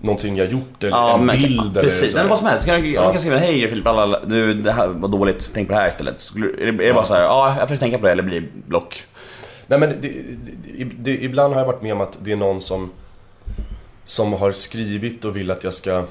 någonting 0.00 0.36
jag 0.36 0.52
gjort 0.52 0.82
eller 0.82 0.96
Ja, 0.96 1.14
en 1.14 1.26
men, 1.26 1.36
bild 1.36 1.60
eller 1.60 1.82
precis. 1.82 2.10
så 2.12 2.18
Nej, 2.18 2.26
vad 2.28 2.38
som 2.38 2.46
helst. 2.46 2.66
Kan, 2.66 2.90
Ja. 2.90 3.02
Man 3.02 3.12
kan 3.12 3.20
skriva 3.20 3.36
hej 3.38 3.68
Filip, 3.68 3.84
lalala, 3.84 4.20
du, 4.24 4.54
det 4.54 4.72
här 4.72 4.86
var 4.88 5.08
dåligt, 5.08 5.50
tänk 5.54 5.68
på 5.68 5.74
det 5.74 5.80
här 5.80 5.88
istället. 5.88 6.20
Skulle, 6.20 6.46
är, 6.46 6.72
det, 6.72 6.84
är 6.84 6.88
det 6.88 6.92
bara 6.94 7.04
så 7.04 7.14
här, 7.14 7.22
ja 7.22 7.48
jag 7.58 7.68
försöker 7.68 7.80
tänka 7.80 7.98
på 7.98 8.06
det 8.06 8.12
eller 8.12 8.22
blir 8.22 8.48
block? 8.66 9.04
Nej 9.66 9.78
men 9.78 9.88
det, 9.88 9.96
det, 10.00 10.14
det, 10.74 10.84
det, 10.98 11.10
ibland 11.24 11.54
har 11.54 11.60
jag 11.60 11.66
varit 11.66 11.82
med 11.82 11.92
om 11.92 12.00
att 12.00 12.18
det 12.22 12.32
är 12.32 12.36
någon 12.36 12.60
som 12.60 12.90
Som 14.04 14.32
har 14.32 14.52
skrivit 14.52 15.24
och 15.24 15.36
vill 15.36 15.50
att 15.50 15.64
jag 15.64 15.74
ska 15.74 16.04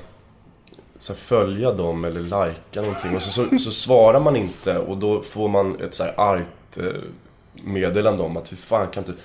så 1.00 1.14
här, 1.14 1.20
följa 1.20 1.72
dem 1.72 2.06
eller 2.06 2.22
lajka 2.22 2.82
någonting 2.82 3.16
och 3.16 3.22
så, 3.22 3.32
så, 3.32 3.60
så 3.60 3.72
svarar 3.72 4.20
man 4.20 4.36
inte 4.36 4.78
och 4.78 4.98
då 4.98 5.22
får 5.22 5.48
man 5.48 5.82
ett 5.82 5.94
så 5.94 6.04
här 6.04 6.14
argt 6.18 6.78
eh, 6.78 6.86
meddelande 7.54 8.24
om 8.24 8.38
att 8.38 8.52
hur 8.52 8.58
fan 8.58 8.88
kan 8.88 9.04
inte... 9.04 9.22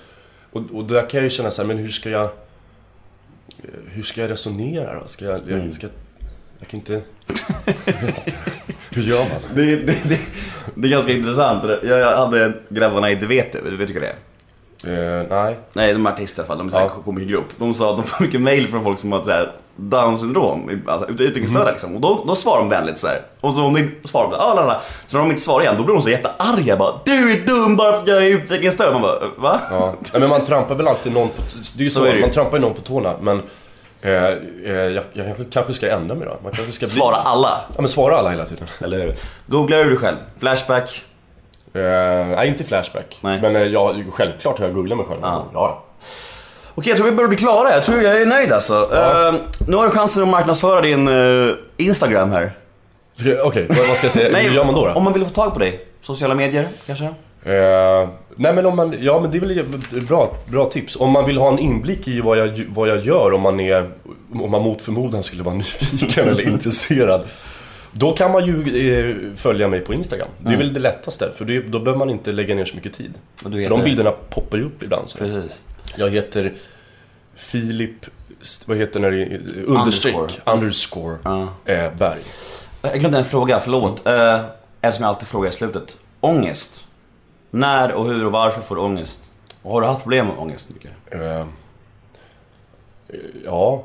Och, 0.51 0.61
och 0.73 0.83
där 0.83 1.09
kan 1.09 1.17
jag 1.17 1.23
ju 1.23 1.29
känna 1.29 1.51
så 1.51 1.61
här, 1.61 1.67
men 1.67 1.77
hur 1.77 1.89
ska 1.89 2.09
jag... 2.09 2.29
eh, 3.63 3.69
Hur 3.91 4.03
ska 4.03 4.21
jag 4.21 4.29
resonera 4.29 4.99
då? 4.99 5.07
Ska 5.07 5.25
jag... 5.25 5.41
Jag, 5.47 5.73
ska, 5.73 5.87
jag 6.59 6.67
kan 6.67 6.79
inte... 6.79 7.01
hur 8.91 9.03
gör 9.03 9.19
man? 9.19 9.55
Det, 9.55 9.75
det, 9.75 9.97
det, 10.09 10.19
det 10.75 10.87
är 10.87 10.91
ganska 10.91 11.11
intressant. 11.11 11.63
Jag, 11.83 11.99
jag 11.99 12.17
hade 12.17 12.53
grabbarna 12.69 13.11
i 13.11 13.15
Det 13.15 13.25
vet 13.25 13.51
du, 13.51 13.69
du 13.69 13.77
vet 13.77 13.89
vilka 13.89 14.01
det 14.01 14.07
är? 14.07 14.15
Eh, 14.87 15.25
nej. 15.29 15.57
Nej, 15.73 15.93
de 15.93 16.05
är 16.05 16.11
artister 16.11 16.43
i 16.43 16.45
alla 16.45 16.47
fall. 16.47 16.57
De 16.57 16.67
är 16.67 16.71
Ja. 16.81 16.91
ja. 16.97 17.01
komikergrupp. 17.03 17.45
De 17.57 17.73
sa 17.73 17.89
att 17.91 17.97
de 17.97 18.03
får 18.03 18.23
mycket 18.23 18.41
mail 18.41 18.67
från 18.67 18.83
folk 18.83 18.99
som 18.99 19.11
har 19.11 19.23
så 19.23 19.31
här 19.31 19.51
down 19.77 20.17
syndrom, 20.17 20.81
alltså 20.87 21.09
ut- 21.09 21.19
utvecklingsstörda 21.21 21.63
Mm. 21.63 21.73
liksom. 21.73 21.95
Och 21.95 22.01
då, 22.01 22.23
då 22.27 22.35
svarar 22.35 22.59
de 22.59 22.69
vänligt 22.69 22.97
så 22.97 23.07
här. 23.07 23.21
Och 23.41 23.53
så 23.53 23.63
om 23.63 23.73
de 23.73 23.79
inte 23.79 24.07
svarar, 24.07 24.37
ah, 24.39 24.53
la, 24.53 24.65
la. 24.65 24.81
Så 25.07 25.17
när 25.17 25.23
de 25.23 25.29
inte 25.29 25.41
svarar 25.43 25.61
igen, 25.63 25.75
då 25.77 25.83
blir 25.83 25.95
de 25.95 26.01
så 26.01 26.09
jättearga 26.09 26.77
bara 26.77 26.93
Du 27.05 27.31
är 27.33 27.45
dum 27.45 27.75
bara 27.75 27.91
för 27.91 27.97
att 28.01 28.07
jag 28.07 28.17
är 28.25 28.29
utvecklingsstörd. 28.29 28.93
Man 28.93 29.01
bara, 29.01 29.19
va? 29.37 29.59
Ja. 29.71 29.93
Men 30.19 30.29
man 30.29 30.45
trampar 30.45 30.75
väl 30.75 30.87
alltid 30.87 31.13
någon 31.13 31.29
på... 31.29 31.41
Det 31.77 31.81
är 31.81 31.83
ju 31.83 31.89
Så 31.89 31.99
så, 31.99 32.05
är 32.05 32.21
man 32.21 32.29
trampar 32.29 32.57
ju 32.57 32.61
någon 32.61 32.73
på 32.73 32.81
tårna, 32.81 33.13
men... 33.21 33.41
Eh, 34.01 34.11
eh, 34.13 34.37
jag, 34.65 35.03
jag 35.13 35.25
kanske- 35.25 35.43
kanske 35.51 35.73
ska 35.73 35.89
ändra 35.91 36.15
mig 36.15 36.27
då. 36.27 36.37
Man 36.43 36.51
kanske 36.51 36.73
ska 36.73 36.85
bli... 36.85 36.95
Svara 36.95 37.15
alla. 37.15 37.61
Ja, 37.67 37.75
men 37.81 37.87
svara 37.87 38.17
alla 38.17 38.29
hela 38.29 38.45
tiden. 38.45 38.67
Eller 38.83 38.99
hur? 39.05 39.15
Googlar 39.47 39.77
du 39.77 39.89
dig 39.89 39.97
själv? 39.97 40.17
Flashback? 40.39 41.03
Eh, 41.75 42.27
nej, 42.27 42.47
inte 42.47 42.63
Flashback. 42.63 43.19
Nej. 43.21 43.41
Men 43.41 43.55
eh, 43.55 43.61
jag, 43.61 44.05
självklart 44.13 44.59
har 44.59 44.65
jag 44.65 44.75
googlat 44.75 44.97
mig 44.97 45.07
själv. 45.07 45.19
Ja. 45.21 45.45
ja. 45.53 45.83
Okej, 46.75 46.89
jag 46.89 46.97
tror 46.97 47.09
vi 47.09 47.15
börjar 47.15 47.27
bli 47.27 47.37
klara. 47.37 47.71
Jag 47.71 47.83
tror 47.83 48.01
jag 48.01 48.21
är 48.21 48.25
nöjd 48.25 48.51
alltså. 48.51 48.89
Ja. 48.91 49.27
Eh, 49.27 49.35
nu 49.67 49.75
har 49.75 49.85
du 49.85 49.91
chansen 49.91 50.23
att 50.23 50.29
marknadsföra 50.29 50.81
din 50.81 51.07
eh, 51.07 51.55
Instagram 51.77 52.31
här. 52.31 52.51
Okej, 53.43 53.65
vad, 53.69 53.87
vad 53.87 53.97
ska 53.97 54.05
jag 54.05 54.11
säga? 54.11 54.37
Hur 54.37 54.51
gör 54.51 54.65
man 54.65 54.75
då? 54.75 54.85
då? 54.85 54.93
Om 54.93 55.03
man 55.03 55.13
vill 55.13 55.25
få 55.25 55.31
tag 55.31 55.53
på 55.53 55.59
dig? 55.59 55.87
Sociala 56.01 56.35
medier 56.35 56.67
kanske? 56.85 57.05
Eh, 57.05 58.09
nej 58.35 58.53
men 58.53 58.65
om 58.65 58.75
man, 58.75 58.95
ja 58.99 59.19
men 59.19 59.31
det 59.31 59.37
är 59.37 59.41
väl 59.41 59.59
ett 59.59 60.07
bra, 60.07 60.31
bra 60.45 60.65
tips. 60.65 60.95
Om 60.95 61.11
man 61.11 61.25
vill 61.25 61.37
ha 61.37 61.51
en 61.51 61.59
inblick 61.59 62.07
i 62.07 62.21
vad 62.21 62.37
jag, 62.37 62.65
vad 62.69 62.87
jag 62.87 62.99
gör, 62.99 63.33
om 63.33 63.41
man 63.41 63.59
är, 63.59 63.91
om 64.33 64.51
man 64.51 64.61
mot 64.61 64.81
förmodan 64.81 65.23
skulle 65.23 65.43
vara 65.43 65.55
nyfiken 65.55 66.29
eller 66.29 66.43
intresserad. 66.47 67.21
Då 67.97 68.11
kan 68.11 68.31
man 68.31 68.45
ju 68.45 68.89
eh, 68.99 69.35
följa 69.35 69.67
mig 69.67 69.79
på 69.81 69.93
Instagram. 69.93 70.27
Det 70.39 70.53
är 70.53 70.57
väl 70.57 70.73
det 70.73 70.79
lättaste, 70.79 71.31
för 71.37 71.45
det, 71.45 71.59
då 71.61 71.79
behöver 71.79 71.99
man 71.99 72.09
inte 72.09 72.31
lägga 72.31 72.55
ner 72.55 72.65
så 72.65 72.75
mycket 72.75 72.93
tid. 72.93 73.13
Och 73.45 73.51
du 73.51 73.55
För 73.57 73.57
heter- 73.61 73.69
de 73.77 73.83
bilderna 73.83 74.11
poppar 74.29 74.57
ju 74.57 74.63
upp 74.63 74.83
ibland. 74.83 75.09
Så. 75.09 75.17
Precis. 75.17 75.61
Jag 75.97 76.09
heter 76.09 76.53
Filip, 77.35 78.05
vad 78.65 78.77
heter 78.77 78.99
det, 78.99 79.09
när 79.09 79.11
det 79.17 79.23
är- 79.23 79.63
understreck, 79.65 80.15
Underscore. 80.15 80.53
underscore, 80.55 81.17
Ja. 81.23 81.47
eh, 81.65 81.93
Berg. 81.97 82.19
Jag 82.81 82.99
glömde 82.99 83.17
en 83.17 83.25
fråga, 83.25 83.59
förlåt. 83.59 84.07
Uh, 84.07 84.91
som 84.91 85.03
jag 85.03 85.03
alltid 85.03 85.27
frågar 85.27 85.49
i 85.49 85.53
slutet. 85.53 85.97
Ångest. 86.21 86.87
När 87.51 87.91
och 87.91 88.05
hur 88.09 88.25
och 88.25 88.31
varför 88.31 88.61
får 88.61 88.75
du 88.75 88.81
ångest? 88.81 89.31
Och 89.61 89.71
har 89.71 89.81
du 89.81 89.87
haft 89.87 90.01
problem 90.01 90.27
med 90.27 90.37
ångest 90.37 90.69
mycket? 90.69 90.91
Eh, 91.11 91.45
ja, 93.45 93.83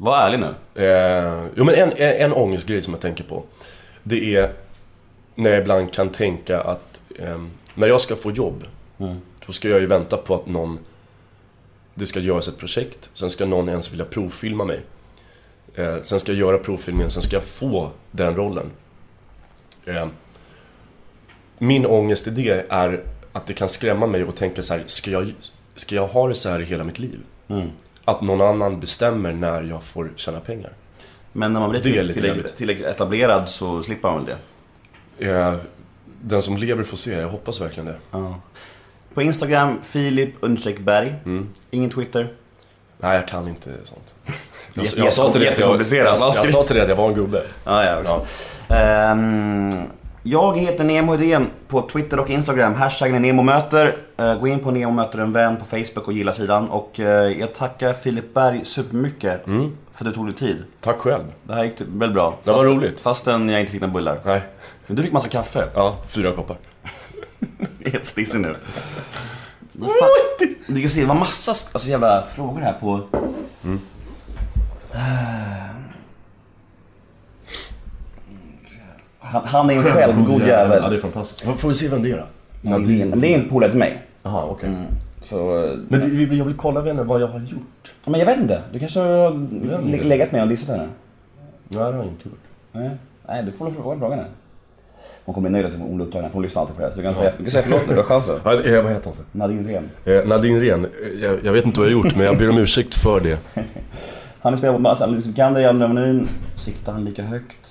Var 0.00 0.18
ärlig 0.18 0.40
nu. 0.40 0.54
Eh, 0.84 1.46
jo 1.56 1.64
men 1.64 1.74
en, 1.74 1.92
en, 1.96 2.32
ångestgrej 2.32 2.82
som 2.82 2.94
jag 2.94 3.00
tänker 3.00 3.24
på. 3.24 3.44
Det 4.02 4.36
är 4.36 4.52
när 5.34 5.50
jag 5.50 5.60
ibland 5.60 5.92
kan 5.92 6.08
tänka 6.08 6.60
att 6.60 7.02
ehm, 7.18 7.50
när 7.74 7.88
jag 7.88 8.00
ska 8.00 8.16
få 8.16 8.30
jobb. 8.30 8.64
Då 9.46 9.52
ska 9.52 9.68
jag 9.68 9.80
ju 9.80 9.86
vänta 9.86 10.16
på 10.16 10.34
att 10.34 10.46
någon, 10.46 10.78
det 11.94 12.06
ska 12.06 12.20
göras 12.20 12.48
ett 12.48 12.58
projekt. 12.58 13.10
Sen 13.14 13.30
ska 13.30 13.46
någon 13.46 13.68
ens 13.68 13.92
vilja 13.92 14.04
provfilma 14.04 14.64
mig. 14.64 14.80
Eh, 15.74 15.96
sen 16.02 16.20
ska 16.20 16.32
jag 16.32 16.38
göra 16.38 16.58
provfilmningen, 16.58 17.10
sen 17.10 17.22
ska 17.22 17.36
jag 17.36 17.44
få 17.44 17.90
den 18.10 18.36
rollen. 18.36 18.70
Eh, 19.84 20.06
min 21.58 21.86
ångest 21.86 22.26
i 22.26 22.30
det 22.30 22.66
är 22.68 23.02
att 23.32 23.46
det 23.46 23.52
kan 23.52 23.68
skrämma 23.68 24.06
mig 24.06 24.24
och 24.24 24.36
tänka 24.36 24.62
så 24.62 24.74
här, 24.74 24.82
ska 24.86 25.10
jag, 25.10 25.34
ska 25.74 25.94
jag 25.94 26.06
ha 26.06 26.28
det 26.28 26.34
så 26.34 26.48
här 26.48 26.60
i 26.60 26.64
hela 26.64 26.84
mitt 26.84 26.98
liv? 26.98 27.20
Att 28.08 28.20
någon 28.20 28.40
annan 28.40 28.80
bestämmer 28.80 29.32
när 29.32 29.62
jag 29.62 29.82
får 29.82 30.10
tjäna 30.16 30.40
pengar. 30.40 30.70
Men 31.32 31.52
när 31.52 31.60
man 31.60 31.70
blir 31.70 31.80
till- 31.80 31.92
tillräckligt, 32.14 32.56
tillräckligt 32.56 32.86
etablerad 32.86 33.48
så 33.48 33.82
slipper 33.82 34.08
man 34.10 34.24
väl 34.24 34.36
det. 35.18 35.30
Eh, 35.30 35.54
den 36.22 36.42
som 36.42 36.56
lever 36.56 36.82
får 36.84 36.96
se, 36.96 37.12
jag 37.12 37.28
hoppas 37.28 37.60
verkligen 37.60 37.86
det. 37.86 37.96
På 39.14 39.22
Instagram, 39.22 39.78
Filip 39.82 40.40
berg. 40.80 41.14
Ingen 41.70 41.90
Twitter. 41.90 42.32
Nej, 42.98 43.14
jag 43.16 43.28
kan 43.28 43.48
inte 43.48 43.70
sånt. 43.84 44.14
Jag, 44.74 44.84
Jätte- 44.84 44.98
jag, 45.00 45.12
sa 45.12 45.32
till 45.32 45.40
dig 45.40 45.52
att 45.52 45.58
jag, 45.58 45.68
jag, 45.80 46.06
jag, 46.06 46.18
sa 46.48 46.62
till 46.62 46.74
dig 46.76 46.82
att 46.82 46.88
jag 46.88 46.96
var 46.96 47.08
en 47.08 47.14
gubbe. 47.14 47.42
Ja, 47.64 47.84
ja, 47.84 48.00
visst. 48.00 48.12
Jag 50.30 50.58
heter 50.58 50.84
Nemo 50.84 51.14
Idén 51.14 51.46
på 51.68 51.82
Twitter 51.82 52.20
och 52.20 52.30
Instagram. 52.30 52.74
Hashtaggen 52.74 53.14
är 53.14 53.20
NEMOMÖTER. 53.20 53.96
Uh, 54.20 54.34
gå 54.40 54.48
in 54.48 54.58
på 54.58 54.70
Nemo 54.70 54.92
möter 54.92 55.18
en 55.18 55.32
vän 55.32 55.56
på 55.56 55.64
Facebook 55.64 56.06
och 56.06 56.12
gilla 56.12 56.32
sidan. 56.32 56.68
Och 56.68 57.00
eh, 57.00 57.06
jag 57.38 57.54
tackar 57.54 57.92
Filip 57.92 58.34
Berg 58.34 58.64
supermycket 58.64 59.44
för 59.92 60.04
att 60.04 60.04
du 60.04 60.12
tog 60.12 60.26
dig 60.26 60.34
tid. 60.34 60.64
Tack 60.80 60.98
själv. 60.98 61.24
Det 61.44 61.54
här 61.54 61.64
gick 61.64 61.80
väldigt 61.80 62.14
bra. 62.14 62.38
Det 62.44 62.50
var 62.50 62.58
Fast- 62.58 62.66
roligt. 62.66 63.00
Fastän 63.00 63.48
jag 63.48 63.60
inte 63.60 63.72
fick 63.72 63.80
några 63.80 63.94
bullar. 63.94 64.20
Nej. 64.24 64.40
Men 64.86 64.96
du 64.96 65.02
fick 65.02 65.12
massa 65.12 65.28
kaffe. 65.28 65.68
Ja, 65.74 65.96
fyra 66.08 66.32
koppar. 66.32 66.56
Jag 67.58 67.68
är 67.86 67.90
helt 67.90 68.06
stissig 68.06 68.40
nu. 68.40 68.56
Fan? 69.80 70.54
Du 70.68 70.80
kan 70.80 70.90
se, 70.90 71.00
det 71.00 71.06
var 71.06 71.14
massa 71.14 71.50
alltså, 71.50 71.88
jävla 71.90 72.24
frågor 72.34 72.60
här 72.60 72.72
på... 72.72 73.00
Han, 79.32 79.42
han 79.44 79.70
är 79.70 79.74
en 79.74 79.82
självgod 79.82 80.42
jävel. 80.46 80.80
Ja, 80.82 80.88
det 80.88 80.96
är 80.96 81.00
fantastiskt. 81.00 81.40
Får 81.44 81.52
får 81.52 81.68
vi 81.68 81.74
se 81.74 81.88
vem 81.88 82.02
det 82.02 82.10
är 82.10 82.16
då? 82.16 82.24
Nadine. 82.70 83.08
Men 83.10 83.20
det 83.20 83.34
är 83.34 83.38
en 83.38 83.48
polare 83.48 83.70
till 83.70 83.78
mig. 83.78 84.02
Jaha, 84.22 84.44
okej. 84.50 84.70
Så... 85.22 85.64
eh, 85.64 85.70
Men 85.88 86.00
det- 86.28 86.34
jag 86.36 86.44
vill 86.44 86.54
kolla 86.56 86.80
vänner 86.82 87.04
vad 87.04 87.20
jag 87.20 87.28
har 87.28 87.38
gjort. 87.40 87.94
Men 88.04 88.20
jag 88.20 88.26
vet 88.26 88.38
inte. 88.38 88.62
Du 88.72 88.78
kanske 88.78 89.00
har 89.00 90.04
legat 90.04 90.32
med 90.32 90.42
och 90.42 90.48
dissat 90.48 90.68
henne? 90.68 90.82
Nej, 90.82 90.88
det 91.68 91.78
har 91.78 91.92
jag 91.92 92.04
inte 92.04 92.28
gjort. 92.28 92.38
Nej, 92.72 92.90
Nej 93.28 93.42
du 93.42 93.52
får 93.52 93.70
fråga 93.70 93.98
frågan 93.98 94.18
här. 94.18 94.28
Hon 95.24 95.34
kommer 95.34 95.50
bli 95.50 95.60
nöjd 95.62 95.74
att 95.74 95.80
hon 95.80 95.96
blir 95.96 96.06
upptagen. 96.06 96.30
för 96.30 96.34
Hon 96.34 96.42
lyssnar 96.42 96.62
alltid 96.62 96.76
på 96.76 96.82
det 96.82 96.86
här. 96.88 96.94
Så 96.94 97.00
du 97.00 97.04
kan, 97.06 97.14
säga, 97.14 97.32
du 97.38 97.42
kan 97.44 97.50
säga 97.50 97.62
förlåt 97.62 97.82
nu, 97.88 97.92
du 97.94 97.98
har 98.00 98.04
chansen. 98.04 98.34
Ja, 98.44 98.52
eh, 98.62 98.82
vad 98.82 98.92
heter 98.92 99.04
hon 99.04 99.14
så? 99.14 99.22
Nadine 99.32 99.68
Ren. 99.68 99.90
Eh, 100.04 100.26
Nadine 100.28 100.60
Ren, 100.60 100.84
eh, 100.84 100.90
jag, 101.22 101.38
jag 101.44 101.52
vet 101.52 101.64
inte 101.66 101.80
vad 101.80 101.88
jag 101.90 101.96
har 101.96 102.04
gjort 102.04 102.16
men 102.16 102.26
jag 102.26 102.38
ber 102.38 102.50
om 102.50 102.58
ursäkt 102.58 102.94
för 102.94 103.20
det. 103.20 103.38
Han 104.40 104.52
har 104.52 104.58
spelat 104.58 104.76
på 104.76 104.82
massa 104.82 105.04
Alice 105.04 105.28
Vikander 105.28 105.60
i 105.60 105.64
andra 105.66 105.88
menyn. 105.88 106.28
Siktar 106.56 106.92
han 106.92 107.04
lika 107.04 107.22
högt? 107.22 107.67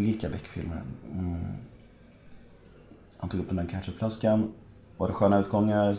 Vilka 0.00 0.28
Beck-filmer? 0.28 0.82
Mm. 1.12 1.44
Han 3.18 3.30
tog 3.30 3.40
upp 3.40 3.48
den 3.48 3.56
där 3.56 3.66
ketchupflaskan. 3.66 4.52
Var 4.96 5.08
det 5.08 5.14
sköna 5.14 5.38
utgångar 5.38 5.92
i? 5.92 5.94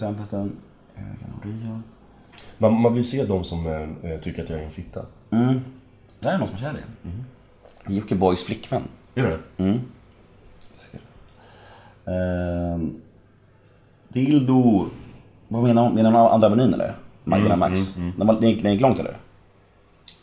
Ögon 0.98 1.34
och 1.38 1.46
Rio. 1.46 1.82
Man, 2.58 2.82
man 2.82 2.94
vill 2.94 3.06
se 3.06 3.26
de 3.26 3.44
som 3.44 3.68
eh, 4.04 4.18
tycker 4.18 4.44
att 4.44 4.50
jag 4.50 4.60
är 4.60 4.64
en 4.64 4.72
fitta. 4.72 5.06
Mm. 5.30 5.60
Det 6.20 6.28
här 6.28 6.36
är 6.36 6.40
någon 6.40 6.48
som 6.48 6.56
är 6.58 6.60
kär 6.60 6.80
i 7.04 7.08
mm. 7.08 7.24
Jockibois 7.88 8.44
flickvän. 8.44 8.84
Är 9.16 9.24
det 9.24 9.30
Ehm, 12.06 13.02
dildo... 14.08 14.90
Vad 15.48 15.64
menar 15.64 15.84
hon? 15.84 15.96
Menar 15.96 16.12
hon 16.12 16.32
andra 16.32 16.48
avenyn 16.48 16.74
eller? 16.74 16.96
Magdalena 17.24 17.56
Max. 17.56 17.94
Den, 17.94 18.28
var, 18.28 18.34
den, 18.40 18.50
gick, 18.50 18.64
den 18.64 18.72
gick 18.72 18.82
långt 18.82 19.00
eller? 19.00 19.18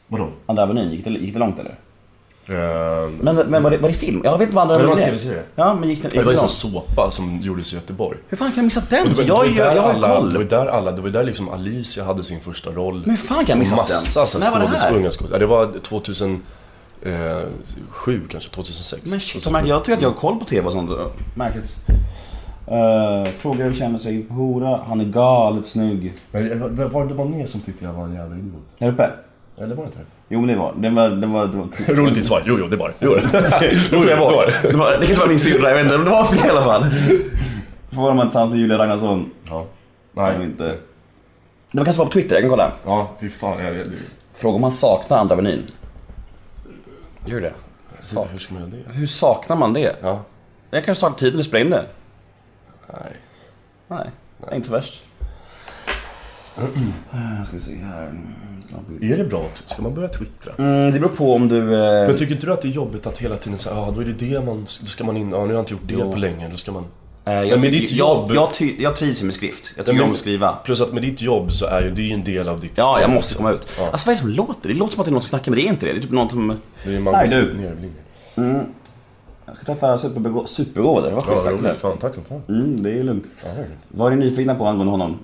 Vadå? 0.08 0.30
Andra 0.46 0.62
avenyn, 0.62 0.90
gick 0.90 1.04
det, 1.04 1.10
gick 1.10 1.32
det 1.32 1.38
långt 1.38 1.58
eller? 1.58 1.78
Eh, 2.48 2.54
Men, 3.20 3.36
men 3.36 3.62
var, 3.62 3.70
det, 3.70 3.78
var 3.78 3.88
det 3.88 3.94
film? 3.94 4.20
Jag 4.24 4.32
vet 4.32 4.40
inte 4.40 4.54
vad 4.56 4.62
andra 4.62 4.78
det 4.78 4.82
var 4.86 4.92
en 4.92 4.92
avenyn 5.02 5.14
är. 5.14 5.18
tv-serie. 5.18 5.42
Ja, 5.54 5.74
men 5.74 5.88
gick 5.88 6.02
det, 6.02 6.08
gick 6.08 6.14
Det 6.14 6.18
var 6.22 6.32
det 6.32 6.38
en 6.42 6.48
sån 6.48 6.72
såpa 6.72 7.10
som 7.10 7.40
gjordes 7.42 7.72
i 7.72 7.74
Göteborg. 7.76 8.18
Hur 8.28 8.36
fan 8.36 8.48
kan 8.50 8.56
jag 8.56 8.64
missa 8.64 8.82
den? 8.90 9.08
Det 9.08 9.14
var- 9.14 9.24
det 9.24 9.32
var 9.32 9.44
jag, 9.44 9.54
jag, 9.54 9.76
jag 9.76 9.82
har 9.82 9.90
alla, 9.90 10.16
koll. 10.16 10.32
Det 10.32 10.38
var 10.38 10.44
där 10.44 10.66
alla, 10.66 10.92
det 10.92 11.02
var 11.02 11.08
där 11.08 11.24
liksom 11.24 11.48
Alicia 11.48 12.04
hade 12.04 12.24
sin 12.24 12.40
första 12.40 12.70
roll. 12.70 13.00
Men 13.06 13.10
hur 13.10 13.16
fan 13.16 13.36
kan 13.38 13.46
jag 13.48 13.58
missa 13.58 13.76
Massa 13.76 14.38
den? 14.38 14.52
var 14.52 14.60
det 14.60 14.66
skådis, 14.66 14.82
här? 14.82 14.96
unga 14.96 15.10
skådis. 15.10 15.32
Ja, 15.32 15.38
det 15.38 15.46
var 15.46 15.66
2007 15.82 16.40
kanske, 18.28 18.50
2006. 18.50 19.10
Men 19.10 19.20
shit, 19.20 19.42
så 19.42 19.50
märkligt. 19.50 19.68
jag 19.70 19.84
tycker 19.84 19.96
att 19.96 20.02
jag 20.02 20.08
har 20.10 20.16
koll 20.16 20.38
på 20.38 20.44
TV 20.44 20.66
och 20.66 20.72
sånt. 20.72 20.90
Märkligt. 21.34 21.64
Uh, 22.72 23.32
fråga 23.38 23.64
hur 23.64 23.74
känner 23.74 23.98
sig 23.98 24.26
hora. 24.30 24.80
Han 24.88 25.00
är 25.00 25.04
galet 25.04 25.66
snygg. 25.66 26.14
Men 26.30 26.60
var, 26.76 26.84
var 26.84 27.06
det 27.06 27.14
var 27.14 27.24
mer 27.24 27.46
som 27.46 27.60
tyckte 27.60 27.84
jag 27.84 27.92
var 27.92 28.04
en 28.04 28.14
jävla 28.14 28.36
idiot? 28.36 28.62
Här 28.80 28.88
uppe? 28.88 29.10
Eller 29.58 29.74
var 29.74 29.82
det 29.84 29.86
inte 29.86 29.98
det? 29.98 30.04
Jo 30.28 30.40
men 30.40 30.48
det 30.48 30.56
var 30.56 30.74
det. 30.76 30.90
var, 30.90 31.08
det 31.08 31.26
var, 31.26 31.46
det 31.46 31.56
var 31.56 31.94
Roligt 31.94 32.26
svar. 32.26 32.42
Jo, 32.46 32.58
jo, 32.58 32.66
det 32.66 32.76
var 32.76 32.88
det. 32.88 32.94
Jo, 33.00 33.14
det. 33.14 33.20
Det 33.60 33.88
tror 33.90 34.08
jag 34.08 34.18
bort. 34.18 34.44
Det, 34.62 34.76
var, 34.76 34.98
det 34.98 35.06
kanske 35.06 35.20
var 35.22 35.28
min 35.28 35.38
syrra, 35.38 35.68
jag 35.68 35.76
vet 35.76 35.84
inte. 35.84 35.96
Men 35.96 36.04
det 36.04 36.10
var 36.10 36.24
fler 36.24 36.46
i 36.46 36.50
alla 36.50 36.62
fall. 36.62 36.86
Får 37.90 38.02
var 38.02 38.14
man 38.14 38.26
tillsammans 38.26 38.50
med 38.50 38.60
Julia 38.60 38.78
Ragnarsson. 38.78 39.30
Ja. 39.48 39.66
Nej. 40.12 40.38
Nej. 40.38 40.46
Inte. 40.46 40.64
Det 40.64 41.78
var 41.78 41.84
kanske 41.84 41.98
var 41.98 42.06
på 42.06 42.12
Twitter, 42.12 42.34
jag 42.34 42.42
kan 42.42 42.50
kolla. 42.50 42.72
Ja, 42.84 43.10
fy 43.20 43.30
fan. 43.30 43.64
Jag, 43.64 43.76
jag, 43.76 43.86
Fråga 44.34 44.54
om 44.54 44.60
man 44.60 44.72
saknar 44.72 45.18
andra 45.18 45.34
avenyn. 45.34 45.62
Gör 47.26 47.40
det? 47.40 47.52
hur, 48.14 48.24
hur 48.32 48.38
ska 48.38 48.54
man 48.54 48.62
göra 48.62 48.70
det? 48.70 48.92
Hur 48.92 49.06
saknar 49.06 49.56
man 49.56 49.72
det? 49.72 49.96
Ja. 50.02 50.20
Jag 50.70 50.84
kanske 50.84 51.04
tar 51.04 51.10
tiden 51.10 51.40
att 51.40 51.46
spela 51.46 51.64
in 51.64 51.70
det. 51.70 51.84
Nej. 52.86 53.12
Nej, 53.88 54.10
det 54.38 54.50
är 54.50 54.56
inte 54.56 54.68
så 54.68 54.74
värst. 54.74 55.04
Eh, 56.62 57.44
Ska 57.44 57.52
vi 57.52 57.60
se 57.60 57.74
här. 57.76 58.12
Är 59.00 59.16
det 59.16 59.24
bra? 59.24 59.46
Ska 59.54 59.82
man 59.82 59.94
börja 59.94 60.08
twittra? 60.08 60.52
Mm, 60.58 60.92
det 60.92 60.98
beror 61.00 61.10
på 61.10 61.34
om 61.34 61.48
du... 61.48 61.74
eh, 61.74 62.06
Men 62.08 62.16
tycker 62.16 62.34
inte 62.34 62.46
du 62.46 62.52
att 62.52 62.62
det 62.62 62.68
är 62.68 62.72
jobbigt 62.72 63.06
att 63.06 63.18
hela 63.18 63.36
tiden 63.36 63.58
säga, 63.58 63.76
ja 63.76 63.90
då 63.94 64.00
är 64.00 64.04
det 64.04 64.12
det 64.12 64.44
man, 64.44 64.60
då 64.60 64.86
ska 64.86 65.04
man 65.04 65.16
in, 65.16 65.30
ja 65.30 65.38
nu 65.38 65.44
har 65.46 65.52
jag 65.52 65.60
inte 65.60 65.72
gjort 65.72 65.82
det 65.84 65.96
på 66.12 66.16
länge, 66.16 66.48
då 66.48 66.56
ska 66.56 66.72
man... 66.72 66.84
eh, 67.24 67.32
jag, 67.34 67.48
men 67.50 67.60
med 67.60 67.72
ditt 67.72 67.90
jag, 67.92 67.98
jobb- 68.16 68.32
jag, 68.34 68.54
ty, 68.54 68.74
jag 68.78 68.96
trivs 68.96 69.22
med 69.22 69.34
skrift. 69.34 69.72
Jag 69.76 69.86
tycker 69.86 70.02
om 70.04 70.10
att 70.10 70.16
skriva. 70.16 70.52
Plus 70.64 70.80
att 70.80 70.92
med 70.92 71.02
ditt 71.02 71.22
jobb 71.22 71.52
så 71.52 71.66
är 71.66 71.82
ju 71.82 71.90
det 71.90 72.10
är 72.10 72.14
en 72.14 72.24
del 72.24 72.48
av 72.48 72.60
ditt 72.60 72.72
Ja, 72.74 73.00
jag 73.00 73.02
jobb 73.08 73.14
måste 73.14 73.34
komma 73.34 73.50
ut. 73.52 73.68
Ja. 73.78 73.88
Alltså 73.92 74.06
vad 74.06 74.12
är 74.12 74.16
det 74.16 74.20
som 74.20 74.30
låter? 74.30 74.68
Det 74.68 74.74
låter 74.74 74.92
som 74.94 75.00
att 75.00 75.06
det 75.06 75.10
är 75.10 75.12
någon 75.12 75.22
som 75.22 75.28
knackar, 75.28 75.50
men 75.52 75.58
det 75.60 75.66
är 75.66 75.70
inte 75.70 75.86
det. 75.86 75.92
Det 75.92 75.98
är 75.98 76.02
typ 76.02 76.10
någon 76.10 76.30
som... 76.30 76.58
Det 76.84 76.94
är 76.96 77.00
Magnus. 77.00 77.30
Nervling. 77.30 77.92
Jag 79.46 79.56
ska 79.56 79.64
träffa 79.64 79.96
superbegå- 79.96 80.46
superbegåvade. 80.46 81.08
Det 81.08 81.14
var 81.14 81.22
Ja, 81.26 81.32
schysst 81.32 81.44
sagt. 81.44 81.52
roligt. 81.54 81.64
eller? 81.64 81.74
Fan, 81.74 81.98
tack 81.98 82.14
som 82.14 82.24
fan. 82.24 82.42
Mm, 82.48 82.82
det 82.82 82.90
är 82.98 83.02
lugnt. 83.02 83.24
Ja. 83.44 83.48
Vad 83.88 84.12
är 84.12 84.16
ni 84.16 84.24
nyfikna 84.30 84.54
på 84.54 84.66
angående 84.66 84.90
honom? 84.90 85.18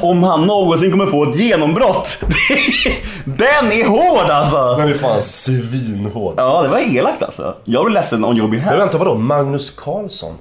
Om 0.00 0.22
han 0.22 0.46
någonsin 0.46 0.90
kommer 0.90 1.06
få 1.06 1.30
ett 1.30 1.36
genombrott. 1.36 2.18
Den 3.24 3.72
är 3.72 3.86
hård 3.88 4.30
alltså! 4.30 4.76
Den 4.78 4.88
är 4.88 4.94
fan 4.94 5.22
svinhård. 5.22 6.34
Ja, 6.36 6.62
det 6.62 6.68
var 6.68 6.78
elakt 6.96 7.22
alltså. 7.22 7.54
Jag 7.64 7.84
blir 7.84 7.94
ledsen 7.94 8.24
om 8.24 8.36
Joby 8.36 8.56
Men 8.56 8.66
här. 8.66 8.76
vänta, 8.78 8.98
vadå? 8.98 9.14
Magnus 9.14 9.70
Carlsson? 9.70 10.34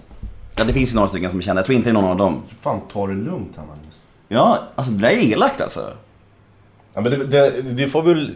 Ja, 0.56 0.64
det 0.64 0.74
finns 0.74 0.92
ju 0.92 0.96
några 0.96 1.08
stycken 1.08 1.30
som 1.30 1.40
jag 1.40 1.44
känner. 1.46 1.60
Jag 1.60 1.66
tror 1.66 1.76
inte 1.76 1.90
det 1.90 1.92
är 1.92 2.02
någon 2.02 2.12
av 2.12 2.18
dem. 2.18 2.42
Fan, 2.62 2.80
ta 2.94 3.08
det 3.08 3.14
lugnt 3.14 3.54
här 3.58 3.66
Magnus. 3.66 3.86
Ja, 4.28 4.60
alltså 4.76 4.92
det 4.94 5.02
där 5.02 5.10
är 5.10 5.22
elakt 5.32 5.62
alltså. 5.62 5.90
Ja, 6.94 7.02
men 7.02 7.12
det, 7.12 7.26
det, 7.26 7.62
det 7.62 7.88
får 7.88 8.02
väl... 8.04 8.32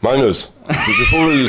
Magnus, 0.00 0.52
du, 0.66 0.72
du 0.72 1.04
får 1.10 1.28
väl... 1.30 1.48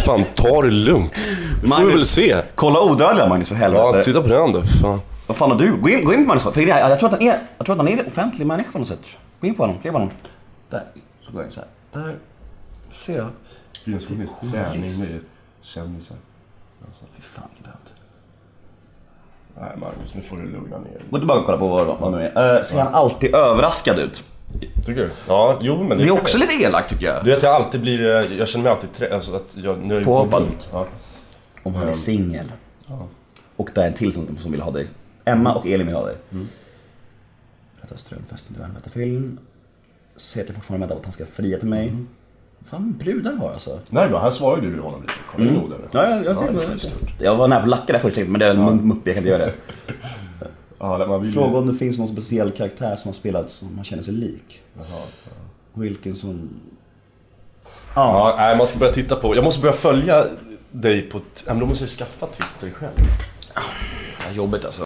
Fan, 0.00 0.24
ta 0.34 0.62
det 0.62 0.70
lugnt. 0.70 1.26
Du 1.54 1.60
får 1.60 1.68
Magnus. 1.68 1.94
väl 1.94 2.04
se. 2.04 2.36
Kolla 2.54 2.80
odödliga 2.80 3.26
Magnus 3.28 3.48
för 3.48 3.54
helvete. 3.54 3.96
Ja, 3.98 4.02
titta 4.02 4.22
på 4.22 4.28
den 4.28 4.52
då. 4.52 4.62
Fan. 4.62 5.00
Vad 5.26 5.36
fan 5.36 5.50
har 5.50 5.58
du? 5.58 5.76
Gå 5.76 5.88
in, 5.88 6.04
gå 6.04 6.14
in 6.14 6.20
på 6.20 6.28
Magnus. 6.28 6.42
För 6.42 6.52
det, 6.54 6.62
jag, 6.62 6.90
jag, 6.90 6.98
tror 6.98 7.08
att 7.08 7.14
han 7.14 7.22
är, 7.22 7.40
jag 7.58 7.66
tror 7.66 7.74
att 7.74 7.78
han 7.78 7.88
är 7.88 7.98
en 7.98 8.06
offentlig 8.06 8.46
människa 8.46 8.72
på 8.72 8.78
något 8.78 8.88
sätt. 8.88 9.16
Gå 9.40 9.46
in 9.46 9.54
på 9.54 9.62
honom, 9.62 9.78
klick 9.78 9.92
på 9.92 9.98
honom. 9.98 10.14
Där, 10.70 10.84
så 11.26 11.32
går 11.32 11.42
jag 11.42 11.48
in 11.48 11.52
så 11.52 11.60
här. 11.60 12.02
Där. 12.02 12.16
Ser 12.92 13.16
jag. 13.16 13.28
Gynekologisk 13.84 14.40
träning 14.40 14.98
med 14.98 15.20
kändisar. 15.62 16.16
Fy 17.16 17.22
fan 17.22 17.48
vilket 17.54 17.72
högt. 17.72 17.94
Nej 19.60 19.70
Magnus, 19.76 20.14
nu 20.14 20.22
får 20.22 20.36
du 20.36 20.42
lugna 20.42 20.78
ner 20.78 20.84
dig. 20.84 21.02
Gå 21.10 21.18
tillbaka 21.18 21.40
och 21.40 21.46
kolla 21.46 21.58
på 21.58 21.68
vad, 21.68 21.86
vad 21.86 22.12
nu 22.12 22.30
är. 22.34 22.56
Uh, 22.56 22.62
ser 22.62 22.80
han 22.80 22.94
alltid 22.94 23.34
överraskad 23.34 23.98
ut? 23.98 24.24
Tycker 24.86 24.94
du? 24.94 25.10
Ja, 25.28 25.58
jo 25.60 25.82
men 25.82 25.98
Det 25.98 26.04
är 26.04 26.08
kan 26.08 26.18
också 26.18 26.38
jag. 26.38 26.50
lite 26.50 26.64
elakt 26.64 26.90
tycker 26.90 27.06
jag. 27.06 27.24
Du 27.24 27.30
vet 27.30 27.42
jag 27.42 27.54
alltid 27.54 27.80
blir, 27.80 28.00
jag 28.38 28.48
känner 28.48 28.62
mig 28.62 28.72
alltid 28.72 28.92
trä, 28.92 29.14
alltså 29.14 29.36
att 29.36 29.56
jag, 29.56 29.78
nu 29.78 29.94
har 29.94 30.00
jag 30.00 30.04
Påhoppad. 30.04 30.42
Ja. 30.72 30.86
Om 31.62 31.74
han 31.74 31.88
är 31.88 31.92
singel. 31.92 32.52
Och 33.56 33.70
det 33.74 33.82
är 33.82 33.86
en 33.86 33.94
till 33.94 34.14
som, 34.14 34.36
som 34.36 34.52
vill 34.52 34.60
ha 34.60 34.70
dig. 34.70 34.88
Emma 35.24 35.54
och 35.54 35.66
Elin 35.66 35.86
dig. 35.86 36.16
Mm. 36.32 36.48
Rätta 37.80 37.96
strömfesten, 37.96 38.56
du 38.58 38.62
en 38.84 38.90
film. 38.90 39.38
Säger 40.16 40.44
att 40.44 40.48
jag 40.48 40.56
fortfarande 40.56 40.86
väntar 40.86 40.94
på 40.94 41.00
att 41.00 41.06
han 41.06 41.12
ska 41.12 41.26
fria 41.26 41.58
till 41.58 41.68
mig. 41.68 41.88
Mm. 41.88 42.08
Fan 42.64 42.94
brudar 42.98 43.32
har 43.32 43.52
alltså. 43.52 43.80
Nej 43.90 44.08
då, 44.10 44.18
här 44.18 44.30
svarar 44.30 44.62
ju 44.62 44.76
du 44.76 44.80
honom 44.80 45.00
lite. 45.02 45.12
Kolla 45.32 45.44
mm. 45.44 45.54
noga 45.54 45.76
nu. 45.76 45.88
Ja, 45.92 46.10
jag, 46.10 46.24
jag, 46.24 46.54
det 46.54 46.64
är 46.64 46.76
stort. 46.76 47.20
jag 47.20 47.36
var 47.36 47.48
nära 47.48 47.58
på 47.58 47.64
att 47.64 47.70
lacka 47.70 47.92
där 47.92 48.00
först 48.00 48.16
men 48.16 48.38
det 48.38 48.46
är 48.46 48.50
en 48.50 48.88
mupp, 48.88 48.98
jag 49.04 49.14
kan 49.14 49.20
inte 49.22 49.30
göra 49.30 49.46
det. 49.46 49.54
Ja, 50.78 51.18
vill 51.18 51.32
Fråga 51.32 51.58
om 51.58 51.66
det 51.66 51.74
finns 51.74 51.98
någon 51.98 52.08
speciell 52.08 52.50
karaktär 52.50 52.96
som 52.96 53.08
har 53.08 53.14
spelat 53.14 53.50
som 53.50 53.76
man 53.76 53.84
känner 53.84 54.02
sig 54.02 54.14
lik. 54.14 54.60
Vilken 55.74 56.16
som... 56.16 56.50
Ja, 57.94 58.34
nej, 58.38 58.56
man 58.56 58.66
ska 58.66 58.78
börja 58.78 58.92
titta 58.92 59.16
på, 59.16 59.36
jag 59.36 59.44
måste 59.44 59.60
börja 59.60 59.74
följa 59.74 60.26
dig 60.70 61.02
på, 61.02 61.20
ja, 61.46 61.52
men 61.52 61.58
då 61.58 61.66
måste 61.66 61.84
jag 61.84 61.90
skaffa 61.90 62.26
Twitter 62.26 62.70
själv. 62.70 62.98
Ja, 63.54 64.32
jobbigt 64.32 64.64
alltså. 64.64 64.84